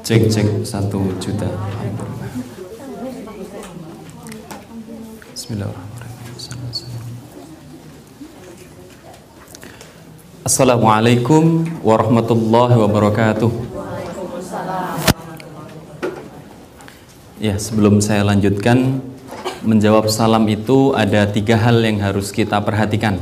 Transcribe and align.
Cek 0.00 0.22
cek 0.32 0.64
satu 0.64 1.12
juta. 1.20 1.44
Bismillahirrahmanirrahim. 5.36 6.88
Assalamualaikum 10.48 11.68
warahmatullahi 11.84 12.72
wabarakatuh. 12.72 13.52
Ya, 17.44 17.60
sebelum 17.60 18.00
saya 18.00 18.24
lanjutkan 18.24 19.04
menjawab 19.60 20.08
salam 20.08 20.48
itu 20.48 20.96
ada 20.96 21.28
tiga 21.28 21.60
hal 21.60 21.84
yang 21.84 22.00
harus 22.00 22.32
kita 22.32 22.56
perhatikan. 22.64 23.20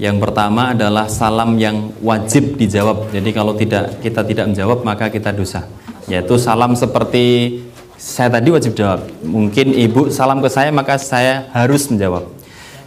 Yang 0.00 0.16
pertama 0.16 0.72
adalah 0.72 1.12
salam 1.12 1.60
yang 1.60 1.92
wajib 2.00 2.56
dijawab. 2.56 3.12
Jadi 3.12 3.36
kalau 3.36 3.52
tidak 3.52 4.00
kita 4.00 4.24
tidak 4.24 4.48
menjawab 4.48 4.80
maka 4.80 5.12
kita 5.12 5.28
dosa. 5.28 5.68
Yaitu 6.08 6.40
salam 6.40 6.72
seperti 6.72 7.60
saya 8.00 8.32
tadi 8.32 8.48
wajib 8.48 8.72
jawab. 8.72 9.04
Mungkin 9.20 9.76
ibu 9.76 10.08
salam 10.08 10.40
ke 10.40 10.48
saya 10.48 10.72
maka 10.72 10.96
saya 10.96 11.52
harus 11.52 11.84
menjawab. 11.92 12.24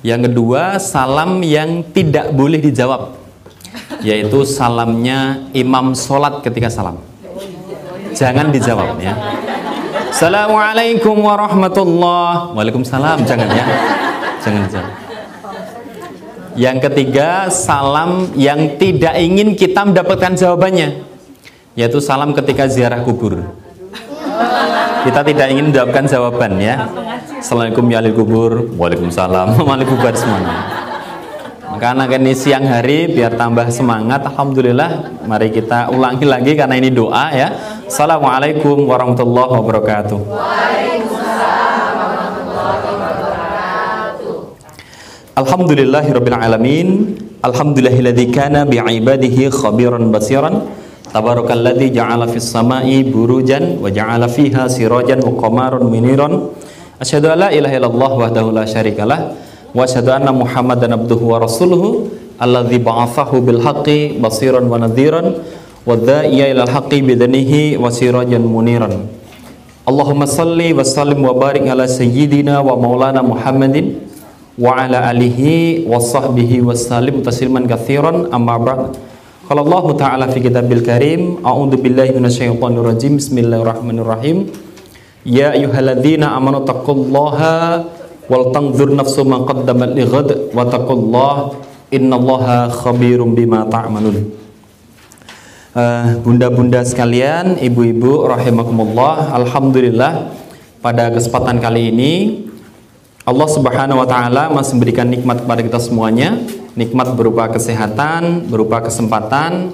Yang 0.02 0.34
kedua 0.34 0.82
salam 0.82 1.46
yang 1.46 1.86
tidak 1.94 2.34
boleh 2.34 2.58
dijawab. 2.58 3.14
Yaitu 4.02 4.42
salamnya 4.50 5.46
imam 5.54 5.94
sholat 5.94 6.42
ketika 6.42 6.74
salam. 6.74 6.98
Jangan 8.18 8.50
dijawab 8.50 8.98
ya. 8.98 9.14
Assalamualaikum 10.10 11.14
warahmatullah. 11.22 12.58
Waalaikumsalam. 12.58 13.22
Jangan 13.22 13.50
ya. 13.54 13.66
Jangan 14.42 14.66
jangan. 14.66 15.03
Yang 16.54 16.78
ketiga, 16.90 17.50
salam 17.50 18.30
yang 18.38 18.78
tidak 18.78 19.18
ingin 19.18 19.58
kita 19.58 19.82
mendapatkan 19.86 20.38
jawabannya. 20.38 21.02
Yaitu 21.74 21.98
salam 21.98 22.38
ketika 22.38 22.70
ziarah 22.70 23.02
kubur. 23.02 23.42
Kita 25.04 25.22
tidak 25.26 25.48
ingin 25.50 25.74
mendapatkan 25.74 26.06
jawaban 26.06 26.62
ya. 26.62 26.88
Assalamualaikum 27.42 27.86
ya 27.90 28.00
kubur. 28.14 28.70
Waalaikumsalam. 28.78 29.58
Bubar 29.90 30.14
semuanya. 30.14 30.84
Anak 31.84 32.16
ini 32.16 32.32
siang 32.32 32.64
hari 32.64 33.12
biar 33.12 33.36
tambah 33.36 33.68
semangat 33.68 34.24
Alhamdulillah 34.24 35.20
Mari 35.28 35.52
kita 35.52 35.92
ulangi 35.92 36.24
lagi 36.24 36.56
karena 36.56 36.80
ini 36.80 36.88
doa 36.88 37.28
ya 37.36 37.52
Assalamualaikum 37.84 38.88
warahmatullahi 38.88 39.52
wabarakatuh 39.52 40.20
Alhamdulillahirabbil 45.34 46.38
alamin. 46.38 46.90
Alhamdulillahilladzi 47.42 48.30
kana 48.30 48.70
bi'ibadihi 48.70 49.50
khabiran 49.50 50.14
basiran. 50.14 50.70
Tabarakalladzi 51.10 51.90
ja'ala 51.90 52.30
fis 52.30 52.46
sama'i 52.46 53.02
burujan 53.02 53.82
wa 53.82 53.90
ja'ala 53.90 54.30
fiha 54.30 54.70
sirajan 54.70 55.26
wa 55.26 55.34
qamaran 55.38 55.86
muniran 55.86 56.54
Asyhadu 57.02 57.34
an 57.34 57.38
la 57.46 57.50
ilaha 57.50 57.74
illallah 57.74 58.12
wahdahu 58.18 58.50
la 58.54 58.66
syarikalah 58.66 59.34
wa 59.74 59.82
asyhadu 59.82 60.14
anna 60.14 60.30
Muhammadan 60.34 60.94
abduhu 60.94 61.34
wa 61.34 61.42
rasuluhu 61.42 62.14
alladzi 62.38 62.78
ba'athahu 62.78 63.42
bil 63.42 63.62
haqqi 63.62 64.22
basiran 64.22 64.70
wa 64.70 64.78
nadhiran 64.78 65.42
wa 65.86 65.98
dha'iya 65.98 66.54
ilal 66.54 66.70
haqqi 66.70 67.02
bidanihi 67.02 67.82
wa 67.82 67.90
sirajan 67.90 68.46
muniran. 68.46 69.10
Allahumma 69.90 70.30
salli 70.30 70.78
wa 70.78 70.86
sallim 70.86 71.26
wa 71.26 71.34
barik 71.34 71.66
ala 71.66 71.90
sayyidina 71.90 72.62
wa 72.62 72.78
maulana 72.78 73.26
Muhammadin 73.26 74.13
wa 74.54 74.78
ala 74.78 75.10
alihi 75.10 75.90
wa 75.90 75.98
sahbihi 75.98 76.62
wa 76.62 76.78
sallim 76.78 77.26
tasliman 77.26 77.66
katsiran 77.66 78.30
amma 78.30 78.62
ba'd. 78.62 78.94
Qala 79.44 79.60
Allah 79.66 79.86
Ta'ala 79.98 80.26
fi 80.30 80.40
kitabil 80.40 80.86
karim 80.86 81.42
a'udzu 81.42 81.82
billahi 81.82 82.16
minasyaitonir 82.16 82.86
rajim 82.86 83.18
bismillahirrahmanirrahim. 83.18 84.48
Ya 85.26 85.58
ayyuhalladzina 85.58 86.32
amanu 86.38 86.64
taqullaha 86.64 87.84
wal 88.30 88.56
tanzur 88.56 88.94
nafsu 88.94 89.26
ma 89.28 89.44
qaddamat 89.44 89.98
lighad 89.98 90.54
wa 90.56 90.64
taqullah 90.70 91.60
innallaha 91.92 92.72
khabirum 92.72 93.36
bima 93.36 93.68
ta'malun. 93.68 94.32
Uh, 95.74 96.22
Bunda-bunda 96.22 96.86
sekalian, 96.86 97.58
ibu-ibu 97.58 98.30
rahimakumullah, 98.30 99.34
alhamdulillah 99.34 100.30
pada 100.86 101.10
kesempatan 101.10 101.58
kali 101.58 101.90
ini 101.90 102.14
Allah 103.24 103.48
Subhanahu 103.48 104.04
wa 104.04 104.08
taala 104.08 104.52
masih 104.52 104.76
memberikan 104.76 105.08
nikmat 105.08 105.48
kepada 105.48 105.64
kita 105.64 105.80
semuanya, 105.80 106.36
nikmat 106.76 107.16
berupa 107.16 107.48
kesehatan, 107.48 108.52
berupa 108.52 108.84
kesempatan, 108.84 109.72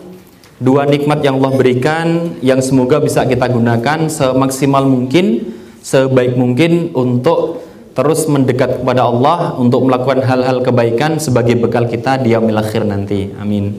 dua 0.62 0.86
nikmat 0.86 1.26
yang 1.26 1.42
Allah 1.42 1.58
berikan 1.58 2.38
yang 2.46 2.62
semoga 2.62 3.02
bisa 3.02 3.26
kita 3.26 3.50
gunakan 3.50 4.06
semaksimal 4.06 4.86
mungkin, 4.86 5.50
sebaik 5.82 6.38
mungkin 6.38 6.94
untuk 6.94 7.66
terus 7.98 8.30
mendekat 8.30 8.86
kepada 8.86 9.10
Allah 9.10 9.58
untuk 9.58 9.82
melakukan 9.82 10.22
hal-hal 10.30 10.62
kebaikan 10.62 11.18
sebagai 11.18 11.58
bekal 11.58 11.90
kita 11.90 12.22
di 12.22 12.38
yaumil 12.38 12.62
akhir 12.62 12.86
nanti. 12.86 13.34
Amin. 13.42 13.74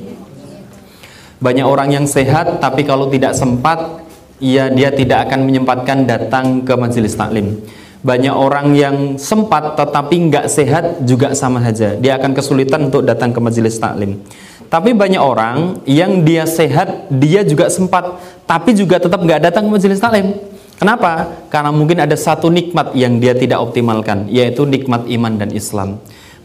Banyak 1.38 1.64
orang 1.64 1.94
yang 1.94 2.10
sehat 2.10 2.58
tapi 2.58 2.82
kalau 2.82 3.06
tidak 3.06 3.38
sempat 3.38 4.02
ya 4.42 4.66
dia 4.66 4.90
tidak 4.90 5.30
akan 5.30 5.46
menyempatkan 5.46 6.10
datang 6.10 6.66
ke 6.66 6.74
majelis 6.74 7.14
taklim. 7.14 7.62
Banyak 8.00 8.32
orang 8.32 8.72
yang 8.72 8.96
sempat 9.20 9.76
tetapi 9.76 10.32
nggak 10.32 10.46
sehat 10.48 10.84
juga 11.04 11.36
sama 11.36 11.60
saja. 11.60 12.00
Dia 12.00 12.16
akan 12.16 12.32
kesulitan 12.32 12.88
untuk 12.88 13.04
datang 13.04 13.28
ke 13.28 13.40
majelis 13.44 13.76
taklim. 13.76 14.24
Tapi 14.70 14.94
banyak 14.94 15.18
orang 15.18 15.82
yang 15.84 16.22
dia 16.22 16.46
sehat, 16.46 17.10
dia 17.10 17.42
juga 17.42 17.66
sempat, 17.66 18.22
tapi 18.46 18.70
juga 18.72 19.02
tetap 19.02 19.18
nggak 19.18 19.50
datang 19.50 19.66
ke 19.66 19.70
majelis 19.76 19.98
taklim. 19.98 20.32
Kenapa? 20.80 21.28
Karena 21.52 21.68
mungkin 21.74 22.00
ada 22.00 22.16
satu 22.16 22.48
nikmat 22.48 22.96
yang 22.96 23.20
dia 23.20 23.36
tidak 23.36 23.60
optimalkan, 23.60 24.30
yaitu 24.32 24.64
nikmat 24.64 25.04
iman 25.10 25.36
dan 25.36 25.52
Islam. 25.52 26.00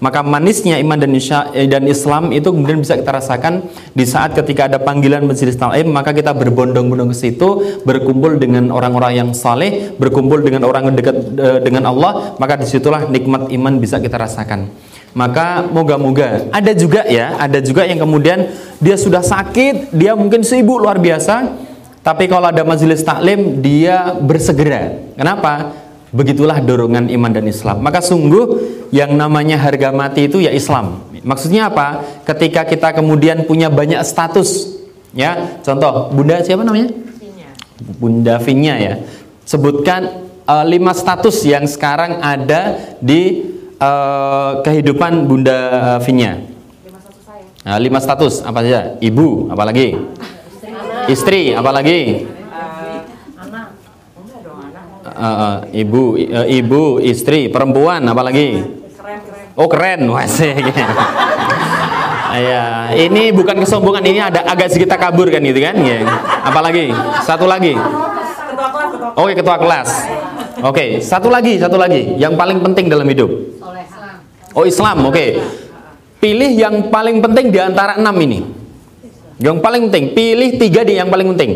Maka 0.06 0.22
manisnya 0.22 0.78
iman 0.78 1.02
dan, 1.02 1.18
eh, 1.18 1.66
dan 1.66 1.90
Islam 1.90 2.30
itu 2.30 2.54
kemudian 2.54 2.78
bisa 2.78 2.94
kita 2.94 3.10
rasakan 3.10 3.66
di 3.98 4.06
saat 4.06 4.38
ketika 4.38 4.70
ada 4.70 4.78
panggilan 4.78 5.26
majelis 5.26 5.58
taklim, 5.58 5.90
maka 5.90 6.14
kita 6.14 6.30
berbondong-bondong 6.38 7.10
ke 7.10 7.18
situ, 7.18 7.82
berkumpul 7.82 8.38
dengan 8.38 8.70
orang-orang 8.70 9.18
yang 9.18 9.30
saleh, 9.34 9.98
berkumpul 9.98 10.46
dengan 10.46 10.62
orang 10.70 10.94
yang 10.94 10.96
dekat 11.02 11.18
e, 11.34 11.48
dengan 11.66 11.90
Allah, 11.90 12.38
maka 12.38 12.54
di 12.54 12.70
situlah 12.70 13.10
nikmat 13.10 13.50
iman 13.50 13.82
bisa 13.82 13.98
kita 13.98 14.14
rasakan. 14.14 14.70
Maka 15.18 15.66
moga-moga 15.74 16.54
ada 16.54 16.72
juga 16.78 17.02
ya, 17.10 17.42
ada 17.42 17.58
juga 17.58 17.90
yang 17.90 17.98
kemudian 17.98 18.46
dia 18.78 19.02
sudah 19.02 19.26
sakit, 19.26 19.90
dia 19.90 20.14
mungkin 20.14 20.46
sibuk 20.46 20.86
luar 20.86 21.02
biasa, 21.02 21.50
tapi 22.06 22.30
kalau 22.30 22.54
ada 22.54 22.62
majelis 22.62 23.02
taklim 23.02 23.58
dia 23.58 24.14
bersegera. 24.22 25.02
Kenapa? 25.18 25.85
Begitulah 26.16 26.64
dorongan 26.64 27.12
iman 27.12 27.32
dan 27.36 27.44
Islam. 27.44 27.84
Maka 27.84 28.00
sungguh 28.00 28.64
yang 28.96 29.12
namanya 29.20 29.60
harga 29.60 29.92
mati 29.92 30.32
itu 30.32 30.40
ya 30.40 30.56
Islam. 30.56 31.04
Maksudnya 31.28 31.68
apa? 31.68 32.00
Ketika 32.24 32.64
kita 32.64 32.96
kemudian 32.96 33.44
punya 33.44 33.68
banyak 33.68 34.00
status, 34.08 34.80
ya. 35.12 35.60
Contoh, 35.60 36.08
Bunda 36.16 36.40
siapa 36.40 36.64
namanya? 36.64 36.96
Bunda 38.00 38.40
Vinya 38.40 38.80
ya. 38.80 39.04
Sebutkan 39.44 40.32
uh, 40.48 40.64
lima 40.64 40.96
status 40.96 41.44
yang 41.44 41.68
sekarang 41.68 42.24
ada 42.24 42.80
di 43.04 43.52
uh, 43.84 44.64
kehidupan 44.64 45.28
Bunda 45.28 45.58
uh, 45.98 46.00
Vinya. 46.00 46.40
Lima 46.86 47.00
status 47.04 47.22
saya. 47.28 47.44
Nah, 47.68 47.78
lima 47.84 48.00
status 48.00 48.34
apa 48.46 48.60
saja? 48.64 48.82
Ibu, 49.04 49.52
apalagi? 49.52 50.00
Istri, 51.12 51.54
apalagi? 51.54 52.26
Uh, 55.16 55.24
uh, 55.24 55.56
ibu, 55.72 56.20
uh, 56.20 56.44
ibu, 56.44 57.00
istri, 57.00 57.48
perempuan, 57.48 58.04
apalagi? 58.04 58.60
Oh 59.56 59.72
keren, 59.72 60.12
wah 60.12 60.28
Ya, 62.36 62.92
ini 62.92 63.32
bukan 63.32 63.64
kesombongan, 63.64 64.04
ini 64.04 64.20
ada 64.20 64.44
agak 64.44 64.68
sedikit 64.68 65.00
kabur 65.00 65.32
kan 65.32 65.40
gitu 65.40 65.56
kan? 65.64 65.72
Ya. 65.80 66.04
Apalagi? 66.44 66.92
Satu 67.24 67.48
lagi. 67.48 67.72
Oke, 69.16 69.32
okay, 69.32 69.34
ketua 69.40 69.56
kelas. 69.56 69.88
Oke, 70.60 70.76
okay, 70.76 70.90
satu 71.00 71.32
lagi, 71.32 71.56
satu 71.56 71.80
lagi. 71.80 72.20
Yang 72.20 72.36
paling 72.36 72.60
penting 72.60 72.92
dalam 72.92 73.08
hidup. 73.08 73.32
Oh 74.52 74.68
Islam, 74.68 75.08
oke. 75.08 75.16
Okay. 75.16 75.30
Pilih 76.20 76.52
yang 76.60 76.92
paling 76.92 77.24
penting 77.24 77.56
di 77.56 77.60
antara 77.60 77.96
enam 77.96 78.16
ini. 78.20 78.44
Yang 79.40 79.58
paling 79.64 79.82
penting, 79.92 80.06
pilih 80.12 80.50
tiga 80.60 80.84
di 80.84 81.00
yang 81.00 81.08
paling 81.08 81.36
penting. 81.36 81.52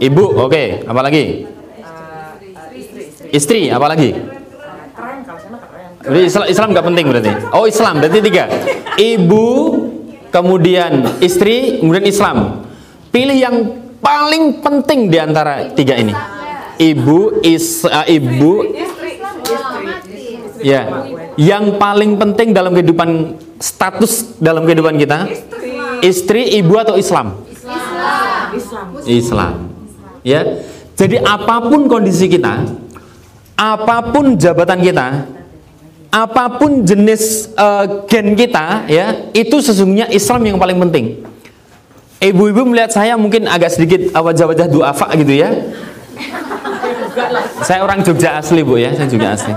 Ibu, 0.00 0.24
oke. 0.36 0.52
Okay. 0.52 0.66
Apa 0.84 1.00
lagi? 1.00 1.48
Istri, 3.30 3.70
apa 3.70 3.86
lagi? 3.90 4.10
Islam, 6.10 6.46
Islam 6.48 6.68
nggak 6.72 6.86
penting 6.86 7.06
berarti. 7.12 7.32
Oh 7.52 7.64
Islam 7.68 8.00
berarti 8.00 8.18
tiga. 8.24 8.44
Ibu, 8.96 9.46
kemudian 10.32 11.20
istri, 11.20 11.78
kemudian 11.78 12.06
Islam. 12.08 12.66
Pilih 13.10 13.36
yang 13.36 13.56
paling 14.00 14.64
penting 14.64 15.10
di 15.12 15.18
antara 15.20 15.70
tiga 15.76 15.94
ini. 15.98 16.14
Ibu, 16.80 17.44
is, 17.44 17.84
uh, 17.84 18.08
ibu, 18.08 18.64
ya. 20.64 21.04
Yang 21.36 21.76
paling 21.76 22.16
penting 22.16 22.56
dalam 22.56 22.72
kehidupan 22.72 23.36
status 23.60 24.40
dalam 24.40 24.64
kehidupan 24.64 24.96
kita 24.96 25.28
Istri, 26.00 26.56
ibu 26.56 26.80
atau 26.80 26.96
Islam? 26.96 27.36
Islam. 28.56 28.86
Islam. 29.04 29.54
Ya. 30.24 30.64
Jadi 30.96 31.20
apa 31.20 31.64
pun 31.64 31.88
kondisi 31.88 32.28
kita, 32.28 32.64
apa 33.60 34.00
pun 34.08 34.40
jabatan 34.40 34.80
kita, 34.80 35.28
apa 36.08 36.44
pun 36.56 36.80
jenis 36.80 37.52
uh, 37.60 38.08
gen 38.08 38.32
kita, 38.32 38.88
ya, 38.88 39.28
itu 39.36 39.60
sesungguhnya 39.60 40.08
Islam 40.08 40.48
yang 40.48 40.56
paling 40.56 40.80
penting. 40.88 41.20
Ibu-ibu 42.24 42.72
melihat 42.72 42.96
saya 42.96 43.20
mungkin 43.20 43.44
agak 43.44 43.76
sedikit 43.76 44.08
wajah-wajah 44.16 44.64
duafa 44.68 45.12
gitu 45.20 45.44
ya. 45.44 45.52
Saya 47.60 47.84
orang 47.84 48.00
Jogja 48.00 48.40
asli 48.40 48.64
bu 48.64 48.80
ya, 48.80 48.96
saya 48.96 49.08
juga 49.12 49.36
asli. 49.36 49.52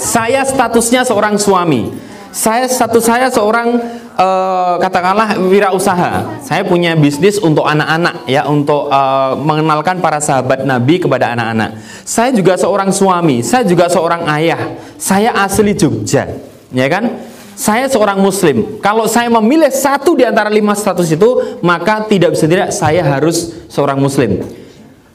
Saya 0.00 0.40
statusnya 0.48 1.04
seorang 1.04 1.36
suami. 1.36 1.92
Saya 2.32 2.64
status 2.64 3.04
saya 3.04 3.28
seorang 3.28 3.76
uh, 4.18 4.74
katakanlah 4.82 5.38
wirausaha. 5.38 6.42
Saya 6.42 6.66
punya 6.66 6.98
bisnis 6.98 7.38
untuk 7.38 7.64
anak-anak 7.64 8.26
ya, 8.26 8.44
untuk 8.50 8.90
uh, 8.90 9.38
mengenalkan 9.38 10.02
para 10.02 10.18
sahabat 10.18 10.66
Nabi 10.66 10.98
kepada 10.98 11.32
anak-anak. 11.32 11.78
Saya 12.02 12.34
juga 12.34 12.58
seorang 12.58 12.90
suami, 12.90 13.40
saya 13.46 13.62
juga 13.64 13.86
seorang 13.86 14.26
ayah. 14.36 14.74
Saya 14.98 15.32
asli 15.38 15.72
Jogja, 15.78 16.26
ya 16.74 16.86
kan? 16.90 17.22
Saya 17.58 17.90
seorang 17.90 18.22
muslim. 18.22 18.78
Kalau 18.78 19.10
saya 19.10 19.26
memilih 19.26 19.70
satu 19.74 20.14
di 20.14 20.22
antara 20.22 20.46
lima 20.46 20.78
status 20.78 21.10
itu, 21.10 21.58
maka 21.58 22.06
tidak 22.06 22.38
bisa 22.38 22.46
tidak 22.46 22.70
saya 22.70 23.02
harus 23.02 23.66
seorang 23.66 23.98
muslim. 23.98 24.46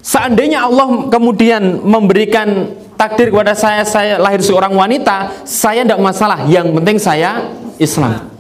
Seandainya 0.04 0.68
Allah 0.68 1.08
kemudian 1.08 1.80
memberikan 1.80 2.76
takdir 3.00 3.32
kepada 3.32 3.56
saya, 3.56 3.88
saya 3.88 4.20
lahir 4.20 4.44
seorang 4.44 4.76
wanita, 4.76 5.48
saya 5.48 5.88
tidak 5.88 6.04
masalah. 6.04 6.44
Yang 6.44 6.76
penting 6.76 6.98
saya 7.00 7.48
Islam. 7.80 8.33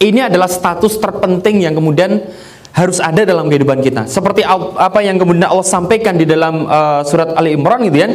Ini 0.00 0.32
adalah 0.32 0.48
status 0.48 0.96
terpenting 0.96 1.60
yang 1.60 1.76
kemudian 1.76 2.24
harus 2.72 3.04
ada 3.04 3.20
dalam 3.28 3.52
kehidupan 3.52 3.84
kita. 3.84 4.08
Seperti 4.08 4.40
apa 4.48 5.04
yang 5.04 5.20
kemudian 5.20 5.44
Allah 5.44 5.66
sampaikan 5.66 6.16
di 6.16 6.24
dalam 6.24 6.64
uh, 6.64 7.04
surat 7.04 7.36
Ali 7.36 7.52
Imran 7.52 7.84
gitu 7.84 8.00
kan. 8.00 8.12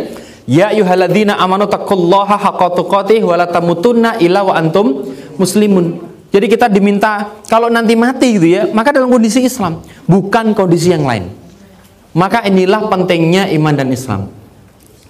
Ya 0.49 0.73
ayyuhalladzina 0.73 1.37
amanu 1.37 1.69
taqullaha 1.69 2.41
haqqa 2.41 2.73
tuqatih 2.73 3.21
wa 3.21 3.37
la 3.37 3.45
tamutunna 3.45 4.17
illa 4.17 4.41
wa 4.41 4.57
antum 4.57 5.05
muslimun. 5.37 6.01
Jadi 6.33 6.45
kita 6.49 6.73
diminta 6.73 7.37
kalau 7.45 7.69
nanti 7.69 7.93
mati 7.93 8.41
gitu 8.41 8.49
ya, 8.49 8.65
maka 8.73 8.89
dalam 8.89 9.13
kondisi 9.13 9.45
Islam, 9.45 9.85
bukan 10.09 10.57
kondisi 10.57 10.89
yang 10.89 11.05
lain. 11.05 11.29
Maka 12.17 12.49
inilah 12.49 12.89
pentingnya 12.89 13.45
iman 13.53 13.73
dan 13.77 13.93
Islam. 13.93 14.33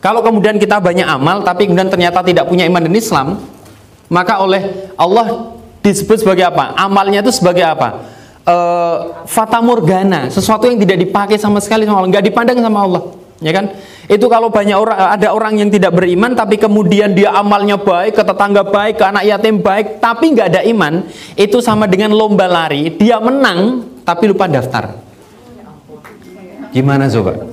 Kalau 0.03 0.19
kemudian 0.21 0.59
kita 0.59 0.83
banyak 0.83 1.07
amal 1.07 1.39
tapi 1.41 1.65
kemudian 1.65 1.87
ternyata 1.87 2.19
tidak 2.19 2.51
punya 2.51 2.67
iman 2.67 2.83
dan 2.83 2.93
Islam, 2.93 3.27
maka 4.11 4.43
oleh 4.43 4.91
Allah 4.99 5.54
disebut 5.85 6.25
sebagai 6.25 6.49
apa? 6.49 6.73
Amalnya 6.73 7.21
itu 7.21 7.29
sebagai 7.29 7.61
apa? 7.61 8.01
E, 8.41 8.57
fata 9.29 9.61
morgana, 9.61 10.33
sesuatu 10.33 10.65
yang 10.65 10.81
tidak 10.81 10.97
dipakai 11.05 11.37
sama 11.37 11.61
sekali 11.61 11.85
sama 11.85 12.01
Allah, 12.01 12.17
nggak 12.17 12.25
dipandang 12.25 12.57
sama 12.57 12.79
Allah, 12.81 13.03
ya 13.41 13.53
kan? 13.53 13.65
Itu 14.05 14.25
kalau 14.29 14.49
banyak 14.53 14.77
orang 14.77 14.97
ada 14.97 15.33
orang 15.33 15.53
yang 15.57 15.69
tidak 15.73 15.97
beriman 15.97 16.37
tapi 16.37 16.61
kemudian 16.61 17.13
dia 17.13 17.33
amalnya 17.33 17.77
baik, 17.77 18.17
ke 18.17 18.23
tetangga 18.25 18.65
baik, 18.65 19.01
ke 19.01 19.05
anak 19.05 19.23
yatim 19.25 19.61
baik, 19.61 20.01
tapi 20.01 20.33
nggak 20.33 20.47
ada 20.57 20.61
iman, 20.65 21.05
itu 21.37 21.57
sama 21.61 21.85
dengan 21.85 22.13
lomba 22.13 22.49
lari, 22.49 22.89
dia 22.97 23.21
menang 23.21 23.85
tapi 24.01 24.29
lupa 24.29 24.45
daftar. 24.45 24.93
Gimana 26.73 27.07
coba? 27.07 27.49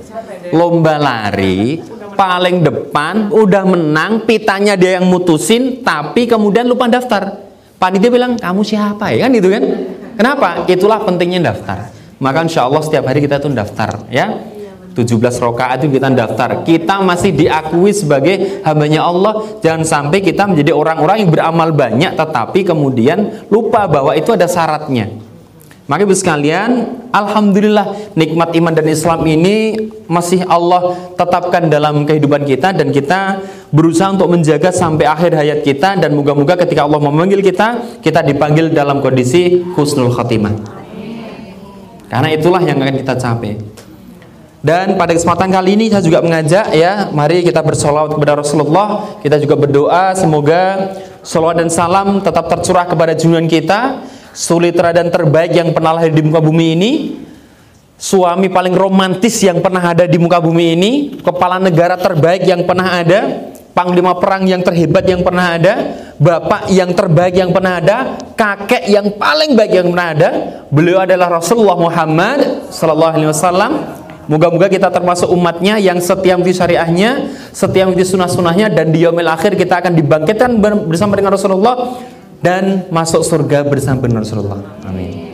Lomba 0.51 0.99
lari 0.99 1.81
paling 2.13 2.61
depan 2.61 3.33
udah 3.33 3.63
menang, 3.65 4.29
pitanya 4.29 4.77
dia 4.77 5.01
yang 5.01 5.09
mutusin 5.09 5.81
tapi 5.81 6.29
kemudian 6.29 6.69
lupa 6.69 6.85
daftar. 6.85 7.52
Panitia 7.83 8.07
bilang, 8.07 8.39
"Kamu 8.39 8.63
siapa 8.63 9.11
ya?" 9.11 9.27
kan 9.27 9.31
itu 9.35 9.51
kan? 9.51 9.63
Kenapa? 10.15 10.63
Itulah 10.71 11.03
pentingnya 11.03 11.51
daftar. 11.51 11.91
Maka 12.23 12.47
insya 12.47 12.63
Allah 12.63 12.79
setiap 12.79 13.11
hari 13.11 13.19
kita 13.19 13.43
tuh 13.43 13.51
daftar 13.51 14.07
ya 14.07 14.31
17 14.93 15.41
rakaat 15.41 15.83
itu 15.83 15.97
kita 15.97 16.07
daftar. 16.13 16.61
Kita 16.61 17.01
masih 17.01 17.33
diakui 17.33 17.91
sebagai 17.91 18.61
hambanya 18.61 19.03
Allah. 19.03 19.41
Jangan 19.59 19.83
sampai 19.83 20.21
kita 20.21 20.45
menjadi 20.45 20.71
orang-orang 20.71 21.25
yang 21.25 21.31
beramal 21.33 21.73
banyak 21.73 22.13
tetapi 22.13 22.63
kemudian 22.63 23.49
lupa 23.49 23.89
bahwa 23.89 24.13
itu 24.13 24.31
ada 24.31 24.45
syaratnya. 24.45 25.22
Maka 25.93 26.09
ibu 26.09 26.17
sekalian, 26.17 26.89
alhamdulillah 27.13 28.17
nikmat 28.17 28.49
iman 28.57 28.73
dan 28.73 28.89
Islam 28.89 29.21
ini 29.29 29.77
masih 30.09 30.41
Allah 30.49 30.97
tetapkan 31.13 31.69
dalam 31.69 32.01
kehidupan 32.01 32.49
kita 32.49 32.73
dan 32.73 32.89
kita 32.89 33.37
berusaha 33.69 34.09
untuk 34.09 34.25
menjaga 34.33 34.73
sampai 34.73 35.05
akhir 35.05 35.37
hayat 35.37 35.61
kita 35.61 36.01
dan 36.01 36.17
moga-moga 36.17 36.57
ketika 36.65 36.89
Allah 36.89 36.97
memanggil 36.97 37.45
kita, 37.45 38.01
kita 38.01 38.25
dipanggil 38.25 38.73
dalam 38.73 39.05
kondisi 39.05 39.61
husnul 39.77 40.09
khatimah. 40.09 40.57
Karena 42.09 42.29
itulah 42.33 42.65
yang 42.65 42.81
akan 42.81 42.97
kita 42.97 43.13
capai. 43.13 43.61
Dan 44.65 44.97
pada 44.97 45.13
kesempatan 45.13 45.53
kali 45.53 45.77
ini 45.77 45.93
saya 45.93 46.01
juga 46.01 46.25
mengajak 46.25 46.73
ya, 46.73 47.13
mari 47.13 47.45
kita 47.45 47.61
bersolawat 47.61 48.17
kepada 48.17 48.41
Rasulullah. 48.41 49.21
Kita 49.21 49.37
juga 49.37 49.61
berdoa 49.61 50.17
semoga 50.17 50.89
solawat 51.21 51.61
dan 51.61 51.69
salam 51.69 52.17
tetap 52.17 52.49
tercurah 52.49 52.89
kepada 52.89 53.13
junjungan 53.13 53.45
kita, 53.45 54.01
sulitra 54.33 54.91
dan 54.91 55.13
terbaik 55.13 55.53
yang 55.53 55.71
pernah 55.71 55.95
lahir 56.01 56.11
di 56.11 56.25
muka 56.25 56.41
bumi 56.41 56.65
ini, 56.73 56.91
suami 57.95 58.49
paling 58.49 58.73
romantis 58.73 59.39
yang 59.45 59.61
pernah 59.61 59.93
ada 59.93 60.09
di 60.09 60.17
muka 60.17 60.41
bumi 60.41 60.65
ini, 60.75 60.91
kepala 61.21 61.61
negara 61.61 61.95
terbaik 61.95 62.43
yang 62.43 62.65
pernah 62.65 62.99
ada, 62.99 63.19
panglima 63.77 64.17
perang 64.17 64.43
yang 64.49 64.65
terhebat 64.65 65.05
yang 65.05 65.21
pernah 65.21 65.55
ada, 65.55 65.73
bapak 66.17 66.73
yang 66.73 66.91
terbaik 66.91 67.37
yang 67.37 67.53
pernah 67.53 67.77
ada, 67.77 67.97
kakek 68.33 68.89
yang 68.89 69.13
paling 69.15 69.53
baik 69.53 69.71
yang 69.71 69.87
pernah 69.93 70.09
ada. 70.11 70.29
Beliau 70.73 71.05
adalah 71.05 71.39
Rasulullah 71.39 71.77
Muhammad 71.77 72.69
sallallahu 72.73 73.13
alaihi 73.13 73.29
wasallam. 73.29 73.73
Moga-moga 74.23 74.71
kita 74.71 74.87
termasuk 74.87 75.27
umatnya 75.35 75.75
yang 75.83 75.99
setia 75.99 76.39
mengikuti 76.39 76.55
syariahnya, 76.55 77.27
setia 77.51 77.83
mengikuti 77.83 78.07
sunnah-sunnahnya 78.07 78.71
dan 78.71 78.87
di 78.87 79.03
yaumil 79.03 79.27
akhir 79.27 79.59
kita 79.59 79.83
akan 79.83 79.99
dibangkitkan 79.99 80.63
bersama 80.87 81.19
dengan 81.19 81.35
Rasulullah 81.35 81.99
dan 82.43 82.91
masuk 82.91 83.23
surga 83.23 83.63
bersama 83.63 84.03
Rasulullah. 84.11 84.59
Amin. 84.83 85.31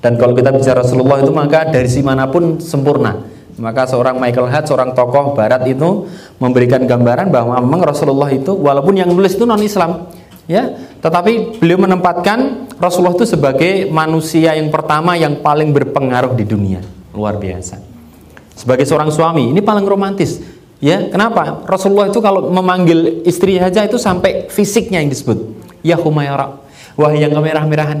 Dan 0.00 0.20
kalau 0.20 0.36
kita 0.36 0.52
bicara 0.52 0.84
Rasulullah 0.84 1.24
itu 1.24 1.32
maka 1.32 1.68
dari 1.72 1.88
si 1.88 2.04
mana 2.04 2.28
pun 2.28 2.60
sempurna. 2.60 3.24
Maka 3.60 3.84
seorang 3.84 4.16
Michael 4.16 4.48
Hart, 4.48 4.72
seorang 4.72 4.96
tokoh 4.96 5.36
barat 5.36 5.64
itu 5.68 6.08
memberikan 6.40 6.80
gambaran 6.84 7.28
bahwa 7.28 7.60
memang 7.60 7.84
Rasulullah 7.84 8.32
itu 8.32 8.56
walaupun 8.56 8.96
yang 8.96 9.12
nulis 9.12 9.36
itu 9.36 9.44
non 9.44 9.60
Islam, 9.60 10.08
ya, 10.48 10.76
tetapi 11.04 11.60
beliau 11.60 11.76
menempatkan 11.84 12.68
Rasulullah 12.80 13.16
itu 13.20 13.28
sebagai 13.28 13.88
manusia 13.92 14.56
yang 14.56 14.72
pertama 14.72 15.12
yang 15.16 15.44
paling 15.44 15.76
berpengaruh 15.76 16.32
di 16.32 16.48
dunia. 16.48 16.80
Luar 17.12 17.36
biasa 17.36 17.90
sebagai 18.60 18.84
seorang 18.84 19.08
suami 19.08 19.48
ini 19.48 19.64
paling 19.64 19.88
romantis 19.88 20.44
ya 20.84 21.08
kenapa 21.08 21.64
Rasulullah 21.64 22.12
itu 22.12 22.20
kalau 22.20 22.52
memanggil 22.52 23.24
istri 23.24 23.56
saja 23.56 23.88
itu 23.88 23.96
sampai 23.96 24.52
fisiknya 24.52 25.00
yang 25.00 25.08
disebut 25.08 25.59
ya 25.80 25.96
Humayra 25.96 26.60
wah 26.96 27.12
yang 27.14 27.32
kemerah-merahan 27.32 28.00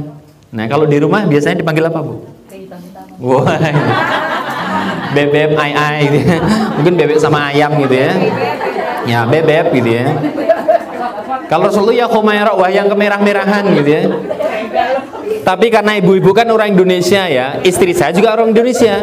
nah 0.50 0.66
kalau 0.66 0.84
di 0.84 0.98
rumah 0.98 1.24
biasanya 1.30 1.62
dipanggil 1.62 1.86
apa 1.86 2.00
bu? 2.02 2.14
Wah. 3.20 3.54
Bebek 5.14 5.58
ai 5.58 5.74
ai 5.74 6.06
gitu 6.06 6.22
ya. 6.22 6.38
mungkin 6.78 6.94
bebek 6.94 7.18
sama 7.18 7.50
ayam 7.50 7.74
gitu 7.82 7.98
ya. 7.98 8.14
Ya 9.10 9.20
bebek 9.26 9.74
gitu 9.74 9.90
ya. 9.90 10.06
Kalau 11.50 11.66
Rasulullah 11.66 11.98
ya 11.98 12.06
Humayra 12.06 12.54
wah 12.54 12.70
yang 12.70 12.86
kemerah-merahan 12.86 13.74
gitu 13.74 13.90
ya. 13.90 14.02
Tapi 15.42 15.66
karena 15.66 15.98
ibu-ibu 15.98 16.30
kan 16.30 16.46
orang 16.46 16.78
Indonesia 16.78 17.26
ya 17.26 17.58
istri 17.66 17.90
saya 17.90 18.14
juga 18.14 18.38
orang 18.38 18.54
Indonesia. 18.54 19.02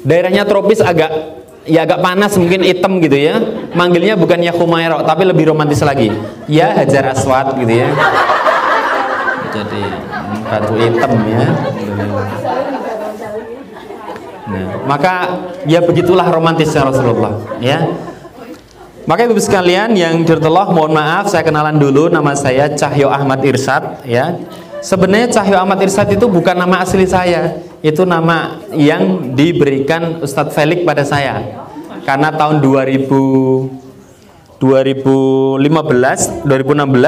Daerahnya 0.00 0.48
tropis 0.48 0.80
agak 0.80 1.12
ya 1.66 1.82
agak 1.84 2.00
panas 2.00 2.32
mungkin 2.38 2.62
hitam 2.62 3.02
gitu 3.02 3.18
ya. 3.18 3.36
Manggilnya 3.74 4.14
bukan 4.16 4.40
ya 4.40 4.54
Humairah 4.54 5.02
tapi 5.04 5.26
lebih 5.26 5.52
romantis 5.52 5.82
lagi. 5.82 6.14
Ya 6.46 6.72
Hajar 6.72 7.12
Aswad 7.12 7.58
gitu 7.60 7.72
ya. 7.74 7.90
Jadi 9.52 9.82
batu 10.46 10.74
hitam 10.78 11.12
ya. 11.26 11.46
Nah, 14.46 14.66
maka 14.86 15.14
ya 15.66 15.82
begitulah 15.82 16.30
romantisnya 16.30 16.86
Rasulullah 16.86 17.34
ya. 17.58 17.82
Maka 19.06 19.22
ibu 19.30 19.38
sekalian 19.38 19.94
yang 19.94 20.26
dirtullah 20.26 20.66
mohon 20.74 20.90
maaf 20.90 21.30
saya 21.30 21.46
kenalan 21.46 21.78
dulu. 21.78 22.10
Nama 22.10 22.34
saya 22.34 22.66
Cahyo 22.74 23.06
Ahmad 23.06 23.38
Irsad 23.46 24.02
ya. 24.02 24.34
Sebenarnya 24.82 25.30
Cahyo 25.30 25.62
Ahmad 25.62 25.78
Irsad 25.82 26.10
itu 26.10 26.26
bukan 26.26 26.58
nama 26.58 26.82
asli 26.82 27.06
saya, 27.06 27.58
itu 27.86 28.02
nama 28.02 28.58
yang 28.74 29.30
diberikan 29.38 30.18
Ustadz 30.18 30.50
Felix 30.50 30.82
pada 30.82 31.06
saya. 31.06 31.38
Karena 32.02 32.34
tahun 32.34 32.58
2000 32.58 33.86
2015, 34.56 36.48
2016 36.48 36.48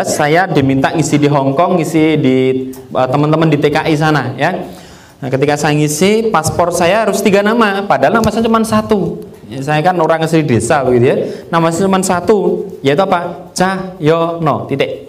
saya 0.04 0.44
diminta 0.44 0.92
ngisi 0.92 1.16
di 1.16 1.32
Hong 1.32 1.56
Kong, 1.56 1.80
ngisi 1.80 2.20
di 2.20 2.36
uh, 2.92 3.08
teman-teman 3.08 3.48
di 3.48 3.56
TKI 3.56 3.96
sana 3.96 4.36
ya. 4.36 4.52
Nah, 5.18 5.28
ketika 5.32 5.56
saya 5.56 5.72
ngisi 5.74 6.28
paspor 6.28 6.70
saya 6.70 7.08
harus 7.08 7.24
tiga 7.24 7.40
nama, 7.40 7.82
padahal 7.88 8.20
nama 8.20 8.28
saya 8.28 8.44
cuma 8.44 8.60
satu. 8.62 9.24
Ya, 9.48 9.64
saya 9.64 9.80
kan 9.80 9.96
orang 9.96 10.28
asli 10.28 10.44
desa 10.44 10.84
begitu 10.84 11.08
ya. 11.08 11.16
Nama 11.48 11.72
saya 11.72 11.88
cuma 11.88 11.98
satu, 12.04 12.68
yaitu 12.84 13.00
apa? 13.00 13.48
Cahyono 13.56 14.68
titik. 14.68 15.08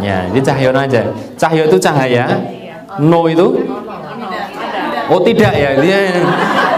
Ya, 0.00 0.30
ini 0.30 0.40
cahyono 0.40 0.78
aja. 0.78 1.10
Cahyo 1.36 1.66
itu 1.66 1.76
cahaya, 1.82 2.24
No 3.02 3.26
itu? 3.26 3.66
Oh 5.10 5.20
tidak 5.26 5.52
ya, 5.58 5.74
dia 5.74 6.22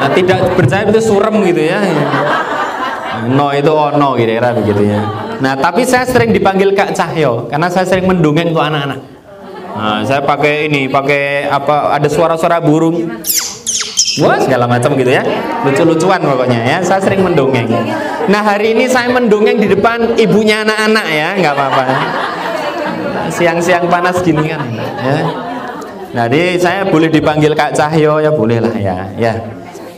nah, 0.00 0.08
tidak 0.16 0.56
percaya 0.56 0.88
itu 0.88 1.00
surem 1.04 1.44
gitu 1.44 1.62
ya. 1.68 1.84
No 3.28 3.52
itu 3.52 3.68
oh 3.68 3.92
no 3.92 4.16
kira-kira 4.16 4.56
begitu 4.56 4.88
ya. 4.88 5.04
Nah 5.44 5.52
tapi 5.60 5.84
saya 5.84 6.08
sering 6.08 6.32
dipanggil 6.32 6.72
Kak 6.72 6.96
Cahyo 6.96 7.46
karena 7.52 7.68
saya 7.68 7.84
sering 7.84 8.08
mendongeng 8.08 8.56
untuk 8.56 8.64
anak-anak. 8.64 9.00
Nah, 9.72 10.04
saya 10.04 10.20
pakai 10.20 10.68
ini, 10.68 10.84
pakai 10.84 11.48
apa? 11.48 11.96
Ada 11.96 12.08
suara-suara 12.12 12.60
burung. 12.60 13.08
Wah 14.20 14.36
segala 14.36 14.68
macam 14.68 14.92
gitu 15.00 15.08
ya, 15.08 15.24
lucu-lucuan 15.64 16.20
pokoknya 16.20 16.60
ya. 16.60 16.78
Saya 16.84 17.00
sering 17.00 17.24
mendongeng. 17.24 17.64
Nah 18.28 18.44
hari 18.44 18.76
ini 18.76 18.84
saya 18.84 19.08
mendongeng 19.08 19.56
di 19.56 19.72
depan 19.72 20.12
ibunya 20.20 20.60
anak-anak 20.60 21.06
ya, 21.08 21.28
nggak 21.40 21.54
apa-apa. 21.56 21.82
Siang-siang 23.32 23.88
panas 23.88 24.20
gini 24.20 24.44
kan, 24.52 24.60
ya. 24.76 25.24
Nah, 26.12 26.28
jadi 26.28 26.60
saya 26.60 26.80
boleh 26.84 27.08
dipanggil 27.08 27.56
Kak 27.56 27.72
Cahyo 27.72 28.20
ya 28.20 28.28
boleh 28.28 28.60
lah 28.60 28.76
ya, 28.76 28.96
ya. 29.16 29.32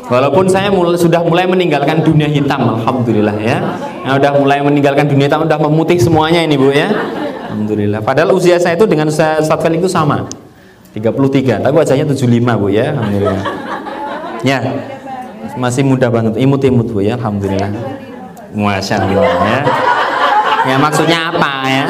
Walaupun 0.06 0.46
saya 0.46 0.68
mulai, 0.70 0.94
sudah 1.00 1.24
mulai 1.26 1.48
meninggalkan 1.48 2.04
dunia 2.04 2.30
hitam, 2.30 2.60
alhamdulillah 2.78 3.34
ya. 3.40 3.58
Nah, 4.06 4.14
udah 4.20 4.30
mulai 4.38 4.62
meninggalkan 4.62 5.10
dunia 5.10 5.26
hitam, 5.26 5.42
udah 5.42 5.58
memutih 5.58 5.98
semuanya 5.98 6.44
ini 6.44 6.54
bu 6.54 6.70
ya. 6.70 6.92
Alhamdulillah. 7.50 8.04
Padahal 8.04 8.36
usia 8.36 8.60
saya 8.60 8.76
itu 8.78 8.86
dengan 8.86 9.10
Ustaz 9.10 9.48
Felix 9.48 9.80
itu 9.80 9.90
sama. 9.90 10.28
33, 10.94 11.58
tapi 11.64 11.74
wajahnya 11.74 12.06
75 12.06 12.54
bu 12.62 12.68
ya. 12.70 12.94
Alhamdulillah. 12.94 13.42
Ya, 14.44 14.58
masih 15.58 15.82
muda 15.82 16.12
banget, 16.12 16.38
imut-imut 16.38 16.86
bu 16.94 17.00
ya, 17.02 17.18
alhamdulillah. 17.18 17.74
Masya 18.54 19.02
Allah 19.02 19.34
ya. 19.42 19.60
Ya 20.64 20.76
maksudnya 20.78 21.32
apa 21.32 21.52
ya? 21.66 21.84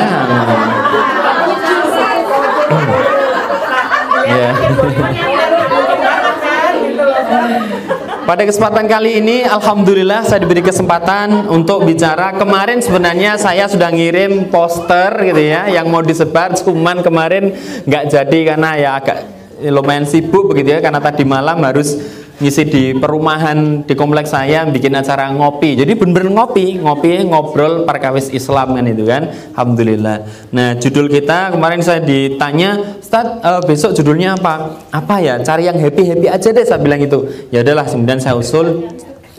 Pada 8.25 8.40
kesempatan 8.49 8.88
kali 8.88 9.21
ini, 9.21 9.45
alhamdulillah 9.45 10.25
saya 10.25 10.40
diberi 10.40 10.64
kesempatan 10.64 11.45
untuk 11.52 11.85
bicara. 11.85 12.33
Kemarin 12.33 12.81
sebenarnya 12.81 13.37
saya 13.37 13.69
sudah 13.69 13.93
ngirim 13.93 14.49
poster 14.49 15.12
gitu 15.28 15.45
ya, 15.45 15.69
yang 15.69 15.93
mau 15.93 16.00
disebar, 16.00 16.57
cuman 16.57 17.04
kemarin 17.04 17.52
nggak 17.85 18.04
jadi 18.09 18.38
karena 18.57 18.71
ya 18.81 18.90
agak 18.97 19.28
lumayan 19.69 20.09
sibuk 20.09 20.49
begitu 20.49 20.73
ya, 20.73 20.81
karena 20.81 21.04
tadi 21.04 21.23
malam 21.28 21.61
harus 21.61 22.00
ngisi 22.34 22.62
di 22.66 22.84
perumahan 22.98 23.86
di 23.86 23.94
kompleks 23.94 24.34
saya 24.34 24.66
bikin 24.66 24.90
acara 24.98 25.30
ngopi. 25.30 25.78
Jadi 25.78 25.94
bener-bener 25.94 26.34
ngopi 26.34 26.82
ngopi 26.82 27.22
ngobrol 27.30 27.86
perkawis 27.86 28.30
Islam 28.34 28.74
kan 28.74 28.84
itu 28.90 29.06
kan. 29.06 29.30
Alhamdulillah. 29.54 30.16
Nah 30.50 30.74
judul 30.74 31.06
kita 31.06 31.54
kemarin 31.54 31.80
saya 31.84 32.02
ditanya 32.02 32.98
Ustaz 32.98 33.38
uh, 33.38 33.62
besok 33.62 33.94
judulnya 33.94 34.34
apa? 34.34 34.82
Apa 34.90 35.22
ya? 35.22 35.38
Cari 35.46 35.70
yang 35.70 35.78
happy 35.78 36.02
happy 36.10 36.26
aja 36.26 36.48
deh 36.50 36.64
saya 36.66 36.80
bilang 36.82 36.98
itu 36.98 37.22
ya 37.54 37.62
adalah 37.62 37.86
kemudian 37.86 38.18
saya 38.18 38.34
usul 38.34 38.90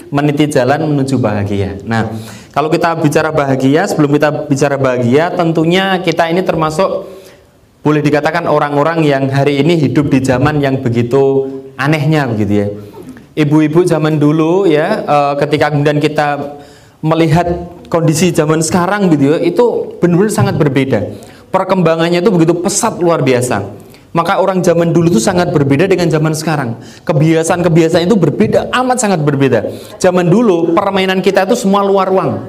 meniti 0.07 0.47
jalan 0.47 0.87
menuju 0.87 1.19
bahagia. 1.19 1.75
Nah 1.83 2.15
kalau 2.55 2.71
kita 2.71 2.95
bicara 2.95 3.35
bahagia 3.35 3.83
sebelum 3.91 4.15
kita 4.15 4.47
bicara 4.47 4.79
bahagia 4.79 5.35
tentunya 5.35 5.99
kita 5.99 6.31
ini 6.31 6.39
termasuk 6.47 7.11
boleh 7.85 8.01
dikatakan 8.01 8.49
orang-orang 8.49 9.05
yang 9.05 9.29
hari 9.29 9.61
ini 9.61 9.77
hidup 9.77 10.09
di 10.09 10.17
zaman 10.17 10.57
yang 10.57 10.81
begitu 10.81 11.45
anehnya 11.79 12.27
begitu 12.27 12.53
ya. 12.53 12.67
Ibu-ibu 13.35 13.83
zaman 13.83 14.15
dulu 14.15 14.63
ya 14.63 15.03
uh, 15.03 15.33
ketika 15.35 15.67
kemudian 15.67 15.99
kita 15.99 16.55
melihat 17.03 17.47
kondisi 17.91 18.31
zaman 18.31 18.63
sekarang 18.63 19.11
gitu 19.11 19.35
ya 19.35 19.37
itu 19.43 19.95
benar-benar 19.99 20.31
sangat 20.31 20.55
berbeda. 20.55 20.99
Perkembangannya 21.51 22.23
itu 22.23 22.31
begitu 22.31 22.55
pesat 22.55 22.95
luar 22.99 23.23
biasa. 23.23 23.63
Maka 24.15 24.39
orang 24.39 24.63
zaman 24.63 24.95
dulu 24.95 25.11
itu 25.11 25.19
sangat 25.19 25.51
berbeda 25.51 25.91
dengan 25.91 26.07
zaman 26.07 26.31
sekarang. 26.31 26.79
Kebiasaan-kebiasaan 27.03 28.07
itu 28.07 28.15
berbeda 28.15 28.71
amat 28.71 28.97
sangat 29.03 29.19
berbeda. 29.19 29.67
Zaman 29.99 30.31
dulu 30.31 30.71
permainan 30.71 31.19
kita 31.19 31.43
itu 31.43 31.59
semua 31.59 31.83
luar 31.83 32.07
ruang. 32.07 32.39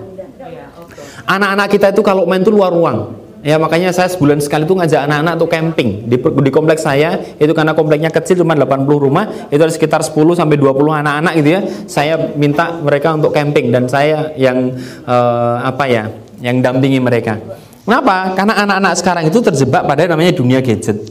Anak-anak 1.26 1.66
kita 1.74 1.90
itu 1.90 2.06
kalau 2.06 2.22
main 2.22 2.46
itu 2.46 2.54
luar 2.54 2.70
ruang 2.70 3.25
Ya 3.46 3.62
makanya 3.62 3.94
saya 3.94 4.10
sebulan 4.10 4.42
sekali 4.42 4.66
itu 4.66 4.74
ngajak 4.74 5.06
anak-anak 5.06 5.32
untuk 5.38 5.50
camping 5.54 6.02
di, 6.10 6.18
di 6.18 6.50
kompleks 6.50 6.82
saya 6.82 7.14
itu 7.38 7.54
karena 7.54 7.78
kompleknya 7.78 8.10
kecil 8.10 8.42
cuma 8.42 8.58
80 8.58 8.82
rumah 8.98 9.30
itu 9.54 9.62
ada 9.62 9.70
sekitar 9.70 10.02
10 10.02 10.18
sampai 10.34 10.58
20 10.58 10.74
anak-anak 11.06 11.32
gitu 11.38 11.50
ya. 11.54 11.60
Saya 11.86 12.18
minta 12.34 12.74
mereka 12.82 13.14
untuk 13.14 13.30
camping 13.30 13.70
dan 13.70 13.86
saya 13.86 14.34
yang 14.34 14.74
uh, 15.06 15.62
apa 15.62 15.84
ya, 15.86 16.10
yang 16.42 16.58
dampingi 16.58 16.98
mereka. 16.98 17.38
Kenapa? 17.86 18.34
Karena 18.34 18.66
anak-anak 18.66 18.92
sekarang 18.98 19.24
itu 19.30 19.38
terjebak 19.38 19.86
pada 19.86 20.10
namanya 20.10 20.34
dunia 20.34 20.58
gadget. 20.58 21.06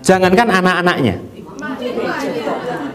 Jangankan 0.00 0.48
anak-anaknya, 0.48 1.20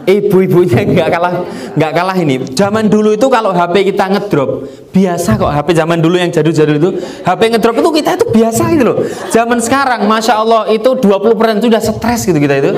ibu-ibunya 0.06 0.84
nggak 0.84 1.08
kalah 1.10 1.32
nggak 1.74 1.92
kalah 1.92 2.16
ini. 2.16 2.36
Zaman 2.52 2.86
dulu 2.88 3.16
itu 3.16 3.26
kalau 3.28 3.50
HP 3.50 3.92
kita 3.92 4.08
ngedrop 4.12 4.64
biasa 4.94 5.34
kok 5.34 5.50
HP 5.50 5.68
zaman 5.74 5.98
dulu 5.98 6.16
yang 6.16 6.30
jadul-jadul 6.30 6.76
itu. 6.78 6.90
HP 7.26 7.40
ngedrop 7.50 7.76
itu 7.82 7.90
kita 7.98 8.10
itu 8.14 8.26
biasa 8.30 8.62
gitu 8.72 8.84
loh. 8.86 8.96
Zaman 9.34 9.58
sekarang 9.58 10.06
Masya 10.06 10.34
Allah 10.38 10.62
itu 10.70 10.90
20% 10.94 11.58
itu 11.58 11.66
udah 11.66 11.82
stres 11.82 12.20
gitu 12.30 12.38
kita 12.38 12.54
itu. 12.62 12.70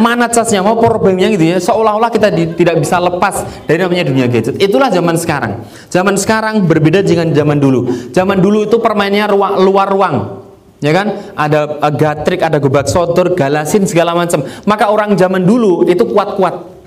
Mana 0.00 0.32
casnya 0.32 0.64
mau 0.64 0.80
problemnya 0.80 1.28
gitu 1.28 1.44
ya. 1.44 1.60
Seolah-olah 1.60 2.08
kita 2.08 2.32
di, 2.32 2.56
tidak 2.56 2.80
bisa 2.80 2.96
lepas 2.96 3.44
dari 3.68 3.76
namanya 3.76 4.08
dunia 4.08 4.26
gadget. 4.32 4.56
Itulah 4.56 4.88
zaman 4.88 5.20
sekarang. 5.20 5.60
Zaman 5.92 6.16
sekarang 6.16 6.64
berbeda 6.64 7.04
dengan 7.04 7.28
zaman 7.36 7.60
dulu. 7.60 8.08
Zaman 8.08 8.40
dulu 8.40 8.64
itu 8.64 8.80
permainnya 8.80 9.28
ruang, 9.28 9.60
luar 9.60 9.92
ruang 9.92 10.39
ya 10.80 10.92
kan? 10.92 11.06
Ada 11.36 11.60
uh, 11.78 11.92
gatrik 11.94 12.40
ada 12.40 12.58
gebak 12.58 12.88
sotor 12.88 13.36
galasin 13.36 13.86
segala 13.86 14.16
macam. 14.16 14.42
Maka 14.66 14.88
orang 14.90 15.14
zaman 15.14 15.44
dulu 15.44 15.86
itu 15.86 16.02
kuat-kuat. 16.08 16.80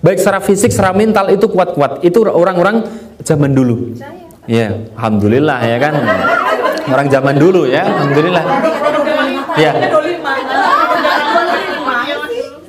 Baik 0.00 0.16
secara 0.16 0.40
fisik 0.40 0.72
secara 0.72 0.96
mental 0.96 1.28
itu 1.28 1.44
kuat-kuat. 1.46 2.00
Itu 2.00 2.24
orang-orang 2.24 2.88
zaman 3.20 3.52
dulu. 3.52 3.94
Ya 4.48 4.72
alhamdulillah 4.96 5.60
ya 5.62 5.76
kan? 5.76 5.94
Orang 6.88 7.06
zaman 7.12 7.36
dulu 7.36 7.68
ya 7.68 7.84
alhamdulillah. 7.86 8.44
Ya. 9.60 9.72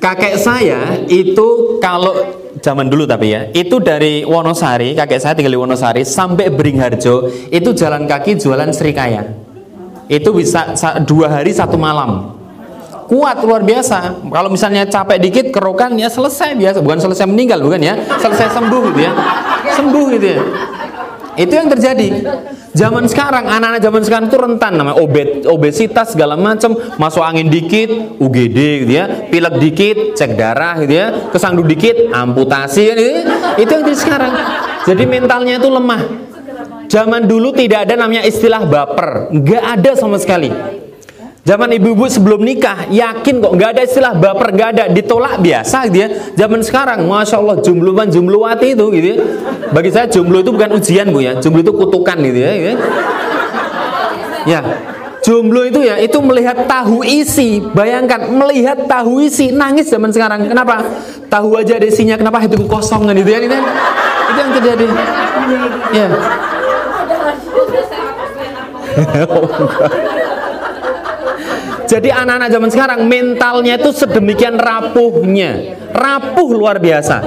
Kakek 0.02 0.34
saya 0.34 0.98
itu 1.06 1.78
kalau 1.78 2.42
zaman 2.62 2.86
dulu 2.86 3.06
tapi 3.06 3.34
ya 3.34 3.50
itu 3.54 3.82
dari 3.82 4.22
Wonosari 4.22 4.94
kakek 4.94 5.18
saya 5.18 5.34
tinggal 5.34 5.54
di 5.54 5.60
Wonosari 5.62 6.02
sampai 6.06 6.50
Beringharjo 6.50 7.30
itu 7.50 7.70
jalan 7.74 8.06
kaki 8.06 8.38
jualan 8.38 8.70
serikaya 8.70 9.26
itu 10.12 10.28
bisa 10.36 10.76
dua 11.08 11.40
hari 11.40 11.56
satu 11.56 11.80
malam. 11.80 12.36
Kuat 13.08 13.44
luar 13.44 13.64
biasa. 13.64 14.24
Kalau 14.28 14.48
misalnya 14.52 14.84
capek 14.84 15.16
dikit 15.20 15.46
kerokan 15.52 15.96
ya 15.96 16.12
selesai 16.12 16.52
biasa. 16.56 16.78
Bukan 16.84 17.00
selesai 17.00 17.24
meninggal 17.24 17.64
bukan 17.64 17.80
ya. 17.80 17.96
Selesai 18.20 18.52
sembuh 18.52 18.82
gitu 18.92 19.00
ya. 19.04 19.12
Sembuh 19.72 20.06
gitu 20.16 20.26
ya. 20.36 20.40
Itu 21.36 21.52
yang 21.52 21.68
terjadi. 21.72 22.08
Zaman 22.72 23.04
sekarang 23.04 23.52
anak-anak 23.52 23.80
zaman 23.84 24.02
sekarang 24.04 24.26
itu 24.32 24.38
rentan 24.40 24.72
namanya. 24.80 24.96
Obet, 24.96 25.44
obesitas 25.44 26.16
segala 26.16 26.40
macam 26.40 26.72
masuk 26.96 27.20
angin 27.20 27.52
dikit 27.52 28.16
UGD 28.16 28.58
gitu 28.84 28.92
ya. 28.96 29.04
Pilek 29.28 29.54
dikit 29.60 29.96
cek 30.16 30.36
darah 30.36 30.80
gitu 30.80 30.92
ya. 30.96 31.06
Kesandung 31.32 31.68
dikit 31.68 32.12
amputasi 32.12 32.96
gitu 32.96 33.00
ya. 33.00 33.12
itu 33.60 33.68
yang 33.68 33.82
terjadi 33.84 34.00
sekarang. 34.00 34.32
Jadi 34.88 35.04
mentalnya 35.04 35.60
itu 35.60 35.68
lemah 35.68 36.31
Zaman 36.92 37.24
dulu 37.24 37.56
tidak 37.56 37.88
ada 37.88 37.96
namanya 37.96 38.20
istilah 38.20 38.68
baper, 38.68 39.32
nggak 39.32 39.64
ada 39.64 39.96
sama 39.96 40.20
sekali. 40.20 40.52
Zaman 41.40 41.72
ibu-ibu 41.74 42.04
sebelum 42.04 42.44
nikah 42.44 42.84
yakin 42.92 43.40
kok 43.40 43.52
nggak 43.56 43.70
ada 43.72 43.82
istilah 43.88 44.12
baper, 44.12 44.52
nggak 44.52 44.68
ada 44.76 44.84
ditolak 44.92 45.40
biasa 45.40 45.88
gitu 45.88 46.04
ya. 46.04 46.08
Zaman 46.36 46.60
sekarang, 46.60 47.08
masya 47.08 47.40
Allah 47.40 47.64
jumluan 47.64 48.12
jumluwati 48.12 48.76
itu 48.76 48.84
gitu 48.92 49.08
ya. 49.08 49.18
Bagi 49.72 49.88
saya 49.88 50.04
jomblo 50.04 50.44
itu 50.44 50.52
bukan 50.52 50.76
ujian 50.76 51.08
bu 51.08 51.24
ya, 51.24 51.40
jomblo 51.40 51.64
itu 51.64 51.72
kutukan 51.72 52.16
gitu 52.28 52.38
ya. 52.44 52.50
Gitu 52.52 52.68
ya. 52.68 52.76
ya. 54.44 54.60
Jomblo 55.24 55.64
itu 55.64 55.80
ya, 55.80 55.96
itu 55.96 56.18
melihat 56.20 56.68
tahu 56.68 57.00
isi. 57.08 57.64
Bayangkan, 57.72 58.28
melihat 58.28 58.84
tahu 58.84 59.24
isi, 59.24 59.48
nangis 59.48 59.88
zaman 59.88 60.12
sekarang. 60.12 60.44
Kenapa? 60.44 60.84
Tahu 61.32 61.56
aja 61.56 61.80
ada 61.80 61.88
isinya, 61.88 62.20
kenapa 62.20 62.36
hidung 62.44 62.68
kosong 62.68 63.08
kan 63.08 63.16
gitu 63.16 63.32
ya. 63.32 63.40
Itu, 63.40 63.56
itu 63.56 64.38
yang 64.44 64.50
terjadi. 64.60 64.84
Ya. 65.96 66.08
Jadi 71.92 72.08
anak-anak 72.08 72.48
zaman 72.48 72.70
sekarang 72.72 73.00
mentalnya 73.04 73.76
itu 73.76 73.92
sedemikian 73.92 74.56
rapuhnya, 74.56 75.76
rapuh 75.92 76.48
luar 76.56 76.80
biasa. 76.80 77.20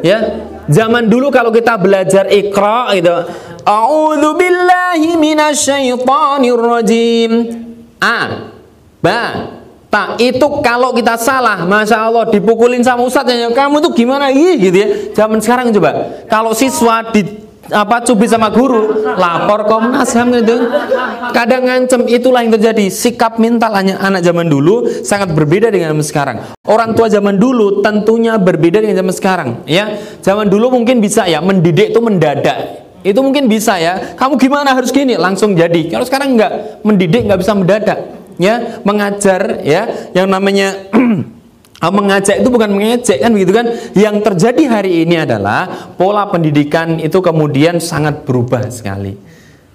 Ya, 0.00 0.40
zaman 0.64 1.04
dulu 1.12 1.28
kalau 1.28 1.52
kita 1.52 1.76
belajar 1.76 2.24
ikra 2.32 2.96
itu, 2.96 3.12
A'udzu 3.60 4.40
billahi 4.40 5.20
minasyaitonir 5.20 6.56
rajim. 6.56 7.32
A, 8.00 8.48
ba, 9.04 9.52
tak 9.92 10.16
itu 10.16 10.48
kalau 10.64 10.96
kita 10.96 11.20
salah, 11.20 11.68
masya 11.68 12.08
Allah 12.08 12.24
dipukulin 12.32 12.80
sama 12.80 13.04
ustadznya, 13.04 13.52
kamu 13.52 13.84
tuh 13.84 13.92
gimana? 13.92 14.32
Ih, 14.32 14.56
gitu 14.56 14.76
ya. 14.80 14.88
Zaman 15.12 15.44
sekarang 15.44 15.68
coba, 15.76 16.24
kalau 16.24 16.56
siswa 16.56 17.04
di 17.12 17.49
apa 17.70 18.02
cubit 18.04 18.30
sama 18.30 18.50
guru, 18.50 19.06
lapor 19.16 19.66
Komnas 19.70 20.12
HAM 20.12 20.34
gitu. 20.42 20.68
Kadang 21.30 21.66
ngancem 21.66 22.06
itulah 22.10 22.42
yang 22.42 22.52
terjadi. 22.54 22.90
Sikap 22.90 23.38
mental 23.38 23.72
hanya 23.74 23.98
anak 24.02 24.26
zaman 24.26 24.50
dulu 24.50 24.86
sangat 25.06 25.30
berbeda 25.32 25.70
dengan 25.70 25.96
zaman 25.96 26.06
sekarang. 26.06 26.36
Orang 26.66 26.92
tua 26.98 27.06
zaman 27.08 27.38
dulu 27.38 27.80
tentunya 27.80 28.36
berbeda 28.36 28.82
dengan 28.82 29.00
zaman 29.00 29.14
sekarang, 29.14 29.48
ya. 29.64 29.96
Zaman 30.20 30.50
dulu 30.50 30.74
mungkin 30.74 31.00
bisa 31.00 31.24
ya 31.26 31.38
mendidik 31.40 31.94
itu 31.94 32.00
mendadak. 32.02 32.86
Itu 33.00 33.24
mungkin 33.24 33.48
bisa 33.48 33.80
ya. 33.80 34.12
Kamu 34.18 34.36
gimana 34.36 34.76
harus 34.76 34.92
gini, 34.92 35.16
langsung 35.16 35.56
jadi. 35.56 35.88
Kalau 35.88 36.04
sekarang 36.04 36.36
enggak, 36.36 36.84
mendidik 36.84 37.24
nggak 37.24 37.40
bisa 37.40 37.52
mendadak, 37.56 37.98
ya. 38.36 38.84
Mengajar 38.84 39.64
ya 39.64 40.12
yang 40.12 40.28
namanya 40.28 40.76
mengajak 41.88 42.44
itu 42.44 42.48
bukan 42.52 42.76
mengejek 42.76 43.18
kan 43.24 43.32
begitu 43.32 43.52
kan? 43.56 43.66
Yang 43.96 44.16
terjadi 44.28 44.62
hari 44.68 45.08
ini 45.08 45.24
adalah 45.24 45.88
pola 45.96 46.28
pendidikan 46.28 47.00
itu 47.00 47.24
kemudian 47.24 47.80
sangat 47.80 48.28
berubah 48.28 48.68
sekali 48.68 49.29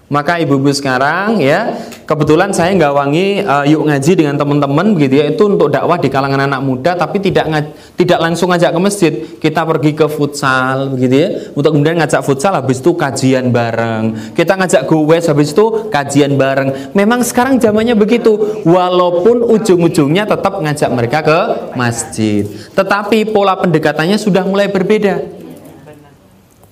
maka 0.05 0.37
ibu-ibu 0.37 0.69
sekarang 0.69 1.41
ya 1.41 1.73
kebetulan 2.05 2.53
saya 2.53 2.77
nggak 2.77 2.93
wangi 2.93 3.41
uh, 3.41 3.65
yuk 3.65 3.89
ngaji 3.89 4.11
dengan 4.13 4.37
teman-teman 4.37 4.93
begitu 4.93 5.17
ya. 5.17 5.25
Itu 5.33 5.49
untuk 5.49 5.73
dakwah 5.73 5.97
di 5.97 6.13
kalangan 6.13 6.45
anak 6.45 6.61
muda 6.61 6.93
tapi 6.93 7.17
tidak 7.17 7.49
tidak 7.97 8.19
langsung 8.21 8.53
ngajak 8.53 8.69
ke 8.69 8.79
masjid. 8.79 9.13
Kita 9.41 9.65
pergi 9.65 9.91
ke 9.97 10.05
futsal 10.05 10.93
begitu 10.93 11.15
ya. 11.17 11.29
Untuk 11.57 11.73
kemudian 11.73 11.97
ngajak 11.97 12.21
futsal 12.21 12.53
habis 12.53 12.85
itu 12.85 12.93
kajian 12.93 13.49
bareng. 13.49 14.37
Kita 14.37 14.53
ngajak 14.53 14.85
gowes 14.85 15.25
habis 15.25 15.49
itu 15.49 15.89
kajian 15.89 16.37
bareng. 16.37 16.93
Memang 16.93 17.25
sekarang 17.25 17.57
zamannya 17.57 17.97
begitu. 17.97 18.61
Walaupun 18.61 19.41
ujung-ujungnya 19.41 20.29
tetap 20.29 20.61
ngajak 20.61 20.89
mereka 20.93 21.19
ke 21.25 21.39
masjid. 21.73 22.45
Tetapi 22.77 23.33
pola 23.33 23.57
pendekatannya 23.57 24.21
sudah 24.21 24.45
mulai 24.45 24.69
berbeda 24.69 25.44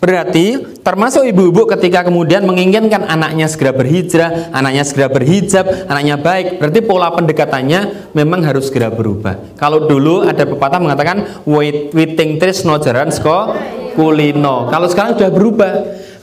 Berarti 0.04 0.60
termasuk 0.84 1.24
ibu-ibu 1.32 1.64
ketika 1.64 2.04
kemudian 2.04 2.44
menginginkan 2.44 3.08
anaknya 3.08 3.48
segera 3.48 3.72
berhijrah, 3.72 4.52
anaknya 4.52 4.84
segera 4.84 5.08
berhijab, 5.08 5.64
anaknya 5.88 6.20
baik, 6.20 6.60
berarti 6.60 6.80
pola 6.84 7.08
pendekatannya 7.16 8.12
memang 8.12 8.44
harus 8.44 8.68
segera 8.68 8.92
berubah. 8.92 9.56
Kalau 9.56 9.88
dulu 9.88 10.28
ada 10.28 10.44
pepatah 10.44 10.84
mengatakan 10.84 11.48
witing 11.48 12.36
no 12.68 12.84
jaran 12.84 13.16
sko 13.16 13.56
kulino. 13.96 14.68
Kalau 14.68 14.92
sekarang 14.92 15.16
sudah 15.16 15.32
berubah, 15.32 15.72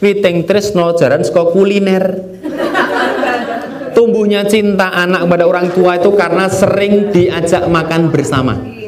witing 0.04 0.44
no 0.76 0.92
jaran 0.92 1.25
sko 1.25 1.49
kuliner. 1.49 2.20
Tumbuhnya 3.96 4.44
cinta 4.44 4.92
anak 4.92 5.25
kepada 5.25 5.44
orang 5.49 5.72
tua 5.72 5.96
itu 5.96 6.12
karena 6.12 6.52
sering 6.52 7.16
diajak 7.16 7.64
makan 7.64 8.12
bersama. 8.12 8.79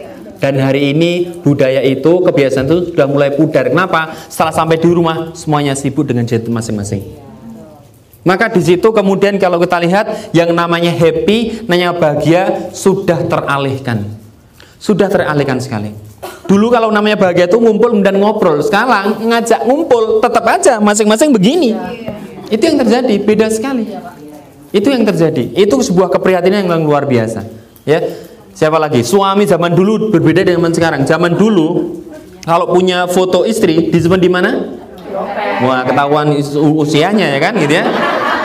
Dan 0.42 0.58
hari 0.58 0.90
ini 0.90 1.38
budaya 1.38 1.78
itu, 1.87 2.18
kebiasaan 2.18 2.66
itu 2.66 2.90
sudah 2.90 3.06
mulai 3.06 3.30
pudar. 3.30 3.70
Kenapa? 3.70 4.11
Setelah 4.26 4.50
sampai 4.50 4.75
di 4.75 4.90
rumah, 4.90 5.30
semuanya 5.38 5.78
sibuk 5.78 6.02
dengan 6.02 6.26
jet 6.26 6.42
masing-masing. 6.50 6.99
Maka 8.26 8.50
di 8.50 8.58
situ 8.58 8.90
kemudian 8.90 9.38
kalau 9.38 9.62
kita 9.62 9.78
lihat 9.78 10.34
yang 10.34 10.50
namanya 10.50 10.90
happy, 10.90 11.62
namanya 11.70 11.94
bahagia 11.94 12.75
sudah 12.75 13.22
teralihkan. 13.22 14.02
Sudah 14.82 15.06
teralihkan 15.06 15.62
sekali. 15.62 15.94
Dulu 16.50 16.75
kalau 16.75 16.90
namanya 16.90 17.14
bahagia 17.14 17.46
itu 17.46 17.62
ngumpul 17.62 17.94
dan 18.02 18.18
ngobrol. 18.18 18.58
Sekarang 18.66 19.22
ngajak 19.22 19.62
ngumpul 19.62 20.18
tetap 20.18 20.42
aja 20.42 20.82
masing-masing 20.82 21.30
begini. 21.30 21.70
Itu 22.50 22.66
yang 22.66 22.82
terjadi, 22.82 23.14
beda 23.22 23.46
sekali. 23.46 23.87
Itu 24.75 24.90
yang 24.90 25.06
terjadi. 25.06 25.54
Itu 25.54 25.78
sebuah 25.78 26.11
keprihatinan 26.18 26.66
yang 26.66 26.82
luar 26.82 27.06
biasa. 27.06 27.46
Ya, 27.87 28.02
Siapa 28.52 28.76
lagi? 28.76 29.00
Suami 29.00 29.49
zaman 29.49 29.73
dulu 29.73 30.12
berbeda 30.12 30.44
dengan 30.44 30.73
sekarang. 30.73 31.09
Zaman 31.09 31.37
dulu 31.37 31.99
kalau 32.44 32.68
punya 32.71 33.09
foto 33.09 33.49
istri 33.49 33.88
disimpan 33.88 34.21
di 34.21 34.30
mana? 34.30 34.50
Wah, 35.62 35.87
ketahuan 35.87 36.35
usianya 36.78 37.37
ya 37.37 37.38
kan 37.40 37.54
gitu 37.56 37.75
ya. 37.80 37.87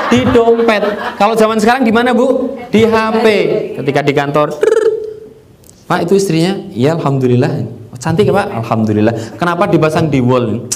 Di 0.08 0.24
dompet. 0.32 0.84
Kalau 1.20 1.36
zaman 1.36 1.60
sekarang 1.60 1.84
di 1.84 1.92
mana, 1.92 2.16
Bu? 2.16 2.56
Di 2.72 2.88
HP. 2.88 3.26
Ketika 3.76 4.00
di 4.00 4.14
kantor, 4.16 4.56
Pak 5.88 6.00
itu 6.08 6.16
istrinya? 6.16 6.56
Iya, 6.72 6.96
alhamdulillah. 6.96 7.52
Cantik 7.98 8.30
ya, 8.30 8.34
Pak? 8.36 8.48
Alhamdulillah. 8.64 9.16
Kenapa 9.36 9.68
dipasang 9.68 10.08
di 10.08 10.24
wall? 10.24 10.70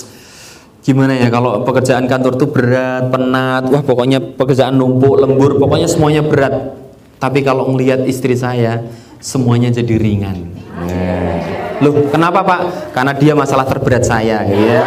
Gimana 0.82 1.13
ya 1.13 1.29
kalau 1.29 1.62
pekerjaan 1.62 2.10
kantor 2.10 2.41
tuh 2.41 2.49
berat, 2.49 3.13
penat, 3.13 3.69
wah 3.69 3.86
pokoknya 3.86 4.17
pekerjaan 4.34 4.73
numpuk, 4.73 5.21
lembur, 5.21 5.62
pokoknya 5.62 5.86
semuanya 5.86 6.25
berat. 6.25 6.73
Tapi 7.21 7.45
kalau 7.45 7.69
melihat 7.69 8.01
istri 8.10 8.34
saya, 8.34 8.82
semuanya 9.21 9.69
jadi 9.69 9.95
ringan. 10.01 10.38
Nah. 10.81 11.38
Loh, 11.81 12.10
kenapa 12.10 12.41
Pak? 12.41 12.93
Karena 12.93 13.13
dia 13.13 13.34
masalah 13.38 13.65
terberat 13.65 14.01
saya, 14.05 14.41
ya. 14.45 14.81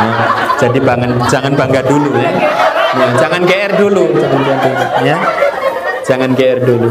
Nah, 0.00 0.56
jadi 0.56 0.78
bangan, 0.80 1.10
jangan 1.28 1.52
bangga 1.52 1.84
dulu 1.84 2.16
ya. 2.16 2.32
ya 2.96 3.06
jangan 3.20 3.40
GR 3.44 3.72
dulu, 3.76 4.04
ya. 5.04 5.16
Jangan 6.08 6.32
GR 6.32 6.58
dulu. 6.64 6.90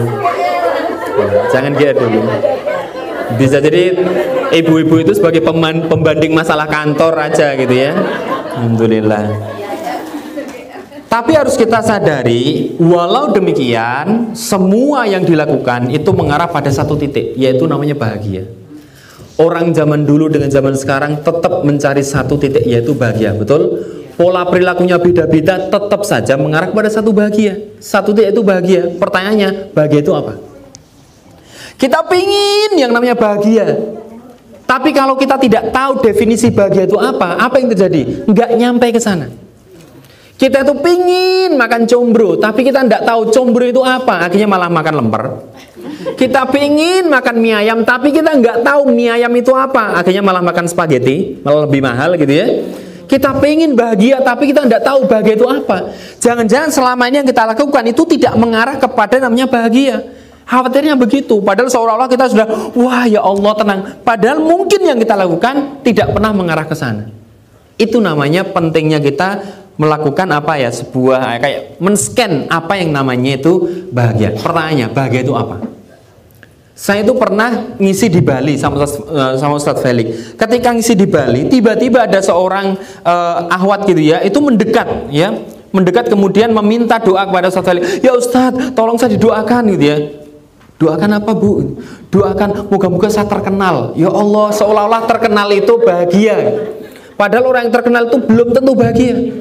Ya, 1.20 1.28
jangan 1.52 1.72
GR 1.74 1.98
dulu. 1.98 2.22
Bisa 3.38 3.58
jadi 3.62 3.94
ibu-ibu 4.54 4.96
itu 5.02 5.14
sebagai 5.14 5.42
pembanding 5.90 6.34
masalah 6.34 6.66
kantor 6.66 7.30
aja 7.30 7.54
gitu 7.58 7.74
ya. 7.74 7.94
Alhamdulillah. 8.58 9.26
Tapi 11.10 11.34
harus 11.34 11.58
kita 11.58 11.82
sadari, 11.82 12.78
walau 12.78 13.34
demikian, 13.34 14.38
semua 14.38 15.10
yang 15.10 15.26
dilakukan 15.26 15.90
itu 15.90 16.14
mengarah 16.14 16.46
pada 16.46 16.70
satu 16.70 16.94
titik, 16.94 17.34
yaitu 17.34 17.66
namanya 17.66 17.98
bahagia. 17.98 18.46
Orang 19.42 19.74
zaman 19.74 20.06
dulu 20.06 20.30
dengan 20.30 20.54
zaman 20.54 20.78
sekarang 20.78 21.26
tetap 21.26 21.66
mencari 21.66 22.06
satu 22.06 22.38
titik, 22.38 22.62
yaitu 22.62 22.94
bahagia, 22.94 23.34
betul? 23.34 23.82
Pola 24.22 24.46
perilakunya 24.46 25.02
beda-beda, 25.02 25.74
tetap 25.74 26.06
saja 26.06 26.38
mengarah 26.38 26.70
kepada 26.70 26.94
satu 26.94 27.10
bahagia. 27.10 27.58
Satu 27.82 28.14
titik 28.14 28.38
itu 28.38 28.46
bahagia. 28.46 28.94
Pertanyaannya, 29.02 29.74
bahagia 29.74 30.06
itu 30.06 30.14
apa? 30.14 30.38
Kita 31.74 32.06
pingin 32.06 32.78
yang 32.78 32.94
namanya 32.94 33.18
bahagia. 33.18 33.66
Tapi 34.70 34.94
kalau 34.94 35.18
kita 35.18 35.42
tidak 35.42 35.74
tahu 35.74 36.06
definisi 36.06 36.54
bahagia 36.54 36.86
itu 36.86 37.02
apa, 37.02 37.42
apa 37.42 37.58
yang 37.58 37.74
terjadi? 37.74 38.30
Nggak 38.30 38.50
nyampe 38.62 38.88
ke 38.94 39.02
sana. 39.02 39.49
Kita 40.40 40.64
itu 40.64 40.72
pingin 40.80 41.60
makan 41.60 41.84
combro, 41.84 42.40
tapi 42.40 42.64
kita 42.64 42.88
tidak 42.88 43.04
tahu 43.04 43.28
combro 43.28 43.68
itu 43.68 43.84
apa. 43.84 44.24
Akhirnya 44.24 44.48
malah 44.48 44.72
makan 44.72 44.94
lemper. 45.04 45.24
Kita 46.16 46.48
pingin 46.48 47.12
makan 47.12 47.44
mie 47.44 47.60
ayam, 47.60 47.84
tapi 47.84 48.16
kita 48.16 48.40
nggak 48.40 48.64
tahu 48.64 48.88
mie 48.88 49.20
ayam 49.20 49.36
itu 49.36 49.52
apa. 49.52 50.00
Akhirnya 50.00 50.24
malah 50.24 50.40
makan 50.40 50.72
spaghetti, 50.72 51.44
malah 51.44 51.68
lebih 51.68 51.84
mahal 51.84 52.16
gitu 52.16 52.32
ya. 52.32 52.48
Kita 53.04 53.36
pingin 53.44 53.76
bahagia, 53.76 54.24
tapi 54.24 54.56
kita 54.56 54.64
tidak 54.64 54.88
tahu 54.88 55.12
bahagia 55.12 55.36
itu 55.36 55.44
apa. 55.44 55.92
Jangan-jangan 56.24 56.72
selama 56.72 57.04
ini 57.12 57.20
yang 57.20 57.28
kita 57.28 57.44
lakukan 57.44 57.84
itu 57.92 58.08
tidak 58.16 58.34
mengarah 58.40 58.80
kepada 58.80 59.20
namanya 59.20 59.44
bahagia. 59.52 60.08
Khawatirnya 60.48 60.96
begitu. 60.96 61.44
Padahal 61.44 61.68
seolah-olah 61.68 62.08
kita 62.08 62.32
sudah, 62.32 62.48
wah 62.80 63.04
ya 63.04 63.20
Allah 63.20 63.54
tenang. 63.60 63.80
Padahal 64.08 64.40
mungkin 64.40 64.88
yang 64.88 64.96
kita 64.96 65.20
lakukan 65.20 65.84
tidak 65.84 66.16
pernah 66.16 66.32
mengarah 66.32 66.64
ke 66.64 66.80
sana. 66.80 67.12
Itu 67.76 68.00
namanya 68.00 68.44
pentingnya 68.44 69.04
kita 69.04 69.59
melakukan 69.80 70.28
apa 70.36 70.60
ya 70.60 70.68
sebuah 70.76 71.40
kayak 71.40 71.80
men-scan 71.80 72.52
apa 72.52 72.76
yang 72.76 72.92
namanya 72.92 73.40
itu 73.40 73.88
bahagia. 73.96 74.36
Pertanyaannya, 74.36 74.92
bahagia 74.92 75.24
itu 75.24 75.32
apa? 75.32 75.64
Saya 76.76 77.04
itu 77.04 77.16
pernah 77.16 77.76
ngisi 77.80 78.12
di 78.12 78.20
Bali 78.20 78.60
sama 78.60 78.84
eh, 78.84 79.34
sama 79.40 79.56
Ustadz 79.56 79.80
Felix. 79.80 80.36
Ketika 80.36 80.76
ngisi 80.76 81.00
di 81.00 81.08
Bali, 81.08 81.48
tiba-tiba 81.48 82.08
ada 82.08 82.20
seorang 82.20 82.76
uh, 83.04 83.48
ahwat 83.52 83.88
gitu 83.88 84.00
ya, 84.00 84.20
itu 84.24 84.40
mendekat 84.44 85.12
ya, 85.12 85.32
mendekat 85.72 86.12
kemudian 86.12 86.52
meminta 86.52 87.00
doa 87.00 87.24
kepada 87.24 87.48
Ustadz 87.48 87.68
Felix. 87.72 87.84
Ya 88.04 88.12
Ustadz, 88.12 88.76
tolong 88.76 89.00
saya 89.00 89.16
didoakan 89.16 89.64
gitu 89.80 89.86
ya. 89.96 89.98
Doakan 90.80 91.24
apa 91.24 91.32
bu? 91.36 91.80
Doakan 92.12 92.68
moga-moga 92.72 93.12
saya 93.12 93.28
terkenal. 93.28 93.96
Ya 94.00 94.12
Allah, 94.12 94.48
seolah-olah 94.56 95.04
terkenal 95.08 95.52
itu 95.52 95.76
bahagia. 95.84 96.68
Padahal 97.20 97.52
orang 97.52 97.68
yang 97.68 97.76
terkenal 97.76 98.08
itu 98.08 98.18
belum 98.24 98.56
tentu 98.56 98.72
bahagia 98.80 99.40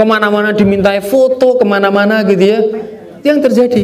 ke 0.00 0.04
mana-mana 0.08 0.56
dimintai 0.56 1.04
foto 1.04 1.60
ke 1.60 1.64
mana-mana 1.68 2.24
gitu 2.24 2.40
ya. 2.40 2.60
Yang 3.20 3.52
terjadi 3.52 3.82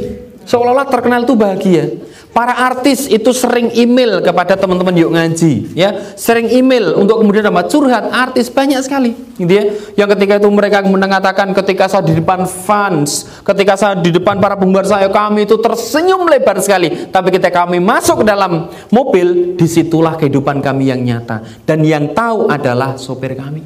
seolah-olah 0.49 0.89
terkenal 0.89 1.29
itu 1.29 1.37
bahagia. 1.37 1.85
Para 2.33 2.53
artis 2.53 3.09
itu 3.09 3.33
sering 3.33 3.73
email 3.73 4.21
kepada 4.21 4.61
teman-teman 4.61 4.93
yuk 4.97 5.13
ngaji 5.13 5.73
ya. 5.77 6.17
Sering 6.17 6.53
email 6.53 6.97
untuk 6.97 7.21
kemudian 7.21 7.45
dapat 7.49 7.69
curhat. 7.69 8.13
Artis 8.13 8.49
banyak 8.49 8.81
sekali 8.81 9.13
gitu 9.37 9.49
ya. 9.49 9.65
Yang 9.97 10.17
ketika 10.17 10.41
itu 10.41 10.49
mereka 10.53 10.85
mengatakan 10.85 11.53
ketika 11.53 11.89
saya 11.89 12.05
di 12.05 12.17
depan 12.17 12.45
fans 12.45 13.29
ketika 13.41 13.77
saya 13.77 13.97
di 13.97 14.13
depan 14.13 14.37
para 14.37 14.53
penggemar 14.57 14.85
saya 14.85 15.09
kami 15.13 15.45
itu 15.45 15.61
tersenyum 15.61 16.29
lebar 16.29 16.61
sekali. 16.65 17.09
Tapi 17.09 17.29
ketika 17.29 17.65
kami 17.65 17.77
masuk 17.81 18.21
ke 18.21 18.25
dalam 18.25 18.73
mobil 18.89 19.57
di 19.57 19.65
situlah 19.69 20.17
kehidupan 20.17 20.65
kami 20.65 20.93
yang 20.93 21.01
nyata. 21.01 21.45
Dan 21.65 21.85
yang 21.85 22.13
tahu 22.13 22.53
adalah 22.53 23.01
sopir 23.01 23.33
kami. 23.33 23.65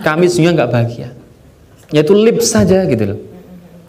Kami 0.00 0.24
sebenarnya 0.32 0.64
nggak 0.64 0.72
bahagia 0.72 1.21
yaitu 1.92 2.16
lip 2.16 2.40
saja 2.40 2.82
gitu 2.88 3.04
loh. 3.04 3.18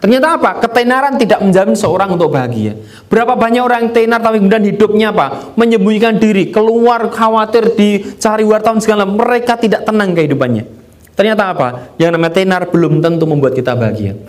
Ternyata 0.04 0.36
apa? 0.36 0.60
Ketenaran 0.60 1.16
tidak 1.16 1.40
menjamin 1.40 1.80
seorang 1.80 2.12
untuk 2.12 2.28
bahagia. 2.28 2.76
Berapa 3.08 3.40
banyak 3.40 3.64
orang 3.64 3.88
yang 3.88 3.92
tenar 3.96 4.20
tapi 4.20 4.44
kemudian 4.44 4.68
hidupnya 4.68 5.16
apa? 5.16 5.56
Menyembunyikan 5.56 6.20
diri, 6.20 6.52
keluar 6.52 7.08
khawatir 7.08 7.72
dicari 7.72 8.44
wartawan 8.44 8.84
segala. 8.84 9.08
Mereka 9.08 9.56
tidak 9.64 9.88
tenang 9.88 10.12
kehidupannya. 10.12 10.68
Ternyata 11.16 11.56
apa? 11.56 11.68
Yang 11.96 12.20
namanya 12.20 12.34
tenar 12.36 12.62
belum 12.68 13.00
tentu 13.00 13.24
membuat 13.24 13.56
kita 13.56 13.80
bahagia. 13.80 14.20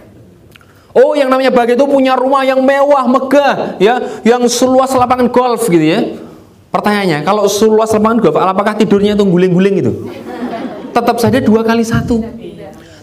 Oh, 0.94 1.18
yang 1.18 1.26
namanya 1.26 1.50
bahagia 1.50 1.74
itu 1.74 1.90
punya 1.90 2.14
rumah 2.14 2.46
yang 2.46 2.62
mewah, 2.62 3.10
megah, 3.10 3.74
ya, 3.82 4.22
yang 4.22 4.46
seluas 4.46 4.94
lapangan 4.94 5.26
golf 5.26 5.66
gitu 5.66 5.82
ya. 5.82 6.22
Pertanyaannya, 6.70 7.26
kalau 7.26 7.50
seluas 7.50 7.90
lapangan 7.90 8.22
golf, 8.22 8.38
apakah 8.38 8.78
tidurnya 8.78 9.18
itu 9.18 9.26
guling-guling 9.26 9.82
itu? 9.82 9.92
Tetap 10.94 11.18
saja 11.18 11.42
dua 11.42 11.66
kali 11.66 11.82
satu. 11.82 12.22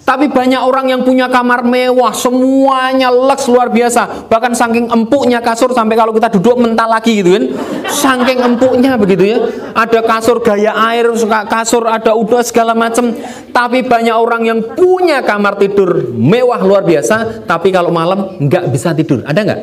Tapi 0.02 0.34
banyak 0.34 0.58
orang 0.58 0.90
yang 0.90 1.02
punya 1.06 1.30
kamar 1.30 1.62
mewah, 1.62 2.10
semuanya 2.12 3.14
leks 3.14 3.46
luar 3.46 3.70
biasa. 3.70 4.28
Bahkan 4.28 4.52
saking 4.58 4.86
empuknya 4.90 5.40
kasur 5.46 5.72
sampai 5.78 5.94
kalau 5.94 6.10
kita 6.12 6.28
duduk 6.36 6.58
mental 6.58 6.90
lagi 6.90 7.22
gitu 7.22 7.38
kan. 7.38 7.46
Saking 7.86 8.42
empuknya 8.42 8.98
begitu 8.98 9.24
ya. 9.30 9.38
Ada 9.78 10.02
kasur 10.02 10.42
gaya 10.42 10.74
air, 10.90 11.06
kasur 11.48 11.86
ada 11.86 12.18
udah 12.18 12.42
segala 12.42 12.74
macam. 12.74 13.14
Tapi 13.54 13.86
banyak 13.86 14.16
orang 14.18 14.42
yang 14.50 14.60
punya 14.74 15.22
kamar 15.22 15.62
tidur 15.62 16.12
mewah 16.12 16.60
luar 16.66 16.82
biasa, 16.82 17.46
tapi 17.46 17.70
kalau 17.70 17.94
malam 17.94 18.42
nggak 18.42 18.74
bisa 18.74 18.98
tidur. 18.98 19.22
Ada 19.22 19.40
nggak? 19.48 19.60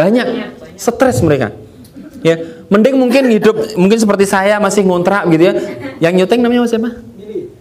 Banyak. 0.00 0.26
Stres 0.80 1.20
mereka. 1.20 1.52
Ya, 2.24 2.34
mending 2.66 2.98
mungkin 2.98 3.30
hidup 3.30 3.78
mungkin 3.78 3.94
seperti 3.94 4.26
saya 4.26 4.58
masih 4.58 4.82
ngontrak 4.82 5.28
gitu 5.30 5.44
ya. 5.44 5.54
Yang 6.02 6.24
nyuteng 6.24 6.40
namanya 6.42 6.66
Mas 6.66 6.72
siapa? 6.72 6.90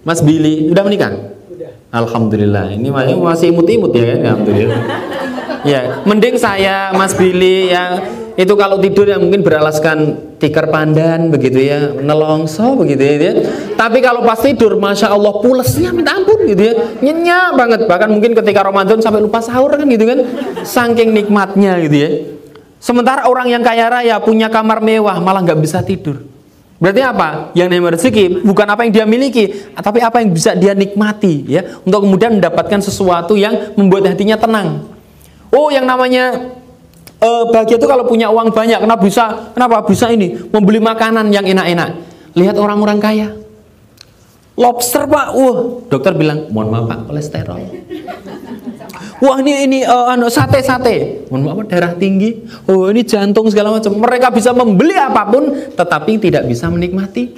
Mas 0.02 0.20
Billy. 0.24 0.72
Udah 0.72 0.82
menikah? 0.82 1.37
Alhamdulillah. 1.92 2.76
Ini 2.76 2.90
masih 3.18 3.56
imut-imut 3.56 3.96
ya 3.96 4.16
kan? 4.16 4.18
Alhamdulillah. 4.24 4.82
Ya, 5.66 6.00
mending 6.08 6.40
saya 6.40 6.96
Mas 6.96 7.12
Billy 7.18 7.74
ya 7.74 8.00
itu 8.38 8.54
kalau 8.54 8.78
tidur 8.78 9.10
ya 9.10 9.18
mungkin 9.18 9.42
beralaskan 9.42 10.30
tikar 10.38 10.70
pandan 10.70 11.34
begitu 11.34 11.58
ya, 11.58 11.90
nelongso 11.98 12.78
begitu 12.78 13.02
ya. 13.02 13.34
Tapi 13.74 13.98
kalau 13.98 14.22
pas 14.22 14.38
tidur, 14.38 14.78
masya 14.78 15.10
Allah 15.10 15.34
pulesnya 15.42 15.90
minta 15.90 16.14
ampun 16.14 16.46
gitu 16.46 16.62
ya, 16.62 16.74
nyenyak 17.02 17.58
banget. 17.58 17.82
Bahkan 17.90 18.10
mungkin 18.14 18.38
ketika 18.38 18.62
Ramadan 18.62 19.02
sampai 19.02 19.26
lupa 19.26 19.42
sahur 19.42 19.74
kan 19.74 19.90
gitu 19.90 20.06
kan, 20.06 20.22
saking 20.62 21.18
nikmatnya 21.18 21.82
gitu 21.82 21.98
ya. 21.98 22.10
Sementara 22.78 23.26
orang 23.26 23.50
yang 23.50 23.66
kaya 23.66 23.90
raya 23.90 24.22
punya 24.22 24.54
kamar 24.54 24.86
mewah 24.86 25.18
malah 25.18 25.42
nggak 25.42 25.58
bisa 25.58 25.82
tidur. 25.82 26.22
Berarti 26.78 27.02
apa? 27.02 27.50
Yang 27.58 27.68
namanya 27.74 27.92
rezeki 27.98 28.46
bukan 28.46 28.68
apa 28.70 28.86
yang 28.86 28.92
dia 28.94 29.06
miliki, 29.10 29.50
tapi 29.74 29.98
apa 29.98 30.22
yang 30.22 30.30
bisa 30.30 30.54
dia 30.54 30.78
nikmati 30.78 31.42
ya, 31.50 31.82
untuk 31.82 32.06
kemudian 32.06 32.38
mendapatkan 32.38 32.80
sesuatu 32.86 33.34
yang 33.34 33.74
membuat 33.74 34.14
hatinya 34.14 34.38
tenang. 34.38 34.86
Oh, 35.50 35.74
yang 35.74 35.90
namanya 35.90 36.54
uh, 37.18 37.50
bahagia 37.50 37.82
itu 37.82 37.88
kalau 37.90 38.06
punya 38.06 38.30
uang 38.30 38.54
banyak, 38.54 38.78
kenapa 38.78 39.02
bisa? 39.02 39.24
Kenapa 39.58 39.82
bisa 39.90 40.06
ini? 40.14 40.38
Membeli 40.54 40.78
makanan 40.78 41.34
yang 41.34 41.50
enak-enak. 41.50 41.90
Lihat 42.38 42.56
orang-orang 42.62 43.02
kaya. 43.02 43.28
Lobster, 44.54 45.10
Pak. 45.10 45.34
Wah, 45.34 45.58
dokter 45.90 46.14
bilang, 46.14 46.50
"Mohon 46.54 46.70
maaf, 46.70 46.86
Pak, 46.90 47.00
kolesterol." 47.10 47.62
Wah 49.18 49.42
ini 49.42 49.66
ini 49.66 49.80
uh, 49.82 50.14
anu 50.14 50.30
sate 50.30 50.62
sate, 50.62 51.26
mohon 51.34 51.42
maaf 51.42 51.66
darah 51.66 51.98
tinggi. 51.98 52.46
Oh 52.70 52.86
ini 52.94 53.02
jantung 53.02 53.50
segala 53.50 53.74
macam. 53.74 53.98
Mereka 53.98 54.30
bisa 54.30 54.54
membeli 54.54 54.94
apa 54.94 55.26
pun, 55.26 55.74
tetapi 55.74 56.22
tidak 56.22 56.46
bisa 56.46 56.70
menikmati. 56.70 57.34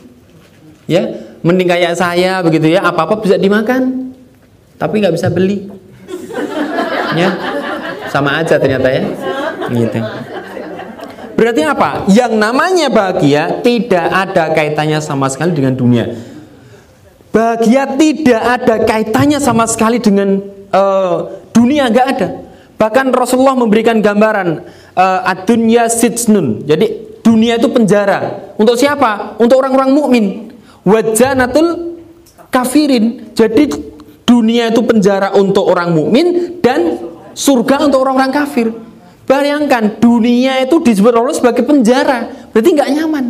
Ya, 0.90 1.08
mending 1.40 1.70
kayak 1.72 1.96
saya 1.96 2.44
begitu 2.44 2.76
ya, 2.76 2.84
apa 2.84 3.08
apa 3.08 3.16
bisa 3.24 3.40
dimakan, 3.40 4.12
tapi 4.76 5.00
nggak 5.00 5.16
bisa 5.16 5.32
beli. 5.32 5.72
Ya, 7.16 7.32
sama 8.12 8.44
aja 8.44 8.60
ternyata 8.60 8.92
ya. 8.92 9.04
Gitu. 9.72 10.00
Berarti 11.40 11.62
apa? 11.64 12.04
Yang 12.12 12.34
namanya 12.36 12.88
bahagia 12.92 13.64
tidak 13.64 14.04
ada 14.12 14.52
kaitannya 14.52 15.00
sama 15.00 15.32
sekali 15.32 15.56
dengan 15.56 15.80
dunia. 15.80 16.12
Bahagia 17.32 17.96
tidak 17.96 18.44
ada 18.44 18.76
kaitannya 18.84 19.40
sama 19.40 19.64
sekali 19.64 20.04
dengan 20.04 20.44
uh, 20.76 21.32
Dunia 21.60 21.92
nggak 21.92 22.08
ada. 22.16 22.28
Bahkan 22.80 23.12
Rasulullah 23.12 23.60
memberikan 23.60 24.00
gambaran 24.00 24.64
uh, 24.96 25.20
ad-dunya 25.28 25.92
sijnun. 25.92 26.64
Jadi 26.64 27.20
dunia 27.20 27.60
itu 27.60 27.68
penjara. 27.68 28.56
Untuk 28.56 28.80
siapa? 28.80 29.36
Untuk 29.36 29.60
orang-orang 29.60 29.92
mukmin. 29.92 30.26
Wajanatul 30.88 32.00
kafirin. 32.48 33.36
Jadi 33.36 33.76
dunia 34.24 34.72
itu 34.72 34.80
penjara 34.88 35.36
untuk 35.36 35.68
orang 35.68 35.92
mukmin 35.92 36.64
dan 36.64 36.96
surga 37.36 37.92
untuk 37.92 38.08
orang-orang 38.08 38.32
kafir. 38.32 38.72
Bayangkan 39.28 40.00
dunia 40.00 40.64
itu 40.64 40.80
disebut 40.80 41.12
Allah 41.12 41.36
sebagai 41.36 41.68
penjara. 41.68 42.32
Berarti 42.56 42.70
nggak 42.72 42.90
nyaman. 42.96 43.26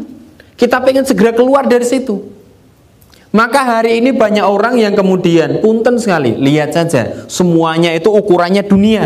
Kita 0.54 0.78
pengen 0.86 1.10
segera 1.10 1.34
keluar 1.34 1.66
dari 1.66 1.90
situ. 1.90 2.39
Maka 3.30 3.62
hari 3.62 4.02
ini 4.02 4.10
banyak 4.10 4.42
orang 4.42 4.82
yang 4.82 4.98
kemudian 4.98 5.62
punten 5.62 6.02
sekali, 6.02 6.34
lihat 6.34 6.74
saja 6.74 7.30
semuanya 7.30 7.94
itu 7.94 8.10
ukurannya 8.10 8.66
dunia. 8.66 9.06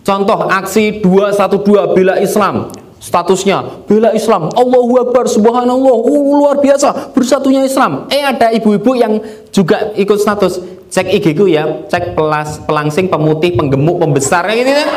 Contoh 0.00 0.48
aksi 0.48 1.04
212 1.04 1.92
bela 1.92 2.16
Islam, 2.24 2.72
statusnya 2.96 3.84
bela 3.84 4.16
Islam, 4.16 4.48
Allahu 4.48 4.96
Akbar, 4.96 5.28
subhanallah, 5.28 5.96
uh, 5.96 6.24
luar 6.40 6.56
biasa, 6.56 7.12
bersatunya 7.12 7.68
Islam. 7.68 8.08
Eh 8.08 8.24
ada 8.24 8.48
ibu-ibu 8.48 8.96
yang 8.96 9.20
juga 9.52 9.92
ikut 9.92 10.16
status, 10.16 10.64
cek 10.88 11.12
IG 11.12 11.36
ku 11.36 11.44
ya, 11.44 11.84
cek 11.84 12.16
pelas, 12.16 12.64
pelangsing, 12.64 13.12
pemutih, 13.12 13.52
penggemuk, 13.60 14.00
pembesar 14.00 14.48
gitu 14.56 14.72
ya. 14.72 14.88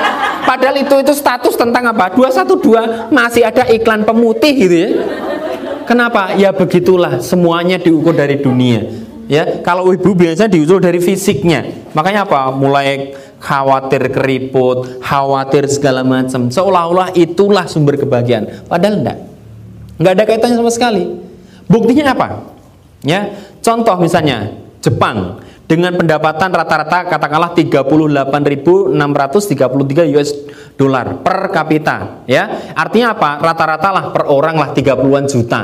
Padahal 0.48 0.80
itu 0.80 0.96
itu 1.04 1.12
status 1.12 1.60
tentang 1.60 1.92
apa? 1.92 2.16
212 2.16 3.12
masih 3.12 3.44
ada 3.44 3.68
iklan 3.68 4.08
pemutih 4.08 4.56
gitu 4.56 4.76
ya. 4.88 4.90
Kenapa? 5.88 6.36
Ya 6.36 6.52
begitulah 6.52 7.24
semuanya 7.24 7.80
diukur 7.80 8.12
dari 8.12 8.44
dunia. 8.44 9.08
Ya, 9.28 9.60
kalau 9.60 9.92
ibu 9.92 10.16
biasa 10.16 10.48
diukur 10.48 10.80
dari 10.80 11.00
fisiknya. 11.00 11.64
Makanya 11.96 12.28
apa? 12.28 12.52
Mulai 12.52 13.16
khawatir 13.40 14.12
keriput, 14.12 15.00
khawatir 15.04 15.68
segala 15.72 16.04
macam. 16.04 16.52
Seolah-olah 16.52 17.16
itulah 17.16 17.68
sumber 17.68 18.00
kebahagiaan. 18.00 18.68
Padahal 18.68 19.04
enggak. 19.04 19.18
Enggak 20.00 20.14
ada 20.16 20.24
kaitannya 20.28 20.58
sama 20.60 20.72
sekali. 20.72 21.04
Buktinya 21.68 22.16
apa? 22.16 22.48
Ya, 23.04 23.36
contoh 23.60 24.00
misalnya 24.00 24.56
Jepang 24.80 25.44
dengan 25.68 26.00
pendapatan 26.00 26.48
rata-rata 26.48 27.12
katakanlah 27.12 27.52
38.633 27.52 30.16
US 30.16 30.32
dolar 30.78 31.26
per 31.26 31.50
kapita 31.50 32.24
ya. 32.30 32.72
Artinya 32.78 33.18
apa? 33.18 33.42
Rata-rata 33.42 33.90
lah 33.90 34.06
per 34.14 34.30
orang 34.30 34.56
lah 34.56 34.70
30-an 34.72 35.26
juta 35.26 35.62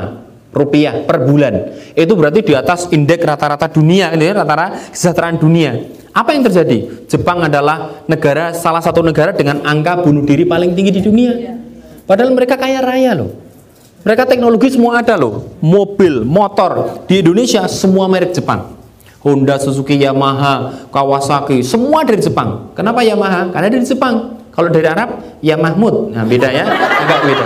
rupiah 0.54 1.02
per 1.02 1.26
bulan. 1.26 1.54
Itu 1.94 2.14
berarti 2.14 2.42
di 2.46 2.54
atas 2.54 2.90
indeks 2.94 3.22
rata-rata 3.22 3.66
dunia 3.66 4.14
ini 4.14 4.30
rata-rata 4.30 4.90
kesejahteraan 4.94 5.36
dunia. 5.38 5.72
Apa 6.14 6.30
yang 6.30 6.46
terjadi? 6.46 7.10
Jepang 7.10 7.42
adalah 7.42 8.06
negara 8.06 8.54
salah 8.54 8.78
satu 8.78 9.02
negara 9.02 9.34
dengan 9.34 9.66
angka 9.66 10.06
bunuh 10.06 10.22
diri 10.22 10.46
paling 10.46 10.70
tinggi 10.78 10.94
di 10.94 11.02
dunia. 11.02 11.58
Padahal 12.06 12.30
mereka 12.30 12.54
kaya 12.54 12.78
raya 12.78 13.18
loh. 13.18 13.34
Mereka 14.06 14.28
teknologi 14.28 14.78
semua 14.78 15.02
ada 15.02 15.18
loh. 15.18 15.58
Mobil 15.58 16.22
motor. 16.22 17.02
Di 17.10 17.18
Indonesia 17.18 17.66
semua 17.66 18.06
merek 18.06 18.36
Jepang. 18.36 18.78
Honda, 19.24 19.56
Suzuki, 19.56 19.96
Yamaha, 19.96 20.84
Kawasaki, 20.92 21.64
semua 21.64 22.04
dari 22.04 22.20
Jepang. 22.20 22.70
Kenapa 22.76 23.00
Yamaha? 23.00 23.48
Karena 23.50 23.72
dari 23.72 23.88
Jepang. 23.88 24.43
Kalau 24.54 24.68
dari 24.70 24.86
Arab, 24.86 25.18
ya 25.42 25.58
Mahmud. 25.58 26.14
Nah, 26.14 26.22
beda 26.22 26.46
ya? 26.54 26.62
Enggak 26.70 27.20
beda. 27.26 27.44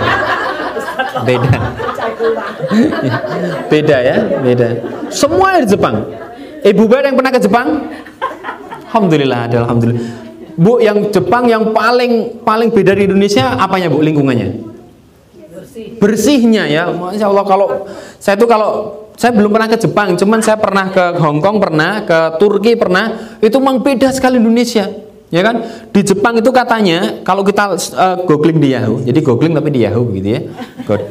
Beda. 1.25 1.53
beda 3.73 3.97
ya, 3.97 4.17
beda. 4.45 4.67
Semua 5.09 5.57
dari 5.57 5.65
Jepang. 5.65 6.05
Ibu 6.61 6.83
Bar 6.85 7.09
yang 7.09 7.17
pernah 7.17 7.33
ke 7.33 7.41
Jepang? 7.41 7.89
Alhamdulillah, 8.89 9.39
ada 9.49 9.57
alhamdulillah. 9.65 10.05
Bu, 10.59 10.77
yang 10.83 11.09
Jepang 11.09 11.49
yang 11.49 11.73
paling 11.73 12.43
paling 12.45 12.69
beda 12.69 12.93
di 12.93 13.09
Indonesia 13.09 13.57
apanya, 13.57 13.89
Bu, 13.89 14.05
lingkungannya? 14.05 14.69
Bersihnya 15.97 16.69
ya. 16.69 16.93
Masya 16.93 17.25
Allah 17.25 17.45
kalau 17.47 17.67
saya 18.21 18.35
tuh 18.37 18.45
kalau 18.45 18.71
saya 19.17 19.33
belum 19.33 19.49
pernah 19.49 19.67
ke 19.71 19.77
Jepang, 19.81 20.13
cuman 20.13 20.39
saya 20.45 20.61
pernah 20.61 20.93
ke 20.93 21.17
Hong 21.17 21.41
Kong 21.41 21.57
pernah, 21.57 22.05
ke 22.05 22.37
Turki 22.37 22.77
pernah. 22.77 23.35
Itu 23.41 23.57
memang 23.57 23.81
beda 23.81 24.13
sekali 24.13 24.37
Indonesia. 24.37 25.08
Ya 25.29 25.45
kan? 25.45 25.61
Di 25.93 26.01
Jepang 26.01 26.41
itu 26.41 26.49
katanya 26.49 27.21
kalau 27.21 27.45
kita 27.45 27.77
uh, 27.77 28.17
googling 28.25 28.57
di 28.57 28.73
Yahoo, 28.73 28.97
jadi 29.05 29.21
googling 29.21 29.53
tapi 29.53 29.69
di 29.69 29.85
Yahoo 29.85 30.09
gitu 30.09 30.25
ya. 30.25 30.41
God, 30.89 31.01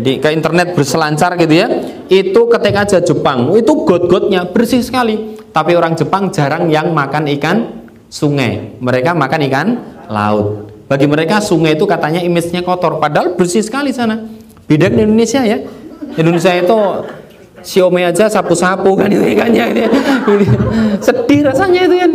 jadi 0.00 0.12
ke 0.16 0.28
internet 0.32 0.72
berselancar 0.72 1.36
gitu 1.36 1.54
ya. 1.60 1.68
Itu 2.08 2.48
ketika 2.48 2.88
aja 2.88 2.98
Jepang, 3.04 3.52
itu 3.52 3.72
got-gotnya 3.84 4.48
bersih 4.48 4.80
sekali. 4.80 5.36
Tapi 5.52 5.76
orang 5.76 5.92
Jepang 5.92 6.32
jarang 6.32 6.72
yang 6.72 6.96
makan 6.96 7.28
ikan 7.36 7.56
sungai. 8.08 8.80
Mereka 8.80 9.12
makan 9.12 9.40
ikan 9.52 9.66
laut. 10.08 10.72
Bagi 10.88 11.04
mereka 11.04 11.44
sungai 11.44 11.76
itu 11.76 11.84
katanya 11.84 12.24
image-nya 12.24 12.64
kotor, 12.64 12.96
padahal 12.96 13.36
bersih 13.36 13.60
sekali 13.60 13.92
sana. 13.92 14.24
Beda 14.64 14.88
di 14.88 15.04
Indonesia 15.04 15.44
ya. 15.44 15.60
Indonesia 16.16 16.52
itu 16.56 16.78
Xiaomi 17.66 18.06
aja 18.06 18.30
sapu-sapu 18.30 18.94
kan 18.94 19.10
itu 19.10 19.26
kan 19.34 19.50
ya 19.50 19.66
sedih 21.02 21.50
rasanya 21.50 21.90
itu 21.90 21.98
kan 21.98 22.05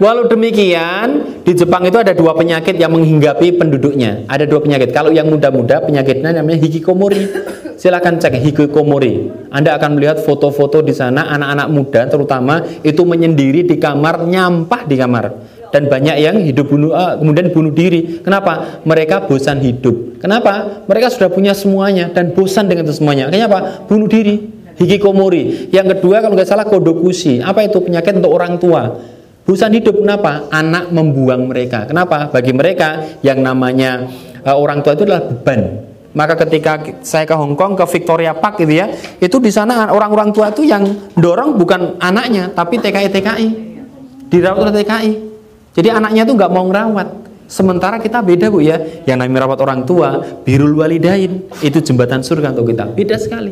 Walau 0.00 0.24
demikian, 0.24 1.36
di 1.44 1.52
Jepang 1.52 1.84
itu 1.84 2.00
ada 2.00 2.16
dua 2.16 2.32
penyakit 2.32 2.72
yang 2.80 2.88
menghinggapi 2.96 3.60
penduduknya. 3.60 4.24
Ada 4.32 4.48
dua 4.48 4.64
penyakit. 4.64 4.96
Kalau 4.96 5.12
yang 5.12 5.28
muda-muda, 5.28 5.84
penyakitnya 5.84 6.40
namanya 6.40 6.56
hikikomori. 6.64 7.28
Silahkan 7.76 8.16
cek 8.16 8.40
hikikomori. 8.40 9.28
Anda 9.52 9.76
akan 9.76 10.00
melihat 10.00 10.24
foto-foto 10.24 10.80
di 10.80 10.96
sana 10.96 11.28
anak-anak 11.28 11.68
muda 11.68 12.00
terutama 12.08 12.64
itu 12.80 13.04
menyendiri 13.04 13.68
di 13.68 13.76
kamar, 13.76 14.24
nyampah 14.24 14.88
di 14.88 14.96
kamar. 14.96 15.24
Dan 15.68 15.92
banyak 15.92 16.16
yang 16.16 16.36
hidup 16.48 16.72
bunuh 16.72 16.96
uh, 16.96 17.20
kemudian 17.20 17.52
bunuh 17.52 17.72
diri. 17.72 18.24
Kenapa? 18.24 18.80
Mereka 18.88 19.28
bosan 19.28 19.60
hidup. 19.60 20.16
Kenapa? 20.16 20.84
Mereka 20.88 21.12
sudah 21.12 21.28
punya 21.28 21.52
semuanya 21.52 22.08
dan 22.08 22.32
bosan 22.32 22.72
dengan 22.72 22.88
itu 22.88 22.96
semuanya. 22.96 23.28
Kenapa? 23.28 23.84
Bunuh 23.84 24.08
diri. 24.08 24.48
Hikikomori. 24.80 25.68
Yang 25.76 26.00
kedua 26.00 26.24
kalau 26.24 26.32
nggak 26.40 26.48
salah 26.48 26.64
kodokushi. 26.64 27.44
Apa 27.44 27.68
itu 27.68 27.84
penyakit 27.84 28.16
untuk 28.16 28.32
orang 28.32 28.56
tua? 28.56 28.96
Bosan 29.44 29.74
hidup 29.74 29.98
kenapa? 29.98 30.46
Anak 30.52 30.92
membuang 30.94 31.50
mereka. 31.50 31.88
Kenapa? 31.88 32.30
Bagi 32.30 32.52
mereka 32.54 33.18
yang 33.24 33.40
namanya 33.42 34.06
uh, 34.46 34.56
orang 34.56 34.84
tua 34.84 34.94
itu 34.94 35.04
adalah 35.08 35.26
beban 35.26 35.90
maka 36.10 36.34
ketika 36.34 36.82
saya 37.06 37.22
ke 37.22 37.34
Hong 37.38 37.54
Kong 37.54 37.78
ke 37.78 37.86
Victoria 37.86 38.34
Park 38.34 38.58
gitu 38.58 38.82
ya, 38.82 38.90
itu 39.22 39.38
di 39.38 39.50
sana 39.54 39.94
orang-orang 39.94 40.34
tua 40.34 40.50
itu 40.50 40.66
yang 40.66 40.82
dorong 41.14 41.54
bukan 41.54 42.02
anaknya 42.02 42.50
tapi 42.50 42.82
TKI 42.82 43.08
TKI 43.14 43.48
dirawat 44.26 44.58
oleh 44.58 44.74
TKI. 44.82 45.12
Jadi 45.70 45.88
anaknya 45.90 46.26
tuh 46.26 46.34
nggak 46.34 46.50
mau 46.50 46.66
ngerawat. 46.66 47.08
Sementara 47.50 47.98
kita 47.98 48.22
beda 48.22 48.46
bu 48.46 48.62
ya, 48.62 48.78
yang 49.06 49.18
namanya 49.18 49.42
merawat 49.42 49.58
orang 49.62 49.82
tua, 49.82 50.22
birul 50.46 50.78
walidain 50.78 51.50
itu 51.62 51.78
jembatan 51.82 52.22
surga 52.22 52.54
untuk 52.54 52.74
kita. 52.74 52.90
Beda 52.94 53.18
sekali. 53.18 53.50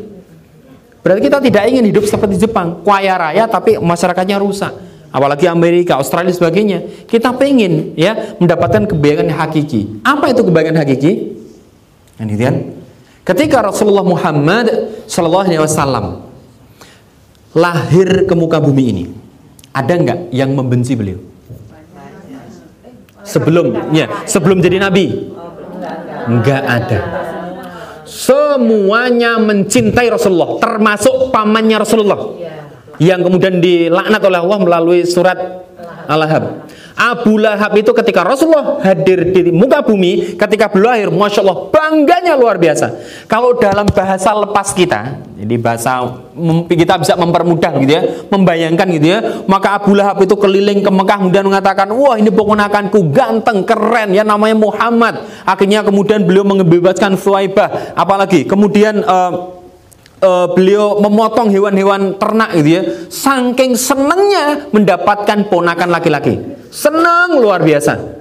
Berarti 1.02 1.30
kita 1.30 1.38
tidak 1.42 1.62
ingin 1.66 1.84
hidup 1.90 2.06
seperti 2.06 2.42
Jepang, 2.42 2.82
kaya 2.82 3.14
raya 3.18 3.46
tapi 3.46 3.78
masyarakatnya 3.78 4.38
rusak. 4.38 4.70
Apalagi 5.08 5.48
Amerika, 5.48 5.96
Australia 5.96 6.32
sebagainya. 6.32 6.84
Kita 7.08 7.32
pengen 7.32 7.96
ya 7.96 8.36
mendapatkan 8.36 8.84
kebaikan 8.84 9.28
hakiki. 9.32 10.04
Apa 10.04 10.32
itu 10.32 10.44
kebaikan 10.44 10.76
hakiki? 10.76 11.32
Kemudian 12.18 12.76
ketika 13.22 13.62
Rasulullah 13.64 14.04
Muhammad 14.04 14.68
Shallallahu 15.08 15.46
Alaihi 15.48 15.62
Wasallam 15.62 16.06
lahir 17.56 18.28
ke 18.28 18.34
muka 18.36 18.60
bumi 18.60 18.84
ini, 18.92 19.04
ada 19.72 19.94
nggak 19.96 20.18
yang 20.34 20.52
membenci 20.52 20.92
beliau? 20.98 21.20
Sebelum, 23.24 23.92
ya, 23.92 24.08
sebelum 24.24 24.60
jadi 24.64 24.80
nabi, 24.80 25.32
nggak 26.28 26.62
ada. 26.64 27.00
Semuanya 28.08 29.36
mencintai 29.36 30.08
Rasulullah, 30.08 30.56
termasuk 30.56 31.28
pamannya 31.28 31.76
Rasulullah, 31.76 32.16
yang 32.98 33.22
kemudian 33.22 33.62
dilaknat 33.62 34.22
oleh 34.22 34.38
Allah 34.42 34.58
melalui 34.58 35.00
surat 35.06 35.38
Al-Ahab. 36.08 36.66
Abu 36.98 37.38
Lahab 37.38 37.78
itu 37.78 37.94
ketika 37.94 38.26
Rasulullah 38.26 38.82
hadir 38.82 39.30
di 39.30 39.54
muka 39.54 39.86
bumi 39.86 40.34
ketika 40.34 40.66
beliau 40.66 40.90
lahir, 40.90 41.08
masya 41.14 41.46
Allah 41.46 41.70
bangganya 41.70 42.34
luar 42.34 42.58
biasa. 42.58 42.90
Kalau 43.30 43.54
dalam 43.54 43.86
bahasa 43.86 44.34
lepas 44.34 44.74
kita, 44.74 45.22
jadi 45.38 45.54
bahasa 45.62 46.10
kita 46.66 46.98
bisa 46.98 47.14
mempermudah 47.14 47.70
gitu 47.78 47.92
ya, 47.94 48.02
membayangkan 48.34 48.86
gitu 48.98 49.06
ya, 49.14 49.18
maka 49.46 49.78
Abu 49.78 49.94
Lahab 49.94 50.18
itu 50.26 50.34
keliling 50.34 50.82
ke 50.82 50.90
Mekah 50.90 51.22
kemudian 51.22 51.46
mengatakan, 51.46 51.86
wah 51.94 52.18
ini 52.18 52.34
ponakanku 52.34 53.14
ganteng, 53.14 53.62
keren 53.62 54.10
ya 54.10 54.26
namanya 54.26 54.58
Muhammad. 54.58 55.22
Akhirnya 55.46 55.86
kemudian 55.86 56.26
beliau 56.26 56.42
mengebebaskan 56.42 57.14
Suwaibah, 57.14 57.94
apalagi 57.94 58.42
kemudian 58.42 59.06
uh, 59.06 59.57
uh, 60.22 60.46
beliau 60.52 60.98
memotong 61.02 61.50
hewan-hewan 61.50 62.18
ternak 62.18 62.50
gitu 62.58 62.68
ya 62.68 62.82
saking 63.10 63.74
senangnya 63.78 64.68
mendapatkan 64.70 65.46
ponakan 65.46 65.88
laki-laki. 65.90 66.38
Senang 66.68 67.38
luar 67.38 67.62
biasa. 67.64 68.18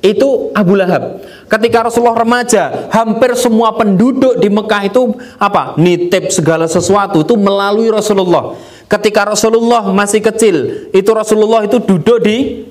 Itu 0.00 0.48
Abu 0.56 0.80
Lahab. 0.80 1.20
Ketika 1.44 1.84
Rasulullah 1.84 2.16
remaja 2.16 2.88
hampir 2.88 3.36
semua 3.36 3.76
penduduk 3.76 4.40
di 4.40 4.48
Mekah 4.48 4.88
itu 4.88 5.12
apa 5.36 5.76
nitip 5.76 6.32
segala 6.32 6.64
sesuatu 6.64 7.20
itu 7.20 7.36
melalui 7.36 7.92
Rasulullah. 7.92 8.56
Ketika 8.88 9.28
Rasulullah 9.28 9.92
masih 9.92 10.24
kecil 10.24 10.88
itu 10.96 11.10
Rasulullah 11.12 11.68
itu 11.68 11.76
duduk 11.84 12.16
di 12.24 12.64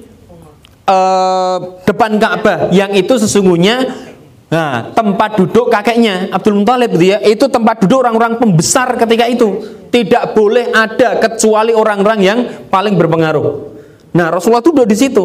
uh, 0.89 1.77
depan 1.85 2.17
Ka'bah. 2.17 2.73
Yang 2.73 3.05
itu 3.05 3.13
sesungguhnya 3.29 4.08
Nah, 4.49 4.89
tempat 4.97 5.37
duduk 5.37 5.69
kakeknya 5.69 6.33
Abdul 6.33 6.65
Muthalib 6.65 6.97
dia 6.97 7.21
itu 7.21 7.45
tempat 7.45 7.85
duduk 7.85 8.01
orang-orang 8.01 8.41
pembesar 8.41 8.97
ketika 8.97 9.29
itu. 9.29 9.77
Tidak 9.89 10.33
boleh 10.33 10.73
ada 10.73 11.21
kecuali 11.21 11.73
orang-orang 11.73 12.19
yang 12.21 12.39
paling 12.69 12.97
berpengaruh. 12.97 13.45
Nah, 14.13 14.33
Rasulullah 14.33 14.65
itu 14.65 14.73
duduk 14.73 14.89
di 14.89 14.97
situ. 14.97 15.23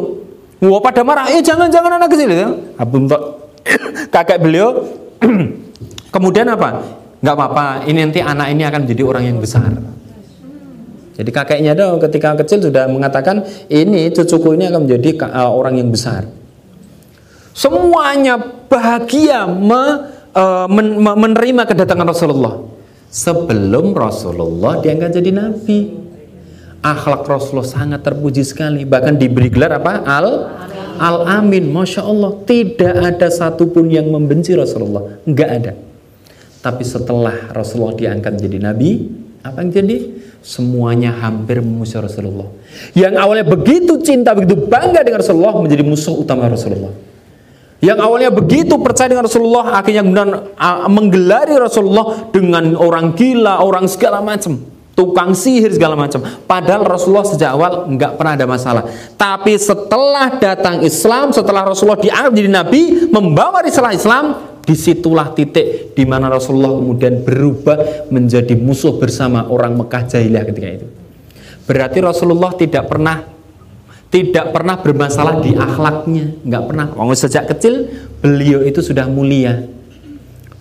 Wah, 0.61 0.81
pada 0.81 1.01
marah, 1.05 1.29
"Eh, 1.33 1.41
jangan-jangan 1.41 2.01
anak 2.01 2.09
kecil 2.13 2.29
ya." 2.29 2.49
Abdul 2.77 3.09
kakek 4.15 4.39
beliau 4.45 4.93
kemudian 6.15 6.49
apa? 6.53 6.85
Enggak 7.25 7.37
apa-apa, 7.41 7.67
ini 7.89 8.05
nanti 8.05 8.21
anak 8.21 8.53
ini 8.53 8.63
akan 8.69 8.81
menjadi 8.85 9.03
orang 9.09 9.25
yang 9.25 9.39
besar. 9.41 9.73
Jadi 11.15 11.31
kakeknya 11.31 11.73
dong 11.73 12.03
ketika 12.03 12.37
kecil 12.45 12.69
sudah 12.69 12.91
mengatakan 12.91 13.41
ini 13.71 14.11
cucuku 14.13 14.59
ini 14.59 14.69
akan 14.69 14.85
menjadi 14.85 15.25
uh, 15.31 15.49
orang 15.49 15.81
yang 15.81 15.89
besar. 15.89 16.27
Semuanya 17.55 18.64
bahagia 18.75 19.47
me, 19.47 19.83
uh, 20.35 20.67
men, 20.67 20.99
me, 20.99 21.13
menerima 21.15 21.63
kedatangan 21.71 22.11
Rasulullah. 22.11 22.55
Sebelum 23.15 23.95
Rasulullah 23.95 24.83
diangkat 24.83 25.23
jadi 25.23 25.31
nabi. 25.31 26.03
Akhlak 26.83 27.25
Rasulullah 27.25 27.65
sangat 27.65 28.03
terpuji 28.03 28.43
sekali. 28.43 28.83
Bahkan 28.83 29.15
diberi 29.15 29.49
gelar 29.49 29.79
apa? 29.79 30.03
Al 30.03 30.27
Al 30.99 31.19
Amin. 31.41 31.71
Masya 31.71 32.03
Allah. 32.03 32.43
Tidak 32.43 32.95
ada 33.01 33.31
satupun 33.31 33.87
yang 33.89 34.11
membenci 34.11 34.53
Rasulullah. 34.53 35.23
Enggak 35.23 35.51
ada. 35.63 35.73
Tapi 36.61 36.83
setelah 36.83 37.55
Rasulullah 37.55 37.95
diangkat 37.95 38.41
jadi 38.41 38.59
nabi, 38.59 39.07
apa 39.45 39.63
yang 39.63 39.71
jadi? 39.71 39.97
Semuanya 40.45 41.13
hampir 41.25 41.65
memusuhi 41.65 42.05
Rasulullah. 42.05 42.49
Yang 42.93 43.15
awalnya 43.17 43.47
begitu 43.49 43.97
cinta, 44.05 44.37
begitu 44.37 44.69
bangga 44.69 45.01
dengan 45.01 45.25
Rasulullah 45.25 45.57
menjadi 45.57 45.85
musuh 45.85 46.21
utama 46.21 46.53
Rasulullah. 46.53 46.93
Yang 47.85 47.99
awalnya 48.01 48.33
begitu 48.33 48.81
percaya 48.81 49.13
dengan 49.13 49.29
Rasulullah, 49.29 49.77
akhirnya 49.77 50.01
kemudian 50.01 50.31
menggelari 50.89 51.53
Rasulullah 51.61 52.33
dengan 52.33 52.73
orang 52.81 53.13
gila, 53.13 53.61
orang 53.61 53.85
segala 53.85 54.25
macam, 54.25 54.57
tukang 54.97 55.37
sihir 55.37 55.69
segala 55.69 55.93
macam. 55.93 56.25
Padahal 56.49 56.89
Rasulullah 56.89 57.29
sejak 57.29 57.53
awal 57.53 57.85
nggak 57.93 58.17
pernah 58.17 58.33
ada 58.41 58.47
masalah. 58.49 58.89
Tapi 59.21 59.53
setelah 59.61 60.41
datang 60.41 60.81
Islam, 60.81 61.37
setelah 61.37 61.69
Rasulullah 61.69 62.01
dianggap 62.01 62.33
jadi 62.33 62.49
Nabi, 62.49 62.83
membawa 63.13 63.61
risalah 63.61 63.93
Islam, 63.93 64.57
di 64.65 64.73
situlah 64.73 65.37
titik 65.37 65.93
di 65.93 66.09
mana 66.09 66.33
Rasulullah 66.33 66.73
kemudian 66.73 67.21
berubah 67.21 68.09
menjadi 68.09 68.57
musuh 68.57 68.97
bersama 68.97 69.45
orang 69.53 69.77
Mekah 69.77 70.09
jahiliyah 70.09 70.45
ketika 70.49 70.69
itu. 70.81 70.87
Berarti 71.69 72.01
Rasulullah 72.01 72.57
tidak 72.57 72.89
pernah 72.89 73.34
tidak 74.15 74.55
pernah 74.55 74.79
bermasalah 74.79 75.43
di 75.43 75.59
akhlaknya, 75.59 76.39
nggak 76.47 76.65
pernah. 76.71 76.87
Oh, 76.95 77.11
sejak 77.11 77.51
kecil 77.51 77.91
beliau 78.23 78.63
itu 78.63 78.79
sudah 78.79 79.11
mulia. 79.11 79.67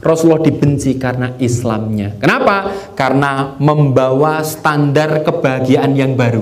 Rasulullah 0.02 0.42
dibenci 0.42 0.98
karena 0.98 1.38
Islamnya. 1.38 2.18
Kenapa? 2.18 2.74
Karena 2.98 3.54
membawa 3.62 4.42
standar 4.42 5.22
kebahagiaan 5.22 5.94
yang 5.94 6.18
baru. 6.18 6.42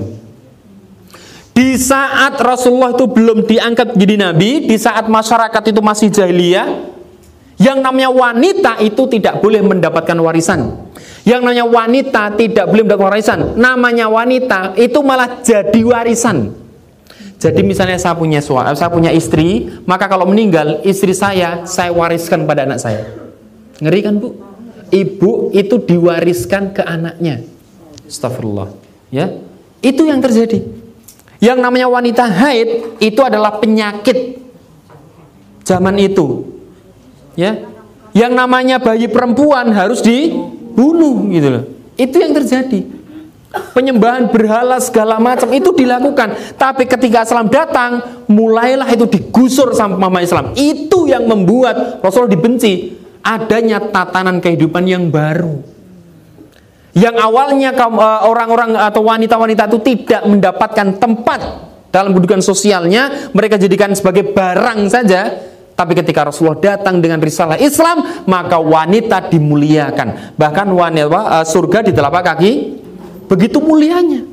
Di 1.52 1.76
saat 1.76 2.40
Rasulullah 2.40 2.96
itu 2.96 3.04
belum 3.04 3.44
diangkat 3.44 3.92
jadi 3.92 4.16
nabi, 4.16 4.64
di 4.64 4.80
saat 4.80 5.04
masyarakat 5.04 5.62
itu 5.68 5.84
masih 5.84 6.08
jahiliyah, 6.08 6.64
yang 7.60 7.84
namanya 7.84 8.08
wanita 8.08 8.80
itu 8.80 9.04
tidak 9.12 9.44
boleh 9.44 9.60
mendapatkan 9.60 10.16
warisan. 10.16 10.88
Yang 11.28 11.40
namanya 11.44 11.66
wanita 11.68 12.22
tidak 12.40 12.72
boleh 12.72 12.82
mendapatkan 12.88 13.12
warisan. 13.12 13.40
Namanya 13.60 14.08
wanita 14.08 14.80
itu 14.80 14.98
malah 15.04 15.44
jadi 15.44 15.80
warisan. 15.84 16.61
Jadi 17.42 17.66
misalnya 17.66 17.98
saya 17.98 18.14
punya 18.14 18.38
suami, 18.38 18.78
saya 18.78 18.86
punya 18.86 19.10
istri, 19.10 19.66
maka 19.82 20.06
kalau 20.06 20.30
meninggal 20.30 20.78
istri 20.86 21.10
saya 21.10 21.66
saya 21.66 21.90
wariskan 21.90 22.46
pada 22.46 22.62
anak 22.62 22.78
saya. 22.78 23.02
Ngeri 23.82 24.00
kan 24.06 24.14
bu? 24.22 24.30
Ibu 24.94 25.50
itu 25.50 25.74
diwariskan 25.82 26.70
ke 26.70 26.86
anaknya. 26.86 27.42
Astagfirullah. 28.06 28.70
Ya, 29.10 29.42
itu 29.82 30.06
yang 30.06 30.22
terjadi. 30.22 30.62
Yang 31.42 31.58
namanya 31.58 31.90
wanita 31.90 32.30
haid 32.30 33.02
itu 33.02 33.18
adalah 33.26 33.58
penyakit 33.58 34.38
zaman 35.66 35.98
itu. 35.98 36.46
Ya, 37.34 37.58
yang 38.14 38.38
namanya 38.38 38.78
bayi 38.78 39.10
perempuan 39.10 39.74
harus 39.74 39.98
dibunuh 39.98 41.26
gitu 41.34 41.48
loh. 41.50 41.64
Itu 41.98 42.22
yang 42.22 42.38
terjadi 42.38 43.01
penyembahan 43.72 44.32
berhala 44.32 44.80
segala 44.80 45.20
macam 45.20 45.48
itu 45.52 45.72
dilakukan. 45.76 46.56
Tapi 46.56 46.88
ketika 46.88 47.24
Islam 47.24 47.52
datang, 47.52 48.24
mulailah 48.28 48.88
itu 48.92 49.04
digusur 49.08 49.76
sama 49.76 49.96
mama 49.96 50.24
Islam. 50.24 50.56
Itu 50.56 51.08
yang 51.08 51.28
membuat 51.28 52.00
Rasul 52.00 52.28
dibenci. 52.28 53.00
Adanya 53.22 53.78
tatanan 53.78 54.42
kehidupan 54.42 54.82
yang 54.82 55.06
baru. 55.06 55.62
Yang 56.92 57.16
awalnya 57.22 57.70
eh, 57.72 58.20
orang-orang 58.28 58.76
atau 58.76 59.00
wanita-wanita 59.06 59.70
itu 59.70 59.78
tidak 59.80 60.22
mendapatkan 60.28 61.00
tempat 61.00 61.40
dalam 61.92 62.16
kedudukan 62.16 62.40
sosialnya, 62.40 63.30
mereka 63.36 63.60
jadikan 63.60 63.92
sebagai 63.92 64.32
barang 64.32 64.88
saja. 64.88 65.52
Tapi 65.72 65.96
ketika 65.96 66.28
Rasulullah 66.28 66.60
datang 66.60 67.00
dengan 67.00 67.16
risalah 67.16 67.56
Islam, 67.56 68.24
maka 68.28 68.60
wanita 68.60 69.32
dimuliakan. 69.32 70.36
Bahkan 70.36 70.66
wanita 70.68 71.08
uh, 71.40 71.46
surga 71.48 71.80
di 71.80 71.96
telapak 71.96 72.22
kaki 72.28 72.81
begitu 73.32 73.64
mulianya. 73.64 74.28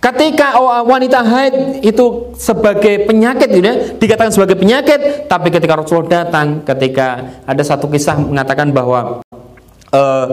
Ketika 0.00 0.56
wanita 0.82 1.20
haid 1.20 1.84
itu 1.84 2.32
sebagai 2.34 3.04
penyakit 3.04 3.52
ya, 3.52 3.74
dikatakan 4.00 4.32
sebagai 4.32 4.56
penyakit, 4.56 5.28
tapi 5.28 5.52
ketika 5.52 5.76
Rasulullah 5.76 6.24
datang, 6.24 6.64
ketika 6.64 7.36
ada 7.44 7.60
satu 7.60 7.84
kisah 7.84 8.16
mengatakan 8.16 8.72
bahwa 8.72 9.20
uh, 9.92 10.26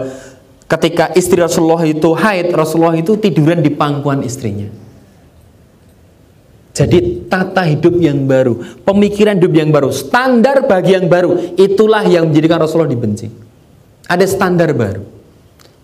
ketika 0.72 1.12
istri 1.12 1.36
Rasulullah 1.44 1.84
itu 1.84 2.16
haid, 2.16 2.48
Rasulullah 2.56 2.96
itu 2.96 3.20
tiduran 3.20 3.60
di 3.60 3.68
pangkuan 3.68 4.24
istrinya. 4.24 4.72
Jadi 6.72 7.28
tata 7.28 7.68
hidup 7.68 7.92
yang 8.00 8.24
baru, 8.24 8.56
pemikiran 8.88 9.36
hidup 9.36 9.52
yang 9.52 9.68
baru, 9.68 9.92
standar 9.92 10.64
bagi 10.64 10.96
yang 10.96 11.12
baru, 11.12 11.60
itulah 11.60 12.08
yang 12.08 12.32
menjadikan 12.32 12.56
Rasulullah 12.56 12.88
dibenci. 12.88 13.28
Ada 14.08 14.24
standar 14.24 14.72
baru. 14.72 15.17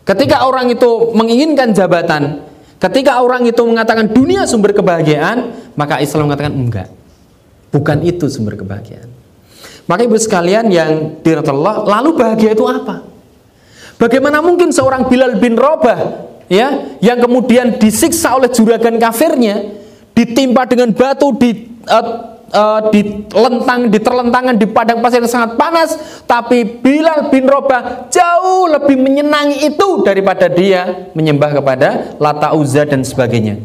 Ketika 0.04 0.44
orang 0.44 0.68
itu 0.68 1.16
menginginkan 1.16 1.72
jabatan, 1.72 2.44
Ketika 2.84 3.24
orang 3.24 3.48
itu 3.48 3.64
mengatakan 3.64 4.12
dunia 4.12 4.44
sumber 4.44 4.76
kebahagiaan, 4.76 5.72
maka 5.72 6.04
Islam 6.04 6.28
mengatakan 6.28 6.52
enggak. 6.52 6.92
Bukan 7.72 8.04
itu 8.04 8.28
sumber 8.28 8.60
kebahagiaan. 8.60 9.08
Maka 9.88 10.04
ibu 10.04 10.20
sekalian 10.20 10.68
yang 10.68 11.16
dirahmati 11.24 11.48
Allah, 11.48 11.80
lalu 11.80 12.12
bahagia 12.12 12.52
itu 12.52 12.68
apa? 12.68 13.00
Bagaimana 13.96 14.44
mungkin 14.44 14.68
seorang 14.68 15.08
Bilal 15.08 15.40
bin 15.40 15.56
Robah 15.56 16.28
ya 16.52 16.98
yang 17.00 17.24
kemudian 17.24 17.80
disiksa 17.80 18.36
oleh 18.36 18.52
juragan 18.52 19.00
kafirnya, 19.00 19.64
ditimpa 20.12 20.68
dengan 20.68 20.92
batu 20.92 21.32
di 21.40 21.72
uh, 21.88 22.33
uh, 22.54 22.80
di 22.88 23.26
lentang 23.34 23.90
di 23.90 24.66
padang 24.70 25.02
pasir 25.02 25.20
yang 25.20 25.28
sangat 25.28 25.58
panas 25.58 26.22
tapi 26.24 26.62
Bilal 26.80 27.28
bin 27.28 27.50
Robah 27.50 28.06
jauh 28.08 28.70
lebih 28.70 28.94
menyenangi 28.96 29.66
itu 29.66 30.06
daripada 30.06 30.46
dia 30.46 31.10
menyembah 31.12 31.50
kepada 31.60 31.88
Lata 32.22 32.54
Uzza 32.54 32.86
dan 32.86 33.02
sebagainya. 33.02 33.58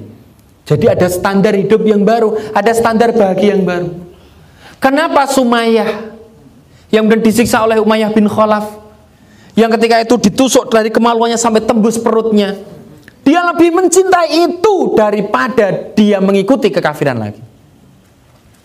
Jadi 0.66 0.86
ada 0.86 1.08
standar 1.10 1.54
hidup 1.54 1.86
yang 1.86 2.02
baru 2.02 2.34
ada 2.52 2.74
standar 2.74 3.14
bahagia 3.14 3.56
yang 3.56 3.64
baru. 3.64 3.90
Kenapa 4.82 5.30
Sumayyah 5.30 6.18
yang 6.90 7.06
kemudian 7.06 7.22
disiksa 7.22 7.62
oleh 7.62 7.78
Umayyah 7.78 8.10
bin 8.10 8.26
Khalaf 8.26 8.66
yang 9.54 9.70
ketika 9.78 10.02
itu 10.02 10.16
ditusuk 10.18 10.72
dari 10.74 10.90
kemaluannya 10.90 11.38
sampai 11.38 11.62
tembus 11.62 12.02
perutnya 12.02 12.58
dia 13.28 13.46
lebih 13.46 13.76
mencintai 13.76 14.50
itu 14.50 14.98
daripada 14.98 15.94
dia 15.94 16.18
mengikuti 16.18 16.72
kekafiran 16.74 17.20
lagi 17.20 17.49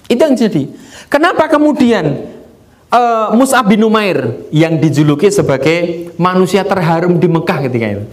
itu 0.09 0.21
yang 0.21 0.37
jadi. 0.37 0.63
Kenapa 1.09 1.49
kemudian 1.49 2.29
uh, 2.93 3.33
Mus'ab 3.37 3.69
bin 3.71 3.81
Umair 3.85 4.49
yang 4.53 4.77
dijuluki 4.77 5.31
sebagai 5.33 6.11
manusia 6.21 6.67
terharum 6.67 7.17
di 7.17 7.29
Mekah 7.29 7.59
ketika 7.71 7.87
itu? 8.01 8.05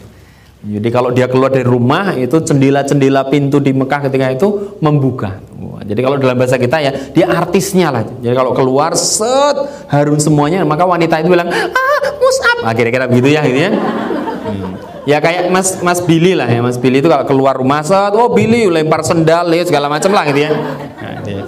Jadi 0.62 0.90
kalau 0.94 1.10
dia 1.10 1.26
keluar 1.26 1.50
dari 1.50 1.66
rumah 1.66 2.14
itu 2.14 2.38
cendela-cendela 2.38 3.26
pintu 3.26 3.58
di 3.58 3.74
Mekah 3.74 4.06
ketika 4.06 4.30
itu 4.30 4.78
membuka. 4.78 5.42
Jadi 5.82 5.98
kalau 6.06 6.22
dalam 6.22 6.38
bahasa 6.38 6.62
kita 6.62 6.78
ya 6.78 6.94
dia 7.10 7.26
artisnya 7.34 7.90
lah. 7.90 8.06
Jadi 8.06 8.38
kalau 8.38 8.54
keluar 8.54 8.94
set 8.94 9.58
harum 9.90 10.22
semuanya 10.22 10.62
maka 10.62 10.86
wanita 10.86 11.18
itu 11.18 11.34
bilang 11.34 11.50
ah 11.50 12.02
Mus'ab. 12.22 12.58
Nah, 12.62 12.74
kira-kira 12.78 13.10
begitu 13.10 13.34
ya 13.34 13.42
gitu 13.42 13.58
ya. 13.58 13.72
Hmm. 13.74 14.78
Ya 15.10 15.18
kayak 15.18 15.50
Mas 15.50 15.82
Mas 15.82 15.98
Billy 16.06 16.38
lah 16.38 16.46
ya 16.46 16.62
Mas 16.62 16.78
Billy 16.78 17.02
itu 17.02 17.10
kalau 17.10 17.26
keluar 17.26 17.58
rumah 17.58 17.82
set 17.82 18.14
oh 18.14 18.30
Billy 18.30 18.70
lempar 18.70 19.02
sendal 19.02 19.50
ya 19.50 19.66
segala 19.66 19.90
macam 19.90 20.14
lah 20.14 20.30
gitu 20.30 20.46
ya. 20.46 20.52
Nah, 20.54 21.12
gitu 21.26 21.30
ya. 21.42 21.44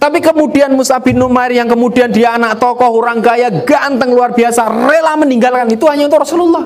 Tapi 0.00 0.18
kemudian 0.24 0.72
Musa 0.72 0.96
bin 1.04 1.20
Numair 1.20 1.52
yang 1.52 1.68
kemudian 1.68 2.08
dia 2.08 2.40
anak 2.40 2.56
tokoh, 2.56 2.88
orang 3.04 3.20
kaya, 3.20 3.52
ganteng 3.68 4.16
luar 4.16 4.32
biasa, 4.32 4.64
rela 4.64 5.12
meninggalkan 5.20 5.68
itu 5.68 5.84
hanya 5.84 6.08
untuk 6.08 6.24
Rasulullah. 6.24 6.64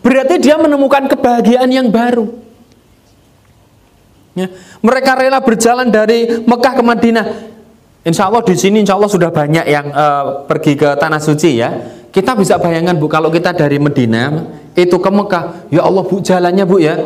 Berarti 0.00 0.40
dia 0.40 0.56
menemukan 0.56 1.04
kebahagiaan 1.04 1.68
yang 1.68 1.92
baru. 1.92 2.32
Ya. 4.32 4.48
Mereka 4.80 5.20
rela 5.20 5.44
berjalan 5.44 5.92
dari 5.92 6.48
Mekah 6.48 6.74
ke 6.80 6.82
Madinah. 6.82 7.26
Insya 8.08 8.30
Allah 8.30 8.40
di 8.40 8.56
sini 8.56 8.80
Insya 8.80 8.96
Allah 8.96 9.10
sudah 9.12 9.28
banyak 9.28 9.68
yang 9.68 9.92
uh, 9.92 10.48
pergi 10.48 10.80
ke 10.80 10.88
tanah 10.96 11.20
suci 11.20 11.60
ya. 11.60 11.76
Kita 12.08 12.32
bisa 12.32 12.56
bayangkan 12.56 12.96
bu 12.96 13.04
kalau 13.04 13.28
kita 13.28 13.52
dari 13.52 13.76
Medina 13.76 14.48
itu 14.72 14.96
ke 14.96 15.10
Mekah, 15.12 15.68
ya 15.68 15.84
Allah 15.84 16.02
bu 16.08 16.24
jalannya 16.24 16.64
bu 16.64 16.80
ya 16.80 16.96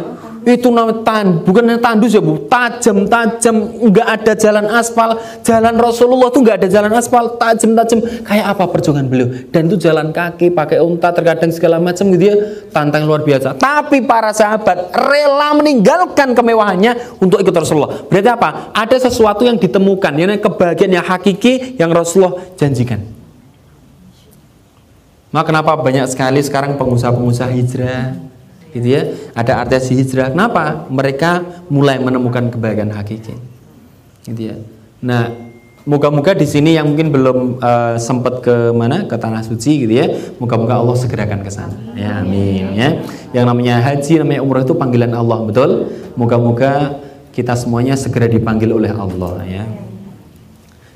itu 0.43 0.75
namanya 0.75 1.07
tan 1.07 1.27
bukan 1.47 1.79
tandus 1.79 2.15
ya 2.15 2.23
bu. 2.23 2.51
Tajam 2.51 3.07
tajam 3.07 3.57
nggak 3.91 4.09
ada 4.09 4.33
jalan 4.35 4.67
aspal. 4.75 5.15
Jalan 5.47 5.75
Rasulullah 5.79 6.29
tuh 6.35 6.43
nggak 6.43 6.57
ada 6.63 6.69
jalan 6.69 6.93
aspal 6.99 7.39
tajam 7.39 7.79
tajam. 7.79 8.03
Kayak 8.27 8.47
apa 8.57 8.65
perjuangan 8.67 9.07
beliau? 9.07 9.31
Dan 9.55 9.71
itu 9.71 9.79
jalan 9.79 10.11
kaki 10.11 10.51
pakai 10.51 10.83
unta 10.83 11.15
terkadang 11.15 11.51
segala 11.55 11.79
macam 11.79 12.11
gitu 12.11 12.25
ya. 12.27 12.37
Tantang 12.75 13.07
luar 13.07 13.23
biasa. 13.23 13.55
Tapi 13.55 14.03
para 14.03 14.35
sahabat 14.35 14.91
rela 14.91 15.55
meninggalkan 15.55 16.35
kemewahannya 16.35 17.23
untuk 17.23 17.39
ikut 17.39 17.55
Rasulullah. 17.55 18.03
Berarti 18.11 18.31
apa? 18.31 18.75
Ada 18.75 19.07
sesuatu 19.07 19.47
yang 19.47 19.57
ditemukan 19.63 20.13
ini 20.19 20.43
kebahagiaan 20.43 20.93
yang 20.99 21.07
hakiki 21.07 21.79
yang 21.79 21.95
Rasulullah 21.95 22.43
janjikan. 22.59 22.99
Maka 25.33 25.49
kenapa 25.49 25.81
banyak 25.81 26.13
sekali 26.13 26.45
sekarang 26.45 26.77
pengusaha-pengusaha 26.77 27.51
hijrah 27.57 28.32
gitu 28.73 28.89
ya. 28.89 29.03
Ada 29.37 29.63
artis 29.63 29.93
hijrah. 29.93 30.33
Kenapa? 30.33 30.89
Mereka 30.89 31.65
mulai 31.69 32.01
menemukan 32.01 32.49
kebahagiaan 32.49 32.93
hakiki. 32.93 33.37
Gitu 34.27 34.41
ya. 34.53 34.57
Nah 35.05 35.31
moga-moga 35.83 36.33
di 36.33 36.47
sini 36.47 36.79
yang 36.79 36.95
mungkin 36.95 37.11
belum 37.11 37.39
uh, 37.59 37.95
sempat 37.99 38.41
ke 38.41 38.73
mana? 38.73 39.05
Ke 39.07 39.21
tanah 39.21 39.45
suci 39.45 39.85
gitu 39.85 39.93
ya. 39.93 40.09
Moga-moga 40.41 40.81
Allah 40.81 40.97
segerakan 40.97 41.45
ke 41.45 41.51
sana. 41.53 41.77
Ya 41.95 42.25
amin 42.25 42.73
ya. 42.75 42.89
Yang 43.37 43.45
namanya 43.45 43.75
haji 43.85 44.13
namanya 44.25 44.41
umroh 44.41 44.65
itu 44.65 44.75
panggilan 44.75 45.13
Allah 45.13 45.39
betul? 45.45 45.71
Moga-moga 46.17 47.01
kita 47.33 47.57
semuanya 47.57 47.97
segera 47.97 48.29
dipanggil 48.29 48.73
oleh 48.73 48.93
Allah 48.93 49.45
ya. 49.45 49.65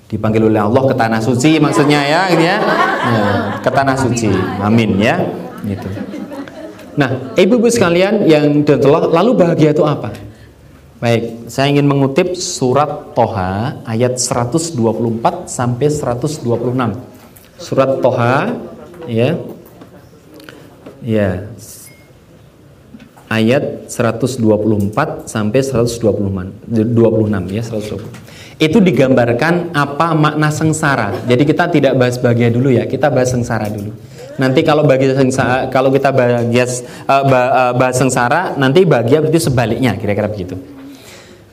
Dipanggil 0.07 0.47
oleh 0.47 0.63
Allah 0.63 0.83
ke 0.87 0.95
tanah 0.95 1.19
suci 1.19 1.59
maksudnya 1.59 1.99
ya 2.07 2.31
gitu 2.31 2.45
ya, 2.47 2.57
ya 2.63 3.25
ke 3.59 3.71
tanah 3.75 3.97
suci. 3.99 4.31
Amin 4.63 5.03
ya. 5.03 5.19
Gitu 5.67 5.89
Nah, 6.97 7.37
ibu-ibu 7.37 7.69
sekalian 7.69 8.25
yang 8.25 8.65
telah 8.65 9.05
lalu 9.13 9.37
bahagia 9.37 9.77
itu 9.77 9.85
apa? 9.85 10.17
Baik, 10.97 11.53
saya 11.53 11.69
ingin 11.69 11.85
mengutip 11.85 12.33
surat 12.41 13.13
Toha 13.13 13.85
ayat 13.85 14.17
124 14.17 15.45
sampai 15.45 15.93
126. 15.93 16.41
Surat 17.61 18.01
Toha 18.01 18.57
ya. 19.05 19.37
Ya. 21.05 21.53
Ayat 23.29 23.93
124 23.93 25.29
sampai 25.29 25.61
126 25.61 26.65
26 26.65 27.45
ya, 27.53 27.61
120. 27.61 28.09
Itu 28.57 28.81
digambarkan 28.81 29.77
apa 29.77 30.17
makna 30.17 30.49
sengsara. 30.49 31.13
Jadi 31.29 31.45
kita 31.45 31.69
tidak 31.69 31.93
bahas 32.01 32.17
bahagia 32.17 32.49
dulu 32.49 32.73
ya, 32.73 32.89
kita 32.89 33.13
bahas 33.13 33.37
sengsara 33.37 33.69
dulu. 33.69 33.93
Nanti 34.37 34.61
kalau 34.61 34.85
bagi 34.85 35.09
sengsara, 35.13 35.73
kalau 35.73 35.89
kita 35.89 36.13
bahagia 36.13 36.69
uh, 37.09 37.73
bahas 37.73 37.97
sengsara, 37.97 38.53
nanti 38.61 38.85
bahagia 38.85 39.25
berarti 39.25 39.41
sebaliknya, 39.41 39.97
kira-kira 39.97 40.29
begitu. 40.29 40.61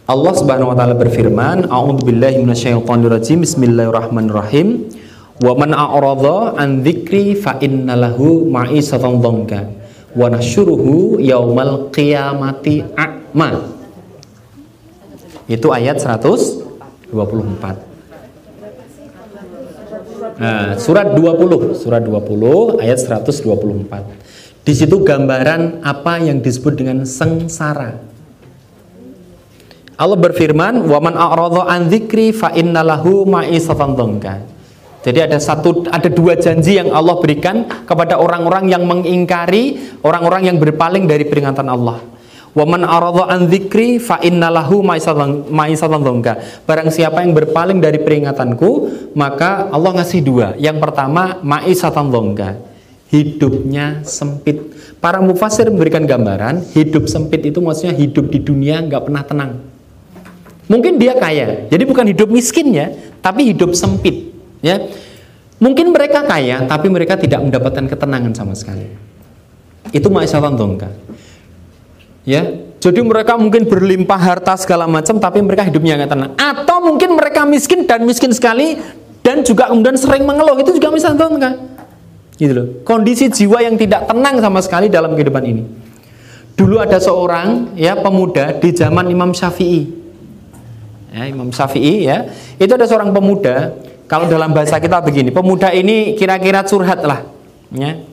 Allah 0.04 0.36
Subhanahu 0.36 0.76
wa 0.76 0.76
taala 0.76 1.00
berfirman, 1.00 1.72
A'udzubillahi 1.72 2.43
minasyaitonirrajim. 2.43 3.39
Bismillahirrahmanirrahim. 3.48 4.91
Wa 5.39 5.56
man 5.56 5.72
a'radha 5.72 6.60
an 6.60 6.84
dzikri 6.84 7.39
fa 7.39 7.56
innalahu 7.63 8.52
ma'isatan 8.52 9.24
dhanka 9.24 9.63
wa 10.13 10.28
nasyuruhu 10.28 11.24
yaumal 11.24 11.88
qiyamati 11.88 12.84
a'ma. 13.00 13.63
Itu 15.48 15.72
ayat 15.72 16.04
124. 16.04 17.92
Nah, 20.38 20.80
surat 20.82 21.13
20, 21.13 21.78
surat 21.78 22.02
20 22.02 22.82
ayat 22.82 22.98
124. 22.98 24.02
Di 24.63 24.74
situ 24.74 25.04
gambaran 25.04 25.84
apa 25.84 26.24
yang 26.24 26.39
disebut 26.39 26.74
dengan 26.80 27.04
sengsara. 27.04 28.00
Allah 29.94 30.17
berfirman, 30.17 30.90
"Wa 30.90 30.98
man 31.04 31.13
a'radha 31.13 31.69
an 31.69 31.92
dzikri 31.92 32.34
fa 32.34 32.50
innalahu 32.56 33.29
ma'isatan 33.29 33.94
dhanka." 33.94 34.36
Jadi 35.04 35.19
ada 35.19 35.36
satu 35.36 35.84
ada 35.92 36.08
dua 36.08 36.40
janji 36.40 36.79
yang 36.79 36.96
Allah 36.96 37.19
berikan 37.19 37.67
kepada 37.84 38.15
orang-orang 38.15 38.71
yang 38.71 38.88
mengingkari, 38.88 40.00
orang-orang 40.00 40.48
yang 40.48 40.58
berpaling 40.63 41.06
dari 41.06 41.27
peringatan 41.27 41.67
Allah. 41.67 42.00
Wa 42.54 42.69
man 42.69 42.85
an 42.85 43.49
dzikri 43.49 43.97
fa 43.97 44.21
innalahu 44.21 44.85
ma'isatan 44.85 46.01
dzonka. 46.06 46.63
Barang 46.69 46.93
siapa 46.93 47.25
yang 47.25 47.33
berpaling 47.33 47.81
dari 47.81 47.97
peringatanku, 47.97 48.69
maka 49.17 49.73
Allah 49.73 49.97
ngasih 49.97 50.21
dua. 50.21 50.54
Yang 50.62 50.77
pertama 50.77 51.41
ma'isatan 51.41 52.13
dzonka. 52.13 52.49
Hidupnya 53.10 54.06
sempit. 54.06 54.73
Para 55.01 55.19
mufasir 55.19 55.67
memberikan 55.67 56.06
gambaran, 56.06 56.63
hidup 56.77 57.10
sempit 57.10 57.43
itu 57.43 57.60
maksudnya 57.60 57.93
hidup 57.93 58.29
di 58.29 58.39
dunia 58.39 58.79
nggak 58.85 59.04
pernah 59.10 59.23
tenang. 59.25 59.51
Mungkin 60.63 60.95
dia 60.95 61.19
kaya, 61.19 61.67
jadi 61.67 61.83
bukan 61.83 62.08
hidup 62.15 62.31
miskin 62.31 62.71
ya, 62.71 62.87
tapi 63.19 63.51
hidup 63.51 63.75
sempit, 63.75 64.31
ya. 64.63 64.79
Mungkin 65.60 65.91
mereka 65.91 66.23
kaya, 66.23 66.63
tapi 66.71 66.87
mereka 66.87 67.19
tidak 67.19 67.43
mendapatkan 67.43 67.83
ketenangan 67.83 68.31
sama 68.31 68.56
sekali. 68.56 68.87
Itu 69.91 70.08
ma'isyatan 70.08 70.56
dongka. 70.56 70.87
Ya, 72.24 72.56
jadi 72.80 73.04
mereka 73.04 73.36
mungkin 73.36 73.67
berlimpah 73.67 74.15
harta 74.15 74.56
segala 74.56 74.88
macam, 74.88 75.19
tapi 75.19 75.44
mereka 75.44 75.67
hidupnya 75.67 76.00
nggak 76.00 76.12
tenang. 76.12 76.32
Atau 76.40 76.80
mungkin 76.80 77.19
mereka 77.19 77.44
miskin 77.44 77.84
dan 77.84 78.08
miskin 78.08 78.32
sekali, 78.32 78.80
dan 79.19 79.44
juga 79.44 79.67
kemudian 79.67 80.00
sering 80.00 80.24
mengeluh. 80.24 80.56
Itu 80.60 80.71
juga 80.71 80.88
misalnya 80.88 81.28
dongka. 81.28 81.52
Gitu 82.40 82.54
loh. 82.56 82.67
Kondisi 82.88 83.28
jiwa 83.28 83.60
yang 83.60 83.76
tidak 83.76 84.08
tenang 84.08 84.40
sama 84.40 84.63
sekali 84.63 84.88
dalam 84.88 85.19
kehidupan 85.19 85.44
ini. 85.44 85.63
Dulu 86.56 86.80
ada 86.80 86.96
seorang 87.02 87.76
ya 87.76 88.00
pemuda 88.00 88.56
di 88.56 88.71
zaman 88.71 89.12
Imam 89.12 89.36
Syafi'i. 89.36 89.84
Ya, 91.12 91.28
Imam 91.28 91.52
Syafi'i 91.52 92.08
ya, 92.08 92.32
itu 92.56 92.71
ada 92.71 92.88
seorang 92.88 93.12
pemuda. 93.12 93.76
Kalau 94.08 94.30
dalam 94.30 94.54
bahasa 94.54 94.78
kita 94.78 95.02
begini, 95.02 95.34
pemuda 95.34 95.74
ini 95.74 96.13
kira-kira 96.13 96.62
curhat 96.67 97.02
lah, 97.02 97.26
ya. 97.74 98.12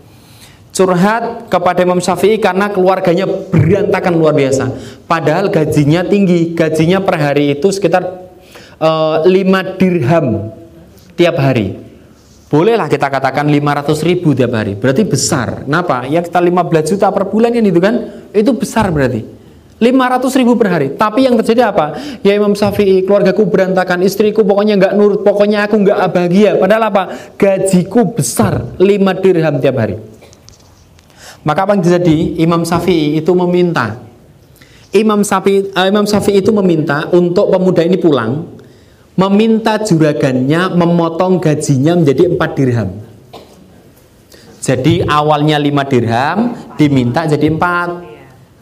Curhat 0.81 1.53
kepada 1.53 1.85
Imam 1.85 2.01
Syafi'i 2.01 2.41
karena 2.41 2.73
keluarganya 2.73 3.29
berantakan 3.29 4.17
luar 4.17 4.33
biasa. 4.33 4.73
Padahal 5.05 5.53
gajinya 5.53 6.01
tinggi, 6.09 6.57
gajinya 6.57 7.05
per 7.05 7.21
hari 7.21 7.53
itu 7.53 7.69
sekitar 7.69 8.01
uh, 8.81 9.21
eh, 9.21 9.45
5 9.45 9.77
dirham 9.77 10.57
tiap 11.21 11.37
hari. 11.37 11.77
Bolehlah 12.49 12.89
kita 12.89 13.13
katakan 13.13 13.45
500 13.45 14.09
ribu 14.09 14.33
tiap 14.33 14.57
hari. 14.57 14.73
Berarti 14.73 15.05
besar. 15.05 15.69
Kenapa? 15.69 16.09
Ya 16.09 16.25
kita 16.25 16.41
15 16.41 16.97
juta 16.97 17.13
per 17.13 17.29
bulan 17.29 17.53
kan 17.53 17.61
itu 17.61 17.77
kan? 17.77 17.95
Itu 18.33 18.57
besar 18.57 18.89
berarti. 18.89 19.21
500 19.85 20.41
ribu 20.41 20.57
per 20.57 20.69
hari. 20.81 20.89
Tapi 20.97 21.29
yang 21.29 21.37
terjadi 21.37 21.77
apa? 21.77 21.93
Ya 22.25 22.33
Imam 22.33 22.57
Syafi'i, 22.57 23.05
keluargaku 23.05 23.45
berantakan, 23.53 24.01
istriku 24.01 24.49
pokoknya 24.49 24.81
nggak 24.81 24.93
nurut, 24.97 25.21
pokoknya 25.29 25.69
aku 25.69 25.77
nggak 25.77 25.99
bahagia. 26.09 26.57
Padahal 26.57 26.89
apa? 26.89 27.03
Gajiku 27.37 28.17
besar, 28.17 28.81
5 28.81 29.21
dirham 29.21 29.61
tiap 29.61 29.77
hari. 29.77 30.20
Maka 31.41 31.65
apa 31.65 31.73
yang 31.77 31.83
terjadi? 31.85 32.43
Imam 32.45 32.63
Syafi'i 32.65 33.17
itu 33.21 33.33
meminta. 33.33 33.97
Imam 34.93 35.23
Syafi'i, 35.23 35.73
uh, 35.73 35.87
Imam 35.89 36.05
Syafi'i 36.05 36.43
itu 36.43 36.53
meminta 36.53 37.09
untuk 37.15 37.49
pemuda 37.49 37.81
ini 37.87 37.97
pulang 37.97 38.61
meminta 39.21 39.77
juragannya 39.77 40.73
memotong 40.73 41.45
gajinya 41.45 41.93
menjadi 41.93 42.33
4 42.33 42.57
dirham. 42.57 42.89
Jadi 44.61 45.05
awalnya 45.05 45.61
5 45.61 45.93
dirham 45.93 46.39
diminta 46.81 47.29
jadi 47.29 47.53
4. 47.53 48.09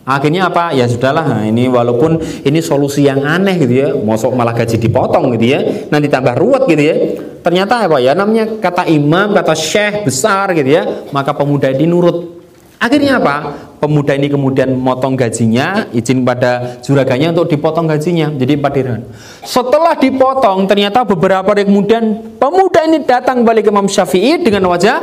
Akhirnya 0.09 0.49
apa? 0.49 0.73
Ya 0.73 0.89
sudahlah, 0.89 1.21
nah 1.29 1.45
ini 1.45 1.69
walaupun 1.69 2.17
ini 2.41 2.65
solusi 2.65 3.05
yang 3.05 3.29
aneh 3.29 3.61
gitu 3.61 3.75
ya, 3.77 3.89
mosok 3.93 4.33
malah 4.33 4.57
gaji 4.57 4.81
dipotong 4.81 5.37
gitu 5.37 5.53
ya, 5.53 5.61
nanti 5.93 6.09
tambah 6.09 6.33
ruwet 6.33 6.65
gitu 6.65 6.81
ya. 6.81 6.97
Ternyata 7.45 7.85
apa 7.85 8.01
ya? 8.01 8.17
Namanya 8.17 8.57
kata 8.57 8.89
imam, 8.89 9.37
kata 9.37 9.53
syekh 9.53 10.09
besar 10.09 10.57
gitu 10.57 10.81
ya, 10.81 11.05
maka 11.13 11.37
pemuda 11.37 11.69
ini 11.69 11.85
nurut. 11.85 12.38
Akhirnya 12.79 13.19
apa? 13.19 13.69
pemuda 13.79 14.13
ini 14.19 14.27
kemudian 14.27 14.75
motong 14.75 15.15
gajinya, 15.15 15.87
izin 15.95 16.27
pada 16.27 16.83
juraganya 16.83 17.31
untuk 17.31 17.55
dipotong 17.55 17.87
gajinya, 17.87 18.35
jadi 18.35 18.59
empat 18.59 18.73
dirham. 18.75 19.03
Setelah 19.47 19.95
dipotong, 19.95 20.67
ternyata 20.67 21.07
beberapa 21.07 21.47
hari 21.47 21.65
kemudian 21.65 22.35
pemuda 22.37 22.85
ini 22.85 23.07
datang 23.07 23.47
balik 23.47 23.67
ke 23.67 23.71
Imam 23.71 23.87
Syafi'i 23.87 24.43
dengan 24.43 24.67
wajah 24.67 24.99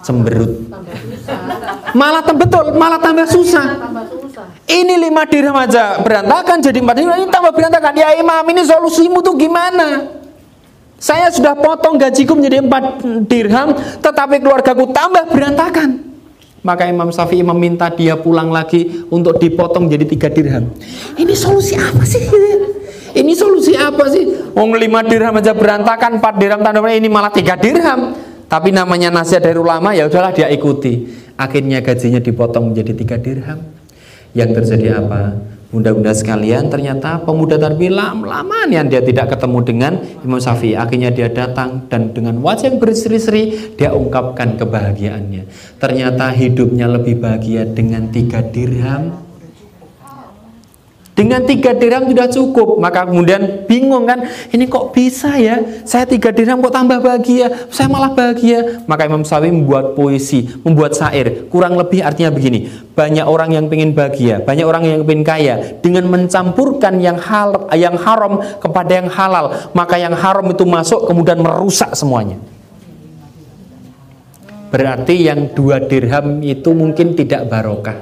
cemberut. 0.00 0.70
Malah 1.92 2.22
betul, 2.24 2.78
malah 2.78 3.02
tambah 3.02 3.26
susah. 3.26 3.66
Ini 4.70 4.94
lima 4.96 5.26
dirham 5.26 5.58
aja 5.58 5.98
berantakan 6.00 6.62
jadi 6.62 6.78
empat 6.78 6.94
dirham, 6.94 7.18
ini 7.26 7.28
tambah 7.28 7.52
berantakan. 7.52 7.92
Ya 7.98 8.14
Imam, 8.16 8.46
ini 8.46 8.62
solusimu 8.62 9.18
tuh 9.20 9.34
gimana? 9.34 10.18
Saya 11.00 11.32
sudah 11.32 11.56
potong 11.56 11.96
gajiku 11.96 12.36
menjadi 12.36 12.60
empat 12.60 13.00
dirham, 13.24 13.72
tetapi 14.04 14.36
keluargaku 14.44 14.92
tambah 14.92 15.32
berantakan. 15.32 16.12
Maka 16.60 16.84
Imam 16.92 17.08
Syafi'i 17.08 17.40
meminta 17.40 17.88
dia 17.88 18.20
pulang 18.20 18.52
lagi 18.52 19.08
untuk 19.08 19.40
dipotong 19.40 19.88
jadi 19.88 20.04
tiga 20.04 20.28
dirham. 20.28 20.68
Ini 21.16 21.32
solusi 21.32 21.72
apa 21.72 22.04
sih? 22.04 22.20
Ini 23.16 23.32
solusi 23.32 23.72
apa 23.72 24.12
sih? 24.12 24.52
Wong 24.52 24.76
lima 24.76 25.00
dirham 25.00 25.40
aja 25.40 25.56
berantakan, 25.56 26.20
empat 26.20 26.36
dirham 26.36 26.60
tanda 26.60 26.84
ini 26.92 27.08
malah 27.08 27.32
tiga 27.32 27.56
dirham. 27.56 28.12
Tapi 28.44 28.68
namanya 28.68 29.08
nasihat 29.08 29.40
dari 29.40 29.56
ulama 29.56 29.96
ya 29.96 30.04
udahlah 30.04 30.36
dia 30.36 30.52
ikuti. 30.52 31.08
Akhirnya 31.40 31.80
gajinya 31.80 32.20
dipotong 32.20 32.76
menjadi 32.76 32.92
tiga 32.92 33.16
dirham. 33.16 33.72
Yang 34.36 34.50
terjadi 34.60 35.00
apa? 35.00 35.32
Bunda-bunda 35.70 36.10
sekalian, 36.10 36.66
ternyata 36.66 37.22
pemuda 37.22 37.54
tadi 37.54 37.86
lama-lama 37.86 38.66
yang 38.66 38.90
dia 38.90 38.98
tidak 38.98 39.38
ketemu 39.38 39.58
dengan 39.62 39.92
Imam 40.26 40.42
Syafi'i. 40.42 40.74
Akhirnya 40.74 41.14
dia 41.14 41.30
datang 41.30 41.86
dan 41.86 42.10
dengan 42.10 42.42
wajah 42.42 42.74
yang 42.74 42.82
berseri-seri 42.82 43.74
dia 43.78 43.94
ungkapkan 43.94 44.58
kebahagiaannya. 44.58 45.46
Ternyata 45.78 46.34
hidupnya 46.34 46.90
lebih 46.90 47.22
bahagia 47.22 47.70
dengan 47.70 48.10
tiga 48.10 48.42
dirham 48.42 49.30
dengan 51.20 51.44
tiga 51.44 51.76
dirham 51.76 52.08
sudah 52.08 52.32
cukup. 52.32 52.80
Maka 52.80 53.04
kemudian 53.04 53.68
bingung 53.68 54.08
kan, 54.08 54.24
ini 54.56 54.64
kok 54.64 54.96
bisa 54.96 55.36
ya? 55.36 55.60
Saya 55.84 56.08
tiga 56.08 56.32
dirham 56.32 56.64
kok 56.64 56.72
tambah 56.72 56.96
bahagia? 56.96 57.68
Saya 57.68 57.92
malah 57.92 58.16
bahagia. 58.16 58.80
Maka 58.88 59.04
Imam 59.04 59.20
Syafi'i 59.20 59.52
membuat 59.52 59.92
puisi, 59.92 60.48
membuat 60.64 60.96
syair. 60.96 61.44
Kurang 61.52 61.76
lebih 61.76 62.00
artinya 62.00 62.32
begini, 62.32 62.72
banyak 63.00 63.24
orang 63.24 63.56
yang 63.56 63.64
ingin 63.72 63.96
bahagia, 63.96 64.44
banyak 64.44 64.66
orang 64.68 64.84
yang 64.84 65.00
ingin 65.08 65.24
kaya. 65.24 65.80
Dengan 65.80 66.04
mencampurkan 66.12 67.00
yang 67.00 67.16
hal, 67.16 67.64
yang 67.72 67.96
haram 67.96 68.44
kepada 68.60 69.00
yang 69.00 69.08
halal, 69.08 69.72
maka 69.72 69.96
yang 69.96 70.12
haram 70.12 70.44
itu 70.52 70.68
masuk 70.68 71.08
kemudian 71.08 71.40
merusak 71.40 71.96
semuanya. 71.96 72.36
Berarti 74.68 75.16
yang 75.16 75.48
dua 75.56 75.80
dirham 75.80 76.44
itu 76.44 76.76
mungkin 76.76 77.16
tidak 77.16 77.48
barokah. 77.48 77.96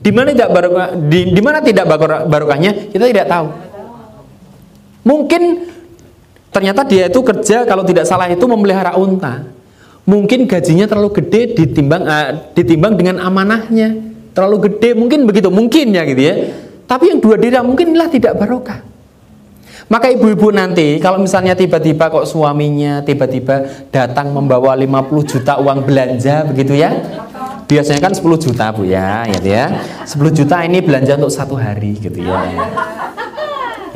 Di 0.00 0.08
mana 0.08 0.32
tidak 0.32 0.50
barokah, 0.56 0.88
di, 0.96 1.20
di 1.36 1.42
mana 1.44 1.60
tidak 1.60 1.84
barokahnya 2.32 2.88
kita 2.88 3.04
tidak 3.04 3.28
tahu. 3.28 3.46
Mungkin 5.04 5.42
ternyata 6.48 6.88
dia 6.88 7.12
itu 7.12 7.20
kerja 7.20 7.68
kalau 7.68 7.84
tidak 7.84 8.08
salah 8.08 8.32
itu 8.32 8.48
memelihara 8.48 8.96
unta. 8.96 9.44
Mungkin 10.06 10.46
gajinya 10.46 10.86
terlalu 10.86 11.18
gede 11.18 11.58
ditimbang 11.58 12.02
uh, 12.06 12.54
ditimbang 12.54 12.94
dengan 12.94 13.18
amanahnya. 13.18 13.98
Terlalu 14.32 14.70
gede 14.70 14.94
mungkin 14.94 15.26
begitu, 15.26 15.50
mungkin 15.50 15.90
ya 15.90 16.06
gitu 16.06 16.22
ya. 16.22 16.34
Tapi 16.86 17.10
yang 17.10 17.18
dua 17.18 17.34
dirham 17.34 17.66
mungkinlah 17.66 18.06
tidak 18.06 18.38
barokah. 18.38 18.86
Maka 19.86 20.10
ibu-ibu 20.10 20.50
nanti 20.50 20.98
kalau 20.98 21.22
misalnya 21.22 21.54
tiba-tiba 21.54 22.10
kok 22.10 22.26
suaminya 22.26 23.06
tiba-tiba 23.06 23.86
datang 23.94 24.34
membawa 24.34 24.74
50 24.74 25.30
juta 25.30 25.62
uang 25.62 25.86
belanja 25.86 26.42
begitu 26.42 26.74
ya 26.74 26.90
biasanya 27.70 28.00
kan 28.02 28.14
10 28.14 28.22
juta 28.42 28.74
bu 28.74 28.82
ya 28.82 29.22
gitu 29.30 29.46
ya 29.46 29.78
10 30.02 30.38
juta 30.38 30.66
ini 30.66 30.82
belanja 30.82 31.14
untuk 31.18 31.30
satu 31.30 31.54
hari 31.54 31.98
gitu 32.02 32.18
ya 32.18 32.50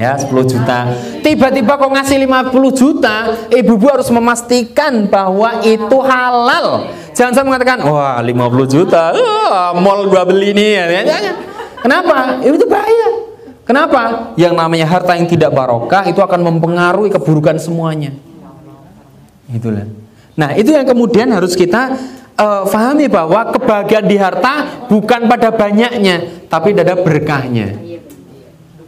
ya 0.01 0.17
10 0.17 0.33
juta. 0.49 0.79
Tiba-tiba 1.21 1.77
kok 1.77 1.93
ngasih 1.93 2.17
50 2.25 2.73
juta 2.73 3.17
ibu-ibu 3.53 3.87
harus 3.93 4.09
memastikan 4.09 5.05
bahwa 5.05 5.61
itu 5.61 5.97
halal. 6.01 6.89
Jangan 7.13 7.37
sampai 7.37 7.49
mengatakan 7.53 7.85
wah 7.85 8.17
50 8.17 8.33
juta 8.73 9.13
uh, 9.13 9.77
mall 9.77 10.09
gua 10.09 10.25
beli 10.25 10.57
nih 10.57 10.69
ya, 10.81 10.85
ya, 10.89 11.03
ya. 11.05 11.33
kenapa? 11.85 12.41
Itu 12.41 12.65
bahaya. 12.65 13.09
Kenapa? 13.69 14.33
Yang 14.41 14.55
namanya 14.57 14.87
harta 14.89 15.15
yang 15.21 15.29
tidak 15.29 15.53
barokah 15.53 16.09
itu 16.09 16.19
akan 16.25 16.41
mempengaruhi 16.49 17.13
keburukan 17.13 17.61
semuanya. 17.61 18.17
Itulah 19.53 19.85
nah 20.39 20.57
itu 20.57 20.73
yang 20.73 20.89
kemudian 20.89 21.29
harus 21.37 21.53
kita 21.53 21.93
uh, 22.41 22.65
fahami 22.65 23.13
bahwa 23.13 23.53
kebahagiaan 23.53 24.07
di 24.09 24.17
harta 24.17 24.89
bukan 24.89 25.29
pada 25.29 25.53
banyaknya, 25.53 26.49
tapi 26.49 26.73
pada 26.73 26.97
berkahnya. 26.97 27.90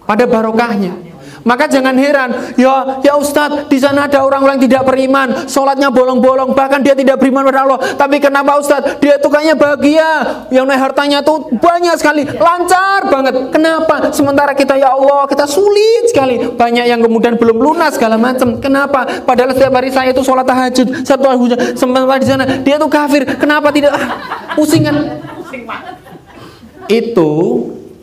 Pada 0.03 0.27
barokahnya. 0.27 1.13
Maka 1.43 1.67
jangan 1.67 1.99
heran, 1.99 2.55
ya 2.55 3.03
ya 3.03 3.19
Ustadz, 3.19 3.67
di 3.67 3.79
sana 3.83 4.07
ada 4.07 4.23
orang-orang 4.23 4.63
tidak 4.63 4.87
beriman, 4.87 5.51
sholatnya 5.51 5.91
bolong-bolong, 5.91 6.55
bahkan 6.55 6.79
dia 6.79 6.95
tidak 6.95 7.19
beriman 7.19 7.43
pada 7.51 7.67
Allah. 7.67 7.79
Tapi 7.99 8.23
kenapa 8.23 8.63
Ustadz? 8.63 9.03
Dia 9.03 9.19
itu 9.19 9.27
kayaknya 9.27 9.59
bahagia, 9.59 10.11
yang 10.55 10.71
naik 10.71 10.79
hartanya 10.79 11.19
tuh 11.27 11.51
banyak 11.59 11.99
sekali, 11.99 12.23
lancar 12.31 13.11
banget. 13.11 13.51
Kenapa? 13.51 14.15
Sementara 14.15 14.55
kita 14.55 14.79
ya 14.79 14.95
Allah, 14.95 15.27
kita 15.27 15.43
sulit 15.51 16.15
sekali. 16.15 16.39
Banyak 16.55 16.87
yang 16.87 17.03
kemudian 17.03 17.35
belum 17.35 17.59
lunas 17.59 17.99
segala 17.99 18.15
macam. 18.15 18.63
Kenapa? 18.63 19.27
Padahal 19.27 19.51
setiap 19.51 19.75
hari 19.75 19.91
saya 19.91 20.15
itu 20.15 20.23
sholat 20.23 20.47
tahajud, 20.47 21.03
satu 21.03 21.27
hari 21.27 21.59
sementara 21.75 22.23
di 22.23 22.29
sana 22.31 22.45
dia 22.63 22.79
tuh 22.79 22.87
kafir. 22.87 23.27
Kenapa 23.35 23.75
tidak? 23.75 23.91
Ah, 23.91 24.55
pusing 24.55 24.87
kan? 24.87 25.19
Itu 26.87 27.33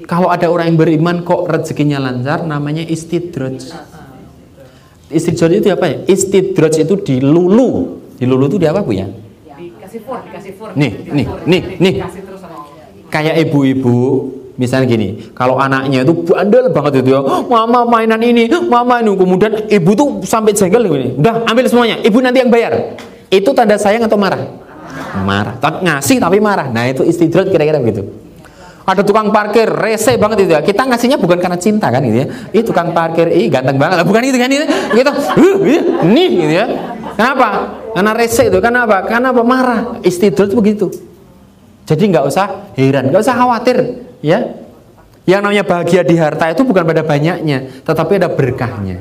kalau 0.09 0.33
ada 0.33 0.49
orang 0.49 0.73
yang 0.73 0.77
beriman 0.81 1.21
kok 1.21 1.45
rezekinya 1.45 2.01
lancar, 2.01 2.41
namanya 2.41 2.81
istidraj. 2.81 3.61
Istidraj 5.13 5.61
itu 5.61 5.69
apa 5.69 5.85
ya? 5.85 5.97
Istidraj 6.09 6.81
itu 6.81 6.97
dilulu. 6.97 8.01
Dilulu 8.17 8.49
itu 8.49 8.57
di 8.57 8.65
apa 8.65 8.81
bu 8.81 8.97
ya? 8.97 9.05
Dikasih 9.05 10.01
fur, 10.01 10.17
dikasih 10.25 10.53
fur. 10.57 10.73
Nih, 10.73 11.05
nih, 11.13 11.25
nih, 11.45 11.61
nih. 11.77 11.93
Kayak 13.13 13.37
ibu-ibu 13.45 14.33
Misalnya 14.59 14.91
gini, 14.91 15.31
kalau 15.31 15.55
anaknya 15.55 16.03
itu 16.03 16.11
bandel 16.27 16.67
banget 16.75 16.99
itu 16.99 17.15
ya, 17.15 17.23
mama 17.47 17.87
mainan 17.87 18.19
ini, 18.19 18.51
mama 18.67 18.99
ini, 18.99 19.15
kemudian 19.15 19.71
ibu 19.71 19.95
tuh 19.95 20.19
sampai 20.27 20.51
jengkel 20.51 20.83
ini, 20.83 21.15
udah 21.15 21.47
ambil 21.47 21.63
semuanya, 21.71 21.95
ibu 22.03 22.19
nanti 22.19 22.43
yang 22.43 22.51
bayar. 22.51 22.99
Itu 23.31 23.55
tanda 23.55 23.79
sayang 23.79 24.03
atau 24.03 24.19
marah? 24.19 24.51
Marah. 25.23 25.55
Tak 25.63 25.79
ngasih 25.79 26.19
tapi 26.19 26.43
marah. 26.43 26.67
Nah 26.75 26.91
itu 26.91 27.07
istidrat 27.07 27.47
kira-kira 27.47 27.79
begitu. 27.79 28.28
Ada 28.89 29.05
tukang 29.05 29.29
parkir 29.29 29.69
rese 29.69 30.17
banget 30.17 30.49
itu 30.49 30.57
ya. 30.57 30.65
Kita 30.65 30.89
ngasihnya 30.89 31.21
bukan 31.21 31.37
karena 31.37 31.61
cinta 31.61 31.93
kan 31.93 32.01
gitu 32.01 32.25
ya. 32.25 32.27
Ih 32.49 32.65
tukang 32.65 32.89
parkir, 32.89 33.29
ih 33.29 33.45
ganteng 33.53 33.77
banget. 33.77 34.01
Bukan 34.01 34.21
itu 34.25 34.37
kan 34.41 34.49
itu. 34.49 34.65
Kita, 34.65 35.11
uh, 35.13 35.57
nih 36.09 36.29
gitu 36.33 36.53
ya. 36.57 36.65
Kenapa? 37.13 37.47
Karena 37.93 38.11
rese 38.17 38.49
itu. 38.49 38.57
Kenapa? 38.57 39.05
Karena 39.05 39.29
apa? 39.29 39.45
Marah. 39.45 39.81
Istidrat 40.01 40.49
begitu. 40.57 40.89
Jadi 41.85 42.01
nggak 42.09 42.25
usah 42.25 42.73
heran, 42.73 43.13
nggak 43.13 43.21
usah 43.21 43.37
khawatir 43.37 43.77
ya 44.19 44.57
yang 45.29 45.45
namanya 45.45 45.61
bahagia 45.61 46.01
di 46.01 46.15
harta 46.17 46.49
itu 46.49 46.65
bukan 46.65 46.83
pada 46.83 47.05
banyaknya 47.05 47.85
tetapi 47.85 48.17
ada 48.17 48.29
berkahnya 48.33 48.97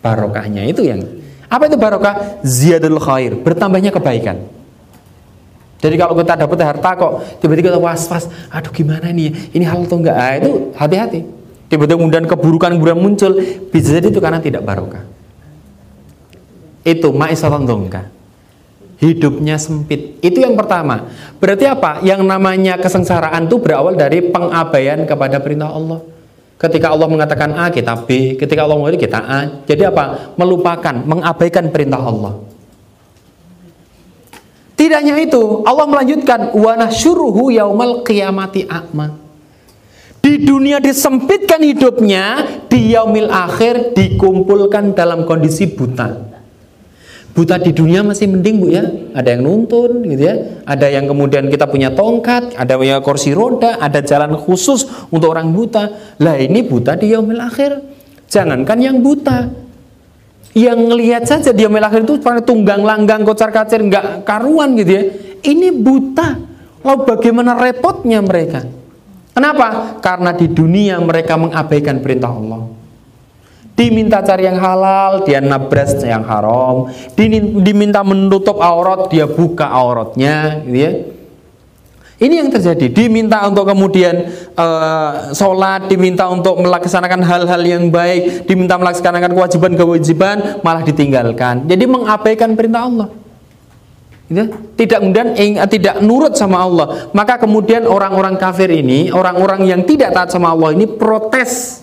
barokahnya 0.00 0.64
itu 0.64 0.80
yang 0.80 1.04
apa 1.50 1.68
itu 1.68 1.76
barokah 1.76 2.40
ziyadul 2.40 2.96
khair 2.96 3.36
bertambahnya 3.36 3.92
kebaikan 3.92 4.48
jadi 5.80 5.94
kalau 5.96 6.14
kita 6.16 6.34
dapat 6.46 6.58
harta 6.60 6.90
kok 6.94 7.12
tiba-tiba 7.40 7.74
kita 7.74 7.80
was-was 7.80 8.28
aduh 8.52 8.72
gimana 8.72 9.10
ini 9.10 9.32
ini 9.56 9.64
hal 9.64 9.84
atau 9.84 9.98
enggak 9.98 10.16
ah, 10.16 10.32
itu 10.36 10.50
hati-hati 10.76 11.20
tiba-tiba 11.72 11.98
kemudian 11.98 12.24
keburukan 12.28 12.70
kemudian 12.76 12.98
muncul 13.00 13.32
bisa 13.72 13.96
jadi 13.96 14.08
itu 14.12 14.20
karena 14.20 14.38
tidak 14.38 14.62
barokah 14.62 15.04
itu 16.84 17.08
ma'isatan 17.12 17.64
dongka 17.68 18.20
hidupnya 19.00 19.56
sempit. 19.56 20.20
Itu 20.20 20.44
yang 20.44 20.54
pertama. 20.54 21.08
Berarti 21.40 21.64
apa? 21.66 22.04
Yang 22.04 22.20
namanya 22.22 22.76
kesengsaraan 22.76 23.48
itu 23.48 23.56
berawal 23.56 23.96
dari 23.96 24.28
pengabaian 24.28 25.08
kepada 25.08 25.40
perintah 25.40 25.72
Allah. 25.72 26.04
Ketika 26.60 26.92
Allah 26.92 27.08
mengatakan 27.08 27.56
A, 27.56 27.72
kita 27.72 28.04
B. 28.04 28.36
Ketika 28.36 28.68
Allah 28.68 28.76
mengatakan 28.76 29.00
kita 29.00 29.20
A. 29.24 29.40
Jadi 29.64 29.88
apa? 29.88 30.36
Melupakan, 30.36 30.92
mengabaikan 31.08 31.72
perintah 31.72 32.04
Allah. 32.04 32.36
Tidak 34.80 34.96
hanya 34.96 35.20
itu, 35.20 35.60
Allah 35.68 35.84
melanjutkan 35.84 36.56
wa 36.56 36.72
yaumal 37.52 38.00
qiyamati 38.00 38.64
a'ma. 38.64 39.12
Di 40.24 40.40
dunia 40.40 40.80
disempitkan 40.80 41.60
hidupnya, 41.60 42.48
di 42.64 42.96
yaumil 42.96 43.28
akhir 43.28 43.92
dikumpulkan 43.92 44.96
dalam 44.96 45.28
kondisi 45.28 45.68
buta. 45.68 46.32
Buta 47.36 47.60
di 47.60 47.76
dunia 47.76 48.00
masih 48.00 48.32
mending 48.32 48.56
bu 48.56 48.68
ya, 48.72 48.84
ada 49.12 49.36
yang 49.36 49.44
nuntun 49.44 50.00
gitu 50.08 50.24
ya, 50.24 50.64
ada 50.64 50.88
yang 50.88 51.04
kemudian 51.04 51.52
kita 51.52 51.68
punya 51.68 51.92
tongkat, 51.92 52.56
ada 52.56 52.80
punya 52.80 53.04
kursi 53.04 53.36
roda, 53.36 53.76
ada 53.84 54.00
jalan 54.00 54.32
khusus 54.32 54.88
untuk 55.12 55.36
orang 55.36 55.52
buta. 55.52 56.16
Lah 56.24 56.40
ini 56.40 56.64
buta 56.64 56.96
di 56.96 57.12
yaumil 57.12 57.40
akhir. 57.40 57.84
Jangankan 58.32 58.78
yang 58.80 58.96
buta, 59.04 59.52
yang 60.56 60.78
ngelihat 60.90 61.26
saja 61.26 61.54
di 61.54 61.62
yaumil 61.62 61.86
akhir 61.86 62.02
itu 62.06 62.18
pada 62.18 62.42
tunggang 62.42 62.82
langgang 62.82 63.22
kocar 63.22 63.54
kacir 63.54 63.82
nggak 63.82 64.26
karuan 64.26 64.74
gitu 64.74 64.90
ya. 64.90 65.02
Ini 65.40 65.72
buta. 65.72 66.36
Lalu 66.80 66.98
bagaimana 67.06 67.56
repotnya 67.56 68.24
mereka? 68.24 68.64
Kenapa? 69.30 70.00
Karena 70.00 70.34
di 70.34 70.50
dunia 70.50 70.98
mereka 70.98 71.36
mengabaikan 71.36 72.02
perintah 72.02 72.32
Allah 72.32 72.80
diminta 73.80 74.20
cari 74.20 74.44
yang 74.44 74.60
halal 74.60 75.24
dia 75.24 75.40
nabras 75.40 75.96
yang 76.04 76.20
haram 76.28 76.92
diminta 77.64 78.04
menutup 78.04 78.60
aurat 78.60 79.08
dia 79.08 79.24
buka 79.24 79.64
auratnya 79.64 80.60
gitu 80.68 80.76
ya 80.76 80.92
ini 82.20 82.34
yang 82.38 82.52
terjadi 82.52 82.92
diminta 82.92 83.40
untuk 83.48 83.64
kemudian 83.64 84.28
uh, 84.54 85.32
sholat 85.32 85.88
diminta 85.88 86.28
untuk 86.28 86.60
melaksanakan 86.60 87.20
hal-hal 87.24 87.62
yang 87.64 87.88
baik 87.88 88.44
diminta 88.44 88.76
melaksanakan 88.76 89.32
kewajiban-kewajiban 89.32 90.60
malah 90.60 90.84
ditinggalkan 90.84 91.64
jadi 91.64 91.84
mengabaikan 91.88 92.54
perintah 92.54 92.86
Allah 92.86 93.08
gitu. 94.28 94.44
tidak 94.76 94.98
kemudian 95.00 95.28
tidak 95.66 95.96
nurut 96.04 96.36
sama 96.36 96.60
Allah 96.60 97.08
maka 97.16 97.40
kemudian 97.40 97.88
orang-orang 97.88 98.36
kafir 98.36 98.68
ini 98.68 99.08
orang-orang 99.10 99.66
yang 99.66 99.80
tidak 99.88 100.12
taat 100.12 100.28
sama 100.28 100.52
Allah 100.52 100.76
ini 100.76 100.84
protes 100.84 101.80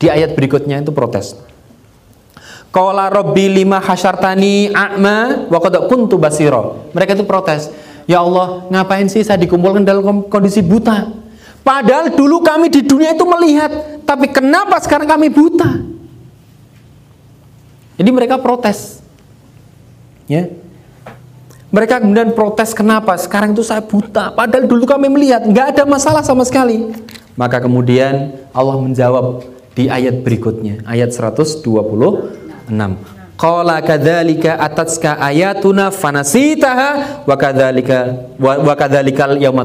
di 0.00 0.08
ayat 0.08 0.32
berikutnya 0.32 0.80
itu 0.80 0.96
protes. 0.96 1.36
Qala 2.72 3.12
rabbi 3.12 3.52
lima 3.52 3.84
hasyartani 3.84 4.72
a'ma 4.72 5.44
wa 5.52 5.58
qad 5.60 5.76
kuntu 5.92 6.16
basira. 6.16 6.72
Mereka 6.96 7.20
itu 7.20 7.28
protes. 7.28 7.68
Ya 8.08 8.20
Allah, 8.24 8.68
ngapain 8.68 9.08
sih 9.08 9.24
saya 9.24 9.40
dikumpulkan 9.40 9.84
dalam 9.84 10.24
kondisi 10.28 10.60
buta? 10.60 11.10
Padahal 11.60 12.12
dulu 12.16 12.40
kami 12.40 12.72
di 12.72 12.80
dunia 12.80 13.12
itu 13.12 13.24
melihat, 13.28 14.00
tapi 14.08 14.32
kenapa 14.32 14.80
sekarang 14.80 15.06
kami 15.06 15.28
buta? 15.28 15.68
Jadi 18.00 18.10
mereka 18.16 18.40
protes. 18.40 19.04
Ya. 20.24 20.48
Mereka 21.70 22.02
kemudian 22.02 22.34
protes 22.34 22.74
kenapa 22.74 23.14
sekarang 23.14 23.54
itu 23.54 23.62
saya 23.62 23.78
buta 23.78 24.34
padahal 24.34 24.66
dulu 24.66 24.90
kami 24.90 25.06
melihat 25.06 25.46
nggak 25.46 25.76
ada 25.76 25.82
masalah 25.86 26.24
sama 26.26 26.42
sekali. 26.42 26.90
Maka 27.38 27.62
kemudian 27.62 28.34
Allah 28.50 28.74
menjawab 28.74 29.46
di 29.78 29.86
ayat 29.86 30.26
berikutnya 30.26 30.82
ayat 30.82 31.14
126 31.14 31.62
Qala 33.40 33.80
kadzalika 33.80 34.60
atatska 34.60 35.16
ayatuna 35.16 35.88
fanasitaha 35.88 37.24
wa 37.24 37.36
kadzalika 37.40 38.12
wa 38.36 38.74
kadzalikal 38.76 39.40
yauma 39.40 39.64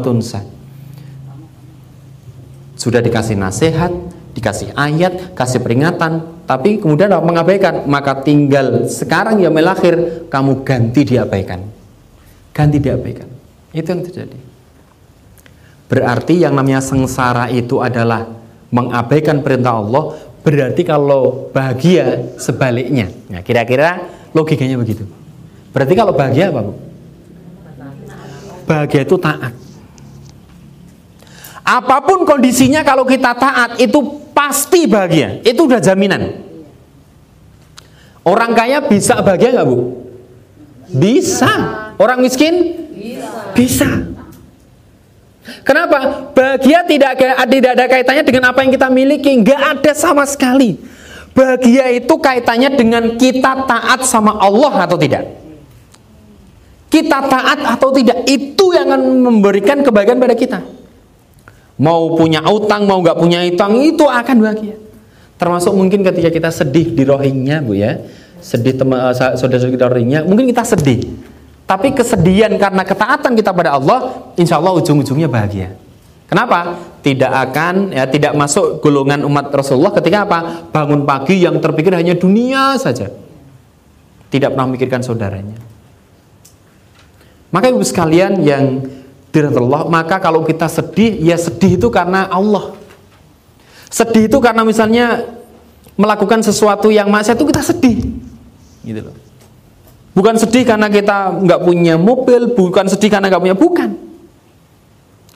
Sudah 2.80 3.04
dikasih 3.04 3.36
nasihat, 3.36 3.92
dikasih 4.32 4.72
ayat, 4.80 5.36
kasih 5.36 5.60
peringatan, 5.60 6.24
tapi 6.48 6.80
kemudian 6.80 7.12
mengabaikan, 7.20 7.84
maka 7.84 8.24
tinggal 8.24 8.88
sekarang 8.88 9.44
ya 9.44 9.52
melakhir 9.52 10.28
kamu 10.32 10.64
ganti 10.64 11.02
diabaikan. 11.04 11.60
Ganti 12.56 12.78
diabaikan. 12.80 13.28
Itu 13.76 13.92
yang 13.92 14.04
terjadi. 14.08 14.40
Berarti 15.92 16.40
yang 16.40 16.56
namanya 16.56 16.80
sengsara 16.80 17.52
itu 17.52 17.84
adalah 17.84 18.24
mengabaikan 18.72 19.44
perintah 19.44 19.84
Allah 19.84 20.16
berarti 20.46 20.86
kalau 20.86 21.50
bahagia 21.50 22.38
sebaliknya 22.38 23.10
nah 23.26 23.42
kira-kira 23.42 24.06
logikanya 24.30 24.78
begitu 24.78 25.10
berarti 25.74 25.94
kalau 25.98 26.14
bahagia 26.14 26.54
apa 26.54 26.62
Bu? 26.70 26.74
bahagia 28.70 29.02
itu 29.02 29.18
taat 29.18 29.58
apa 31.66 31.98
pun 32.06 32.30
kondisinya 32.30 32.86
kalau 32.86 33.10
kita 33.10 33.34
taat 33.34 33.82
itu 33.82 33.98
pasti 34.38 34.86
bahagia 34.86 35.42
itu 35.42 35.66
udah 35.66 35.82
jaminan 35.82 36.46
orang 38.22 38.54
kaya 38.54 38.86
bisa 38.86 39.18
bahagia 39.26 39.50
nggak 39.58 39.66
Bu? 39.66 39.78
bisa 40.94 41.50
orang 41.98 42.22
miskin? 42.22 42.86
bisa, 42.94 43.50
bisa. 43.58 44.15
Kenapa? 45.62 46.32
Bahagia 46.34 46.82
tidak 46.90 47.22
tidak 47.22 47.72
ada 47.78 47.86
kaitannya 47.86 48.24
dengan 48.26 48.50
apa 48.50 48.66
yang 48.66 48.74
kita 48.74 48.90
miliki, 48.90 49.32
nggak 49.46 49.62
ada 49.78 49.92
sama 49.94 50.26
sekali. 50.26 50.82
Bahagia 51.38 51.92
itu 51.94 52.16
kaitannya 52.18 52.74
dengan 52.74 53.04
kita 53.20 53.68
taat 53.70 54.08
sama 54.08 54.42
Allah 54.42 54.90
atau 54.90 54.98
tidak. 54.98 55.28
Kita 56.90 57.28
taat 57.28 57.60
atau 57.76 57.92
tidak 57.92 58.24
itu 58.26 58.66
yang 58.74 58.88
akan 58.90 59.20
memberikan 59.20 59.84
kebahagiaan 59.84 60.18
pada 60.18 60.34
kita. 60.34 60.60
Mau 61.76 62.16
punya 62.16 62.40
utang, 62.48 62.88
mau 62.88 63.04
nggak 63.04 63.20
punya 63.20 63.44
utang 63.44 63.76
itu 63.84 64.08
akan 64.08 64.36
bahagia. 64.40 64.80
Termasuk 65.36 65.76
mungkin 65.76 66.08
ketika 66.08 66.32
kita 66.32 66.50
sedih 66.56 66.96
di 66.96 67.04
rohingya, 67.04 67.60
bu 67.60 67.76
ya, 67.76 68.00
sedih 68.40 68.80
teman 68.80 69.12
eh, 69.12 69.36
saudara-saudara 69.36 69.92
rohingya, 69.92 70.24
mungkin 70.24 70.48
kita 70.48 70.64
sedih 70.64 71.04
tapi 71.66 71.98
kesedihan 71.98 72.54
karena 72.62 72.86
ketaatan 72.86 73.34
kita 73.34 73.50
pada 73.50 73.74
Allah, 73.74 74.30
insya 74.38 74.62
Allah 74.62 74.78
ujung-ujungnya 74.78 75.26
bahagia. 75.26 75.74
Kenapa? 76.26 76.78
Tidak 77.02 77.30
akan 77.30 77.94
ya 77.94 78.06
tidak 78.10 78.34
masuk 78.34 78.82
golongan 78.82 79.26
umat 79.26 79.50
Rasulullah 79.54 79.94
ketika 79.94 80.26
apa? 80.26 80.70
Bangun 80.70 81.06
pagi 81.06 81.42
yang 81.42 81.58
terpikir 81.62 81.94
hanya 81.94 82.18
dunia 82.18 82.78
saja. 82.78 83.10
Tidak 84.30 84.50
pernah 84.54 84.66
memikirkan 84.70 85.06
saudaranya. 85.06 85.58
Maka 87.54 87.70
ibu 87.70 87.82
sekalian 87.86 88.42
yang 88.42 88.86
dirahmati 89.30 89.62
Allah, 89.64 89.84
maka 89.88 90.16
kalau 90.18 90.46
kita 90.46 90.70
sedih, 90.70 91.18
ya 91.22 91.38
sedih 91.38 91.78
itu 91.82 91.88
karena 91.94 92.30
Allah. 92.30 92.74
Sedih 93.90 94.28
itu 94.28 94.38
karena 94.42 94.66
misalnya 94.66 95.24
melakukan 95.96 96.44
sesuatu 96.44 96.92
yang 96.92 97.08
maksiat 97.08 97.38
itu 97.38 97.48
kita 97.48 97.64
sedih. 97.64 97.98
Gitu 98.84 99.00
loh. 99.02 99.16
Bukan 100.16 100.40
sedih 100.40 100.64
karena 100.64 100.88
kita 100.88 101.44
nggak 101.44 101.60
punya 101.60 102.00
mobil, 102.00 102.56
bukan 102.56 102.88
sedih 102.88 103.12
karena 103.12 103.28
nggak 103.28 103.44
punya, 103.44 103.56
bukan. 103.56 103.90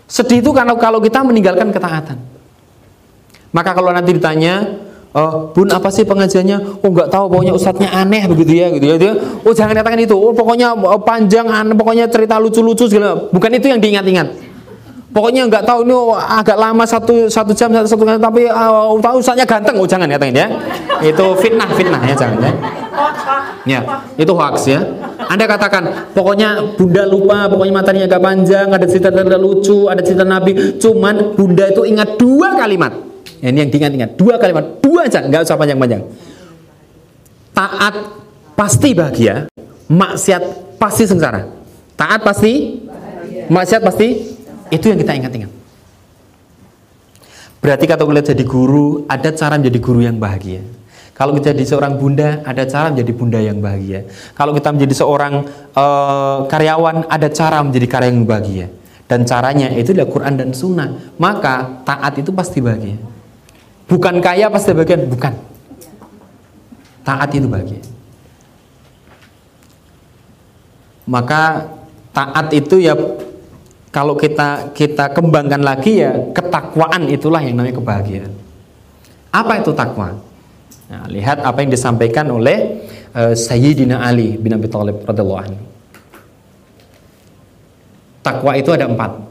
Sedih 0.08 0.40
itu 0.40 0.56
karena 0.56 0.74
kalau 0.80 1.04
kita 1.04 1.20
meninggalkan 1.22 1.70
ketaatan. 1.70 2.18
Maka 3.52 3.76
kalau 3.76 3.92
nanti 3.92 4.16
ditanya, 4.16 4.88
Oh, 5.10 5.50
bun 5.58 5.66
apa 5.74 5.90
sih 5.90 6.06
pengajiannya? 6.06 6.86
Oh 6.86 6.90
nggak 6.94 7.10
tahu, 7.10 7.34
pokoknya 7.34 7.58
ustadznya 7.58 7.90
aneh 7.90 8.30
begitu 8.30 8.62
ya, 8.62 8.70
gitu 8.70 8.86
ya. 8.94 8.96
Dia, 9.02 9.12
oh 9.42 9.54
jangan 9.58 9.74
katakan 9.74 10.06
itu. 10.06 10.14
Oh 10.14 10.38
pokoknya 10.38 10.78
oh, 10.78 11.02
panjang, 11.02 11.50
aneh, 11.50 11.74
pokoknya 11.74 12.06
cerita 12.14 12.38
lucu-lucu 12.38 12.86
segala. 12.86 13.18
Bukan 13.34 13.50
itu 13.58 13.74
yang 13.74 13.82
diingat-ingat. 13.82 14.49
Pokoknya 15.10 15.50
nggak 15.50 15.66
tahu 15.66 15.90
ini 15.90 15.98
agak 16.22 16.54
lama 16.54 16.86
satu 16.86 17.26
satu 17.26 17.50
jam 17.58 17.74
satu 17.74 17.98
satu 17.98 18.06
tapi 18.22 18.46
uh, 18.46 18.94
tahu 19.02 19.18
usahanya 19.18 19.42
ganteng. 19.42 19.82
Oh 19.82 19.90
jangan 19.90 20.06
ya 20.06 20.22
ya. 20.22 20.46
Itu 21.02 21.34
fitnah 21.42 21.66
fitnah 21.74 21.98
ya 22.06 22.14
jangan 22.14 22.38
ya. 22.38 22.54
Ya 23.66 23.80
itu 24.22 24.30
hoax 24.30 24.70
ya. 24.70 24.86
Anda 25.26 25.50
katakan 25.50 26.14
pokoknya 26.14 26.78
bunda 26.78 27.10
lupa 27.10 27.50
pokoknya 27.50 27.74
matanya 27.74 28.06
agak 28.06 28.22
panjang 28.22 28.70
ada 28.70 28.86
cerita 28.86 29.10
cerita 29.10 29.42
lucu 29.42 29.90
ada 29.90 30.02
cerita 30.06 30.22
nabi. 30.22 30.78
Cuman 30.78 31.34
bunda 31.34 31.66
itu 31.74 31.90
ingat 31.90 32.14
dua 32.22 32.54
kalimat. 32.54 32.94
Ya, 33.42 33.50
ini 33.50 33.66
yang 33.66 33.72
diingat-ingat. 33.74 34.14
Dua 34.14 34.38
kalimat. 34.38 34.78
Dua 34.78 35.10
aja 35.10 35.26
nggak 35.26 35.42
usah 35.42 35.58
panjang-panjang. 35.58 36.06
Taat 37.58 37.94
pasti 38.54 38.94
bahagia 38.94 39.50
maksiat 39.90 40.78
pasti 40.78 41.10
sengsara. 41.10 41.50
Taat 41.98 42.22
pasti? 42.22 42.86
Maksiat 43.50 43.82
pasti 43.82 44.38
itu 44.70 44.86
yang 44.90 45.00
kita 45.02 45.14
ingat-ingat. 45.18 45.52
Berarti 47.60 47.86
kalau 47.92 48.08
kita 48.10 48.32
jadi 48.32 48.46
guru, 48.48 49.04
ada 49.12 49.30
cara 49.36 49.60
menjadi 49.60 49.80
guru 49.84 50.00
yang 50.00 50.16
bahagia. 50.16 50.64
Kalau 51.20 51.36
kita 51.36 51.52
jadi 51.52 51.68
seorang 51.68 52.00
bunda, 52.00 52.40
ada 52.48 52.64
cara 52.64 52.88
menjadi 52.88 53.12
bunda 53.12 53.40
yang 53.44 53.60
bahagia. 53.60 54.08
Kalau 54.32 54.56
kita 54.56 54.72
menjadi 54.72 54.96
seorang 55.04 55.44
uh, 55.76 56.48
karyawan, 56.48 57.12
ada 57.12 57.28
cara 57.28 57.60
menjadi 57.60 57.88
karyawan 57.92 58.16
yang 58.16 58.24
bahagia. 58.24 58.68
Dan 59.04 59.28
caranya 59.28 59.68
itu 59.76 59.92
adalah 59.92 60.08
Quran 60.08 60.34
dan 60.40 60.50
Sunnah. 60.56 61.12
Maka 61.20 61.84
taat 61.84 62.16
itu 62.24 62.32
pasti 62.32 62.64
bahagia. 62.64 62.96
Bukan 63.92 64.24
kaya 64.24 64.48
pasti 64.48 64.72
bahagia, 64.72 64.96
bukan. 65.04 65.34
Taat 67.04 67.30
itu 67.36 67.52
bahagia. 67.52 67.84
Maka 71.04 71.68
taat 72.16 72.48
itu 72.56 72.80
ya 72.80 72.96
kalau 73.90 74.14
kita 74.14 74.70
kita 74.78 75.10
kembangkan 75.18 75.66
lagi 75.66 76.06
ya 76.06 76.14
ketakwaan 76.30 77.10
itulah 77.10 77.42
yang 77.42 77.58
namanya 77.58 77.82
kebahagiaan. 77.82 78.34
Apa 79.34 79.62
itu 79.62 79.74
takwa? 79.74 80.14
Nah, 80.90 81.06
lihat 81.10 81.42
apa 81.42 81.62
yang 81.62 81.74
disampaikan 81.74 82.30
oleh 82.30 82.86
uh, 83.14 83.34
Sayyidina 83.34 84.02
Ali 84.02 84.38
bin 84.38 84.54
Abi 84.54 84.70
Thalib 84.70 85.06
radhiyallahu 85.06 85.42
anhu. 85.42 85.62
Takwa 88.22 88.52
itu 88.58 88.70
ada 88.74 88.86
empat. 88.90 89.26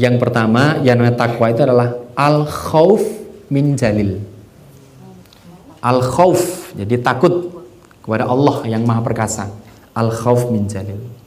Yang 0.00 0.16
pertama 0.16 0.80
yang 0.80 0.96
namanya 1.00 1.28
takwa 1.28 1.52
itu 1.52 1.60
adalah 1.64 1.92
al 2.16 2.48
khauf 2.48 3.04
min 3.52 3.76
jalil. 3.76 4.20
Al 5.84 6.00
khauf 6.04 6.72
jadi 6.72 7.00
takut 7.04 7.52
kepada 8.00 8.24
Allah 8.24 8.64
yang 8.64 8.84
Maha 8.88 9.04
Perkasa. 9.04 9.52
Al 9.92 10.08
khauf 10.08 10.48
min 10.48 10.64
jalil. 10.68 11.17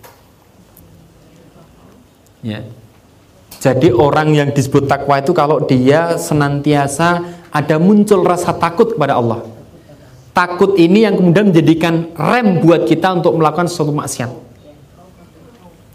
Ya. 2.41 2.65
Jadi 3.61 3.93
orang 3.93 4.33
yang 4.33 4.49
disebut 4.49 4.89
takwa 4.89 5.21
itu 5.21 5.37
kalau 5.37 5.61
dia 5.61 6.17
senantiasa 6.17 7.21
ada 7.53 7.77
muncul 7.77 8.25
rasa 8.25 8.57
takut 8.57 8.97
kepada 8.97 9.21
Allah. 9.21 9.45
Takut 10.33 10.73
ini 10.81 11.05
yang 11.05 11.13
kemudian 11.13 11.53
menjadikan 11.53 12.09
rem 12.17 12.57
buat 12.57 12.89
kita 12.89 13.21
untuk 13.21 13.37
melakukan 13.37 13.69
sesuatu 13.69 13.93
maksiat. 13.93 14.31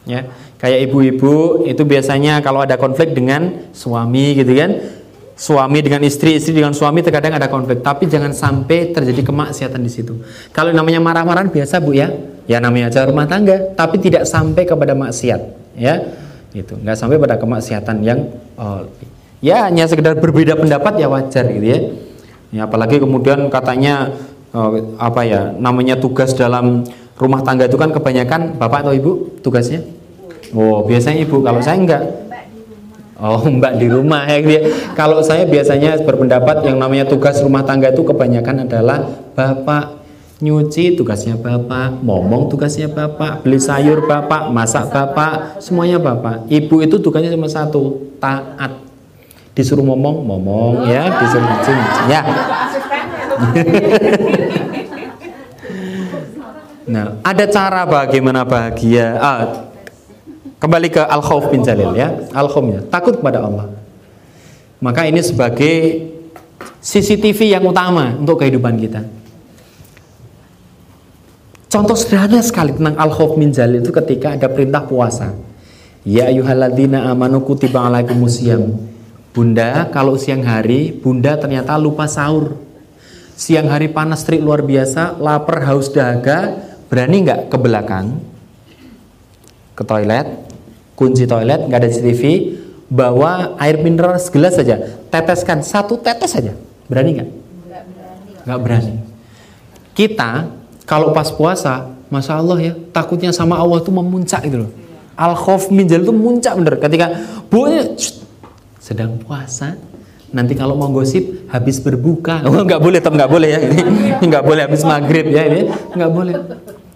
Ya, 0.06 0.30
kayak 0.62 0.86
ibu-ibu 0.86 1.66
itu 1.66 1.82
biasanya 1.82 2.38
kalau 2.38 2.62
ada 2.62 2.78
konflik 2.78 3.10
dengan 3.10 3.66
suami 3.74 4.38
gitu 4.38 4.54
kan. 4.54 4.70
Suami 5.36 5.84
dengan 5.84 6.00
istri, 6.06 6.38
istri 6.38 6.56
dengan 6.56 6.72
suami 6.72 7.04
terkadang 7.04 7.36
ada 7.36 7.52
konflik, 7.52 7.84
tapi 7.84 8.08
jangan 8.08 8.32
sampai 8.32 8.96
terjadi 8.96 9.20
kemaksiatan 9.20 9.84
di 9.84 9.92
situ. 9.92 10.16
Kalau 10.48 10.72
namanya 10.72 10.96
marah-marahan 10.96 11.52
biasa 11.52 11.76
Bu 11.84 11.92
ya, 11.92 12.08
ya 12.48 12.56
namanya 12.56 12.88
aja 12.88 13.04
rumah 13.04 13.28
tangga, 13.28 13.76
tapi 13.76 14.00
tidak 14.00 14.24
sampai 14.24 14.64
kepada 14.64 14.96
maksiat, 14.96 15.40
ya 15.76 16.08
gitu. 16.56 16.80
Nggak 16.80 16.96
sampai 16.96 17.20
pada 17.20 17.36
kemaksiatan 17.36 18.00
yang 18.00 18.32
uh, 18.56 18.88
ya 19.44 19.68
hanya 19.68 19.84
sekedar 19.84 20.16
berbeda 20.16 20.56
pendapat 20.56 20.96
ya 20.96 21.12
wajar 21.12 21.44
gitu 21.52 21.66
ya, 21.68 21.80
ya 22.50 22.60
apalagi 22.64 22.96
kemudian 22.96 23.52
katanya 23.52 24.16
uh, 24.56 24.96
apa 24.96 25.20
ya 25.28 25.52
namanya 25.60 26.00
tugas 26.00 26.32
dalam 26.32 26.88
rumah 27.20 27.44
tangga 27.44 27.68
itu 27.68 27.76
kan 27.76 27.92
kebanyakan 27.92 28.56
bapak 28.56 28.88
atau 28.88 28.92
ibu 28.96 29.12
tugasnya? 29.44 29.84
Oh 30.56 30.84
biasanya 30.88 31.24
ibu. 31.28 31.44
Kalau 31.44 31.60
saya 31.60 31.76
enggak. 31.76 32.02
Oh 33.16 33.40
mbak 33.60 33.80
di 33.80 33.88
rumah 33.88 34.28
ya, 34.28 34.40
gitu 34.40 34.52
ya. 34.56 34.62
Kalau 34.92 35.20
saya 35.24 35.48
biasanya 35.48 36.00
berpendapat 36.04 36.64
yang 36.68 36.76
namanya 36.80 37.08
tugas 37.08 37.40
rumah 37.40 37.64
tangga 37.64 37.92
itu 37.92 38.04
kebanyakan 38.04 38.68
adalah 38.68 39.04
bapak 39.32 39.95
nyuci 40.36 41.00
tugasnya 41.00 41.40
bapak, 41.40 42.04
ngomong 42.04 42.52
tugasnya 42.52 42.92
bapak, 42.92 43.40
beli 43.40 43.56
sayur 43.56 44.04
bapak, 44.04 44.52
masak 44.52 44.92
bapak, 44.92 45.64
semuanya 45.64 45.96
bapak. 45.96 46.44
Ibu 46.52 46.84
itu 46.84 47.00
tugasnya 47.00 47.32
cuma 47.32 47.48
satu, 47.48 48.12
taat. 48.20 48.84
Disuruh 49.56 49.80
ngomong, 49.80 50.28
ngomong 50.28 50.92
ya, 50.92 51.08
disuruh 51.16 51.40
nyuci, 51.40 51.72
ya. 52.12 52.20
nah, 56.92 57.16
ada 57.24 57.44
cara 57.48 57.88
bagaimana 57.88 58.44
bahagia. 58.44 59.16
Ah, 59.16 59.72
kembali 60.60 60.92
ke 60.92 61.00
al 61.00 61.24
khauf 61.24 61.48
bin 61.48 61.64
jalil 61.64 61.96
ya, 61.96 62.12
al 62.36 62.52
khaufnya 62.52 62.84
takut 62.92 63.16
kepada 63.16 63.40
Allah. 63.40 63.72
Maka 64.84 65.08
ini 65.08 65.24
sebagai 65.24 66.12
CCTV 66.84 67.56
yang 67.56 67.64
utama 67.64 68.12
untuk 68.20 68.44
kehidupan 68.44 68.76
kita. 68.76 69.16
Contoh 71.76 71.92
sederhana 71.92 72.40
sekali 72.40 72.72
tentang 72.72 72.96
al-khauf 72.96 73.36
min 73.36 73.52
jalil 73.52 73.84
itu 73.84 73.92
ketika 73.92 74.32
ada 74.32 74.48
perintah 74.48 74.88
puasa. 74.88 75.36
Ya 76.08 76.32
ayyuhalladzina 76.32 77.04
amanu 77.12 77.44
kutiba 77.44 77.84
alaikumusiyam. 77.84 78.72
Bunda, 79.36 79.84
kalau 79.92 80.16
siang 80.16 80.40
hari, 80.40 80.88
Bunda 80.88 81.36
ternyata 81.36 81.76
lupa 81.76 82.08
sahur. 82.08 82.56
Siang 83.36 83.68
hari 83.68 83.92
panas 83.92 84.24
terik 84.24 84.40
luar 84.40 84.64
biasa, 84.64 85.20
lapar, 85.20 85.68
haus, 85.68 85.92
dahaga, 85.92 86.56
berani 86.88 87.28
nggak 87.28 87.52
ke 87.52 87.56
belakang, 87.60 88.24
ke 89.76 89.84
toilet, 89.84 90.48
kunci 90.96 91.28
toilet, 91.28 91.68
nggak 91.68 91.76
ada 91.76 91.92
CCTV, 91.92 92.22
bawa 92.88 93.52
air 93.60 93.84
mineral 93.84 94.16
segelas 94.16 94.56
saja, 94.56 94.80
teteskan 95.12 95.60
satu 95.60 96.00
tetes 96.00 96.32
saja, 96.32 96.56
berani 96.88 97.20
nggak? 97.20 97.30
Nggak 98.48 98.60
berani. 98.64 98.94
Kita 99.92 100.64
kalau 100.86 101.10
pas 101.10 101.28
puasa, 101.34 101.90
masya 102.08 102.38
Allah 102.38 102.58
ya, 102.62 102.72
takutnya 102.94 103.34
sama 103.34 103.58
Allah 103.58 103.82
itu 103.82 103.90
memuncak 103.90 104.46
gitu 104.46 104.64
loh. 104.64 104.70
Al 105.18 105.34
khauf 105.34 105.68
minjal 105.74 106.06
itu 106.06 106.14
muncak 106.14 106.54
bener. 106.54 106.78
Ketika 106.78 107.06
bu 107.50 107.66
sedang 108.78 109.18
puasa, 109.18 109.74
nanti 110.30 110.54
kalau 110.54 110.78
mau 110.78 110.86
gosip 110.94 111.50
habis 111.50 111.82
berbuka, 111.82 112.40
oh 112.46 112.62
nggak 112.62 112.78
boleh, 112.78 113.02
tetap 113.02 113.18
nggak 113.18 113.30
boleh 113.30 113.48
ya 113.50 113.60
ini, 113.66 113.78
nggak 114.30 114.44
boleh 114.46 114.62
habis 114.70 114.82
maghrib 114.86 115.26
ya 115.26 115.42
ini, 115.50 115.60
nggak 115.98 116.10
boleh. 116.14 116.34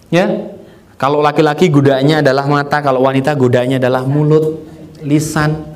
Ya, 0.07 0.55
kalau 0.95 1.19
laki-laki 1.19 1.67
godaannya 1.67 2.23
adalah 2.23 2.47
mata, 2.47 2.79
kalau 2.79 3.03
wanita 3.03 3.35
godaannya 3.35 3.75
adalah 3.75 4.07
mulut, 4.07 4.63
lisan. 5.03 5.67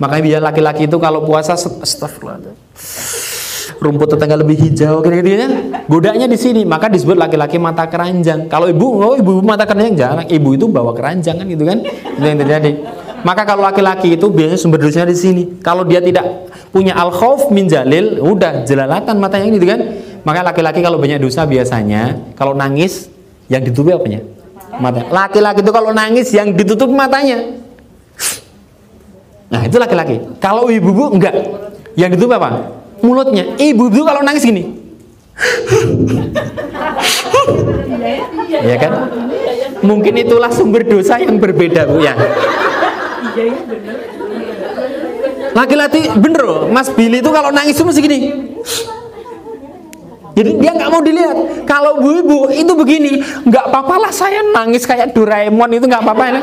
Makanya 0.00 0.22
biar 0.24 0.40
laki-laki 0.40 0.86
itu 0.88 0.96
kalau 0.96 1.26
puasa, 1.26 1.52
astagfirullah 1.58 2.54
rumput 3.78 4.08
tetangga 4.10 4.36
lebih 4.38 4.56
hijau 4.58 5.00
gitu-gitu 5.04 5.28
ya. 5.38 5.48
Godanya 5.88 6.28
di 6.28 6.36
sini, 6.36 6.68
maka 6.68 6.92
disebut 6.92 7.16
laki-laki 7.16 7.56
mata 7.56 7.88
keranjang. 7.88 8.44
Kalau 8.52 8.68
ibu, 8.68 8.86
oh 9.00 9.16
ibu 9.16 9.40
mata 9.40 9.64
keranjang 9.64 9.96
jarang. 9.96 10.26
Ibu 10.28 10.60
itu 10.60 10.68
bawa 10.68 10.92
keranjang 10.92 11.40
kan 11.40 11.46
gitu 11.48 11.64
kan. 11.64 11.80
Itu 11.88 12.26
yang 12.28 12.36
terjadi. 12.36 12.72
Maka 13.24 13.48
kalau 13.48 13.64
laki-laki 13.64 14.14
itu 14.20 14.28
biasanya 14.28 14.60
sumber 14.60 14.84
dosanya 14.84 15.08
di 15.08 15.16
sini. 15.16 15.42
Kalau 15.64 15.88
dia 15.88 16.04
tidak 16.04 16.52
punya 16.70 16.92
al 16.92 17.08
khauf 17.08 17.48
min 17.48 17.72
jalil, 17.72 18.20
udah 18.20 18.68
jelalatan 18.68 19.16
matanya 19.16 19.48
gitu 19.48 19.66
kan. 19.66 19.80
Maka 20.28 20.44
laki-laki 20.44 20.84
kalau 20.84 21.00
banyak 21.00 21.24
dosa 21.24 21.48
biasanya 21.48 22.20
kalau 22.36 22.52
nangis 22.52 23.08
yang 23.48 23.64
ditutupi 23.64 23.96
apanya? 23.96 24.20
Mata. 24.76 25.08
Laki-laki 25.08 25.64
itu 25.64 25.72
kalau 25.72 25.96
nangis 25.96 26.28
yang 26.36 26.52
ditutup 26.52 26.92
matanya. 26.92 27.58
Nah, 29.48 29.64
itu 29.64 29.80
laki-laki. 29.80 30.20
Kalau 30.36 30.68
ibu-ibu 30.68 31.16
enggak. 31.16 31.32
Yang 31.96 32.20
ditutup 32.20 32.36
apa? 32.36 32.78
mulutnya. 33.02 33.54
Ibu 33.58 33.90
itu 33.90 34.02
kalau 34.02 34.22
nangis 34.22 34.42
gini. 34.42 34.77
Iya 38.48 38.76
kan? 38.80 38.92
Mungkin 39.84 40.14
itulah 40.18 40.50
sumber 40.50 40.82
dosa 40.82 41.22
yang 41.22 41.38
berbeda 41.38 41.86
Bu 41.86 42.02
ya. 42.02 42.14
Laki-laki 45.54 46.10
bener 46.18 46.42
loh, 46.46 46.62
Mas 46.70 46.90
Billy 46.92 47.18
itu 47.18 47.30
kalau 47.34 47.50
nangis 47.50 47.74
itu 47.74 47.82
mesti 47.86 48.00
gini. 48.02 48.18
Jadi 50.38 50.54
dia 50.62 50.70
nggak 50.70 50.90
mau 50.94 51.02
dilihat. 51.02 51.66
Kalau 51.66 51.98
bu 51.98 52.22
ibu 52.22 52.38
itu 52.54 52.72
begini, 52.78 53.18
nggak 53.42 53.74
apa-apa 53.74 54.06
lah 54.06 54.12
saya 54.14 54.38
nangis 54.54 54.86
kayak 54.86 55.10
Doraemon 55.10 55.66
itu 55.74 55.90
nggak 55.90 55.98
apa-apa 55.98 56.24
ya. 56.30 56.40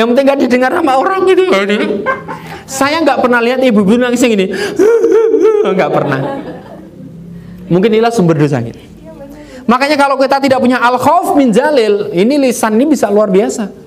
Yang 0.00 0.06
penting 0.16 0.24
nggak 0.24 0.40
didengar 0.48 0.72
sama 0.72 0.96
orang 0.96 1.28
gitu. 1.28 1.44
Saya 2.64 3.04
nggak 3.04 3.20
pernah 3.20 3.44
lihat 3.44 3.60
ibu-ibu 3.60 4.00
nangis 4.00 4.24
yang 4.24 4.32
gini. 4.32 4.48
nggak 5.76 5.90
pernah. 5.92 6.20
Mungkin 7.72 7.88
inilah 7.88 8.12
sumber 8.12 8.36
dosanya. 8.36 8.76
Makanya 9.64 9.96
kalau 9.96 10.20
kita 10.20 10.42
tidak 10.42 10.60
punya 10.60 10.76
al 10.76 11.00
khauf 11.00 11.32
min 11.38 11.48
jalil, 11.48 12.12
ini 12.12 12.36
lisan 12.36 12.76
ini 12.76 12.92
bisa 12.92 13.08
luar 13.08 13.32
biasa. 13.32 13.80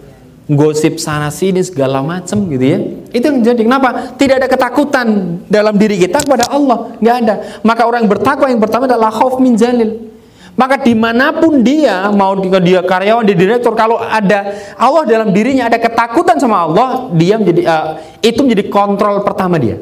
gosip 0.46 1.02
sana 1.02 1.34
sini 1.34 1.58
segala 1.66 2.06
macam 2.06 2.46
gitu 2.54 2.66
ya. 2.66 2.78
Itu 3.10 3.34
yang 3.34 3.42
jadi 3.42 3.62
kenapa? 3.66 4.14
Tidak 4.14 4.38
ada 4.38 4.46
ketakutan 4.46 5.42
dalam 5.50 5.74
diri 5.74 5.98
kita 5.98 6.22
kepada 6.22 6.46
Allah, 6.54 6.94
nggak 7.02 7.16
ada. 7.26 7.36
Maka 7.66 7.82
orang 7.82 8.06
yang 8.06 8.12
bertakwa 8.14 8.46
yang 8.46 8.62
pertama 8.62 8.86
adalah 8.86 9.10
khauf 9.10 9.42
min 9.42 9.58
jalil. 9.58 10.14
Maka 10.56 10.80
di 10.80 10.94
mana 10.94 11.34
pun 11.36 11.66
dia 11.66 12.08
mau 12.14 12.38
dia 12.40 12.80
karyawan 12.80 13.26
di 13.28 13.36
direktur 13.36 13.76
kalau 13.76 14.00
ada 14.00 14.56
Allah 14.80 15.04
dalam 15.04 15.34
dirinya 15.34 15.68
ada 15.68 15.76
ketakutan 15.76 16.40
sama 16.40 16.64
Allah 16.64 17.12
dia 17.12 17.36
menjadi 17.36 17.62
uh, 17.68 17.88
itu 18.24 18.40
menjadi 18.40 18.70
kontrol 18.70 19.26
pertama 19.26 19.58
dia. 19.60 19.82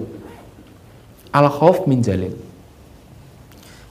Al 1.30 1.52
khauf 1.52 1.86
min 1.86 2.00
jalil. 2.02 2.34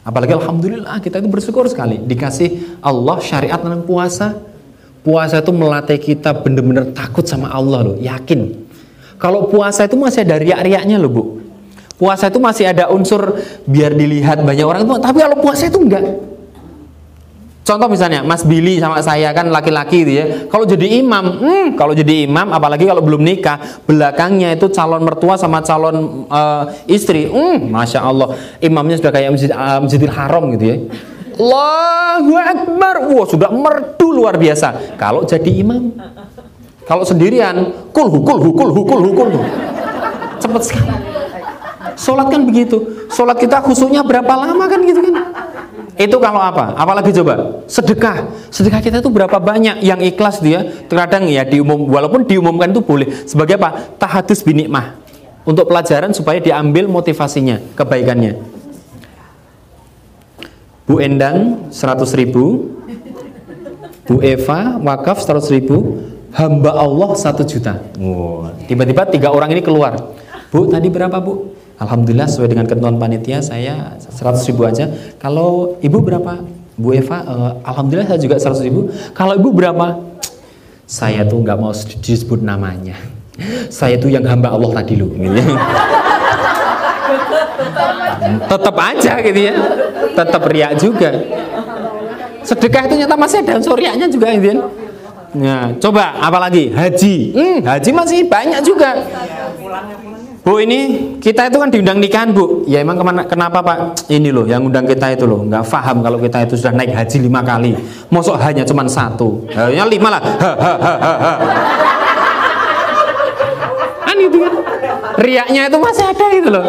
Apalagi 0.03 0.35
alhamdulillah 0.35 0.99
kita 0.99 1.23
itu 1.23 1.31
bersyukur 1.31 1.67
sekali 1.71 1.99
dikasih 2.03 2.79
Allah 2.83 3.23
syariat 3.23 3.59
tentang 3.59 3.87
puasa. 3.87 4.35
Puasa 5.03 5.43
itu 5.43 5.51
melatih 5.51 5.99
kita 5.99 6.31
benar-benar 6.31 6.95
takut 6.95 7.27
sama 7.27 7.51
Allah 7.51 7.91
loh, 7.91 7.97
yakin. 7.99 8.55
Kalau 9.19 9.51
puasa 9.51 9.91
itu 9.91 9.99
masih 9.99 10.23
ada 10.23 10.39
riak-riaknya 10.39 10.95
loh, 10.95 11.11
Bu. 11.11 11.23
Puasa 11.99 12.31
itu 12.31 12.39
masih 12.39 12.71
ada 12.71 12.87
unsur 12.87 13.39
biar 13.67 13.95
dilihat 13.95 14.43
banyak 14.47 14.63
orang 14.63 14.87
tapi 15.03 15.23
kalau 15.23 15.39
puasa 15.39 15.71
itu 15.71 15.79
enggak 15.79 16.32
Contoh 17.63 17.87
misalnya 17.87 18.27
Mas 18.27 18.43
Billy 18.43 18.83
sama 18.83 18.99
saya 19.07 19.31
kan 19.31 19.47
laki-laki 19.47 20.03
gitu 20.03 20.13
ya. 20.19 20.25
Kalau 20.51 20.67
jadi 20.67 20.99
imam, 20.99 21.39
hmm, 21.39 21.67
kalau 21.79 21.95
jadi 21.95 22.27
imam 22.27 22.51
apalagi 22.51 22.91
kalau 22.91 22.99
belum 22.99 23.23
nikah, 23.23 23.87
belakangnya 23.87 24.51
itu 24.59 24.67
calon 24.75 25.07
mertua 25.07 25.39
sama 25.39 25.63
calon 25.63 26.27
uh, 26.27 26.67
istri. 26.91 27.31
Hmm, 27.31 27.71
Masya 27.71 28.03
Allah, 28.03 28.35
imamnya 28.59 28.99
sudah 28.99 29.13
kayak 29.15 29.31
masjid, 29.31 29.51
uh, 29.55 29.79
Masjidil 29.79 30.11
Haram 30.11 30.51
gitu 30.59 30.65
ya. 30.75 30.77
Allahu 31.39 32.35
Akbar. 32.35 32.95
Wah, 33.15 33.27
sudah 33.31 33.51
merdu 33.55 34.09
luar 34.11 34.35
biasa. 34.37 34.99
Kalau 34.99 35.23
jadi 35.23 35.63
imam. 35.63 35.95
Kalau 36.83 37.07
sendirian, 37.07 37.89
kul 37.95 38.11
hukul 38.11 38.43
hukul 38.43 38.69
hukul 38.75 39.01
hukul. 39.07 39.29
Cepat 40.43 40.63
sekali. 40.67 40.95
Sholat 41.95 42.27
kan 42.27 42.43
begitu. 42.43 43.07
Sholat 43.15 43.39
kita 43.39 43.63
khususnya 43.63 44.03
berapa 44.03 44.35
lama 44.35 44.67
kan 44.67 44.83
gitu 44.83 44.99
kan? 44.99 45.15
Itu 46.01 46.17
kalau 46.19 46.41
apa? 46.41 46.73
Apalagi 46.73 47.13
coba 47.13 47.65
sedekah. 47.69 48.25
Sedekah 48.49 48.81
kita 48.81 49.05
itu 49.05 49.11
berapa 49.13 49.37
banyak 49.37 49.85
yang 49.85 50.01
ikhlas 50.01 50.41
dia? 50.41 50.65
Terkadang 50.89 51.29
ya 51.29 51.45
diumum 51.45 51.89
walaupun 51.89 52.25
diumumkan 52.25 52.73
itu 52.73 52.81
boleh 52.81 53.09
sebagai 53.29 53.61
apa? 53.61 53.97
Tahadus 54.01 54.41
binikmah. 54.41 54.99
Untuk 55.43 55.67
pelajaran 55.67 56.15
supaya 56.15 56.39
diambil 56.39 56.87
motivasinya, 56.87 57.59
kebaikannya. 57.75 58.39
Bu 60.87 60.99
Endang 60.99 61.71
100 61.71 62.19
ribu 62.19 62.75
Bu 64.03 64.19
Eva 64.19 64.77
wakaf 64.83 65.23
100 65.23 65.55
ribu 65.55 66.03
Hamba 66.35 66.75
Allah 66.75 67.15
1 67.15 67.39
juta 67.47 67.79
Tiba-tiba 68.67 69.07
tiga 69.07 69.31
orang 69.31 69.55
ini 69.55 69.63
keluar 69.63 69.95
Bu 70.51 70.67
tadi 70.69 70.91
berapa 70.91 71.17
bu? 71.23 71.55
Alhamdulillah 71.83 72.31
sesuai 72.31 72.49
dengan 72.55 72.67
ketentuan 72.71 72.97
panitia 73.03 73.43
saya 73.43 73.99
100 73.99 74.39
ribu 74.55 74.63
aja. 74.63 74.87
Kalau 75.19 75.79
ibu 75.83 75.99
berapa? 75.99 76.39
Bu 76.79 76.95
Eva, 76.97 77.19
uh, 77.27 77.53
alhamdulillah 77.67 78.09
saya 78.09 78.21
juga 78.23 78.39
100 78.39 78.63
ribu. 78.65 78.89
Kalau 79.13 79.35
ibu 79.35 79.51
berapa? 79.51 79.99
Saya 80.87 81.27
tuh 81.27 81.43
nggak 81.43 81.59
mau 81.59 81.75
disebut 81.75 82.41
namanya. 82.41 82.95
Saya 83.69 83.99
tuh 83.99 84.13
yang 84.13 84.23
hamba 84.25 84.55
Allah 84.55 84.71
tadi 84.83 84.95
loh. 84.95 85.11
Gitu. 88.23 88.49
Tetap 88.49 88.77
aja 88.79 89.13
gitu 89.19 89.41
ya. 89.51 89.55
Tetap 90.15 90.43
riak 90.47 90.73
juga. 90.79 91.11
Sedekah 92.43 92.87
itu 92.91 92.95
nyata 93.03 93.17
masih 93.19 93.39
ada 93.43 93.59
unsur 93.59 93.75
riaknya 93.79 94.07
juga 94.11 94.31
gitu 94.35 94.47
ya. 94.47 94.57
Nah, 95.33 95.65
coba 95.81 96.17
apalagi 96.21 96.71
haji. 96.71 97.17
Hmm, 97.33 97.59
haji 97.65 97.91
masih 97.91 98.19
banyak 98.29 98.61
juga. 98.63 99.01
Bu 100.43 100.59
ini 100.59 101.15
kita 101.23 101.47
itu 101.47 101.57
kan 101.63 101.71
diundang 101.71 102.03
nikahan 102.03 102.35
bu 102.35 102.67
Ya 102.67 102.83
emang 102.83 102.99
ke 102.99 103.05
mana, 103.07 103.23
kenapa 103.23 103.63
pak? 103.63 104.11
Ini 104.11 104.35
loh 104.35 104.43
yang 104.43 104.67
undang 104.67 104.91
kita 104.91 105.15
itu 105.15 105.23
loh 105.23 105.47
nggak 105.47 105.63
paham 105.71 106.03
kalau 106.03 106.19
kita 106.19 106.43
itu 106.43 106.59
sudah 106.59 106.75
naik 106.75 106.91
haji 106.91 107.23
lima 107.23 107.47
kali 107.47 107.79
Mosok 108.11 108.43
hanya 108.43 108.67
cuma 108.67 108.83
satu 108.91 109.47
Ya 109.55 109.87
lima 109.87 110.11
lah 110.11 110.23
Kan 114.03 114.17
itu 114.19 114.39
kan 114.43 114.53
Riaknya 115.23 115.71
itu 115.71 115.79
masih 115.79 116.05
ada 116.11 116.27
itu 116.35 116.51
loh 116.51 116.67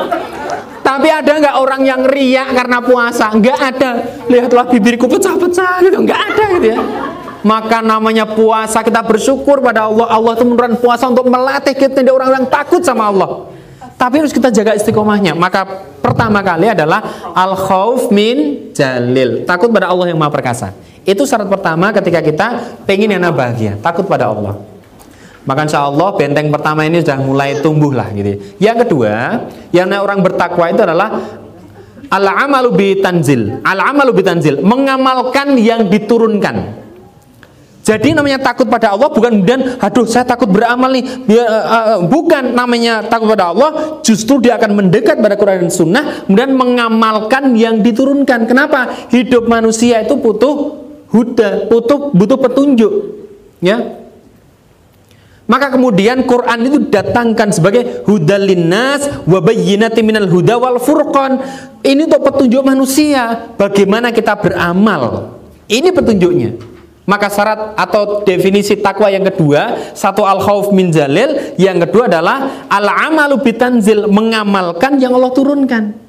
tapi 0.84 1.08
ada 1.10 1.40
nggak 1.40 1.56
orang 1.58 1.82
yang 1.88 2.06
riak 2.06 2.54
karena 2.54 2.78
puasa? 2.84 3.32
Nggak 3.32 3.60
ada. 3.72 4.04
Lihatlah 4.28 4.68
bibirku 4.68 5.08
pecah-pecah 5.08 5.80
gitu. 5.80 5.98
Nggak 6.04 6.22
ada 6.22 6.46
gitu 6.60 6.68
ya. 6.76 6.80
Maka 7.42 7.80
namanya 7.80 8.28
puasa 8.28 8.84
kita 8.84 9.00
bersyukur 9.00 9.64
pada 9.64 9.88
Allah. 9.88 10.12
Allah 10.12 10.36
itu 10.36 10.44
menurunkan 10.44 10.84
puasa 10.84 11.08
untuk 11.08 11.26
melatih 11.32 11.72
kita 11.72 12.04
orang 12.12 12.36
yang 12.36 12.46
takut 12.52 12.84
sama 12.84 13.10
Allah. 13.10 13.53
Tapi 14.04 14.20
harus 14.20 14.36
kita 14.36 14.52
jaga 14.52 14.76
istiqomahnya. 14.76 15.32
Maka 15.32 15.64
pertama 16.04 16.44
kali 16.44 16.68
adalah 16.68 17.32
al 17.32 17.56
khauf 17.56 18.12
min 18.12 18.68
jalil. 18.76 19.48
Takut 19.48 19.72
pada 19.72 19.88
Allah 19.88 20.12
yang 20.12 20.20
Maha 20.20 20.28
Perkasa. 20.28 20.76
Itu 21.08 21.24
syarat 21.24 21.48
pertama 21.48 21.96
ketika 21.96 22.20
kita 22.20 22.48
pengen 22.84 23.16
yang 23.16 23.24
bahagia, 23.32 23.80
takut 23.80 24.04
pada 24.04 24.28
Allah. 24.28 24.60
Maka 25.48 25.64
insya 25.64 25.88
Allah 25.88 26.20
benteng 26.20 26.52
pertama 26.52 26.84
ini 26.84 27.00
sudah 27.00 27.16
mulai 27.24 27.64
tumbuh 27.64 27.96
lah 27.96 28.12
gitu. 28.12 28.44
Yang 28.60 28.88
kedua, 28.88 29.48
yang 29.72 29.88
orang 29.96 30.20
bertakwa 30.20 30.68
itu 30.68 30.84
adalah 30.84 31.40
al 32.12 32.26
amalu 32.28 32.70
bi 32.76 32.88
tanzil. 33.00 33.64
Al 33.64 33.88
amalu 33.88 34.20
bi 34.20 34.24
tanzil, 34.28 34.60
mengamalkan 34.68 35.56
yang 35.56 35.88
diturunkan. 35.88 36.83
Jadi 37.84 38.16
namanya 38.16 38.40
takut 38.40 38.64
pada 38.72 38.96
Allah 38.96 39.12
bukan 39.12 39.44
kemudian 39.44 39.76
aduh 39.76 40.08
saya 40.08 40.24
takut 40.24 40.48
beramal 40.48 40.88
nih. 40.88 41.04
Biar, 41.28 41.44
uh, 41.44 41.66
uh, 41.68 42.00
bukan 42.08 42.56
namanya 42.56 43.04
takut 43.04 43.28
pada 43.28 43.52
Allah, 43.52 44.00
justru 44.00 44.40
dia 44.40 44.56
akan 44.56 44.80
mendekat 44.80 45.20
pada 45.20 45.36
Quran 45.36 45.68
dan 45.68 45.72
Sunnah 45.72 46.04
kemudian 46.24 46.56
mengamalkan 46.56 47.52
yang 47.60 47.84
diturunkan. 47.84 48.48
Kenapa? 48.48 49.12
Hidup 49.12 49.52
manusia 49.52 50.00
itu 50.00 50.16
butuh 50.16 50.80
huda, 51.12 51.68
butuh 51.68 52.16
butuh 52.16 52.40
petunjuk. 52.40 52.94
Ya. 53.60 54.00
Maka 55.44 55.76
kemudian 55.76 56.24
Quran 56.24 56.60
itu 56.64 56.88
datangkan 56.88 57.52
sebagai 57.52 58.08
hudalinas 58.08 59.28
wa 59.28 59.44
minal 60.00 60.32
huda 60.32 60.56
wal 60.56 60.80
furqan. 60.80 61.36
Ini 61.84 62.08
untuk 62.08 62.32
petunjuk 62.32 62.64
manusia 62.64 63.52
bagaimana 63.60 64.16
kita 64.16 64.40
beramal. 64.40 65.36
Ini 65.68 65.92
petunjuknya. 65.92 66.73
Maka 67.04 67.28
syarat 67.28 67.76
atau 67.76 68.24
definisi 68.24 68.80
takwa 68.80 69.12
yang 69.12 69.28
kedua, 69.28 69.92
satu 69.92 70.24
al 70.24 70.40
khauf 70.40 70.72
min 70.72 70.88
jalil, 70.88 71.56
yang 71.60 71.76
kedua 71.84 72.08
adalah 72.08 72.64
al 72.72 72.88
amalu 73.12 73.44
bitanzil, 73.44 74.08
mengamalkan 74.08 74.96
yang 75.04 75.12
Allah 75.12 75.36
turunkan. 75.36 76.00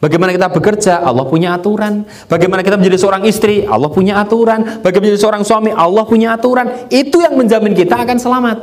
Bagaimana 0.00 0.36
kita 0.36 0.52
bekerja, 0.52 1.00
Allah 1.00 1.24
punya 1.24 1.56
aturan. 1.56 2.04
Bagaimana 2.28 2.60
kita 2.60 2.76
menjadi 2.76 3.00
seorang 3.00 3.24
istri, 3.24 3.64
Allah 3.64 3.88
punya 3.88 4.20
aturan. 4.20 4.84
Bagaimana 4.84 5.16
menjadi 5.16 5.20
seorang 5.20 5.42
suami, 5.48 5.72
Allah 5.72 6.04
punya 6.04 6.36
aturan. 6.36 6.88
Itu 6.92 7.24
yang 7.24 7.40
menjamin 7.40 7.72
kita 7.72 8.04
akan 8.04 8.16
selamat. 8.20 8.58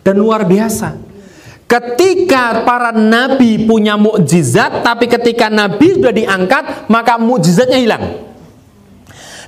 Dan 0.00 0.16
luar 0.16 0.48
biasa. 0.48 0.96
Ketika 1.68 2.64
para 2.64 2.88
nabi 2.88 3.68
punya 3.68 4.00
mukjizat, 4.00 4.80
tapi 4.80 5.12
ketika 5.12 5.52
nabi 5.52 5.92
sudah 5.92 6.12
diangkat, 6.12 6.88
maka 6.88 7.20
mukjizatnya 7.20 7.78
hilang. 7.84 8.29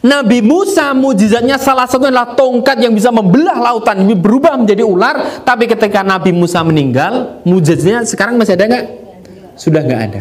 Nabi 0.02 0.42
Musa 0.42 0.90
mujizatnya 0.90 1.62
salah 1.62 1.86
satu 1.86 2.10
adalah 2.10 2.34
tongkat 2.34 2.74
yang 2.82 2.90
bisa 2.90 3.14
membelah 3.14 3.54
lautan 3.54 4.02
ini 4.02 4.18
berubah 4.18 4.58
menjadi 4.58 4.82
ular. 4.82 5.46
Tapi 5.46 5.70
ketika 5.70 6.02
Nabi 6.02 6.34
Musa 6.34 6.58
meninggal, 6.66 7.38
mujizatnya 7.46 8.02
sekarang 8.02 8.34
masih 8.34 8.58
ada 8.58 8.66
nggak? 8.66 8.86
Sudah 9.54 9.80
nggak 9.86 10.02
ada. 10.10 10.20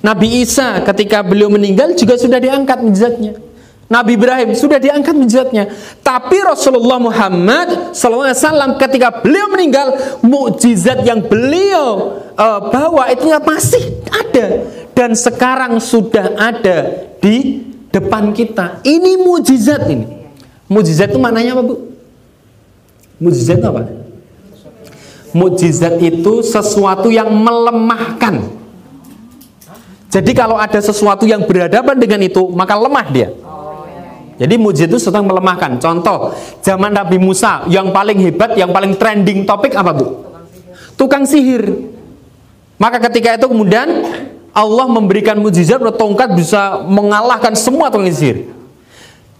Nabi 0.00 0.46
Isa 0.46 0.80
ketika 0.86 1.26
beliau 1.26 1.50
meninggal 1.50 1.92
juga 1.98 2.14
sudah 2.14 2.38
diangkat 2.38 2.86
mujizatnya. 2.86 3.34
Nabi 3.90 4.14
Ibrahim 4.14 4.54
sudah 4.54 4.78
diangkat 4.78 5.18
mujizatnya. 5.18 5.66
Tapi 6.06 6.38
Rasulullah 6.46 7.02
Muhammad 7.02 7.90
SAW 7.90 8.78
ketika 8.78 9.10
beliau 9.18 9.50
meninggal, 9.50 9.98
mujizat 10.22 11.02
yang 11.02 11.18
beliau 11.26 12.14
uh, 12.38 12.70
bawa 12.70 13.10
itu 13.10 13.26
masih 13.42 13.98
ada 14.14 14.46
dan 14.94 15.16
sekarang 15.16 15.78
sudah 15.80 16.36
ada 16.36 17.08
di 17.20 17.66
depan 17.90 18.30
kita. 18.30 18.80
Ini 18.86 19.20
mujizat 19.20 19.90
ini. 19.90 20.06
Mujizat 20.70 21.10
itu 21.10 21.18
maknanya 21.18 21.58
apa, 21.58 21.62
Bu? 21.66 21.74
Mujizat 23.18 23.58
itu 23.58 23.66
apa? 23.66 23.82
Mujizat 25.30 25.94
itu 25.98 26.32
sesuatu 26.46 27.10
yang 27.10 27.30
melemahkan. 27.30 28.58
Jadi 30.10 30.34
kalau 30.34 30.58
ada 30.58 30.82
sesuatu 30.82 31.22
yang 31.22 31.46
berhadapan 31.46 31.94
dengan 31.98 32.20
itu, 32.26 32.50
maka 32.50 32.74
lemah 32.74 33.06
dia. 33.10 33.30
Jadi 34.40 34.54
mujizat 34.56 34.90
itu 34.90 34.98
yang 35.12 35.28
melemahkan. 35.28 35.76
Contoh, 35.76 36.32
zaman 36.64 36.94
Nabi 36.94 37.20
Musa 37.20 37.66
yang 37.68 37.92
paling 37.92 38.18
hebat, 38.18 38.56
yang 38.56 38.72
paling 38.72 38.96
trending 38.96 39.44
topik 39.44 39.76
apa, 39.76 39.92
Bu? 39.92 40.06
Tukang 40.96 41.28
sihir. 41.28 41.92
Maka 42.80 42.96
ketika 43.10 43.36
itu 43.36 43.46
kemudian 43.52 43.88
Allah 44.50 44.86
memberikan 44.90 45.38
mujizat 45.38 45.78
bahwa 45.78 45.94
tongkat 45.94 46.34
bisa 46.34 46.82
mengalahkan 46.82 47.54
semua 47.54 47.90
sihir. 48.10 48.50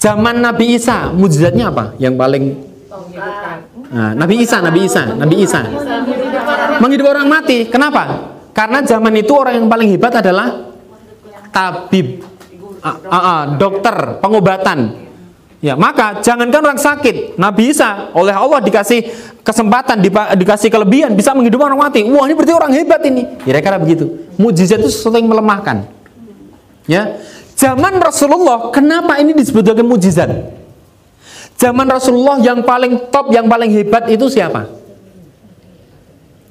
Zaman 0.01 0.41
Nabi 0.41 0.81
Isa, 0.81 1.13
mujizatnya 1.13 1.69
apa? 1.69 1.93
Yang 2.01 2.15
paling 2.17 2.45
Nah, 3.91 4.15
Nabi 4.15 4.47
Isa, 4.47 4.63
Nabi 4.63 4.87
Isa, 4.87 5.03
Nabi 5.19 5.43
Isa. 5.43 5.67
Menghidup 6.79 7.11
orang 7.11 7.27
mati. 7.27 7.67
Kenapa? 7.67 8.31
Karena 8.55 8.87
zaman 8.87 9.11
itu 9.19 9.35
orang 9.35 9.59
yang 9.59 9.67
paling 9.67 9.89
hebat 9.91 10.15
adalah 10.23 10.71
tabib, 11.51 12.23
Ah, 12.81 12.97
ah, 12.97 13.13
ah, 13.13 13.43
dokter, 13.61 14.17
pengobatan. 14.25 15.10
Ya, 15.61 15.77
maka 15.77 16.25
jangankan 16.25 16.73
orang 16.73 16.81
sakit, 16.81 17.37
Nabi 17.37 17.69
Isa 17.69 18.09
oleh 18.17 18.33
Allah 18.33 18.65
dikasih 18.65 19.13
kesempatan, 19.45 20.01
dikasih 20.41 20.73
kelebihan 20.73 21.13
bisa 21.13 21.37
menghidupkan 21.37 21.77
orang 21.77 21.93
mati. 21.93 22.01
Wah, 22.09 22.25
ini 22.25 22.33
berarti 22.33 22.55
orang 22.57 22.73
hebat 22.73 23.05
ini. 23.05 23.29
Kira-kira 23.45 23.77
begitu. 23.77 24.09
Mujizat 24.41 24.81
itu 24.81 24.89
sesuatu 24.89 25.21
yang 25.21 25.29
melemahkan. 25.29 25.85
Ya. 26.89 27.21
Zaman 27.61 28.01
Rasulullah, 28.01 28.73
kenapa 28.73 29.21
ini 29.21 29.37
disebut 29.37 29.61
sebagai 29.61 29.85
mujizat? 29.85 30.33
Zaman 31.61 31.85
Rasulullah 31.93 32.41
yang 32.41 32.65
paling 32.65 33.13
top, 33.13 33.29
yang 33.29 33.45
paling 33.45 33.69
hebat 33.69 34.09
itu 34.09 34.33
siapa? 34.33 34.65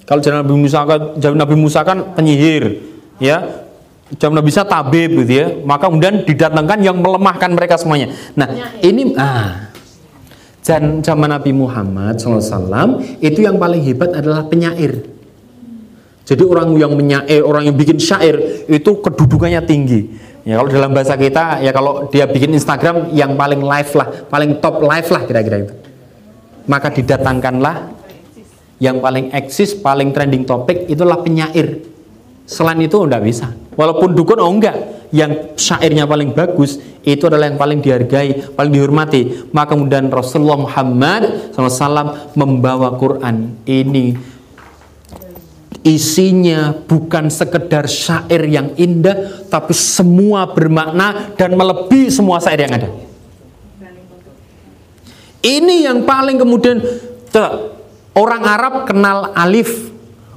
Kalau 0.05 0.21
zaman 0.21 0.45
Nabi 0.45 0.53
Musa 0.53 0.85
kan, 0.85 1.01
Nabi 1.17 1.55
Musa 1.57 1.81
kan 1.81 2.13
penyihir, 2.13 2.77
ya. 3.17 3.65
Zaman 4.17 4.41
Nabi 4.41 4.49
Isa 4.49 4.65
tabib 4.65 5.13
gitu 5.21 5.33
ya. 5.33 5.47
Maka 5.61 5.85
kemudian 5.91 6.25
didatangkan 6.25 6.81
yang 6.81 6.97
melemahkan 6.97 7.53
mereka 7.53 7.77
semuanya. 7.77 8.09
Nah, 8.33 8.49
ini 8.81 9.13
ah 9.13 9.69
dan 10.69 11.01
zaman 11.01 11.33
Nabi 11.33 11.49
Muhammad 11.49 12.21
SAW 12.21 13.01
itu 13.25 13.41
yang 13.41 13.57
paling 13.57 13.81
hebat 13.81 14.13
adalah 14.13 14.45
penyair. 14.45 15.01
Jadi 16.29 16.45
orang 16.45 16.77
yang 16.77 16.93
menyair, 16.93 17.41
orang 17.41 17.65
yang 17.65 17.73
bikin 17.73 17.97
syair 17.97 18.37
itu 18.69 19.01
kedudukannya 19.01 19.65
tinggi. 19.65 20.13
Ya 20.45 20.61
kalau 20.61 20.69
dalam 20.69 20.93
bahasa 20.93 21.17
kita 21.17 21.57
ya 21.65 21.73
kalau 21.73 22.05
dia 22.13 22.29
bikin 22.29 22.53
Instagram 22.53 23.09
yang 23.17 23.33
paling 23.33 23.65
live 23.65 23.91
lah, 23.97 24.29
paling 24.29 24.61
top 24.61 24.85
live 24.85 25.09
lah 25.09 25.21
kira-kira 25.25 25.57
itu. 25.65 25.73
Maka 26.69 26.93
didatangkanlah 26.93 27.89
yang 28.77 29.01
paling 29.01 29.33
eksis, 29.33 29.73
paling 29.73 30.13
trending 30.13 30.45
topik 30.45 30.85
itulah 30.85 31.17
penyair. 31.25 31.81
Selain 32.45 32.77
itu 32.77 32.93
enggak 33.01 33.25
bisa. 33.25 33.49
Walaupun 33.79 34.11
dukun 34.11 34.43
oh 34.43 34.51
enggak, 34.51 35.07
yang 35.15 35.55
syairnya 35.55 36.03
paling 36.03 36.35
bagus 36.35 36.83
itu 37.07 37.23
adalah 37.31 37.47
yang 37.47 37.55
paling 37.55 37.79
dihargai, 37.79 38.51
paling 38.51 38.75
dihormati. 38.75 39.47
Maka 39.55 39.71
kemudian 39.71 40.11
Rasulullah 40.11 40.59
Muhammad 40.59 41.55
SAW 41.55 42.35
membawa 42.35 42.91
Quran 42.99 43.55
ini 43.63 44.19
isinya 45.79 46.75
bukan 46.75 47.31
sekedar 47.31 47.87
syair 47.87 48.43
yang 48.51 48.75
indah, 48.75 49.47
tapi 49.47 49.71
semua 49.71 50.51
bermakna 50.51 51.31
dan 51.39 51.55
melebihi 51.55 52.11
semua 52.11 52.43
syair 52.43 52.67
yang 52.67 52.75
ada. 52.75 52.89
Ini 55.39 55.87
yang 55.87 56.03
paling 56.03 56.35
kemudian 56.35 56.83
orang 58.11 58.43
Arab 58.43 58.83
kenal 58.91 59.31
alif, 59.31 59.87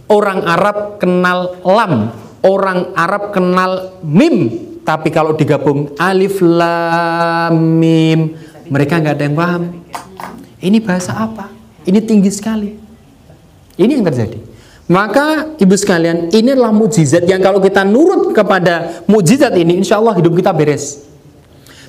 orang 0.07 0.47
Arab 0.47 1.03
kenal 1.03 1.59
lam, 1.67 2.15
orang 2.43 2.93
Arab 2.95 3.33
kenal 3.35 3.99
mim. 4.05 4.69
Tapi 4.83 5.15
kalau 5.15 5.39
digabung 5.39 5.95
alif 5.95 6.43
lam 6.43 7.55
mim, 7.55 8.35
mereka 8.67 8.99
nggak 8.99 9.15
ada 9.15 9.25
yang 9.31 9.37
paham. 9.39 9.63
Ini 10.59 10.79
bahasa 10.83 11.15
apa? 11.15 11.51
Ini 11.87 12.03
tinggi 12.03 12.31
sekali. 12.35 12.71
Ini 13.79 13.91
yang 13.95 14.03
terjadi. 14.07 14.39
Maka 14.91 15.55
ibu 15.57 15.75
sekalian, 15.79 16.35
ini 16.35 16.53
adalah 16.53 16.75
mujizat 16.75 17.25
yang 17.31 17.39
kalau 17.39 17.63
kita 17.63 17.87
nurut 17.87 18.35
kepada 18.35 19.07
mujizat 19.07 19.55
ini, 19.55 19.79
insya 19.79 20.03
Allah 20.03 20.19
hidup 20.19 20.35
kita 20.35 20.51
beres. 20.51 21.07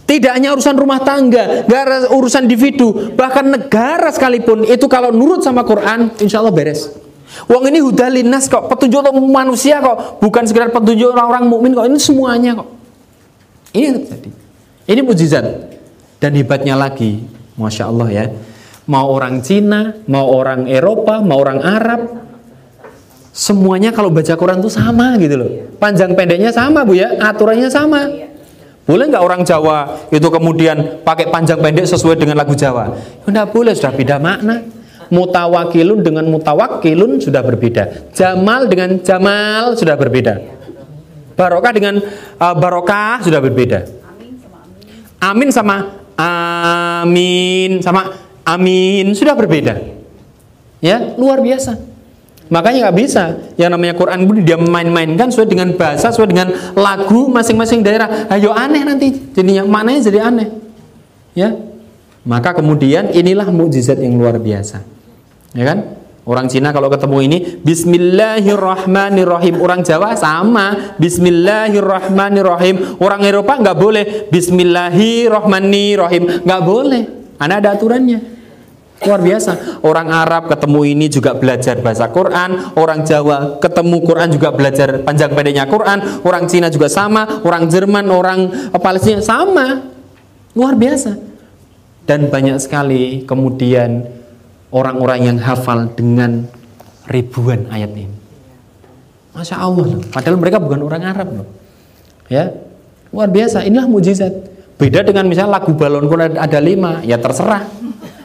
Tidak 0.05 0.29
hanya 0.29 0.53
urusan 0.53 0.77
rumah 0.77 1.01
tangga, 1.01 1.65
gak 1.65 2.13
urusan 2.13 2.45
individu, 2.45 3.15
bahkan 3.17 3.49
negara 3.49 4.13
sekalipun 4.13 4.67
itu 4.69 4.85
kalau 4.85 5.09
nurut 5.09 5.41
sama 5.41 5.65
Quran, 5.65 6.13
insya 6.21 6.43
Allah 6.43 6.53
beres. 6.53 6.93
Uang 7.49 7.63
ini 7.67 7.81
hudalinas 7.81 8.45
kok, 8.45 8.69
petunjuk 8.69 9.01
untuk 9.03 9.15
manusia 9.29 9.81
kok, 9.81 10.21
bukan 10.21 10.45
sekedar 10.45 10.69
petunjuk 10.69 11.11
orang-orang 11.11 11.49
mukmin 11.49 11.71
kok, 11.73 11.85
ini 11.89 11.99
semuanya 11.99 12.51
kok. 12.61 12.69
Ini 13.73 13.83
yang 13.89 13.97
terjadi. 14.05 14.29
Ini 14.85 15.01
mujizat. 15.01 15.45
Dan 16.21 16.39
hebatnya 16.39 16.79
lagi, 16.79 17.25
masya 17.59 17.91
Allah 17.91 18.07
ya, 18.07 18.25
mau 18.87 19.11
orang 19.11 19.43
Cina, 19.43 19.97
mau 20.07 20.31
orang 20.31 20.71
Eropa, 20.71 21.19
mau 21.19 21.35
orang 21.41 21.59
Arab, 21.59 22.01
semuanya 23.35 23.91
kalau 23.91 24.07
baca 24.07 24.31
Quran 24.37 24.63
itu 24.63 24.71
sama 24.71 25.19
gitu 25.19 25.35
loh. 25.35 25.51
Panjang 25.83 26.15
pendeknya 26.15 26.53
sama 26.55 26.87
bu 26.87 26.95
ya, 26.95 27.11
aturannya 27.19 27.67
sama. 27.67 28.07
Boleh 28.83 29.07
nggak 29.07 29.23
orang 29.23 29.41
Jawa 29.47 30.07
itu 30.11 30.27
kemudian 30.27 31.03
pakai 31.07 31.31
panjang 31.31 31.59
pendek 31.59 31.87
sesuai 31.87 32.19
dengan 32.19 32.39
lagu 32.39 32.51
Jawa? 32.51 32.95
Tidak 33.23 33.47
boleh, 33.51 33.71
sudah 33.75 33.91
beda 33.95 34.19
makna. 34.19 34.82
Mutawakilun 35.13 36.01
dengan 36.01 36.25
mutawakilun 36.25 37.21
sudah 37.21 37.45
berbeda. 37.45 38.09
Jamal 38.17 38.65
dengan 38.65 38.97
jamal 39.05 39.77
sudah 39.77 39.93
berbeda. 39.93 40.41
Barokah 41.37 41.73
dengan 41.73 42.01
uh, 42.41 42.55
barokah 42.57 43.21
sudah 43.21 43.37
berbeda. 43.37 43.85
Amin 45.21 45.53
sama 45.53 46.01
amin 46.17 47.81
sama 47.85 48.09
amin 48.41 49.13
sudah 49.13 49.37
berbeda. 49.37 49.77
Ya, 50.83 51.15
luar 51.15 51.39
biasa. 51.39 51.79
Makanya 52.51 52.89
nggak 52.89 52.97
bisa. 52.99 53.23
Yang 53.55 53.69
namanya 53.73 53.93
Quran 53.97 54.19
pun 54.29 54.37
dia 54.43 54.59
main-mainkan 54.59 55.31
sesuai 55.31 55.47
dengan 55.49 55.73
bahasa, 55.73 56.11
sesuai 56.11 56.29
dengan 56.29 56.53
lagu 56.75 57.31
masing-masing 57.31 57.81
daerah. 57.81 58.29
Ayo 58.29 58.53
aneh 58.53 58.83
nanti. 58.85 59.09
Jadinya 59.33 59.63
maknanya 59.65 60.01
jadi 60.05 60.19
aneh. 60.27 60.47
Ya. 61.33 61.55
Maka 62.23 62.55
kemudian 62.55 63.09
inilah 63.09 63.49
mukjizat 63.49 63.99
yang 63.99 64.15
luar 64.19 64.37
biasa. 64.37 64.92
Ya 65.53 65.69
kan? 65.69 66.01
Orang 66.23 66.47
Cina 66.47 66.71
kalau 66.71 66.87
ketemu 66.87 67.19
ini 67.27 67.59
Bismillahirrahmanirrahim 67.67 69.59
Orang 69.59 69.83
Jawa 69.83 70.15
sama 70.15 70.95
Bismillahirrahmanirrahim 70.95 72.95
Orang 73.03 73.27
Eropa 73.27 73.59
nggak 73.59 73.75
boleh 73.75 74.31
Bismillahirrahmanirrahim 74.31 76.47
nggak 76.47 76.61
boleh 76.63 77.03
Karena 77.35 77.59
ada 77.59 77.75
aturannya 77.75 78.23
Luar 79.03 79.19
biasa. 79.19 79.83
Orang 79.83 80.15
Arab 80.15 80.47
ketemu 80.47 80.95
ini 80.95 81.11
juga 81.11 81.35
belajar 81.35 81.75
bahasa 81.83 82.07
Quran, 82.07 82.71
orang 82.79 83.03
Jawa 83.03 83.59
ketemu 83.59 83.99
Quran 83.99 84.31
juga 84.31 84.55
belajar 84.55 85.03
panjang 85.03 85.35
pendeknya 85.35 85.67
Quran, 85.67 86.23
orang 86.23 86.47
Cina 86.47 86.71
juga 86.71 86.87
sama, 86.87 87.43
orang 87.43 87.67
Jerman, 87.67 88.07
orang 88.07 88.71
Palestina 88.79 89.19
sama. 89.19 89.91
Luar 90.55 90.79
biasa. 90.79 91.19
Dan 92.07 92.31
banyak 92.31 92.63
sekali 92.63 93.27
kemudian 93.27 94.22
orang-orang 94.73 95.19
yang 95.29 95.37
hafal 95.37 95.85
dengan 95.93 96.49
ribuan 97.05 97.69
ayat 97.69 97.93
ini. 97.93 98.09
Masya 99.37 99.61
Allah 99.61 99.85
loh. 99.97 100.01
Padahal 100.09 100.37
mereka 100.41 100.57
bukan 100.57 100.81
orang 100.81 101.05
Arab 101.05 101.29
loh. 101.41 101.47
Ya, 102.29 102.49
luar 103.13 103.29
biasa. 103.29 103.65
Inilah 103.65 103.85
mujizat. 103.85 104.33
Beda 104.77 105.05
dengan 105.05 105.29
misalnya 105.29 105.61
lagu 105.61 105.77
balonku 105.77 106.17
ada 106.17 106.59
lima, 106.59 107.05
ya 107.05 107.21
terserah. 107.21 107.69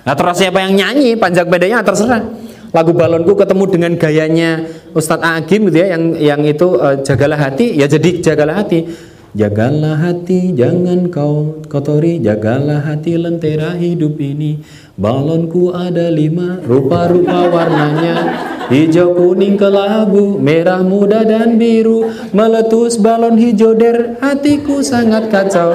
Nah 0.08 0.14
terus 0.16 0.40
siapa 0.40 0.64
yang 0.64 0.72
nyanyi 0.72 1.12
panjang 1.20 1.44
pendeknya 1.44 1.84
terserah. 1.84 2.24
Lagu 2.72 2.92
balonku 2.96 3.32
ketemu 3.36 3.64
dengan 3.68 3.92
gayanya 3.96 4.50
Ustadz 4.92 5.24
Agim 5.24 5.68
gitu 5.68 5.84
ya 5.84 5.96
yang 5.96 6.02
yang 6.16 6.40
itu 6.44 6.76
uh, 6.76 7.00
jagalah 7.00 7.36
hati 7.40 7.76
ya 7.76 7.88
jadi 7.88 8.20
jagalah 8.24 8.64
hati. 8.64 8.88
Jagalah 9.36 10.00
hati 10.00 10.56
jangan 10.56 11.12
kau 11.12 11.60
kotori 11.68 12.16
Jagalah 12.16 12.80
hati 12.80 13.20
lentera 13.20 13.76
hidup 13.76 14.16
ini 14.16 14.64
Balonku 14.98 15.70
ada 15.70 16.10
lima 16.10 16.58
Rupa-rupa 16.66 17.46
warnanya. 17.46 18.34
Hijau, 18.66 19.14
kuning, 19.14 19.54
kelabu 19.54 20.42
Merah, 20.42 20.82
muda, 20.82 21.22
dan 21.22 21.54
biru. 21.54 22.10
Meletus 22.34 22.98
balon 22.98 23.38
hijau 23.38 23.78
der. 23.78 24.18
Hatiku 24.18 24.82
sangat 24.82 25.30
kacau. 25.30 25.70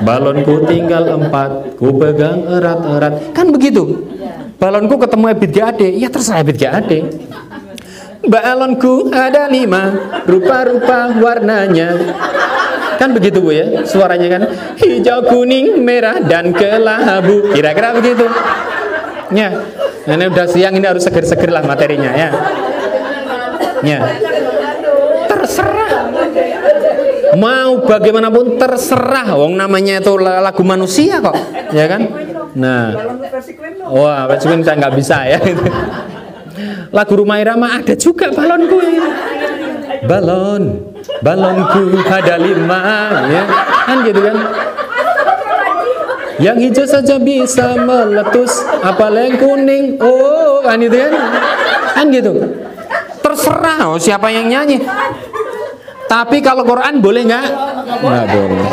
Balonku 0.00 0.64
tinggal 0.64 1.04
empat 1.20 1.76
Ku 1.76 2.00
pegang 2.00 2.48
erat-erat. 2.48 3.36
Kan 3.36 3.52
begitu? 3.52 4.08
Balonku 4.56 4.96
ketemu 4.96 5.36
Ebit 5.36 5.52
GAD 5.52 5.80
Ya 6.00 6.08
terserah 6.08 6.40
Ebit 6.40 6.56
GAD 6.56 6.90
Balonku 8.24 9.12
ada 9.12 9.52
lima 9.52 9.92
Rupa-rupa 10.24 11.12
warnanya 11.20 11.92
Kan 12.98 13.10
begitu 13.16 13.38
Bu 13.42 13.50
ya 13.54 13.84
Suaranya 13.86 14.28
kan? 14.38 14.42
Hijau, 14.78 15.24
kuning, 15.28 15.80
merah, 15.80 16.20
dan 16.22 16.50
kelabu. 16.52 17.52
Kira-kira 17.52 17.94
begitu. 17.96 18.26
Ya 19.32 19.48
Ini 20.02 20.28
udah 20.28 20.46
siang 20.50 20.74
ini 20.76 20.86
harus 20.86 21.06
seger-seger 21.06 21.48
lah 21.54 21.62
materinya 21.62 22.10
ya. 22.10 22.28
Ya. 23.86 24.00
Terserah. 25.30 25.92
Mau 27.38 27.86
bagaimanapun 27.86 28.58
terserah. 28.58 29.38
Wong 29.38 29.54
namanya 29.54 30.02
itu 30.02 30.18
lagu 30.18 30.62
manusia 30.66 31.22
kok 31.22 31.34
Ya 31.70 31.86
kan? 31.86 32.02
Nah. 32.58 32.92
Wah 33.88 34.28
versi 34.28 34.46
Queen 34.46 34.62
saya 34.66 34.76
nggak 34.78 34.94
bisa 34.98 35.16
ya. 35.26 35.38
Lagu 36.92 37.12
Rumah 37.16 37.38
Irama 37.40 37.80
ada 37.80 37.94
juga 37.96 38.28
balonku 38.34 38.78
ya. 38.84 39.02
Balon 40.02 40.91
Balonku 41.22 42.02
ada 42.02 42.34
lima 42.34 42.82
ya. 43.30 43.44
Kan 43.86 43.96
gitu 44.02 44.20
kan 44.20 44.36
Yang 46.42 46.58
hijau 46.66 46.86
saja 46.90 47.16
bisa 47.22 47.78
meletus, 47.78 48.66
apalagi 48.82 49.30
yang 49.30 49.34
kuning. 49.38 49.84
Oh, 50.02 50.58
kan 50.66 50.82
itu 50.82 50.98
kan? 50.98 51.12
Kan 51.94 52.06
gitu. 52.10 52.32
Terserah 53.22 53.94
oh, 53.94 53.98
siapa 54.02 54.26
yang 54.34 54.50
nyanyi. 54.50 54.82
Tapi 56.10 56.42
kalau 56.42 56.66
Quran 56.66 56.98
boleh 56.98 57.22
nggak? 57.30 57.46
Nggak 58.02 58.26
boleh. 58.34 58.68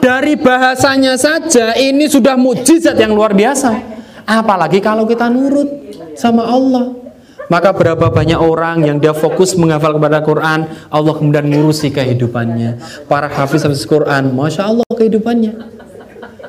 Dari 0.00 0.34
bahasanya 0.40 1.20
saja 1.20 1.76
ini 1.76 2.08
sudah 2.08 2.38
mujizat 2.40 2.96
yang 2.96 3.12
luar 3.12 3.36
biasa. 3.36 3.76
Apalagi 4.24 4.80
kalau 4.80 5.04
kita 5.04 5.28
nurut 5.28 5.68
sama 6.16 6.48
Allah. 6.48 7.05
Maka 7.46 7.70
berapa 7.70 8.10
banyak 8.10 8.38
orang 8.42 8.82
yang 8.82 8.98
dia 8.98 9.14
fokus 9.14 9.54
menghafal 9.54 9.94
kepada 9.94 10.18
Quran, 10.26 10.66
Allah 10.90 11.14
kemudian 11.14 11.46
ngurusi 11.46 11.94
kehidupannya. 11.94 12.82
Para 13.06 13.30
hafiz 13.30 13.62
hafiz 13.62 13.86
Quran, 13.86 14.34
masya 14.34 14.66
Allah 14.66 14.86
kehidupannya. 14.90 15.52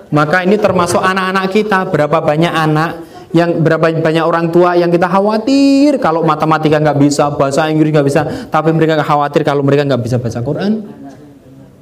Maka 0.10 0.42
ini 0.48 0.58
termasuk 0.58 0.98
anak-anak 0.98 1.46
kita. 1.54 1.86
Berapa 1.92 2.18
banyak 2.24 2.50
anak 2.50 2.90
yang 3.36 3.60
berapa 3.60 3.92
banyak 3.92 4.24
orang 4.24 4.50
tua 4.50 4.80
yang 4.80 4.88
kita 4.88 5.06
khawatir 5.06 6.00
kalau 6.00 6.24
matematika 6.24 6.80
nggak 6.80 6.98
bisa, 6.98 7.30
bahasa 7.36 7.68
Inggris 7.68 7.92
nggak 7.92 8.08
bisa, 8.08 8.22
tapi 8.48 8.72
mereka 8.72 9.04
khawatir 9.04 9.44
kalau 9.44 9.62
mereka 9.62 9.84
nggak 9.86 10.02
bisa 10.02 10.18
baca 10.18 10.40
Quran. 10.42 10.82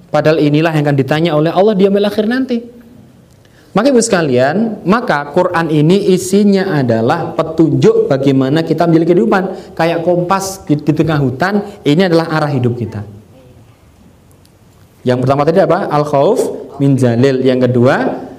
Padahal 0.10 0.42
inilah 0.42 0.72
yang 0.76 0.84
akan 0.84 0.98
ditanya 0.98 1.32
oleh 1.36 1.52
Allah 1.52 1.76
di 1.78 1.86
akhir 1.88 2.26
nanti. 2.28 2.75
Maka 3.76 3.92
ibu 3.92 4.00
sekalian, 4.00 4.88
maka 4.88 5.36
Quran 5.36 5.68
ini 5.68 6.16
isinya 6.16 6.80
adalah 6.80 7.36
petunjuk 7.36 8.08
bagaimana 8.08 8.64
kita 8.64 8.88
menjalani 8.88 9.12
kehidupan. 9.12 9.44
Kayak 9.76 10.08
kompas 10.08 10.64
di, 10.64 10.80
di 10.80 10.96
tengah 10.96 11.20
hutan, 11.20 11.84
ini 11.84 12.08
adalah 12.08 12.32
arah 12.40 12.56
hidup 12.56 12.80
kita. 12.80 13.04
Yang 15.04 15.28
pertama 15.28 15.44
tadi 15.44 15.60
apa? 15.60 15.92
Al 15.92 16.08
khauf 16.08 16.40
min 16.80 16.96
jalil. 16.96 17.44
Yang 17.44 17.68
kedua, 17.68 17.96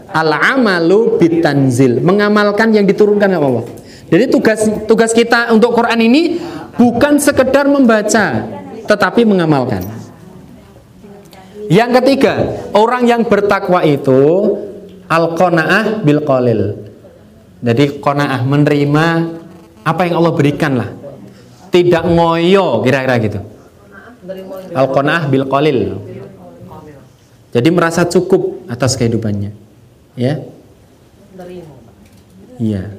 al 0.09 0.30
amalu 0.57 1.20
bitanzil. 1.20 2.01
Mengamalkan 2.01 2.72
yang 2.72 2.89
diturunkan 2.89 3.28
oleh 3.37 3.39
Allah. 3.39 3.66
Jadi 4.09 4.24
tugas 4.32 4.61
tugas 4.89 5.12
kita 5.12 5.53
untuk 5.53 5.76
Quran 5.76 6.01
ini 6.01 6.41
bukan 6.80 7.20
sekedar 7.20 7.68
membaca, 7.68 8.41
tetapi 8.89 9.28
mengamalkan. 9.28 9.84
Yang 11.68 11.91
ketiga, 12.01 12.34
orang 12.72 13.05
yang 13.05 13.20
bertakwa 13.28 13.84
itu 13.84 14.22
al 15.07 15.34
qanaah 15.34 16.02
bil 16.02 16.22
qalil. 16.22 16.61
Jadi 17.62 17.98
qanaah 17.98 18.42
menerima 18.46 19.07
apa 19.86 20.00
yang 20.07 20.22
Allah 20.22 20.34
berikan 20.34 20.72
lah. 20.78 20.90
Tidak 21.70 22.04
ngoyo 22.07 22.82
kira-kira 22.82 23.16
gitu. 23.22 23.40
Al 24.74 24.86
qanaah 24.90 25.22
bil 25.30 25.46
qalil. 25.46 25.78
Jadi 27.57 27.68
merasa 27.72 28.04
cukup 28.04 28.68
atas 28.68 28.98
kehidupannya. 29.00 29.54
Ya. 30.18 30.44
Iya. 32.61 32.92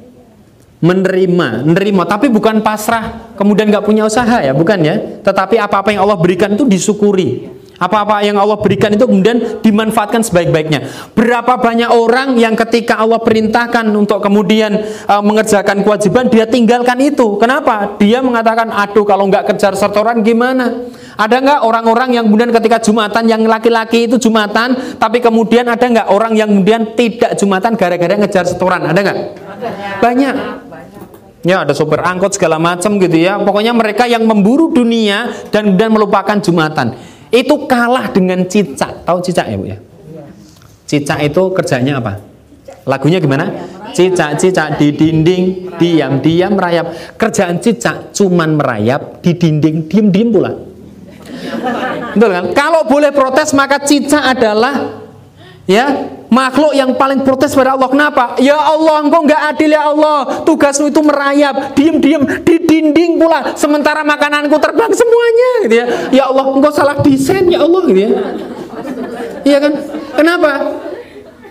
Menerima, 0.77 1.65
menerima, 1.65 2.03
tapi 2.05 2.29
bukan 2.29 2.61
pasrah, 2.61 3.33
kemudian 3.33 3.65
nggak 3.65 3.81
punya 3.81 4.05
usaha 4.05 4.45
ya, 4.45 4.53
bukan 4.53 4.77
ya. 4.85 4.95
Tetapi 5.25 5.57
apa-apa 5.57 5.89
yang 5.89 6.05
Allah 6.05 6.17
berikan 6.17 6.53
itu 6.53 6.69
disyukuri. 6.69 7.49
Apa-apa 7.78 8.25
yang 8.25 8.41
Allah 8.41 8.57
berikan 8.57 8.89
itu 8.89 9.05
kemudian 9.05 9.61
dimanfaatkan 9.61 10.25
sebaik-baiknya. 10.25 10.89
Berapa 11.13 11.61
banyak 11.61 11.93
orang 11.93 12.34
yang 12.41 12.57
ketika 12.57 12.97
Allah 12.97 13.21
perintahkan 13.21 13.86
untuk 13.93 14.17
kemudian 14.17 14.82
uh, 15.05 15.21
mengerjakan 15.21 15.86
kewajiban, 15.86 16.25
dia 16.25 16.49
tinggalkan 16.49 16.97
itu. 16.97 17.38
Kenapa? 17.38 17.93
Dia 18.01 18.25
mengatakan, 18.25 18.73
aduh 18.73 19.05
kalau 19.05 19.30
nggak 19.30 19.53
kejar 19.53 19.78
setoran 19.78 20.25
gimana? 20.25 20.89
Ada 21.21 21.38
nggak 21.38 21.59
orang-orang 21.61 22.17
yang 22.17 22.25
kemudian 22.25 22.49
ketika 22.49 22.82
Jumatan 22.82 23.30
yang 23.30 23.45
laki-laki 23.45 24.09
itu 24.09 24.17
Jumatan, 24.17 24.97
tapi 24.97 25.21
kemudian 25.21 25.69
ada 25.69 25.86
nggak 25.86 26.07
orang 26.09 26.34
yang 26.34 26.49
kemudian 26.49 26.97
tidak 26.97 27.38
Jumatan 27.38 27.78
gara-gara 27.78 28.17
ngejar 28.17 28.49
setoran? 28.49 28.89
Ada 28.89 28.99
nggak? 29.05 29.17
Banyak. 30.01 30.36
Ya 31.45 31.61
ada 31.61 31.78
sopir 31.78 32.01
angkot 32.01 32.34
segala 32.34 32.57
macam 32.57 32.97
gitu 32.97 33.21
ya. 33.21 33.38
Pokoknya 33.38 33.71
mereka 33.71 34.09
yang 34.09 34.25
memburu 34.25 34.73
dunia 34.73 35.30
dan 35.53 35.78
kemudian 35.78 35.93
melupakan 35.93 36.41
Jumatan 36.41 37.16
itu 37.32 37.55
kalah 37.67 38.11
dengan 38.11 38.45
cicak. 38.47 39.03
Tahu 39.03 39.19
cicak 39.23 39.45
ya 39.51 39.55
bu 39.59 39.65
ya? 39.67 39.78
Cicak 40.88 41.19
itu 41.23 41.41
kerjanya 41.51 41.99
apa? 41.99 42.23
Lagunya 42.88 43.19
gimana? 43.19 43.51
Cicak-cicak 43.91 44.80
di 44.80 44.95
dinding, 44.95 45.43
diam-diam 45.75 46.55
merayap. 46.55 47.17
Kerjaan 47.19 47.59
cicak 47.59 48.15
cuman 48.15 48.55
merayap 48.55 49.19
di 49.19 49.36
dinding, 49.36 49.91
diam-diam 49.91 50.30
pula. 50.32 50.51
Betul 52.15 52.32
kan? 52.32 52.45
Kalau 52.55 52.88
boleh 52.88 53.11
protes 53.11 53.51
maka 53.51 53.84
cicak 53.84 54.23
adalah 54.23 55.06
ya 55.68 55.86
makhluk 56.32 56.74
yang 56.74 56.95
paling 56.95 57.22
protes 57.24 57.53
pada 57.53 57.76
Allah. 57.76 57.91
Kenapa? 57.91 58.39
Ya 58.39 58.57
Allah, 58.57 59.03
engkau 59.03 59.24
nggak 59.24 59.41
adil 59.55 59.72
ya 59.76 59.84
Allah. 59.91 60.43
Tugasmu 60.43 60.91
itu 60.91 61.01
merayap, 61.03 61.76
diem-diem 61.76 62.24
di 62.43 62.55
dinding 62.63 63.20
pula. 63.20 63.53
Sementara 63.55 64.03
makananku 64.03 64.55
terbang 64.59 64.91
semuanya, 64.91 65.49
gitu 65.68 65.76
ya. 65.76 65.86
Ya 66.11 66.24
Allah, 66.28 66.45
engkau 66.51 66.72
salah 66.72 66.99
desain 66.99 67.47
ya 67.47 67.63
Allah, 67.63 67.82
gitu 67.88 67.99
ya. 67.99 68.11
Iya 69.47 69.57
kan? 69.63 69.74
Kenapa? 70.18 70.51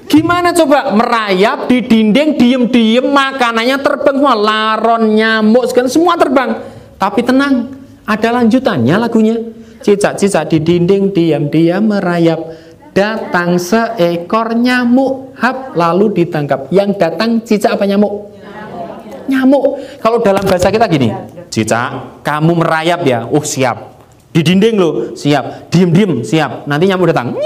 Gimana 0.07 0.55
coba 0.55 0.95
merayap 0.95 1.67
di 1.67 1.83
dinding 1.83 2.39
diem-diem 2.39 3.07
makanannya 3.11 3.77
terbang 3.83 4.17
semua 4.23 4.39
laron 4.39 5.19
nyamuk 5.19 5.67
segala 5.67 5.89
semua 5.91 6.15
terbang 6.15 6.63
tapi 6.95 7.27
tenang 7.27 7.75
ada 8.07 8.29
lanjutannya 8.39 9.03
lagunya 9.03 9.35
cicak-cicak 9.83 10.47
di 10.47 10.59
dinding 10.63 11.11
diam-diam 11.11 11.91
merayap 11.91 12.39
datang 12.97 13.61
seekor 13.61 14.57
nyamuk 14.57 15.37
hap 15.37 15.77
lalu 15.77 16.25
ditangkap. 16.25 16.73
Yang 16.73 16.97
datang 16.97 17.45
cicak 17.45 17.77
apa 17.77 17.85
nyamuk? 17.85 18.33
Nyamuk. 19.29 19.85
Kalau 20.01 20.25
dalam 20.25 20.41
bahasa 20.49 20.73
kita 20.73 20.89
gini 20.89 21.13
cicak 21.53 22.25
kamu 22.25 22.65
merayap 22.65 23.05
ya. 23.05 23.29
Oh 23.29 23.45
siap. 23.45 24.01
Di 24.33 24.41
dinding 24.41 24.75
lo 24.81 24.91
siap. 25.13 25.69
Diem 25.69 25.93
diem 25.93 26.13
siap. 26.25 26.65
Nanti 26.65 26.89
nyamuk 26.89 27.13
datang. 27.13 27.37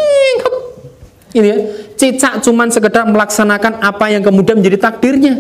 Ini 1.35 1.47
ya. 1.47 1.57
Cicak 1.99 2.47
cuman 2.47 2.71
sekedar 2.71 3.05
melaksanakan 3.11 3.83
apa 3.83 4.07
yang 4.15 4.23
kemudian 4.23 4.63
menjadi 4.63 4.79
takdirnya. 4.79 5.35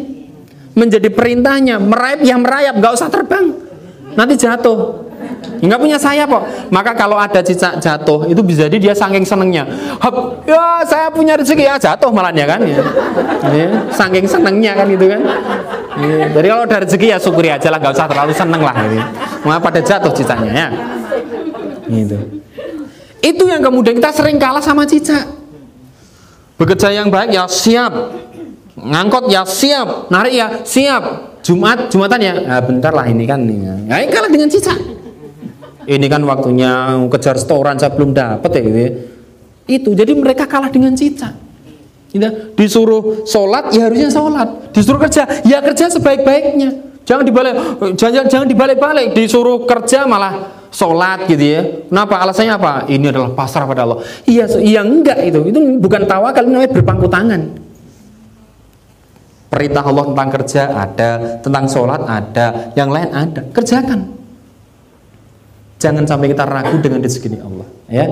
Menjadi 0.74 1.06
perintahnya. 1.06 1.78
Merayap 1.78 2.20
yang 2.26 2.42
merayap 2.42 2.74
nggak 2.82 2.92
usah 2.98 3.06
terbang. 3.06 3.54
Nanti 4.18 4.34
jatuh 4.34 5.09
nggak 5.60 5.80
punya 5.80 6.00
sayap 6.00 6.28
kok 6.32 6.44
maka 6.72 6.96
kalau 6.96 7.20
ada 7.20 7.44
cicak 7.44 7.76
jatuh 7.84 8.24
itu 8.28 8.40
bisa 8.40 8.64
jadi 8.64 8.76
dia 8.90 8.94
saking 8.96 9.24
senengnya. 9.28 9.68
Hop, 10.00 10.40
ya 10.48 10.80
saya 10.88 11.12
punya 11.12 11.36
rezeki 11.36 11.68
ya 11.68 11.76
jatuh 11.76 12.08
malah 12.08 12.32
ya 12.32 12.48
kan 12.48 12.60
ya. 12.64 12.80
ya 13.52 13.66
saking 13.92 14.24
senengnya 14.24 14.72
kan 14.72 14.88
gitu 14.88 15.04
kan. 15.04 15.20
Ya, 16.00 16.32
jadi 16.32 16.46
kalau 16.48 16.64
ada 16.64 16.76
rezeki 16.86 17.06
ya 17.12 17.18
syukuri 17.20 17.52
aja 17.52 17.68
lah 17.68 17.76
nggak 17.76 17.92
usah 17.92 18.08
terlalu 18.08 18.32
seneng 18.32 18.62
lah 18.64 18.76
gitu. 18.88 18.98
Maka 19.44 19.58
pada 19.60 19.80
jatuh 19.84 20.12
cicaknya 20.16 20.52
ya. 20.52 20.68
Gitu. 21.90 22.16
Itu 23.20 23.44
yang 23.44 23.60
kemudian 23.60 24.00
kita 24.00 24.12
sering 24.16 24.40
kalah 24.40 24.64
sama 24.64 24.88
cicak. 24.88 25.28
Bekerja 26.56 26.88
yang 26.92 27.12
baik 27.12 27.36
ya 27.36 27.44
siap. 27.44 27.92
Ngangkot 28.80 29.28
ya 29.28 29.44
siap. 29.44 30.08
Narik 30.08 30.32
ya 30.32 30.46
siap. 30.64 31.04
Jumat 31.40 31.88
Jumatan 31.88 32.20
ya. 32.20 32.34
Nah, 32.36 32.60
bentar 32.64 32.92
lah 32.92 33.08
ini 33.08 33.24
kan 33.24 33.44
ya. 33.44 33.76
Ini 33.76 34.08
kalah 34.12 34.28
dengan 34.28 34.48
cicak 34.48 34.99
ini 35.88 36.06
kan 36.10 36.20
waktunya 36.26 36.98
kejar 37.08 37.36
setoran 37.40 37.80
saya 37.80 37.94
belum 37.94 38.12
dapat 38.12 38.50
ya 38.52 38.60
gitu 38.60 38.78
ya. 38.78 38.90
Itu 39.70 39.90
jadi 39.94 40.12
mereka 40.16 40.44
kalah 40.50 40.68
dengan 40.68 40.92
cicak. 40.92 41.32
Ya, 42.10 42.26
disuruh 42.58 43.22
sholat 43.22 43.70
ya 43.70 43.86
harusnya 43.86 44.10
sholat, 44.10 44.74
disuruh 44.74 44.98
kerja 44.98 45.30
ya 45.46 45.62
kerja 45.62 45.86
sebaik-baiknya. 45.94 46.90
Jangan 47.06 47.22
dibalik, 47.22 47.54
jangan 47.94 48.26
jangan 48.26 48.46
dibalik-balik, 48.50 49.14
disuruh 49.14 49.62
kerja 49.62 50.10
malah 50.10 50.66
sholat 50.74 51.30
gitu 51.30 51.42
ya. 51.42 51.62
Kenapa? 51.86 52.18
Alasannya 52.18 52.54
apa? 52.58 52.72
Ini 52.90 53.14
adalah 53.14 53.30
pasrah 53.30 53.62
pada 53.62 53.86
Allah. 53.86 54.02
Iya, 54.26 54.50
iya 54.58 54.82
enggak 54.82 55.22
itu, 55.22 55.54
itu 55.54 55.58
bukan 55.78 56.02
tawakal, 56.06 56.46
ini 56.46 56.58
namanya 56.58 56.70
berpangku 56.74 57.06
tangan. 57.06 57.42
Perintah 59.50 59.82
Allah 59.82 60.04
tentang 60.10 60.28
kerja 60.30 60.62
ada, 60.70 61.10
tentang 61.42 61.64
sholat 61.66 62.02
ada, 62.06 62.74
yang 62.78 62.90
lain 62.90 63.10
ada. 63.10 63.42
Kerjakan. 63.50 64.19
Jangan 65.80 66.04
sampai 66.04 66.28
kita 66.28 66.44
ragu 66.44 66.76
dengan 66.84 67.00
rezeki 67.00 67.40
Allah, 67.40 67.68
ya. 67.88 68.06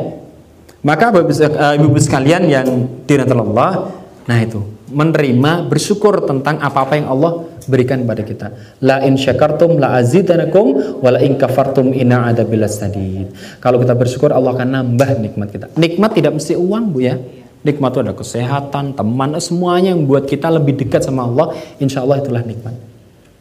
Maka 0.81 1.13
eh, 1.13 1.77
ibu-ibu 1.77 2.01
sekalian 2.01 2.49
yang 2.49 2.67
dirahmati 3.05 3.37
Allah, 3.37 3.93
nah 4.25 4.39
itu 4.41 4.79
menerima 4.89 5.69
bersyukur 5.69 6.25
tentang 6.25 6.57
apa-apa 6.65 6.97
yang 6.97 7.13
Allah 7.13 7.45
berikan 7.69 8.09
pada 8.09 8.25
kita. 8.25 8.47
La 8.81 9.05
in 9.05 9.21
syakartum 9.21 9.77
la 9.77 10.01
azidanakum 10.01 11.01
wa 11.05 11.09
la 11.13 11.21
in 11.21 11.37
kafartum 11.37 11.93
inna 11.93 12.33
adzabilas 12.33 12.81
sadid. 12.81 13.29
Kalau 13.61 13.77
kita 13.85 13.93
bersyukur 13.93 14.33
Allah 14.33 14.57
akan 14.57 14.69
nambah 14.69 15.11
nikmat 15.21 15.49
kita. 15.53 15.67
Nikmat 15.77 16.11
tidak 16.17 16.33
mesti 16.41 16.57
uang, 16.57 16.85
Bu 16.97 17.05
ya. 17.05 17.21
Nikmat 17.59 17.91
itu 17.91 18.01
ada 18.01 18.15
kesehatan, 18.15 18.97
teman, 18.97 19.35
semuanya 19.43 19.93
yang 19.93 20.07
buat 20.09 20.25
kita 20.25 20.49
lebih 20.49 20.79
dekat 20.79 21.05
sama 21.05 21.27
Allah. 21.29 21.53
Insya 21.83 22.07
Allah 22.07 22.23
itulah 22.23 22.41
nikmat. 22.41 22.75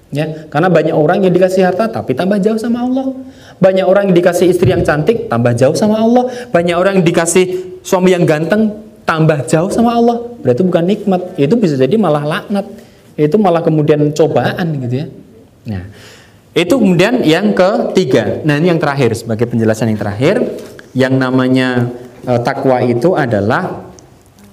Ya, 0.08 0.48
karena 0.48 0.72
banyak 0.72 0.96
orang 0.96 1.20
yang 1.28 1.36
dikasih 1.36 1.68
harta 1.68 1.92
tapi 1.92 2.16
tambah 2.16 2.40
jauh 2.40 2.56
sama 2.56 2.88
Allah. 2.88 3.12
Banyak 3.58 3.86
orang 3.90 4.14
dikasih 4.14 4.54
istri 4.54 4.70
yang 4.70 4.86
cantik, 4.86 5.26
tambah 5.30 5.58
jauh 5.58 5.74
sama 5.74 5.98
Allah. 5.98 6.30
Banyak 6.54 6.78
orang 6.78 7.02
dikasih 7.02 7.78
suami 7.82 8.14
yang 8.14 8.28
ganteng, 8.28 8.70
tambah 9.08 9.48
jauh 9.50 9.72
sama 9.74 9.98
Allah, 9.98 10.20
berarti 10.44 10.62
bukan 10.62 10.84
nikmat. 10.86 11.22
Itu 11.40 11.58
bisa 11.58 11.80
jadi 11.80 11.96
malah 11.98 12.28
laknat. 12.28 12.68
Itu 13.18 13.42
malah 13.42 13.66
kemudian 13.66 14.14
cobaan 14.14 14.78
gitu 14.86 14.96
ya. 15.02 15.08
Nah, 15.74 15.84
itu 16.54 16.74
kemudian 16.78 17.26
yang 17.26 17.58
ketiga. 17.58 18.46
Nah, 18.46 18.62
ini 18.62 18.70
yang 18.70 18.78
terakhir 18.78 19.18
sebagai 19.18 19.50
penjelasan 19.50 19.90
yang 19.90 20.00
terakhir, 20.00 20.36
yang 20.94 21.18
namanya 21.18 21.90
e, 22.22 22.34
takwa 22.46 22.78
itu 22.86 23.18
adalah 23.18 23.90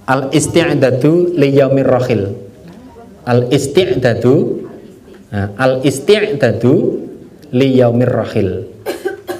al 0.09 0.33
isti'dadu 0.33 1.37
liyaumir 1.37 1.89
rahil. 1.89 2.23
Al 3.29 3.53
isti'dadu 3.53 4.65
nah, 5.29 5.53
al 5.61 5.85
isti'dadu 5.85 6.73
liyaumir 7.53 8.13
rahil. 8.13 8.74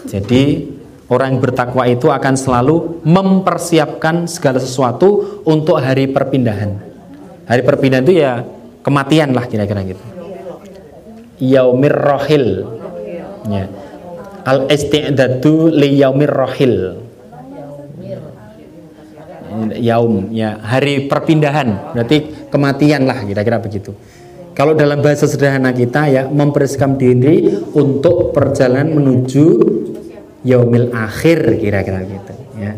Jadi 0.05 0.69
orang 1.09 1.37
yang 1.37 1.41
bertakwa 1.41 1.85
itu 1.89 2.09
akan 2.09 2.35
selalu 2.37 3.05
mempersiapkan 3.05 4.29
segala 4.29 4.61
sesuatu 4.61 5.41
untuk 5.45 5.81
hari 5.81 6.09
perpindahan. 6.09 6.77
Hari 7.45 7.63
perpindahan 7.65 8.05
itu 8.05 8.15
ya 8.21 8.45
kematian 8.81 9.37
lah 9.37 9.45
kira-kira 9.49 9.85
gitu. 9.85 10.05
Yaumir 11.41 11.97
rohil. 11.97 12.47
Ya. 13.45 13.69
al 14.45 14.69
isti'dadu 14.69 15.73
li 15.73 16.01
yaumir 16.01 16.33
rohil. 16.33 17.05
Yaum 19.77 20.33
ya. 20.33 20.57
Hari 20.61 21.09
perpindahan. 21.09 21.97
Berarti 21.97 22.49
kematian 22.49 23.05
lah 23.05 23.25
kira-kira 23.25 23.61
begitu. 23.61 23.93
Kalau 24.55 24.71
dalam 24.71 25.03
bahasa 25.03 25.27
sederhana 25.27 25.75
kita 25.75 26.07
ya 26.07 26.23
mempersiapkan 26.31 26.95
diri 26.95 27.51
untuk 27.75 28.31
perjalanan 28.31 28.95
menuju 28.95 29.45
yaumil 30.45 30.93
akhir 30.93 31.59
kira-kira 31.59 32.05
gitu 32.05 32.33
ya 32.61 32.73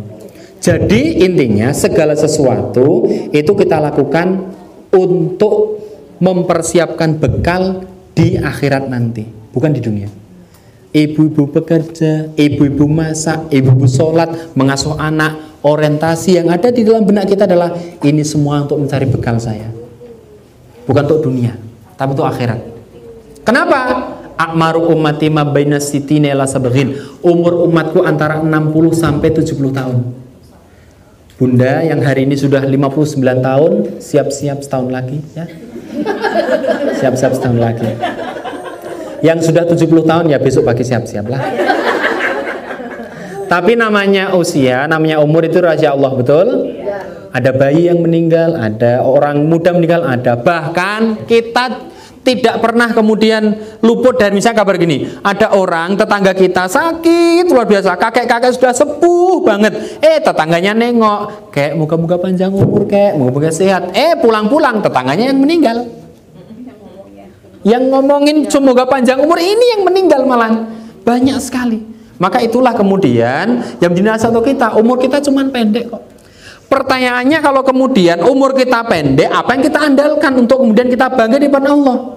jadi 0.66 1.22
intinya 1.22 1.70
segala 1.70 2.16
sesuatu 2.16 3.06
itu 3.30 3.52
kita 3.54 3.78
lakukan 3.78 4.50
untuk 4.90 5.84
mempersiapkan 6.18 7.20
bekal 7.20 7.84
di 8.16 8.40
akhirat 8.40 8.88
nanti, 8.88 9.28
bukan 9.52 9.70
di 9.70 9.80
dunia. 9.84 10.08
Ibu-ibu 10.96 11.52
bekerja, 11.52 12.32
ibu-ibu 12.32 12.88
masak, 12.88 13.52
ibu-ibu 13.52 13.84
sholat, 13.84 14.56
mengasuh 14.56 14.96
anak, 14.96 15.60
orientasi 15.60 16.40
yang 16.40 16.48
ada 16.48 16.72
di 16.72 16.88
dalam 16.88 17.04
benak 17.04 17.28
kita 17.28 17.44
adalah 17.44 17.76
ini 18.00 18.24
semua 18.24 18.64
untuk 18.64 18.80
mencari 18.80 19.04
bekal 19.04 19.36
saya. 19.36 19.68
Bukan 20.88 21.02
untuk 21.04 21.28
dunia, 21.28 21.52
tapi 22.00 22.16
untuk 22.16 22.24
akhirat. 22.24 22.60
Kenapa? 23.44 24.15
Akmaru 24.36 24.92
ummati 24.92 25.32
ma 25.32 25.48
baina 25.48 25.80
sitine 25.80 26.28
la 26.36 26.44
sabaghin. 26.44 26.92
Umur 27.24 27.64
umatku 27.64 28.04
antara 28.04 28.44
60 28.44 28.92
sampai 28.92 29.32
70 29.32 29.72
tahun. 29.72 29.96
Bunda 31.36 31.84
yang 31.84 32.00
hari 32.00 32.24
ini 32.24 32.32
sudah 32.32 32.64
59 32.64 33.20
tahun, 33.44 33.72
siap-siap 34.00 34.64
setahun 34.64 34.88
lagi 34.88 35.20
ya. 35.36 35.44
Siap-siap 36.96 37.32
setahun 37.36 37.60
lagi. 37.60 37.92
Yang 39.20 39.52
sudah 39.52 39.64
70 39.68 40.04
tahun 40.04 40.24
ya 40.32 40.38
besok 40.40 40.64
pagi 40.64 40.84
siap-siap 40.84 41.28
lah. 41.28 41.40
Tapi 43.46 43.72
namanya 43.78 44.34
usia, 44.34 44.84
namanya 44.90 45.22
umur 45.22 45.46
itu 45.46 45.62
raja 45.62 45.94
Allah 45.94 46.12
betul? 46.18 46.46
Ada 47.30 47.52
bayi 47.52 47.92
yang 47.92 48.00
meninggal, 48.00 48.56
ada 48.56 49.04
orang 49.04 49.44
muda 49.44 49.76
meninggal, 49.76 50.08
ada 50.08 50.40
bahkan 50.40 51.20
kita 51.28 51.85
tidak 52.26 52.58
pernah 52.58 52.90
kemudian 52.90 53.54
luput 53.86 54.18
dari 54.18 54.34
misalnya 54.34 54.66
kabar 54.66 54.74
gini 54.74 55.06
ada 55.22 55.54
orang 55.54 55.94
tetangga 55.94 56.34
kita 56.34 56.66
sakit 56.66 57.46
luar 57.46 57.70
biasa 57.70 57.94
kakek-kakek 57.94 58.50
sudah 58.50 58.74
sepuh 58.74 59.46
banget. 59.46 60.02
Eh 60.02 60.18
tetangganya 60.18 60.74
nengok 60.74 61.54
kayak 61.54 61.78
muka-muka 61.78 62.18
panjang 62.18 62.50
umur 62.50 62.82
kayak 62.90 63.14
muka-muka 63.14 63.54
sehat. 63.54 63.94
Eh 63.94 64.18
pulang-pulang 64.18 64.82
tetangganya 64.82 65.30
yang 65.30 65.38
meninggal. 65.38 65.86
Yang 67.62 67.82
ngomongin 67.90 68.36
semoga 68.50 68.86
panjang 68.90 69.22
umur 69.22 69.38
ini 69.38 69.78
yang 69.78 69.82
meninggal 69.86 70.26
malah. 70.26 70.66
Banyak 71.06 71.38
sekali. 71.38 71.78
Maka 72.18 72.42
itulah 72.42 72.74
kemudian 72.74 73.62
yang 73.78 73.90
menjadi 73.92 74.18
satu 74.18 74.42
kita 74.42 74.74
umur 74.74 74.98
kita 74.98 75.22
cuma 75.22 75.46
pendek 75.46 75.94
kok. 75.94 76.02
Pertanyaannya 76.66 77.38
kalau 77.38 77.62
kemudian 77.62 78.18
umur 78.26 78.50
kita 78.50 78.82
pendek, 78.90 79.30
apa 79.30 79.54
yang 79.54 79.62
kita 79.62 79.78
andalkan 79.78 80.32
untuk 80.34 80.66
kemudian 80.66 80.90
kita 80.90 81.06
bangga 81.14 81.38
di 81.38 81.46
depan 81.46 81.62
Allah? 81.62 82.15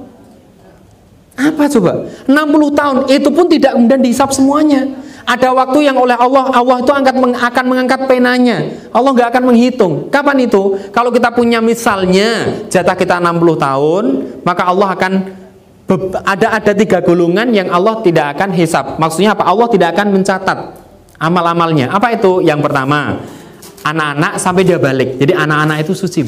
Apa 1.39 1.71
coba? 1.71 2.03
60 2.27 2.35
tahun 2.75 2.97
itu 3.07 3.29
pun 3.31 3.47
tidak 3.47 3.71
kemudian 3.79 4.03
dihisap 4.03 4.35
semuanya. 4.35 4.83
Ada 5.23 5.53
waktu 5.53 5.87
yang 5.87 5.95
oleh 5.95 6.17
Allah 6.17 6.51
Allah 6.51 6.81
itu 6.81 6.91
angkat 6.91 7.15
akan 7.15 7.65
mengangkat 7.69 8.01
penanya. 8.09 8.65
Allah 8.91 9.13
nggak 9.15 9.29
akan 9.31 9.43
menghitung. 9.53 9.93
Kapan 10.11 10.49
itu? 10.49 10.75
Kalau 10.91 11.13
kita 11.13 11.31
punya 11.31 11.63
misalnya 11.63 12.59
jatah 12.67 12.97
kita 12.97 13.21
60 13.21 13.39
tahun, 13.55 14.03
maka 14.41 14.67
Allah 14.67 14.89
akan 14.97 15.13
ada 16.27 16.47
ada 16.59 16.71
tiga 16.73 16.99
golongan 16.99 17.49
yang 17.55 17.69
Allah 17.71 18.01
tidak 18.01 18.35
akan 18.35 18.49
hisap. 18.57 18.97
Maksudnya 18.97 19.37
apa? 19.37 19.45
Allah 19.47 19.69
tidak 19.69 19.95
akan 19.95 20.17
mencatat 20.17 20.59
amal-amalnya. 21.21 21.93
Apa 21.93 22.19
itu? 22.19 22.41
Yang 22.41 22.65
pertama, 22.65 23.21
anak-anak 23.85 24.33
sampai 24.41 24.65
dia 24.65 24.81
balik. 24.81 25.21
Jadi 25.21 25.37
anak-anak 25.37 25.77
itu 25.87 25.93
suci, 25.93 26.25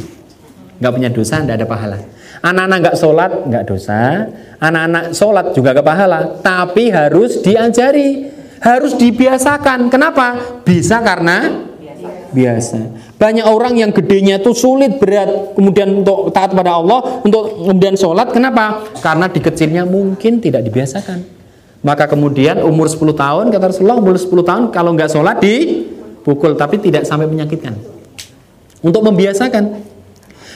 nggak 0.78 0.92
punya 0.94 1.10
dosa, 1.10 1.42
nggak 1.42 1.58
ada 1.58 1.68
pahala. 1.68 1.98
Anak-anak 2.42 2.78
nggak 2.82 2.98
sholat 2.98 3.32
nggak 3.46 3.64
dosa, 3.70 4.26
anak-anak 4.58 5.14
sholat 5.14 5.46
juga 5.54 5.78
nggak 5.78 5.86
pahala, 5.86 6.20
tapi 6.42 6.90
harus 6.90 7.38
diajari, 7.46 8.34
harus 8.58 8.98
dibiasakan. 8.98 9.94
Kenapa? 9.94 10.58
Bisa 10.66 11.06
karena 11.06 11.70
biasa. 12.34 12.80
Banyak 13.22 13.46
orang 13.46 13.78
yang 13.78 13.94
gedenya 13.94 14.42
itu 14.42 14.58
sulit 14.58 14.98
berat, 14.98 15.54
kemudian 15.54 16.02
untuk 16.02 16.34
taat 16.34 16.58
pada 16.58 16.82
Allah, 16.82 17.22
untuk 17.22 17.70
kemudian 17.70 17.94
sholat. 17.94 18.34
Kenapa? 18.34 18.90
Karena 18.98 19.30
di 19.30 19.38
kecilnya 19.38 19.86
mungkin 19.86 20.42
tidak 20.42 20.66
dibiasakan. 20.66 21.22
Maka 21.82 22.06
kemudian 22.10 22.62
umur 22.62 22.90
10 22.90 23.14
tahun 23.18 23.46
kata 23.50 23.74
Rasulullah 23.74 23.98
umur 23.98 24.14
10 24.14 24.30
tahun 24.46 24.64
kalau 24.70 24.94
nggak 24.94 25.10
sholat 25.10 25.42
dipukul 25.42 26.54
tapi 26.54 26.78
tidak 26.78 27.10
sampai 27.10 27.26
menyakitkan. 27.26 27.74
Untuk 28.82 29.06
membiasakan. 29.06 29.91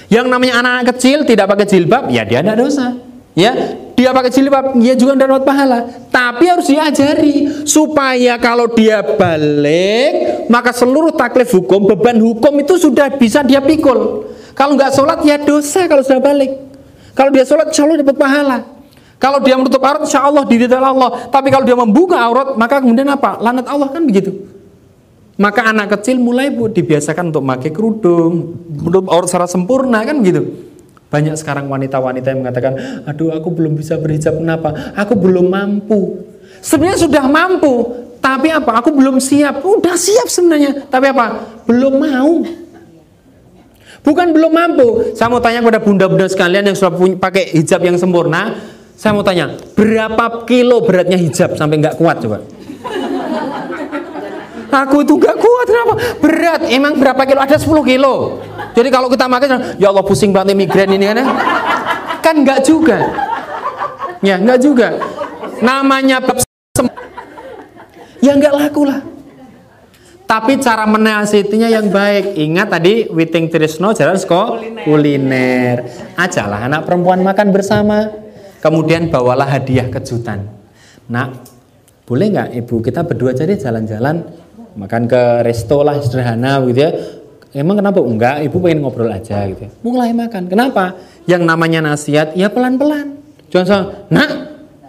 Yang 0.10 0.26
namanya 0.30 0.54
anak-anak 0.62 0.86
kecil 0.96 1.18
tidak 1.26 1.46
pakai 1.50 1.66
jilbab, 1.66 2.04
ya 2.14 2.24
dia 2.26 2.46
tidak 2.46 2.58
dosa. 2.62 2.94
Ya, 3.36 3.52
dia 4.00 4.16
pakai 4.16 4.32
jilbab, 4.32 4.80
dia 4.80 4.96
juga 4.96 5.20
dapat 5.20 5.44
pahala. 5.44 5.92
Tapi 6.08 6.48
harus 6.48 6.72
diajari 6.72 7.68
supaya 7.68 8.40
kalau 8.40 8.72
dia 8.72 9.04
balik, 9.04 10.48
maka 10.48 10.72
seluruh 10.72 11.12
taklif 11.12 11.52
hukum, 11.52 11.84
beban 11.84 12.16
hukum 12.16 12.54
itu 12.64 12.80
sudah 12.80 13.12
bisa 13.20 13.44
dia 13.44 13.60
pikul. 13.60 14.32
Kalau 14.56 14.80
nggak 14.80 14.96
sholat 14.96 15.20
ya 15.28 15.36
dosa 15.36 15.84
kalau 15.92 16.00
sudah 16.00 16.24
balik. 16.24 16.64
Kalau 17.12 17.32
dia 17.32 17.44
sholat, 17.44 17.76
insya 17.76 17.84
Allah 17.84 18.00
dapat 18.00 18.16
pahala. 18.16 18.58
Kalau 19.20 19.40
dia 19.44 19.56
menutup 19.56 19.84
aurat, 19.84 20.04
insya 20.04 20.24
Allah 20.24 20.44
diridhoi 20.48 20.80
Allah. 20.80 21.28
Tapi 21.28 21.48
kalau 21.52 21.68
dia 21.68 21.76
membuka 21.76 22.16
aurat, 22.20 22.56
maka 22.56 22.80
kemudian 22.80 23.08
apa? 23.08 23.40
Lanat 23.40 23.68
Allah 23.68 23.92
kan 23.92 24.04
begitu. 24.04 24.55
Maka 25.36 25.68
anak 25.68 26.00
kecil 26.00 26.16
mulai 26.16 26.48
bu 26.48 26.72
dibiasakan 26.72 27.28
untuk 27.28 27.44
pakai 27.44 27.72
kerudung, 27.76 28.56
orang 28.88 29.28
secara 29.28 29.48
sempurna 29.52 30.00
kan 30.08 30.24
gitu. 30.24 30.48
Banyak 31.12 31.36
sekarang 31.36 31.68
wanita-wanita 31.68 32.32
yang 32.32 32.40
mengatakan, 32.40 33.04
aduh 33.04 33.36
aku 33.36 33.52
belum 33.52 33.76
bisa 33.76 34.00
berhijab 34.00 34.40
kenapa? 34.40 34.96
Aku 34.96 35.20
belum 35.20 35.52
mampu. 35.52 36.24
Sebenarnya 36.64 37.04
sudah 37.04 37.24
mampu, 37.28 37.94
tapi 38.24 38.48
apa? 38.48 38.80
Aku 38.80 38.96
belum 38.96 39.20
siap. 39.20 39.60
Udah 39.60 40.00
siap 40.00 40.32
sebenarnya, 40.32 40.88
tapi 40.88 41.12
apa? 41.12 41.44
Belum 41.68 42.00
mau. 42.00 42.34
Bukan 44.08 44.28
belum 44.32 44.52
mampu. 44.56 44.88
Saya 45.20 45.28
mau 45.28 45.44
tanya 45.44 45.60
kepada 45.60 45.84
bunda-bunda 45.84 46.32
sekalian 46.32 46.64
yang 46.64 46.78
sudah 46.80 46.96
punya, 46.96 47.20
pakai 47.20 47.52
hijab 47.60 47.84
yang 47.84 48.00
sempurna. 48.00 48.56
Saya 48.96 49.12
mau 49.12 49.28
tanya, 49.28 49.52
berapa 49.76 50.48
kilo 50.48 50.80
beratnya 50.80 51.20
hijab 51.20 51.60
sampai 51.60 51.84
nggak 51.84 52.00
kuat 52.00 52.24
coba? 52.24 52.40
Aku 54.76 55.08
itu 55.08 55.16
gak 55.16 55.40
kuat 55.40 55.68
kenapa? 55.72 55.94
Berat. 56.20 56.62
Emang 56.68 57.00
berapa 57.00 57.24
kilo? 57.24 57.40
Ada 57.40 57.56
10 57.56 57.80
kilo. 57.88 58.44
Jadi 58.76 58.90
kalau 58.92 59.08
kita 59.08 59.32
makan, 59.32 59.80
ya 59.80 59.88
Allah 59.88 60.04
pusing 60.04 60.36
banget 60.36 60.52
migren 60.52 60.92
ini 60.92 61.08
kan? 61.08 61.24
Ya. 61.24 61.26
Kan 62.20 62.44
nggak 62.44 62.60
juga. 62.68 63.00
Ya 64.20 64.36
nggak 64.36 64.60
juga. 64.60 65.00
Namanya 65.64 66.20
ya 68.20 68.32
nggak 68.36 68.54
laku 68.58 68.84
lah. 68.90 69.00
Tapi 70.26 70.58
cara 70.58 70.90
menasihatinya 70.90 71.70
yang 71.70 71.94
baik. 71.94 72.34
Ingat 72.34 72.68
tadi 72.74 73.06
Witing 73.14 73.48
Trisno 73.54 73.94
jalan 73.94 74.18
sekolah 74.18 74.82
kuliner. 74.82 75.86
Ajalah 76.18 76.66
anak 76.66 76.90
perempuan 76.90 77.22
makan 77.22 77.54
bersama. 77.54 78.10
Kemudian 78.58 79.14
bawalah 79.14 79.46
hadiah 79.46 79.86
kejutan. 79.94 80.50
Nak, 81.06 81.46
boleh 82.10 82.34
nggak 82.34 82.50
ibu 82.58 82.82
kita 82.82 83.06
berdua 83.06 83.38
jadi 83.38 83.54
jalan-jalan 83.54 84.26
makan 84.76 85.08
ke 85.08 85.22
resto 85.48 85.82
lah 85.82 85.98
sederhana 86.04 86.60
gitu 86.68 86.80
ya. 86.80 86.92
Emang 87.56 87.80
kenapa? 87.80 88.04
Enggak 88.04 88.44
ibu 88.44 88.60
pengen 88.60 88.84
ngobrol 88.84 89.08
aja 89.08 89.48
gitu 89.48 89.64
ya. 89.64 89.72
mulai 89.80 90.12
makan. 90.12 90.52
Kenapa? 90.52 91.00
Yang 91.24 91.42
namanya 91.48 91.80
nasihat 91.80 92.36
ya 92.36 92.52
pelan-pelan. 92.52 93.16
Jangan 93.48 93.66
so, 93.66 93.78
nak 94.12 94.30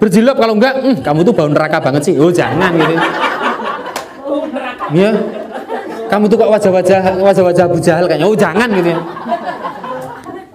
berjilbab 0.02 0.34
kalau 0.34 0.58
enggak. 0.58 0.74
Hm, 0.82 0.96
kamu 1.06 1.20
tuh 1.22 1.34
bau 1.34 1.46
neraka 1.46 1.78
banget 1.78 2.02
sih. 2.10 2.14
Oh 2.18 2.34
jangan 2.34 2.74
gitu 2.74 2.94
ya. 4.98 5.10
Kamu 6.06 6.30
tuh 6.30 6.38
kok 6.38 6.50
wajah-wajah 6.54 7.18
wajah-wajah 7.22 7.64
Abu 7.66 7.78
Jahal 7.78 8.06
kayaknya. 8.10 8.26
Oh 8.26 8.34
jangan 8.34 8.68
gitu 8.74 8.88
ya. 8.94 9.00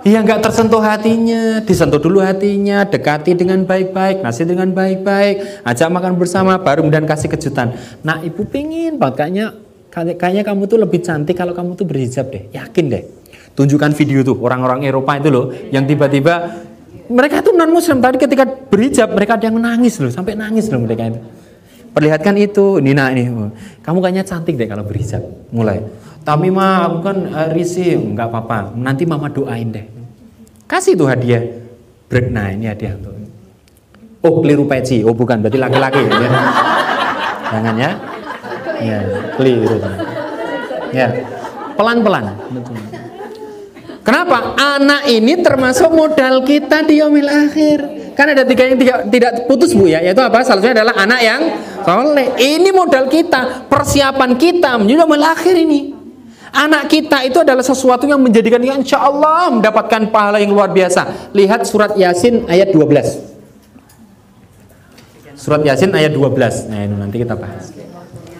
Iya 0.01 0.25
nggak 0.25 0.41
tersentuh 0.41 0.81
hatinya, 0.81 1.61
disentuh 1.61 2.01
dulu 2.01 2.25
hatinya, 2.25 2.81
dekati 2.89 3.37
dengan 3.37 3.61
baik-baik, 3.69 4.25
ngasih 4.25 4.49
dengan 4.49 4.73
baik-baik, 4.73 5.61
ajak 5.61 5.87
makan 5.93 6.17
bersama, 6.17 6.57
baru 6.57 6.81
kemudian 6.81 7.05
kasih 7.05 7.29
kejutan. 7.29 7.77
Nah 8.01 8.17
ibu 8.25 8.41
pingin 8.49 8.97
banget 8.97 9.29
kayaknya 9.29 9.45
kayaknya 9.93 10.41
kamu 10.41 10.65
tuh 10.65 10.81
lebih 10.81 11.05
cantik 11.05 11.37
kalau 11.37 11.53
kamu 11.53 11.77
tuh 11.77 11.85
berhijab 11.85 12.33
deh, 12.33 12.49
yakin 12.49 12.85
deh. 12.89 13.03
Tunjukkan 13.53 13.93
video 13.93 14.25
tuh 14.25 14.41
orang-orang 14.41 14.89
Eropa 14.89 15.21
itu 15.21 15.29
loh, 15.29 15.53
yang 15.69 15.85
tiba-tiba 15.85 16.49
mereka 17.05 17.45
itu 17.45 17.53
non 17.53 17.69
Muslim 17.69 18.01
tadi 18.01 18.17
ketika 18.17 18.49
berhijab 18.49 19.13
mereka 19.13 19.37
ada 19.37 19.53
yang 19.53 19.61
nangis 19.61 20.01
loh, 20.01 20.09
sampai 20.09 20.33
nangis 20.33 20.65
loh 20.73 20.81
mereka 20.81 21.13
itu. 21.13 21.21
Perlihatkan 21.91 22.39
itu, 22.39 22.79
Nina 22.79 23.11
ini, 23.11 23.27
kamu 23.83 23.97
kayaknya 23.99 24.23
cantik 24.23 24.55
deh 24.55 24.65
kalau 24.65 24.81
berhijab, 24.81 25.21
mulai. 25.51 25.83
Tapi 26.21 26.47
mah 26.53 26.85
aku 26.85 26.97
kan 27.01 27.17
uh, 27.33 27.49
risih, 27.49 27.97
nggak 27.97 28.29
apa-apa. 28.29 28.77
Nanti 28.77 29.09
mama 29.09 29.25
doain 29.25 29.73
deh. 29.73 29.85
Kasih 30.69 30.93
tuh 30.93 31.09
hadiah. 31.09 31.41
Break, 32.05 32.29
nah 32.29 32.53
ini 32.53 32.69
hadiah 32.69 32.93
untuk. 32.93 33.17
Oh 34.21 34.37
keliru 34.37 34.69
peci, 34.69 35.01
oh 35.01 35.17
bukan, 35.17 35.41
berarti 35.41 35.57
laki-laki 35.57 36.01
ya. 36.05 36.29
Jangan 37.49 37.75
ya. 37.75 37.91
Ya, 38.81 38.97
keliru. 39.33 39.81
Ya, 40.93 41.07
pelan-pelan. 41.73 42.37
Kenapa? 44.01 44.57
Anak 44.57 45.09
ini 45.09 45.41
termasuk 45.41 45.89
modal 45.93 46.41
kita 46.45 46.85
di 46.85 47.01
yomil 47.01 47.29
akhir. 47.29 47.79
Kan 48.17 48.33
ada 48.33 48.45
tiga 48.45 48.69
yang 48.69 48.77
tiga, 48.77 48.93
tidak 49.09 49.45
putus 49.45 49.73
bu 49.73 49.89
ya, 49.89 50.01
yaitu 50.01 50.21
apa? 50.21 50.41
Salah 50.45 50.61
satunya 50.61 50.81
adalah 50.81 50.95
anak 51.01 51.19
yang 51.21 51.41
soleh. 51.81 52.27
Ini 52.37 52.69
modal 52.73 53.09
kita, 53.09 53.65
persiapan 53.69 54.37
kita 54.37 54.77
menuju 54.77 55.05
akhir 55.21 55.55
ini. 55.57 56.00
Anak 56.51 56.91
kita 56.91 57.23
itu 57.23 57.39
adalah 57.39 57.63
sesuatu 57.63 58.03
yang 58.03 58.19
menjadikan 58.19 58.59
kita 58.59 58.75
insya 58.75 58.99
Allah 58.99 59.47
mendapatkan 59.55 60.11
pahala 60.11 60.43
yang 60.43 60.51
luar 60.51 60.75
biasa. 60.75 61.31
Lihat 61.31 61.63
surat 61.63 61.95
Yasin 61.95 62.43
ayat 62.51 62.75
12. 62.75 65.39
Surat 65.39 65.63
Yasin 65.63 65.95
ayat 65.95 66.11
12. 66.11 66.67
Nah, 66.67 66.79
ini 66.83 66.95
nanti 66.99 67.23
kita 67.23 67.39
bahas. 67.39 67.71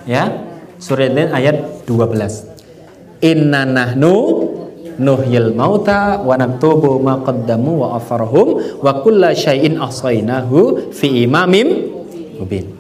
Ya. 0.04 0.28
Surat 0.76 1.08
Yasin 1.08 1.32
ayat 1.32 1.88
12. 1.88 3.24
Inna 3.24 3.64
nahnu 3.64 4.16
nuhyil 5.00 5.56
mauta 5.56 6.20
wa 6.20 6.36
naktubu 6.36 7.00
ma 7.00 7.24
qaddamu 7.24 7.86
wa 7.86 7.96
afarhum 7.96 8.60
wa 8.84 8.92
kulla 9.00 9.32
syai'in 9.32 9.80
ahsainahu 9.80 10.92
fi 10.92 11.24
imamim 11.24 11.96
mubin. 12.36 12.76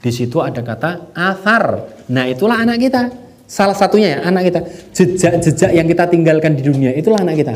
Di 0.00 0.10
situ 0.14 0.40
ada 0.40 0.64
kata 0.64 1.12
athar. 1.12 1.92
Nah, 2.08 2.24
itulah 2.24 2.62
anak 2.62 2.80
kita. 2.80 3.25
Salah 3.46 3.78
satunya 3.78 4.18
ya 4.18 4.18
anak 4.26 4.42
kita. 4.50 4.60
Jejak-jejak 4.90 5.70
yang 5.70 5.86
kita 5.86 6.10
tinggalkan 6.10 6.58
di 6.58 6.66
dunia 6.66 6.90
itulah 6.90 7.22
anak 7.22 7.38
kita. 7.38 7.54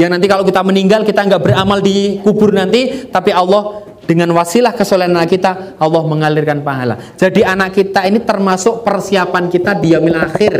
Yang 0.00 0.10
nanti 0.16 0.26
kalau 0.26 0.44
kita 0.48 0.60
meninggal 0.64 1.04
kita 1.04 1.20
nggak 1.28 1.42
beramal 1.44 1.78
di 1.84 2.18
kubur 2.24 2.50
nanti, 2.50 3.06
tapi 3.12 3.30
Allah 3.30 3.84
dengan 4.08 4.32
wasilah 4.32 4.72
kesolehan 4.72 5.12
anak 5.12 5.28
kita 5.36 5.76
Allah 5.76 6.02
mengalirkan 6.08 6.64
pahala. 6.64 6.96
Jadi 7.20 7.44
anak 7.44 7.76
kita 7.76 8.08
ini 8.08 8.24
termasuk 8.24 8.80
persiapan 8.80 9.52
kita 9.52 9.76
di 9.76 9.92
yaumil 9.92 10.16
akhir. 10.16 10.54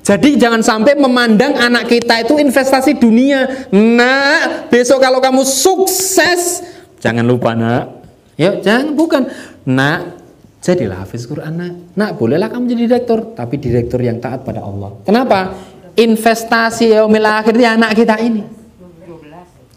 Jadi 0.00 0.38
jangan 0.38 0.62
sampai 0.62 0.96
memandang 0.96 1.58
anak 1.58 1.90
kita 1.90 2.22
itu 2.22 2.38
investasi 2.38 2.96
dunia. 2.96 3.68
Nah, 3.74 4.70
besok 4.70 5.02
kalau 5.02 5.18
kamu 5.18 5.42
sukses, 5.42 6.62
jangan 7.02 7.26
lupa 7.26 7.52
nak. 7.58 8.06
Ya, 8.38 8.56
jangan 8.62 8.94
bukan. 8.94 9.26
Nak, 9.66 10.15
Jadilah 10.64 11.04
hafiz 11.04 11.28
Quran 11.28 11.52
nak. 11.54 11.72
Nak 11.94 12.10
bolehlah 12.18 12.48
kamu 12.50 12.64
jadi 12.72 12.82
direktur, 12.90 13.36
tapi 13.36 13.60
direktur 13.60 14.00
yang 14.02 14.18
taat 14.18 14.42
pada 14.42 14.64
Allah. 14.64 14.98
Kenapa? 15.06 15.54
Investasi 15.96 16.92
yaumil 16.92 17.24
akhirnya 17.24 17.76
anak 17.78 17.96
kita 17.96 18.18
ini. 18.20 18.42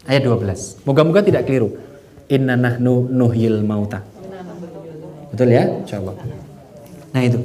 Ayat 0.08 0.26
12. 0.26 0.82
Moga-moga 0.84 1.22
tidak 1.22 1.46
keliru. 1.46 1.76
Inna 2.30 2.58
nahnu 2.58 3.06
nuhyil 3.10 3.62
mauta. 3.62 4.02
Betul 5.30 5.54
ya? 5.54 5.64
Coba. 5.86 6.18
Nah 7.14 7.22
itu. 7.22 7.40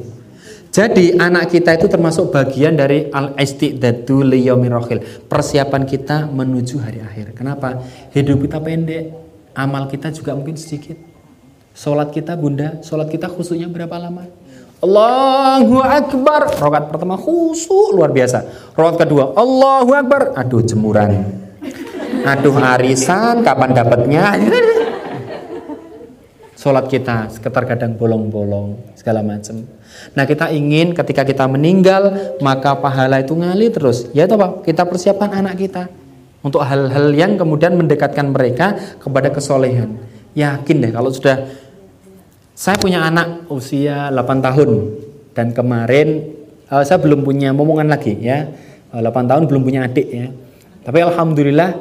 Jadi 0.76 1.16
anak 1.16 1.56
kita 1.56 1.80
itu 1.80 1.88
termasuk 1.88 2.36
bagian 2.36 2.76
dari 2.76 3.08
al 3.08 3.32
istidadu 3.40 4.28
liyaumir 4.28 4.76
Persiapan 5.30 5.88
kita 5.88 6.28
menuju 6.28 6.84
hari 6.84 7.00
akhir. 7.00 7.32
Kenapa? 7.32 7.80
Hidup 8.12 8.44
kita 8.44 8.60
pendek, 8.60 9.16
amal 9.56 9.88
kita 9.88 10.12
juga 10.12 10.36
mungkin 10.36 10.60
sedikit. 10.60 11.15
Sholat 11.76 12.16
kita 12.16 12.40
bunda, 12.40 12.80
sholat 12.80 13.12
kita 13.12 13.28
khususnya 13.28 13.68
berapa 13.68 14.00
lama? 14.00 14.24
Allahu 14.80 15.84
Akbar. 15.84 16.56
Rokat 16.56 16.88
pertama 16.88 17.20
khusus 17.20 17.92
luar 17.92 18.16
biasa. 18.16 18.72
Rokat 18.80 19.04
kedua 19.04 19.36
Allahu 19.36 19.92
Akbar. 19.92 20.32
Aduh 20.40 20.64
jemuran. 20.64 21.28
Aduh 22.24 22.56
arisan 22.64 23.44
kapan 23.44 23.76
dapatnya? 23.76 24.24
Sholat 26.56 26.88
kita 26.88 27.28
sekitar 27.30 27.68
kadang 27.68 28.00
bolong-bolong 28.00 28.96
segala 28.96 29.20
macam. 29.20 29.68
Nah 30.16 30.24
kita 30.24 30.56
ingin 30.56 30.96
ketika 30.96 31.28
kita 31.28 31.44
meninggal 31.46 32.34
maka 32.40 32.74
pahala 32.80 33.20
itu 33.20 33.36
ngalir 33.36 33.76
terus. 33.76 34.08
Ya 34.16 34.26
itu 34.26 34.40
apa? 34.40 34.64
Kita 34.64 34.88
persiapkan 34.88 35.30
anak 35.30 35.60
kita 35.60 35.92
untuk 36.40 36.64
hal-hal 36.64 37.12
yang 37.12 37.36
kemudian 37.36 37.76
mendekatkan 37.76 38.32
mereka 38.32 38.80
kepada 38.98 39.30
kesolehan. 39.30 40.00
Yakin 40.36 40.84
deh 40.84 40.92
kalau 40.92 41.14
sudah 41.14 41.48
saya 42.56 42.80
punya 42.80 43.04
anak 43.04 43.52
usia 43.52 44.08
8 44.16 44.40
tahun 44.40 44.70
dan 45.36 45.52
kemarin 45.52 46.24
uh, 46.72 46.80
saya 46.88 47.04
belum 47.04 47.28
punya 47.28 47.52
momongan 47.52 47.92
lagi 47.92 48.16
ya. 48.16 48.48
Uh, 48.96 49.04
eh, 49.04 49.12
8 49.12 49.28
tahun 49.28 49.44
belum 49.52 49.62
punya 49.68 49.84
adik 49.84 50.08
ya. 50.08 50.32
Tapi 50.88 51.04
alhamdulillah 51.04 51.76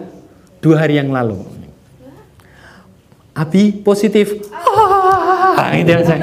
dua 0.58 0.76
hari 0.82 0.98
yang 0.98 1.14
lalu. 1.14 1.38
Abi 3.38 3.70
positif. 3.70 4.34
Ah, 5.54 5.70
gitu 5.78 5.86
ya, 5.86 6.02
saya 6.02 6.18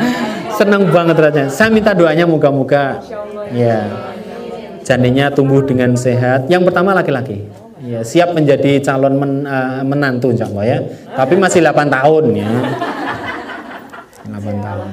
senang 0.59 0.91
banget 0.91 1.15
rasanya. 1.15 1.47
Saya 1.47 1.71
minta 1.71 1.95
doanya 1.95 2.27
moga-moga 2.27 2.99
ya 3.55 3.87
janinnya 4.83 5.31
tumbuh 5.31 5.63
dengan 5.63 5.95
sehat. 5.95 6.51
Yang 6.51 6.67
pertama 6.67 6.91
laki-laki. 6.91 7.47
Ya, 7.81 8.03
siap 8.03 8.35
menjadi 8.35 8.83
calon 8.83 9.15
men, 9.15 9.47
uh, 9.47 9.87
menantu 9.87 10.35
ya. 10.35 10.83
Tapi 11.15 11.33
masih 11.39 11.63
8 11.63 11.87
tahun 11.87 12.23
ya. 12.35 12.49
8 14.25 14.65
tahun. 14.65 14.87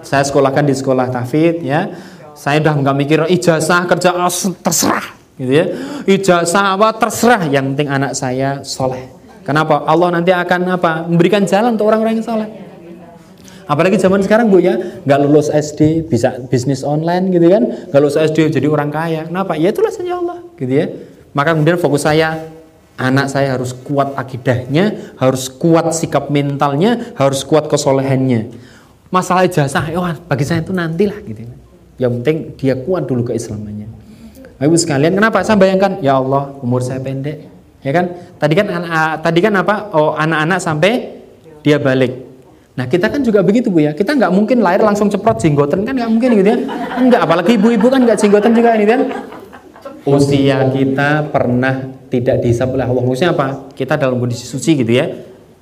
Saya 0.00 0.22
sekolahkan 0.24 0.64
di 0.64 0.74
sekolah 0.74 1.12
tafid 1.12 1.64
ya. 1.64 1.92
Saya 2.36 2.62
udah 2.64 2.74
nggak 2.80 2.96
mikir 2.96 3.18
ijazah 3.28 3.84
kerja 3.84 4.16
oh, 4.16 4.32
terserah 4.64 5.06
gitu 5.36 5.52
ya. 5.52 5.66
Ijazah 6.04 6.76
apa 6.76 6.88
terserah, 6.96 7.48
yang 7.48 7.72
penting 7.74 7.88
anak 7.88 8.12
saya 8.16 8.64
soleh. 8.64 9.08
Kenapa? 9.44 9.84
Allah 9.88 10.12
nanti 10.12 10.30
akan 10.32 10.76
apa? 10.76 11.08
Memberikan 11.08 11.44
jalan 11.48 11.74
untuk 11.76 11.88
orang-orang 11.88 12.20
yang 12.20 12.26
soleh. 12.26 12.48
Apalagi 13.70 14.02
zaman 14.02 14.18
sekarang 14.20 14.50
bu 14.50 14.58
ya, 14.58 14.74
nggak 15.06 15.18
lulus 15.22 15.46
SD 15.46 16.10
bisa 16.10 16.42
bisnis 16.50 16.82
online 16.82 17.30
gitu 17.30 17.46
kan, 17.46 17.62
nggak 17.88 18.00
lulus 18.02 18.18
SD 18.18 18.50
jadi 18.50 18.66
orang 18.66 18.90
kaya. 18.90 19.30
Kenapa? 19.30 19.54
Ya 19.54 19.70
itulah 19.70 19.94
saja 19.94 20.18
Allah, 20.18 20.42
gitu 20.58 20.74
ya. 20.74 20.86
Maka 21.30 21.54
kemudian 21.54 21.78
fokus 21.78 22.02
saya 22.02 22.50
anak 23.00 23.32
saya 23.32 23.56
harus 23.56 23.72
kuat 23.72 24.12
akidahnya, 24.12 25.16
harus 25.16 25.48
kuat 25.48 25.96
sikap 25.96 26.28
mentalnya, 26.28 27.16
harus 27.16 27.40
kuat 27.42 27.66
kesolehannya. 27.72 28.52
Masalah 29.08 29.48
ijazah 29.48 29.90
oh, 29.96 30.06
bagi 30.28 30.44
saya 30.44 30.60
itu 30.60 30.76
nantilah 30.76 31.18
gitu. 31.24 31.48
Yang 31.96 32.12
penting 32.20 32.36
dia 32.56 32.74
kuat 32.78 33.04
dulu 33.04 33.28
keislamannya 33.28 33.90
Ibu 34.60 34.76
sekalian 34.76 35.16
kenapa? 35.16 35.40
Saya 35.40 35.56
bayangkan 35.56 36.04
ya 36.04 36.20
Allah 36.20 36.52
umur 36.60 36.84
saya 36.84 37.00
pendek 37.00 37.48
ya 37.80 37.92
kan? 37.96 38.12
Tadi 38.36 38.52
kan 38.52 38.66
anak 38.68 39.24
tadi 39.24 39.40
kan 39.40 39.56
apa? 39.56 39.88
Oh 39.96 40.12
anak-anak 40.12 40.60
sampai 40.60 41.16
dia 41.64 41.80
balik. 41.80 42.12
Nah 42.76 42.84
kita 42.84 43.08
kan 43.08 43.24
juga 43.24 43.40
begitu 43.40 43.72
bu 43.72 43.80
ya. 43.80 43.96
Kita 43.96 44.12
nggak 44.12 44.28
mungkin 44.28 44.60
lahir 44.60 44.84
langsung 44.84 45.08
ceprot 45.08 45.40
jenggotan 45.40 45.80
kan 45.88 45.96
nggak 45.96 46.10
mungkin 46.12 46.28
gitu 46.44 46.48
ya. 46.52 46.58
Enggak 47.00 47.20
apalagi 47.24 47.56
ibu-ibu 47.56 47.88
kan 47.88 48.04
nggak 48.04 48.20
jenggotan 48.20 48.52
juga 48.52 48.76
ini 48.76 48.84
kan 48.84 49.00
usia 50.08 50.68
kita 50.72 51.28
pernah 51.28 51.92
tidak 52.08 52.42
dihisap 52.42 52.72
oleh 52.72 52.86
Allah 52.86 53.02
maksudnya 53.04 53.32
apa 53.36 53.70
kita 53.76 54.00
dalam 54.00 54.18
kondisi 54.18 54.48
suci 54.48 54.80
gitu 54.80 54.92
ya 54.92 55.06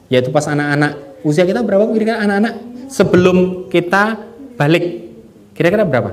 yaitu 0.09 0.32
pas 0.32 0.47
anak-anak 0.48 1.20
usia 1.27 1.44
kita 1.44 1.60
berapa 1.60 1.85
kira-kira 1.93 2.23
anak-anak 2.24 2.55
sebelum 2.89 3.69
kita 3.69 4.16
balik 4.56 5.09
kira-kira 5.55 5.85
berapa? 5.85 6.10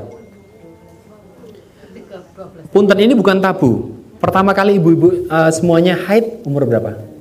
Punten 2.69 2.99
ini 2.99 3.15
bukan 3.15 3.39
tabu. 3.39 3.95
Pertama 4.19 4.51
kali 4.51 4.75
ibu-ibu 4.75 5.29
uh, 5.31 5.47
semuanya 5.53 5.95
haid 5.95 6.45
umur 6.45 6.67
berapa? 6.67 7.15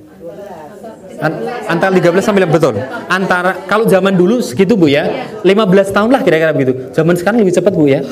antara 1.65 1.95
13 1.95 2.11
sampai 2.19 2.43
betul. 2.43 2.75
Antara 3.07 3.55
kalau 3.71 3.87
zaman 3.87 4.19
dulu 4.19 4.43
segitu 4.43 4.75
Bu 4.75 4.91
ya. 4.91 5.31
15 5.47 5.95
tahun 5.95 6.11
lah 6.11 6.21
kira-kira 6.27 6.51
begitu. 6.51 6.91
Zaman 6.91 7.15
sekarang 7.15 7.39
lebih 7.39 7.55
cepat 7.55 7.71
Bu 7.71 7.87
ya. 7.87 8.03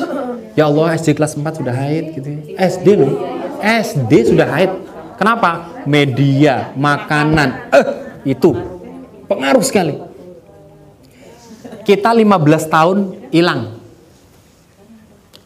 Ya 0.54 0.70
Allah 0.70 0.94
SD 0.98 1.18
kelas 1.18 1.34
4 1.34 1.60
sudah 1.62 1.74
haid 1.74 2.06
gitu. 2.18 2.30
SD 2.58 2.88
loh. 2.98 3.14
SD 3.62 4.34
sudah 4.34 4.48
haid. 4.54 4.72
Kenapa? 5.18 5.82
Media, 5.90 6.74
makanan. 6.78 7.74
Eh, 7.74 7.86
itu 8.34 8.54
pengaruh 9.26 9.64
sekali 9.66 10.14
kita 11.84 12.16
15 12.16 12.72
tahun 12.72 12.98
hilang. 13.30 13.80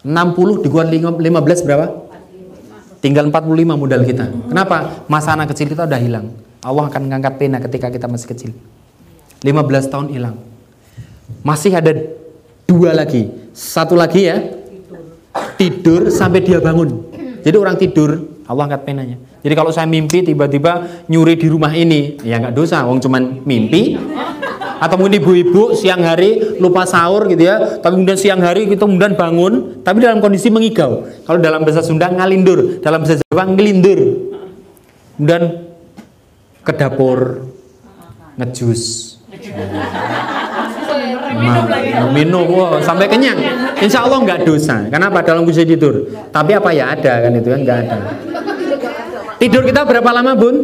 60 0.05 0.63
dikuat 0.63 0.87
15 0.87 1.65
berapa? 1.65 1.85
Tinggal 3.03 3.27
45 3.29 3.75
modal 3.75 4.01
kita. 4.07 4.25
Kenapa? 4.47 5.05
Masa 5.09 5.35
anak 5.35 5.51
kecil 5.51 5.67
kita 5.69 5.85
udah 5.85 5.99
hilang. 5.99 6.31
Allah 6.63 6.87
akan 6.87 7.01
mengangkat 7.05 7.33
pena 7.37 7.57
ketika 7.59 7.91
kita 7.91 8.07
masih 8.07 8.27
kecil. 8.31 8.51
15 9.43 9.91
tahun 9.91 10.07
hilang. 10.13 10.35
Masih 11.43 11.75
ada 11.75 11.91
dua 12.65 12.95
lagi. 12.95 13.29
Satu 13.51 13.93
lagi 13.99 14.25
ya. 14.25 14.37
Tidur 15.57 16.09
sampai 16.13 16.41
dia 16.45 16.61
bangun. 16.61 17.09
Jadi 17.41 17.55
orang 17.55 17.75
tidur, 17.79 18.41
Allah 18.43 18.67
angkat 18.67 18.81
penanya. 18.83 19.17
Jadi 19.39 19.53
kalau 19.55 19.71
saya 19.71 19.87
mimpi 19.87 20.19
tiba-tiba 20.23 21.05
nyuri 21.07 21.39
di 21.39 21.47
rumah 21.47 21.71
ini, 21.71 22.19
ya 22.23 22.39
nggak 22.43 22.55
dosa, 22.55 22.83
wong 22.83 22.99
cuman 22.99 23.47
mimpi. 23.47 23.95
Atau 24.77 25.01
mungkin 25.01 25.17
ibu-ibu 25.17 25.73
siang 25.73 26.05
hari 26.05 26.59
lupa 26.61 26.85
sahur 26.85 27.25
gitu 27.25 27.49
ya, 27.49 27.81
tapi 27.81 27.97
kemudian 27.97 28.19
siang 28.19 28.45
hari 28.45 28.69
kita 28.69 28.85
kemudian 28.85 29.17
bangun, 29.17 29.81
tapi 29.81 30.05
dalam 30.05 30.21
kondisi 30.21 30.53
mengigau. 30.53 31.07
Kalau 31.25 31.41
dalam 31.41 31.65
bahasa 31.65 31.81
Sunda 31.81 32.13
ngalindur, 32.13 32.77
dalam 32.83 33.01
bahasa 33.01 33.17
Jawa 33.25 33.49
ngelindur. 33.49 33.99
Kemudian 35.17 35.43
ke 36.61 36.71
dapur 36.77 37.47
ngejus. 38.37 39.17
Minum 42.13 42.45
wah, 42.53 42.77
sampai 42.83 43.09
kenyang. 43.09 43.39
Insya 43.81 44.05
Allah 44.05 44.19
nggak 44.23 44.39
dosa. 44.47 44.89
Kenapa 44.89 45.21
dalam 45.21 45.45
kondisi 45.45 45.67
tidur? 45.67 46.09
Tapi 46.33 46.51
apa 46.57 46.69
ya 46.73 46.97
ada 46.97 47.13
kan 47.27 47.31
itu 47.33 47.49
kan 47.49 47.59
nggak 47.61 47.77
ada. 47.85 47.97
Tidur 49.37 49.61
kita 49.65 49.85
berapa 49.85 50.09
lama 50.09 50.33
bun? 50.33 50.55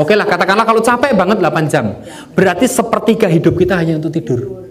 Oke 0.00 0.16
lah 0.16 0.24
katakanlah 0.24 0.64
kalau 0.64 0.80
capek 0.80 1.12
banget 1.12 1.36
8 1.36 1.68
jam. 1.68 2.00
Berarti 2.32 2.64
sepertiga 2.64 3.28
hidup 3.28 3.60
kita 3.60 3.76
hanya 3.76 4.00
untuk 4.00 4.08
tidur. 4.08 4.64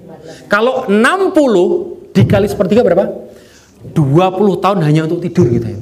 Kalau 0.50 0.90
60 0.90 2.12
dikali 2.12 2.48
sepertiga 2.50 2.82
berapa? 2.82 3.06
20 3.94 4.64
tahun 4.64 4.80
hanya 4.82 5.06
untuk 5.06 5.22
tidur 5.22 5.46
kita 5.46 5.70
ya. 5.70 5.82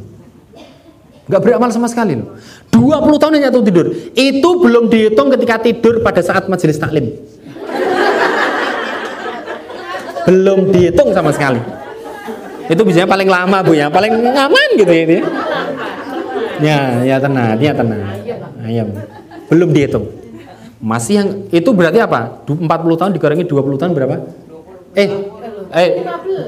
Nggak 1.30 1.42
beramal 1.46 1.70
sama 1.72 1.88
sekali 1.88 2.20
loh. 2.20 2.36
20 2.74 3.22
tahun 3.22 3.34
hanya 3.40 3.50
untuk 3.54 3.66
tidur. 3.70 3.88
Itu 4.18 4.50
belum 4.60 4.92
dihitung 4.92 5.30
ketika 5.32 5.62
tidur 5.62 6.02
pada 6.04 6.20
saat 6.26 6.50
majelis 6.52 6.76
taklim. 6.76 7.16
Belum 10.28 10.72
dihitung 10.74 11.14
sama 11.16 11.32
sekali. 11.32 11.62
Itu 12.70 12.82
biasanya 12.86 13.10
paling 13.10 13.30
lama 13.30 13.58
bu 13.66 13.74
ya, 13.74 13.88
paling 13.90 14.14
aman 14.30 14.70
gitu 14.78 14.92
ya. 14.94 15.02
ini. 15.06 15.18
Ya, 16.60 16.80
ya 17.08 17.16
tenang, 17.24 17.56
ya 17.58 17.72
tenang. 17.72 18.02
Ayam. 18.62 18.88
Belum 19.50 19.70
dihitung. 19.72 20.06
Masih 20.80 21.14
yang 21.20 21.28
itu 21.52 21.70
berarti 21.76 22.00
apa? 22.00 22.44
Du- 22.48 22.60
40 22.60 23.00
tahun 23.00 23.12
dikurangi 23.16 23.44
20 23.44 23.80
tahun 23.80 23.92
berapa? 23.92 24.16
Eh, 24.96 25.08
eh 25.76 25.90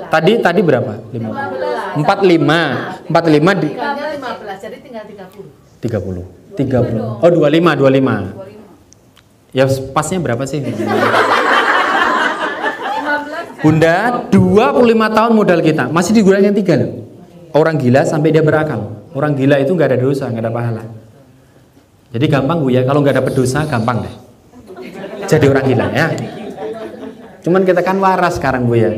tadi 0.07 0.39
tadi 0.39 0.61
berapa? 0.63 0.93
5. 1.11 1.99
45. 1.99 3.11
45 3.11 3.51
di 3.59 3.69
Tinggalnya 3.75 4.05
15, 4.15 4.63
jadi 4.63 4.77
tinggal 4.79 5.03
30. 5.03 5.51
30. 5.83 6.23
30. 6.55 7.23
Oh, 7.23 7.29
25, 7.29 7.75
25. 7.75 8.31
Ya 9.51 9.67
pasnya 9.91 10.23
berapa 10.23 10.43
sih? 10.47 10.63
Bunda, 13.61 14.25
25 14.33 14.89
tahun 15.13 15.31
modal 15.37 15.61
kita 15.61 15.85
masih 15.93 16.17
digunakan 16.17 16.49
tiga 16.49 16.81
loh. 16.81 16.91
Orang 17.53 17.77
gila 17.77 18.01
sampai 18.01 18.33
dia 18.33 18.41
berakal. 18.41 19.05
Orang 19.13 19.37
gila 19.37 19.61
itu 19.61 19.77
nggak 19.77 19.93
ada 19.93 19.99
dosa, 20.01 20.25
nggak 20.33 20.43
ada 20.43 20.51
pahala. 20.51 20.83
Jadi 22.11 22.25
gampang 22.25 22.57
bu 22.65 22.73
ya, 22.73 22.81
kalau 22.83 23.05
nggak 23.05 23.21
dapat 23.21 23.33
dosa 23.37 23.63
gampang 23.69 24.01
deh. 24.01 24.15
Jadi 25.29 25.45
orang 25.45 25.65
gila 25.69 25.87
ya. 25.93 26.07
Cuman 27.45 27.61
kita 27.61 27.85
kan 27.85 28.01
waras 28.01 28.41
sekarang 28.41 28.65
bu 28.65 28.73
ya. 28.75 28.89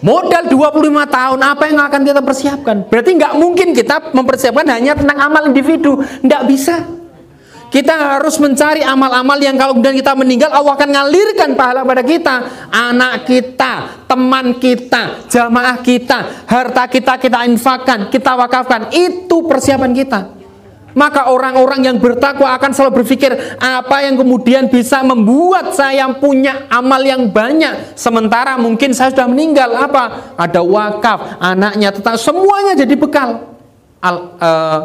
Modal 0.00 0.48
25 0.48 0.80
tahun 1.12 1.40
apa 1.44 1.64
yang 1.68 1.80
akan 1.84 2.00
kita 2.00 2.20
persiapkan? 2.24 2.76
Berarti 2.88 3.10
nggak 3.20 3.34
mungkin 3.36 3.76
kita 3.76 4.16
mempersiapkan 4.16 4.64
hanya 4.72 4.96
tentang 4.96 5.18
amal 5.20 5.44
individu, 5.44 6.00
nggak 6.24 6.42
bisa. 6.48 6.99
Kita 7.70 8.18
harus 8.18 8.34
mencari 8.42 8.82
amal-amal 8.82 9.38
yang 9.38 9.54
kalau 9.54 9.78
kemudian 9.78 9.94
kita 9.94 10.18
meninggal 10.18 10.50
Allah 10.50 10.74
akan 10.74 10.90
ngalirkan 10.90 11.54
pahala 11.54 11.86
pada 11.86 12.02
kita, 12.02 12.36
anak 12.66 13.22
kita, 13.30 13.74
teman 14.10 14.58
kita, 14.58 15.30
jamaah 15.30 15.78
kita, 15.78 16.50
harta 16.50 16.90
kita 16.90 17.14
kita 17.22 17.46
infakkan, 17.46 18.10
kita 18.10 18.34
wakafkan. 18.34 18.90
Itu 18.90 19.46
persiapan 19.46 19.94
kita. 19.94 20.20
Maka 20.98 21.30
orang-orang 21.30 21.86
yang 21.86 21.96
bertakwa 22.02 22.50
akan 22.58 22.74
selalu 22.74 23.02
berpikir 23.02 23.30
apa 23.62 24.02
yang 24.02 24.18
kemudian 24.18 24.66
bisa 24.66 25.06
membuat 25.06 25.70
saya 25.70 26.10
punya 26.18 26.66
amal 26.66 26.98
yang 26.98 27.30
banyak 27.30 27.94
sementara 27.94 28.58
mungkin 28.58 28.90
saya 28.90 29.14
sudah 29.14 29.30
meninggal 29.30 29.70
apa? 29.70 30.34
Ada 30.34 30.58
wakaf, 30.58 31.38
anaknya, 31.38 31.94
tetap 31.94 32.18
semuanya 32.18 32.74
jadi 32.74 32.94
bekal. 32.98 33.54
Al 34.02 34.16
eh, 34.42 34.80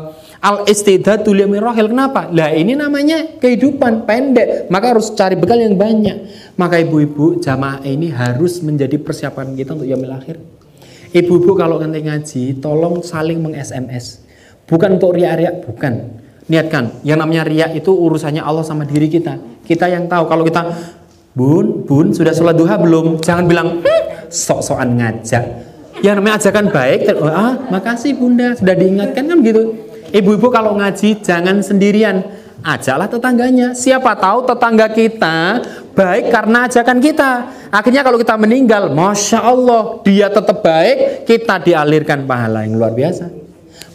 al 0.46 0.70
istidatu 0.70 1.34
limirahil 1.34 1.90
kenapa? 1.90 2.30
Lah 2.30 2.54
ini 2.54 2.78
namanya 2.78 3.42
kehidupan 3.42 4.06
pendek, 4.06 4.70
maka 4.70 4.94
harus 4.94 5.10
cari 5.18 5.34
bekal 5.34 5.58
yang 5.58 5.74
banyak. 5.74 6.30
Maka 6.54 6.78
ibu-ibu 6.78 7.42
jamaah 7.42 7.82
ini 7.82 8.14
harus 8.14 8.62
menjadi 8.62 9.02
persiapan 9.02 9.58
kita 9.58 9.74
untuk 9.74 9.90
yaumil 9.90 10.14
akhir. 10.14 10.38
Ibu-ibu 11.18 11.52
kalau 11.58 11.82
nanti 11.82 12.06
ngaji, 12.06 12.62
tolong 12.62 13.02
saling 13.02 13.42
meng-SMS. 13.42 14.22
Bukan 14.70 15.02
untuk 15.02 15.18
riak-riak, 15.18 15.66
bukan. 15.66 16.22
Niatkan, 16.46 17.02
yang 17.02 17.18
namanya 17.18 17.42
riak 17.42 17.74
itu 17.74 17.90
urusannya 17.90 18.46
Allah 18.46 18.62
sama 18.62 18.86
diri 18.86 19.10
kita. 19.10 19.66
Kita 19.66 19.90
yang 19.90 20.06
tahu 20.06 20.30
kalau 20.30 20.46
kita 20.46 20.62
Bun, 21.36 21.84
bun, 21.84 22.16
sudah 22.16 22.32
sholat 22.32 22.56
duha 22.56 22.80
belum? 22.80 23.20
Jangan 23.20 23.44
bilang, 23.44 23.84
"Hmm, 23.84 24.04
sok-sokan 24.32 24.96
ngajak. 24.96 25.44
Yang 26.00 26.16
namanya 26.16 26.36
ajakan 26.40 26.66
baik, 26.72 27.00
oh, 27.12 27.28
ah, 27.28 27.60
makasih 27.68 28.16
bunda, 28.16 28.56
sudah 28.56 28.72
diingatkan 28.72 29.24
kan 29.28 29.38
gitu. 29.44 29.85
Ibu-ibu 30.16 30.48
kalau 30.48 30.80
ngaji 30.80 31.20
jangan 31.20 31.60
sendirian, 31.60 32.24
ajaklah 32.64 33.12
tetangganya. 33.12 33.76
Siapa 33.76 34.16
tahu 34.16 34.48
tetangga 34.48 34.88
kita 34.88 35.60
baik 35.92 36.32
karena 36.32 36.72
ajakan 36.72 37.04
kita. 37.04 37.32
Akhirnya 37.68 38.00
kalau 38.00 38.16
kita 38.16 38.40
meninggal, 38.40 38.96
masya 38.96 39.44
Allah, 39.44 40.00
dia 40.08 40.32
tetap 40.32 40.64
baik, 40.64 41.28
kita 41.28 41.60
dialirkan 41.60 42.24
pahala 42.24 42.64
yang 42.64 42.80
luar 42.80 42.96
biasa. 42.96 43.28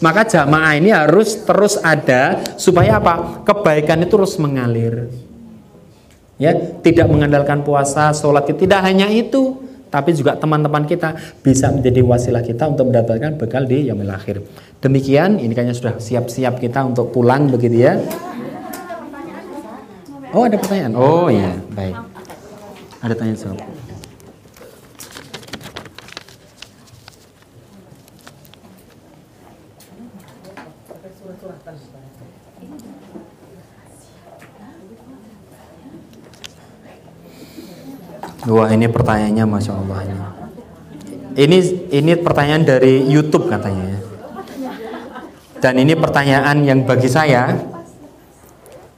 Maka 0.00 0.24
jamaah 0.24 0.76
ini 0.80 0.92
harus 0.92 1.44
terus 1.44 1.76
ada 1.80 2.40
supaya 2.56 2.96
apa? 2.96 3.44
Kebaikan 3.44 4.00
itu 4.00 4.16
terus 4.16 4.36
mengalir. 4.40 5.12
Ya, 6.40 6.56
tidak 6.56 7.04
mengandalkan 7.12 7.60
puasa, 7.60 8.08
sholat 8.16 8.48
tidak 8.48 8.80
hanya 8.80 9.12
itu, 9.12 9.59
tapi 9.90 10.14
juga 10.14 10.38
teman-teman 10.38 10.86
kita 10.86 11.18
bisa 11.42 11.68
menjadi 11.74 12.00
wasilah 12.06 12.46
kita 12.46 12.70
untuk 12.70 12.94
mendapatkan 12.94 13.34
bekal 13.34 13.66
di 13.66 13.90
yaumil 13.90 14.14
akhir. 14.14 14.40
Demikian, 14.78 15.42
ini 15.42 15.52
kayaknya 15.52 15.76
sudah 15.76 15.94
siap-siap 15.98 16.62
kita 16.62 16.86
untuk 16.86 17.10
pulang 17.10 17.50
begitu 17.50 17.84
ya. 17.84 17.98
Oh, 20.30 20.46
ada 20.46 20.54
pertanyaan. 20.54 20.94
Oh 20.94 21.26
iya, 21.26 21.58
baik. 21.74 21.98
Ada 23.02 23.14
tanya 23.18 23.34
jawab. 23.34 23.79
Wah 38.50 38.66
ini 38.74 38.90
pertanyaannya 38.90 39.44
masya 39.46 39.72
Allah 39.78 39.98
ini. 40.02 40.16
Ini 41.38 41.58
ini 41.94 42.12
pertanyaan 42.18 42.66
dari 42.66 43.06
YouTube 43.06 43.46
katanya. 43.46 43.94
ya. 43.94 43.98
Dan 45.62 45.78
ini 45.78 45.94
pertanyaan 45.94 46.66
yang 46.66 46.82
bagi 46.82 47.06
saya 47.06 47.54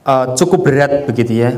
eh, 0.01 0.25
cukup 0.33 0.65
berat 0.65 1.05
begitu 1.05 1.45
ya. 1.45 1.53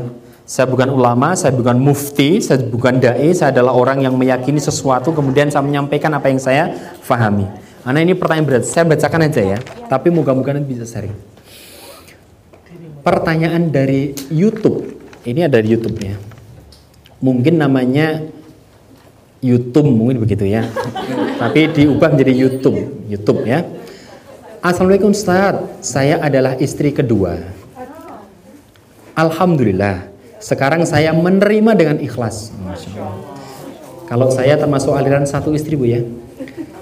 Saya 0.46 0.70
bukan 0.70 0.92
ulama, 0.94 1.34
saya 1.34 1.50
bukan 1.56 1.74
mufti, 1.74 2.38
saya 2.38 2.62
bukan 2.62 3.02
dai, 3.02 3.34
saya 3.34 3.50
adalah 3.50 3.74
orang 3.74 4.06
yang 4.06 4.14
meyakini 4.14 4.62
sesuatu 4.62 5.10
kemudian 5.10 5.50
saya 5.50 5.64
menyampaikan 5.64 6.12
apa 6.14 6.30
yang 6.30 6.38
saya 6.38 6.70
fahami. 7.02 7.48
Karena 7.82 7.98
ini 8.04 8.14
pertanyaan 8.14 8.46
berat, 8.46 8.62
saya 8.68 8.86
bacakan 8.86 9.26
aja 9.26 9.42
ya. 9.42 9.58
Tapi 9.90 10.12
moga-moga 10.12 10.54
bisa 10.62 10.86
sharing. 10.86 11.16
Pertanyaan 13.02 13.72
dari 13.72 14.14
YouTube. 14.30 14.86
Ini 15.26 15.50
ada 15.50 15.58
di 15.58 15.74
YouTube 15.74 15.98
ya 15.98 16.35
mungkin 17.20 17.60
namanya 17.60 18.24
YouTube 19.44 19.88
mungkin 19.88 20.20
begitu 20.24 20.48
ya. 20.48 20.64
Tapi 21.36 21.68
diubah 21.72 22.12
menjadi 22.16 22.32
YouTube, 22.32 22.78
YouTube 23.08 23.44
ya. 23.44 23.64
Assalamualaikum 24.64 25.12
Ustaz, 25.14 25.62
saya 25.84 26.18
adalah 26.18 26.58
istri 26.58 26.90
kedua. 26.90 27.38
Alhamdulillah, 29.16 30.10
sekarang 30.42 30.84
saya 30.84 31.14
menerima 31.14 31.72
dengan 31.78 31.96
ikhlas. 32.02 32.52
Kalau 34.06 34.28
saya 34.32 34.58
termasuk 34.58 34.92
aliran 34.92 35.24
satu 35.24 35.54
istri 35.54 35.78
bu 35.78 35.86
ya, 35.86 36.02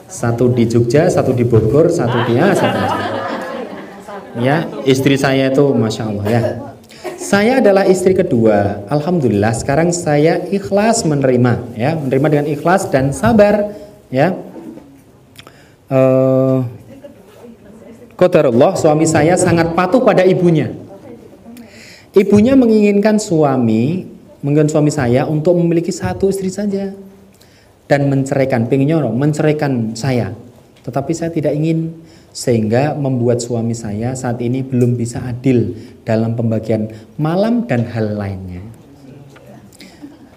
satu 0.09 0.51
di 0.51 0.65
Jogja, 0.65 1.11
satu 1.11 1.37
di 1.37 1.45
Bogor, 1.45 1.93
satu 1.93 2.25
di 2.27 2.37
ya, 2.39 2.53
satu 2.57 2.79
ya 4.35 4.67
istri 4.83 5.15
saya 5.15 5.51
itu 5.53 5.65
masya 5.75 6.11
Allah 6.11 6.27
ya. 6.27 6.43
Saya 7.25 7.65
adalah 7.65 7.89
istri 7.89 8.13
kedua. 8.13 8.85
Alhamdulillah 8.93 9.57
sekarang 9.57 9.97
saya 9.97 10.45
ikhlas 10.53 11.09
menerima 11.09 11.73
ya, 11.73 11.97
menerima 11.97 12.27
dengan 12.29 12.47
ikhlas 12.53 12.93
dan 12.93 13.17
sabar 13.17 13.73
ya. 14.13 14.37
eh 15.89 16.59
Qadarullah 18.15 18.77
suami 18.77 19.09
saya 19.09 19.41
sangat 19.41 19.73
patuh 19.73 20.05
pada 20.05 20.21
ibunya. 20.23 20.71
Ibunya 22.15 22.55
menginginkan 22.55 23.19
suami, 23.19 24.07
menginginkan 24.45 24.71
suami 24.71 24.93
saya 24.93 25.27
untuk 25.27 25.57
memiliki 25.59 25.91
satu 25.91 26.31
istri 26.31 26.47
saja 26.53 26.95
dan 27.91 28.07
menceraikan, 28.07 28.71
pengennya 28.71 29.01
menceraikan 29.11 29.97
saya. 29.99 30.31
Tetapi 30.87 31.11
saya 31.17 31.33
tidak 31.33 31.57
ingin 31.57 32.04
sehingga 32.35 32.99
membuat 32.99 33.39
suami 33.39 33.79
saya 33.79 34.19
saat 34.19 34.43
ini 34.43 34.67
belum 34.67 34.99
bisa 34.99 35.23
adil 35.23 35.71
dalam 36.03 36.35
pembagian 36.35 36.91
malam 37.15 37.63
dan 37.71 37.87
hal 37.87 38.19
lainnya. 38.19 38.59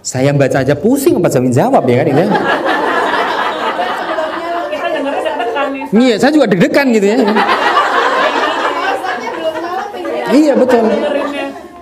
Saya 0.06 0.30
baca 0.32 0.62
aja 0.62 0.78
pusing 0.78 1.18
apa 1.18 1.28
jamin 1.28 1.52
jawab 1.52 1.84
ya 1.90 1.96
kan 2.00 2.08
itu 2.08 2.22
ya. 2.22 2.30
Kita 4.72 4.88
dengarnya 4.94 5.22
deg-degan 5.26 5.68
nih. 5.74 5.84
Iya, 5.90 6.16
saya 6.22 6.32
juga 6.32 6.46
deg-degan 6.48 6.88
gitu 6.94 7.08
ya. 7.10 7.18
Iya 10.28 10.54
betul. 10.54 10.86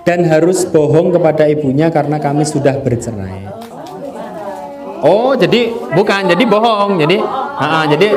Dan 0.06 0.22
harus 0.26 0.64
bohong 0.70 1.12
kepada 1.12 1.44
ibunya 1.50 1.92
karena 1.92 2.16
kami 2.16 2.46
sudah 2.46 2.78
bercerai. 2.80 3.46
Oh, 5.06 5.36
jadi 5.36 5.70
bukan, 5.92 6.30
jadi 6.30 6.44
bohong. 6.46 6.98
Jadi, 6.98 7.18
ah, 7.58 7.84
jadi, 7.90 8.14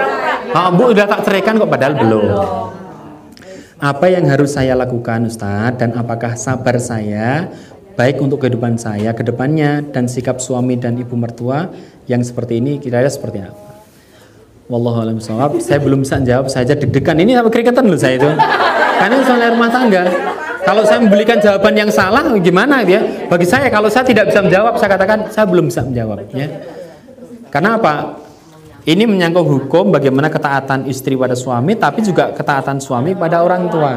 ah, 0.54 0.70
bu 0.74 0.92
udah 0.94 1.06
tak 1.06 1.26
ceraikan 1.28 1.58
kok 1.58 1.70
padahal 1.70 1.96
belum. 1.98 2.26
Apa 3.80 4.12
yang 4.12 4.28
harus 4.28 4.60
saya 4.60 4.76
lakukan, 4.76 5.32
Ustadz? 5.32 5.80
Dan 5.80 5.96
apakah 5.96 6.36
sabar 6.36 6.76
saya 6.84 7.48
baik 7.96 8.20
untuk 8.20 8.44
kehidupan 8.44 8.76
saya 8.76 9.16
ke 9.16 9.24
depannya 9.24 9.84
dan 9.92 10.08
sikap 10.08 10.44
suami 10.44 10.76
dan 10.76 11.00
ibu 11.00 11.16
mertua 11.16 11.72
yang 12.08 12.20
seperti 12.20 12.60
ini 12.60 12.80
kira-kira 12.80 13.08
seperti 13.08 13.40
apa? 13.44 13.70
Wallahu 14.70 15.02
a'lam. 15.02 15.18
Saya 15.58 15.80
belum 15.82 16.06
bisa 16.06 16.22
jawab, 16.22 16.46
saya 16.52 16.68
aja 16.68 16.76
deg-degan. 16.78 17.18
Ini 17.18 17.42
sampai 17.42 17.52
keringetan 17.56 17.90
loh 17.90 17.98
saya 17.98 18.22
itu. 18.22 18.30
Karena 19.00 19.14
ini 19.18 19.26
soal 19.26 19.42
rumah 19.56 19.72
tangga. 19.74 20.04
Kalau 20.62 20.84
saya 20.86 21.00
memberikan 21.02 21.42
jawaban 21.42 21.74
yang 21.74 21.90
salah, 21.90 22.22
gimana 22.38 22.86
ya? 22.86 23.02
Bagi 23.26 23.48
saya, 23.50 23.72
kalau 23.74 23.90
saya 23.90 24.06
tidak 24.06 24.30
bisa 24.30 24.46
menjawab, 24.46 24.78
saya 24.78 24.90
katakan 24.94 25.20
saya 25.34 25.50
belum 25.50 25.74
bisa 25.74 25.82
menjawab. 25.82 26.30
Ya. 26.36 26.48
Karena 27.50 27.82
apa? 27.82 28.22
Ini 28.90 29.06
menyangkut 29.06 29.46
hukum 29.46 29.94
bagaimana 29.94 30.34
ketaatan 30.34 30.90
istri 30.90 31.14
pada 31.14 31.38
suami, 31.38 31.78
tapi 31.78 32.02
juga 32.02 32.34
ketaatan 32.34 32.82
suami 32.82 33.14
pada 33.14 33.46
orang 33.46 33.70
tua. 33.70 33.94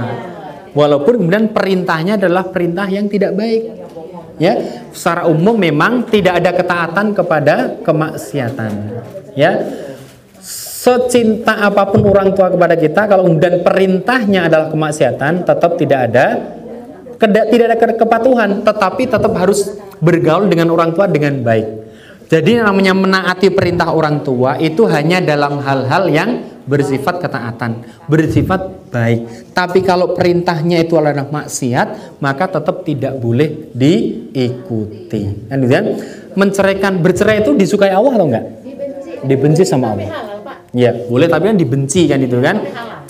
Walaupun 0.77 1.17
kemudian 1.17 1.49
perintahnya 1.49 2.21
adalah 2.21 2.53
perintah 2.53 2.85
yang 2.93 3.09
tidak 3.09 3.33
baik. 3.33 3.73
Ya, 4.37 4.53
secara 4.93 5.25
umum 5.33 5.57
memang 5.57 6.05
tidak 6.13 6.45
ada 6.45 6.53
ketaatan 6.53 7.17
kepada 7.17 7.81
kemaksiatan. 7.81 8.73
Ya, 9.33 9.65
secinta 10.45 11.57
apa 11.57 11.89
pun 11.89 12.05
orang 12.05 12.37
tua 12.37 12.53
kepada 12.53 12.77
kita 12.77 13.09
kalau 13.09 13.33
kemudian 13.33 13.65
perintahnya 13.65 14.53
adalah 14.53 14.69
kemaksiatan 14.69 15.47
tetap 15.47 15.79
tidak 15.81 16.11
ada 16.11 16.27
tidak 17.23 17.65
ada 17.71 17.77
ke- 17.79 17.99
kepatuhan 18.03 18.67
tetapi 18.67 19.07
tetap 19.07 19.31
harus 19.39 19.79
bergaul 20.03 20.51
dengan 20.51 20.75
orang 20.75 20.91
tua 20.91 21.07
dengan 21.07 21.39
baik 21.39 21.82
jadi 22.33 22.65
namanya 22.65 22.97
menaati 22.97 23.53
perintah 23.53 23.93
orang 23.93 24.25
tua 24.25 24.57
itu 24.57 24.89
hanya 24.89 25.21
dalam 25.21 25.61
hal-hal 25.61 26.09
yang 26.09 26.31
bersifat 26.65 27.21
ketaatan 27.21 27.85
bersifat 28.09 28.89
baik. 28.89 29.53
Tapi 29.53 29.85
kalau 29.85 30.17
perintahnya 30.17 30.81
itu 30.81 30.97
adalah 30.97 31.29
maksiat 31.29 32.17
maka 32.25 32.49
tetap 32.49 32.89
tidak 32.89 33.21
boleh 33.21 33.69
diikuti. 33.77 35.45
Kan 35.45 35.61
gitu 35.61 35.73
kan 35.77 35.87
menceraikan 36.33 37.05
bercerai 37.05 37.45
itu 37.45 37.53
disukai 37.53 37.93
Allah 37.93 38.17
atau 38.17 38.27
enggak? 38.33 38.45
Dibenci. 39.29 39.69
Sama 39.69 39.93
Allah. 39.93 40.09
halal 40.09 40.41
Ya, 40.73 40.97
boleh 41.05 41.29
tapi 41.29 41.53
kan 41.53 41.57
dibenci 41.61 42.09
kan 42.09 42.17
itu 42.17 42.41
kan. 42.41 42.57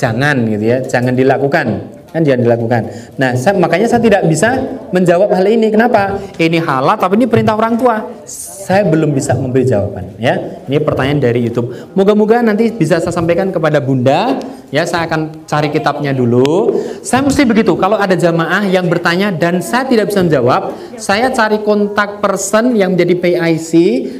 Jangan 0.02 0.50
gitu 0.50 0.64
ya, 0.66 0.82
jangan 0.82 1.14
dilakukan. 1.14 1.66
Kan 2.12 2.28
jangan 2.28 2.44
dilakukan. 2.44 2.82
Nah, 3.16 3.32
saya, 3.32 3.56
makanya 3.56 3.88
saya 3.88 4.04
tidak 4.04 4.28
bisa 4.28 4.60
menjawab 4.92 5.32
hal 5.32 5.48
ini. 5.48 5.72
Kenapa? 5.72 6.20
Ini 6.36 6.60
halal 6.60 7.00
tapi 7.00 7.16
ini 7.16 7.24
perintah 7.24 7.56
orang 7.56 7.80
tua. 7.80 8.04
Saya 8.28 8.84
belum 8.84 9.16
bisa 9.16 9.32
memberi 9.32 9.64
jawaban 9.64 10.20
ya. 10.20 10.36
Ini 10.68 10.76
pertanyaan 10.84 11.24
dari 11.24 11.48
YouTube. 11.48 11.72
Moga-moga 11.96 12.44
nanti 12.44 12.68
bisa 12.68 13.00
saya 13.00 13.16
sampaikan 13.16 13.48
kepada 13.48 13.80
Bunda. 13.80 14.36
Ya, 14.68 14.84
saya 14.84 15.08
akan 15.08 15.48
cari 15.48 15.72
kitabnya 15.72 16.12
dulu. 16.12 16.76
Saya 17.00 17.24
mesti 17.24 17.48
begitu. 17.48 17.76
Kalau 17.80 17.96
ada 17.96 18.12
jamaah 18.12 18.68
yang 18.68 18.92
bertanya 18.92 19.32
dan 19.32 19.64
saya 19.64 19.88
tidak 19.88 20.12
bisa 20.12 20.20
menjawab, 20.20 20.72
saya 21.00 21.32
cari 21.32 21.64
kontak 21.64 22.20
person 22.20 22.76
yang 22.76 22.92
menjadi 22.96 23.16
PIC, 23.16 23.72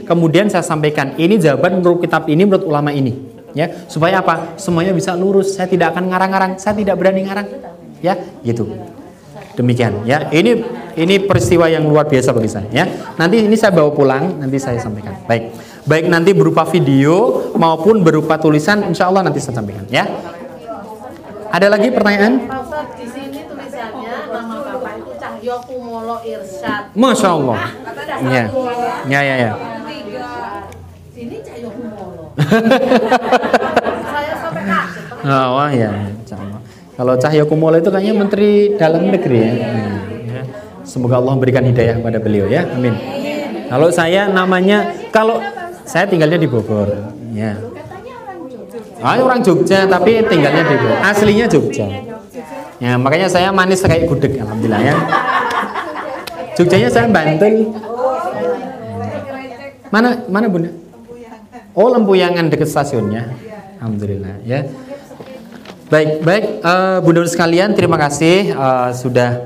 kemudian 0.09 0.48
saya 0.48 0.64
sampaikan 0.64 1.12
ini 1.20 1.36
jawaban 1.40 1.81
menurut 1.81 2.05
kitab 2.05 2.28
ini 2.28 2.44
menurut 2.44 2.69
ulama 2.69 2.93
ini 2.93 3.32
ya 3.52 3.69
supaya 3.89 4.20
apa 4.24 4.56
semuanya 4.56 4.97
bisa 4.97 5.12
lurus 5.12 5.56
saya 5.56 5.69
tidak 5.69 5.93
akan 5.93 6.09
ngarang-ngarang 6.09 6.52
saya 6.56 6.73
tidak 6.77 6.97
berani 6.97 7.28
ngarang 7.28 7.48
ya 8.02 8.18
gitu. 8.42 8.68
Demikian 9.56 10.04
ya. 10.04 10.28
Ini 10.28 10.52
ini 10.98 11.14
peristiwa 11.24 11.70
yang 11.70 11.88
luar 11.88 12.10
biasa 12.10 12.34
bagi 12.34 12.50
saya 12.50 12.68
ya. 12.68 12.84
Nanti 13.16 13.40
ini 13.46 13.56
saya 13.56 13.72
bawa 13.72 13.94
pulang 13.94 14.42
nanti 14.42 14.58
saya 14.58 14.76
sampaikan. 14.82 15.16
Baik. 15.24 15.54
Baik 15.82 16.06
nanti 16.10 16.30
berupa 16.34 16.62
video 16.68 17.48
maupun 17.56 18.02
berupa 18.02 18.38
tulisan 18.38 18.86
insya 18.86 19.08
Allah 19.08 19.26
nanti 19.30 19.40
saya 19.40 19.56
sampaikan 19.62 19.86
ya. 19.88 20.04
Ada 21.52 21.68
lagi 21.68 21.92
pertanyaan? 21.92 22.48
Di 22.96 23.06
sini 23.12 23.44
tulisannya 23.44 24.14
nama 24.32 24.56
bapak 24.64 24.92
itu 25.04 25.12
Cahyo 25.20 25.56
Kumolo 25.68 26.16
Irsyad. 26.24 26.96
Masya 26.96 27.28
Allah. 27.28 27.60
Ya. 28.24 28.44
Ya 29.04 29.20
ya, 29.20 29.34
ya. 29.36 29.52
sini 31.12 31.36
Cahyo 31.44 31.68
Kumolo. 31.76 32.32
Saya 34.12 34.32
sampai 34.40 34.62
kaget. 34.64 35.04
Oh, 35.28 35.46
wah 35.60 35.70
ya, 35.70 35.90
Allah. 36.32 36.51
Kalau 36.93 37.14
Cahyo 37.16 37.44
Kumolo 37.48 37.81
itu 37.81 37.89
kayaknya 37.89 38.14
Menteri 38.14 38.77
Dalam 38.77 39.09
Negeri 39.09 39.39
ya. 39.40 39.52
Semoga 40.85 41.16
Allah 41.23 41.32
memberikan 41.39 41.64
hidayah 41.64 41.97
kepada 41.97 42.19
beliau 42.20 42.51
ya. 42.51 42.69
Amin. 42.69 42.93
Kalau 43.73 43.89
saya 43.89 44.28
namanya 44.28 44.93
kalau 45.09 45.40
saya 45.89 46.05
tinggalnya 46.05 46.36
di 46.36 46.44
Bogor, 46.44 46.89
ya. 47.32 47.56
Ah, 49.01 49.19
orang 49.19 49.40
Jogja 49.40 49.89
tapi 49.89 50.20
tinggalnya 50.28 50.62
di 50.69 50.74
Bogor. 50.77 50.98
Aslinya 51.01 51.47
Jogja. 51.48 51.89
Ya, 52.82 52.98
makanya 52.98 53.31
saya 53.31 53.48
manis 53.55 53.81
kayak 53.81 54.10
gudeg 54.10 54.36
alhamdulillah 54.43 54.82
ya. 54.82 54.97
Jogjanya 56.59 56.89
saya 56.93 57.09
Bantul. 57.09 57.73
Mana 59.89 60.20
mana 60.28 60.47
Bunda? 60.51 60.70
Oh, 61.73 61.89
Lempuyangan 61.89 62.52
dekat 62.52 62.69
stasiunnya. 62.69 63.32
Alhamdulillah 63.81 64.44
ya. 64.44 64.69
Baik, 65.93 66.24
baik 66.24 66.44
eh, 66.64 66.98
Bunda 67.05 67.20
sekalian, 67.28 67.77
terima 67.77 68.01
kasih 68.01 68.56
eh, 68.56 68.90
sudah 68.97 69.44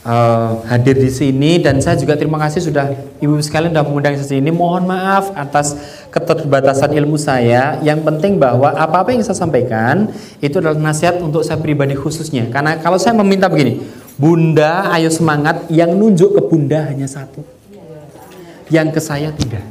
eh, 0.00 0.50
hadir 0.64 0.96
di 0.96 1.12
sini 1.12 1.60
dan 1.60 1.76
saya 1.84 2.00
juga 2.00 2.16
terima 2.16 2.40
kasih 2.40 2.64
sudah 2.64 2.96
Ibu 3.20 3.44
sekalian 3.44 3.76
sudah 3.76 3.84
mengundang 3.84 4.16
di 4.16 4.24
sini. 4.24 4.48
Mohon 4.48 4.96
maaf 4.96 5.36
atas 5.36 5.76
keterbatasan 6.08 6.88
ilmu 6.88 7.20
saya. 7.20 7.76
Yang 7.84 8.08
penting 8.08 8.40
bahwa 8.40 8.80
apa-apa 8.80 9.12
yang 9.12 9.28
saya 9.28 9.36
sampaikan 9.36 10.08
itu 10.40 10.56
adalah 10.56 10.80
nasihat 10.80 11.20
untuk 11.20 11.44
saya 11.44 11.60
pribadi 11.60 11.92
khususnya. 11.92 12.48
Karena 12.48 12.80
kalau 12.80 12.96
saya 12.96 13.12
meminta 13.12 13.52
begini, 13.52 13.84
Bunda, 14.16 14.88
ayo 14.96 15.12
semangat. 15.12 15.68
Yang 15.68 16.00
nunjuk 16.00 16.30
ke 16.32 16.42
Bunda 16.48 16.88
hanya 16.88 17.04
satu, 17.04 17.44
yang 18.72 18.88
ke 18.88 19.04
saya 19.04 19.36
tidak. 19.36 19.68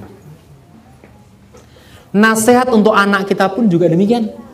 Nasihat 2.14 2.70
untuk 2.70 2.94
anak 2.94 3.26
kita 3.26 3.50
pun 3.50 3.66
juga 3.66 3.90
demikian. 3.90 4.46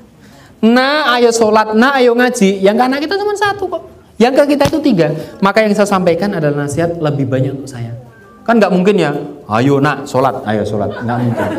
Nah, 0.61 1.17
ayo 1.17 1.33
sholat, 1.33 1.73
nah, 1.73 1.97
ayo 1.97 2.13
ngaji. 2.13 2.61
Yang 2.61 2.75
ke 2.77 2.83
anak 2.85 2.99
kita 3.01 3.13
cuma 3.17 3.33
satu 3.33 3.65
kok. 3.65 3.81
Yang 4.21 4.33
ke 4.37 4.43
kita 4.53 4.69
itu 4.69 4.79
tiga. 4.85 5.07
Maka 5.41 5.65
yang 5.65 5.73
saya 5.73 5.89
sampaikan 5.89 6.29
adalah 6.37 6.69
nasihat 6.69 7.01
lebih 7.01 7.25
banyak 7.25 7.57
untuk 7.57 7.65
saya. 7.65 7.97
Kan 8.45 8.61
nggak 8.61 8.69
mungkin 8.69 8.93
ya, 8.97 9.09
ayo 9.57 9.81
nak 9.81 10.05
sholat, 10.05 10.45
ayo 10.45 10.61
sholat. 10.61 11.01
Nggak 11.01 11.17
mungkin. 11.17 11.49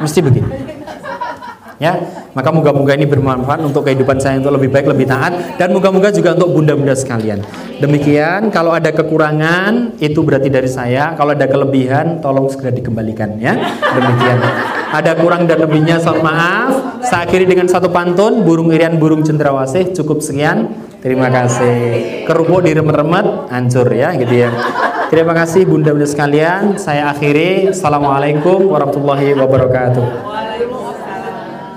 Mesti 0.00 0.18
begitu. 0.24 0.48
Ya, 1.76 1.92
maka 2.32 2.48
moga-moga 2.48 2.96
ini 2.96 3.04
bermanfaat 3.04 3.60
untuk 3.60 3.84
kehidupan 3.84 4.16
saya 4.16 4.40
untuk 4.40 4.56
lebih 4.56 4.72
baik, 4.72 4.88
lebih 4.96 5.12
taat 5.12 5.60
dan 5.60 5.76
moga-moga 5.76 6.08
juga 6.08 6.32
untuk 6.32 6.56
bunda-bunda 6.56 6.96
sekalian. 6.96 7.44
Demikian, 7.76 8.48
kalau 8.48 8.72
ada 8.72 8.88
kekurangan 8.96 10.00
itu 10.00 10.16
berarti 10.24 10.48
dari 10.48 10.72
saya, 10.72 11.12
kalau 11.20 11.36
ada 11.36 11.44
kelebihan 11.44 12.24
tolong 12.24 12.48
segera 12.48 12.72
dikembalikan 12.72 13.36
ya. 13.36 13.60
Demikian. 13.92 14.40
Ada 14.96 15.12
kurang 15.12 15.44
dan 15.44 15.60
lebihnya 15.60 16.00
mohon 16.00 16.24
maaf. 16.24 16.72
Saya 17.04 17.28
akhiri 17.28 17.44
dengan 17.44 17.68
satu 17.68 17.92
pantun 17.92 18.48
burung 18.48 18.72
irian 18.72 18.96
burung 18.96 19.20
cendrawasih 19.20 19.92
cukup 19.92 20.24
sekian. 20.24 20.72
Terima 21.04 21.28
kasih. 21.28 22.24
Kerupuk 22.24 22.64
diremet-remet 22.64 23.52
hancur 23.52 23.92
ya 23.92 24.16
gitu 24.16 24.48
ya. 24.48 24.50
Terima 25.12 25.36
kasih 25.36 25.68
bunda-bunda 25.68 26.08
sekalian. 26.08 26.80
Saya 26.80 27.12
akhiri. 27.12 27.76
Assalamualaikum 27.76 28.72
warahmatullahi 28.72 29.36
wabarakatuh. 29.36 30.45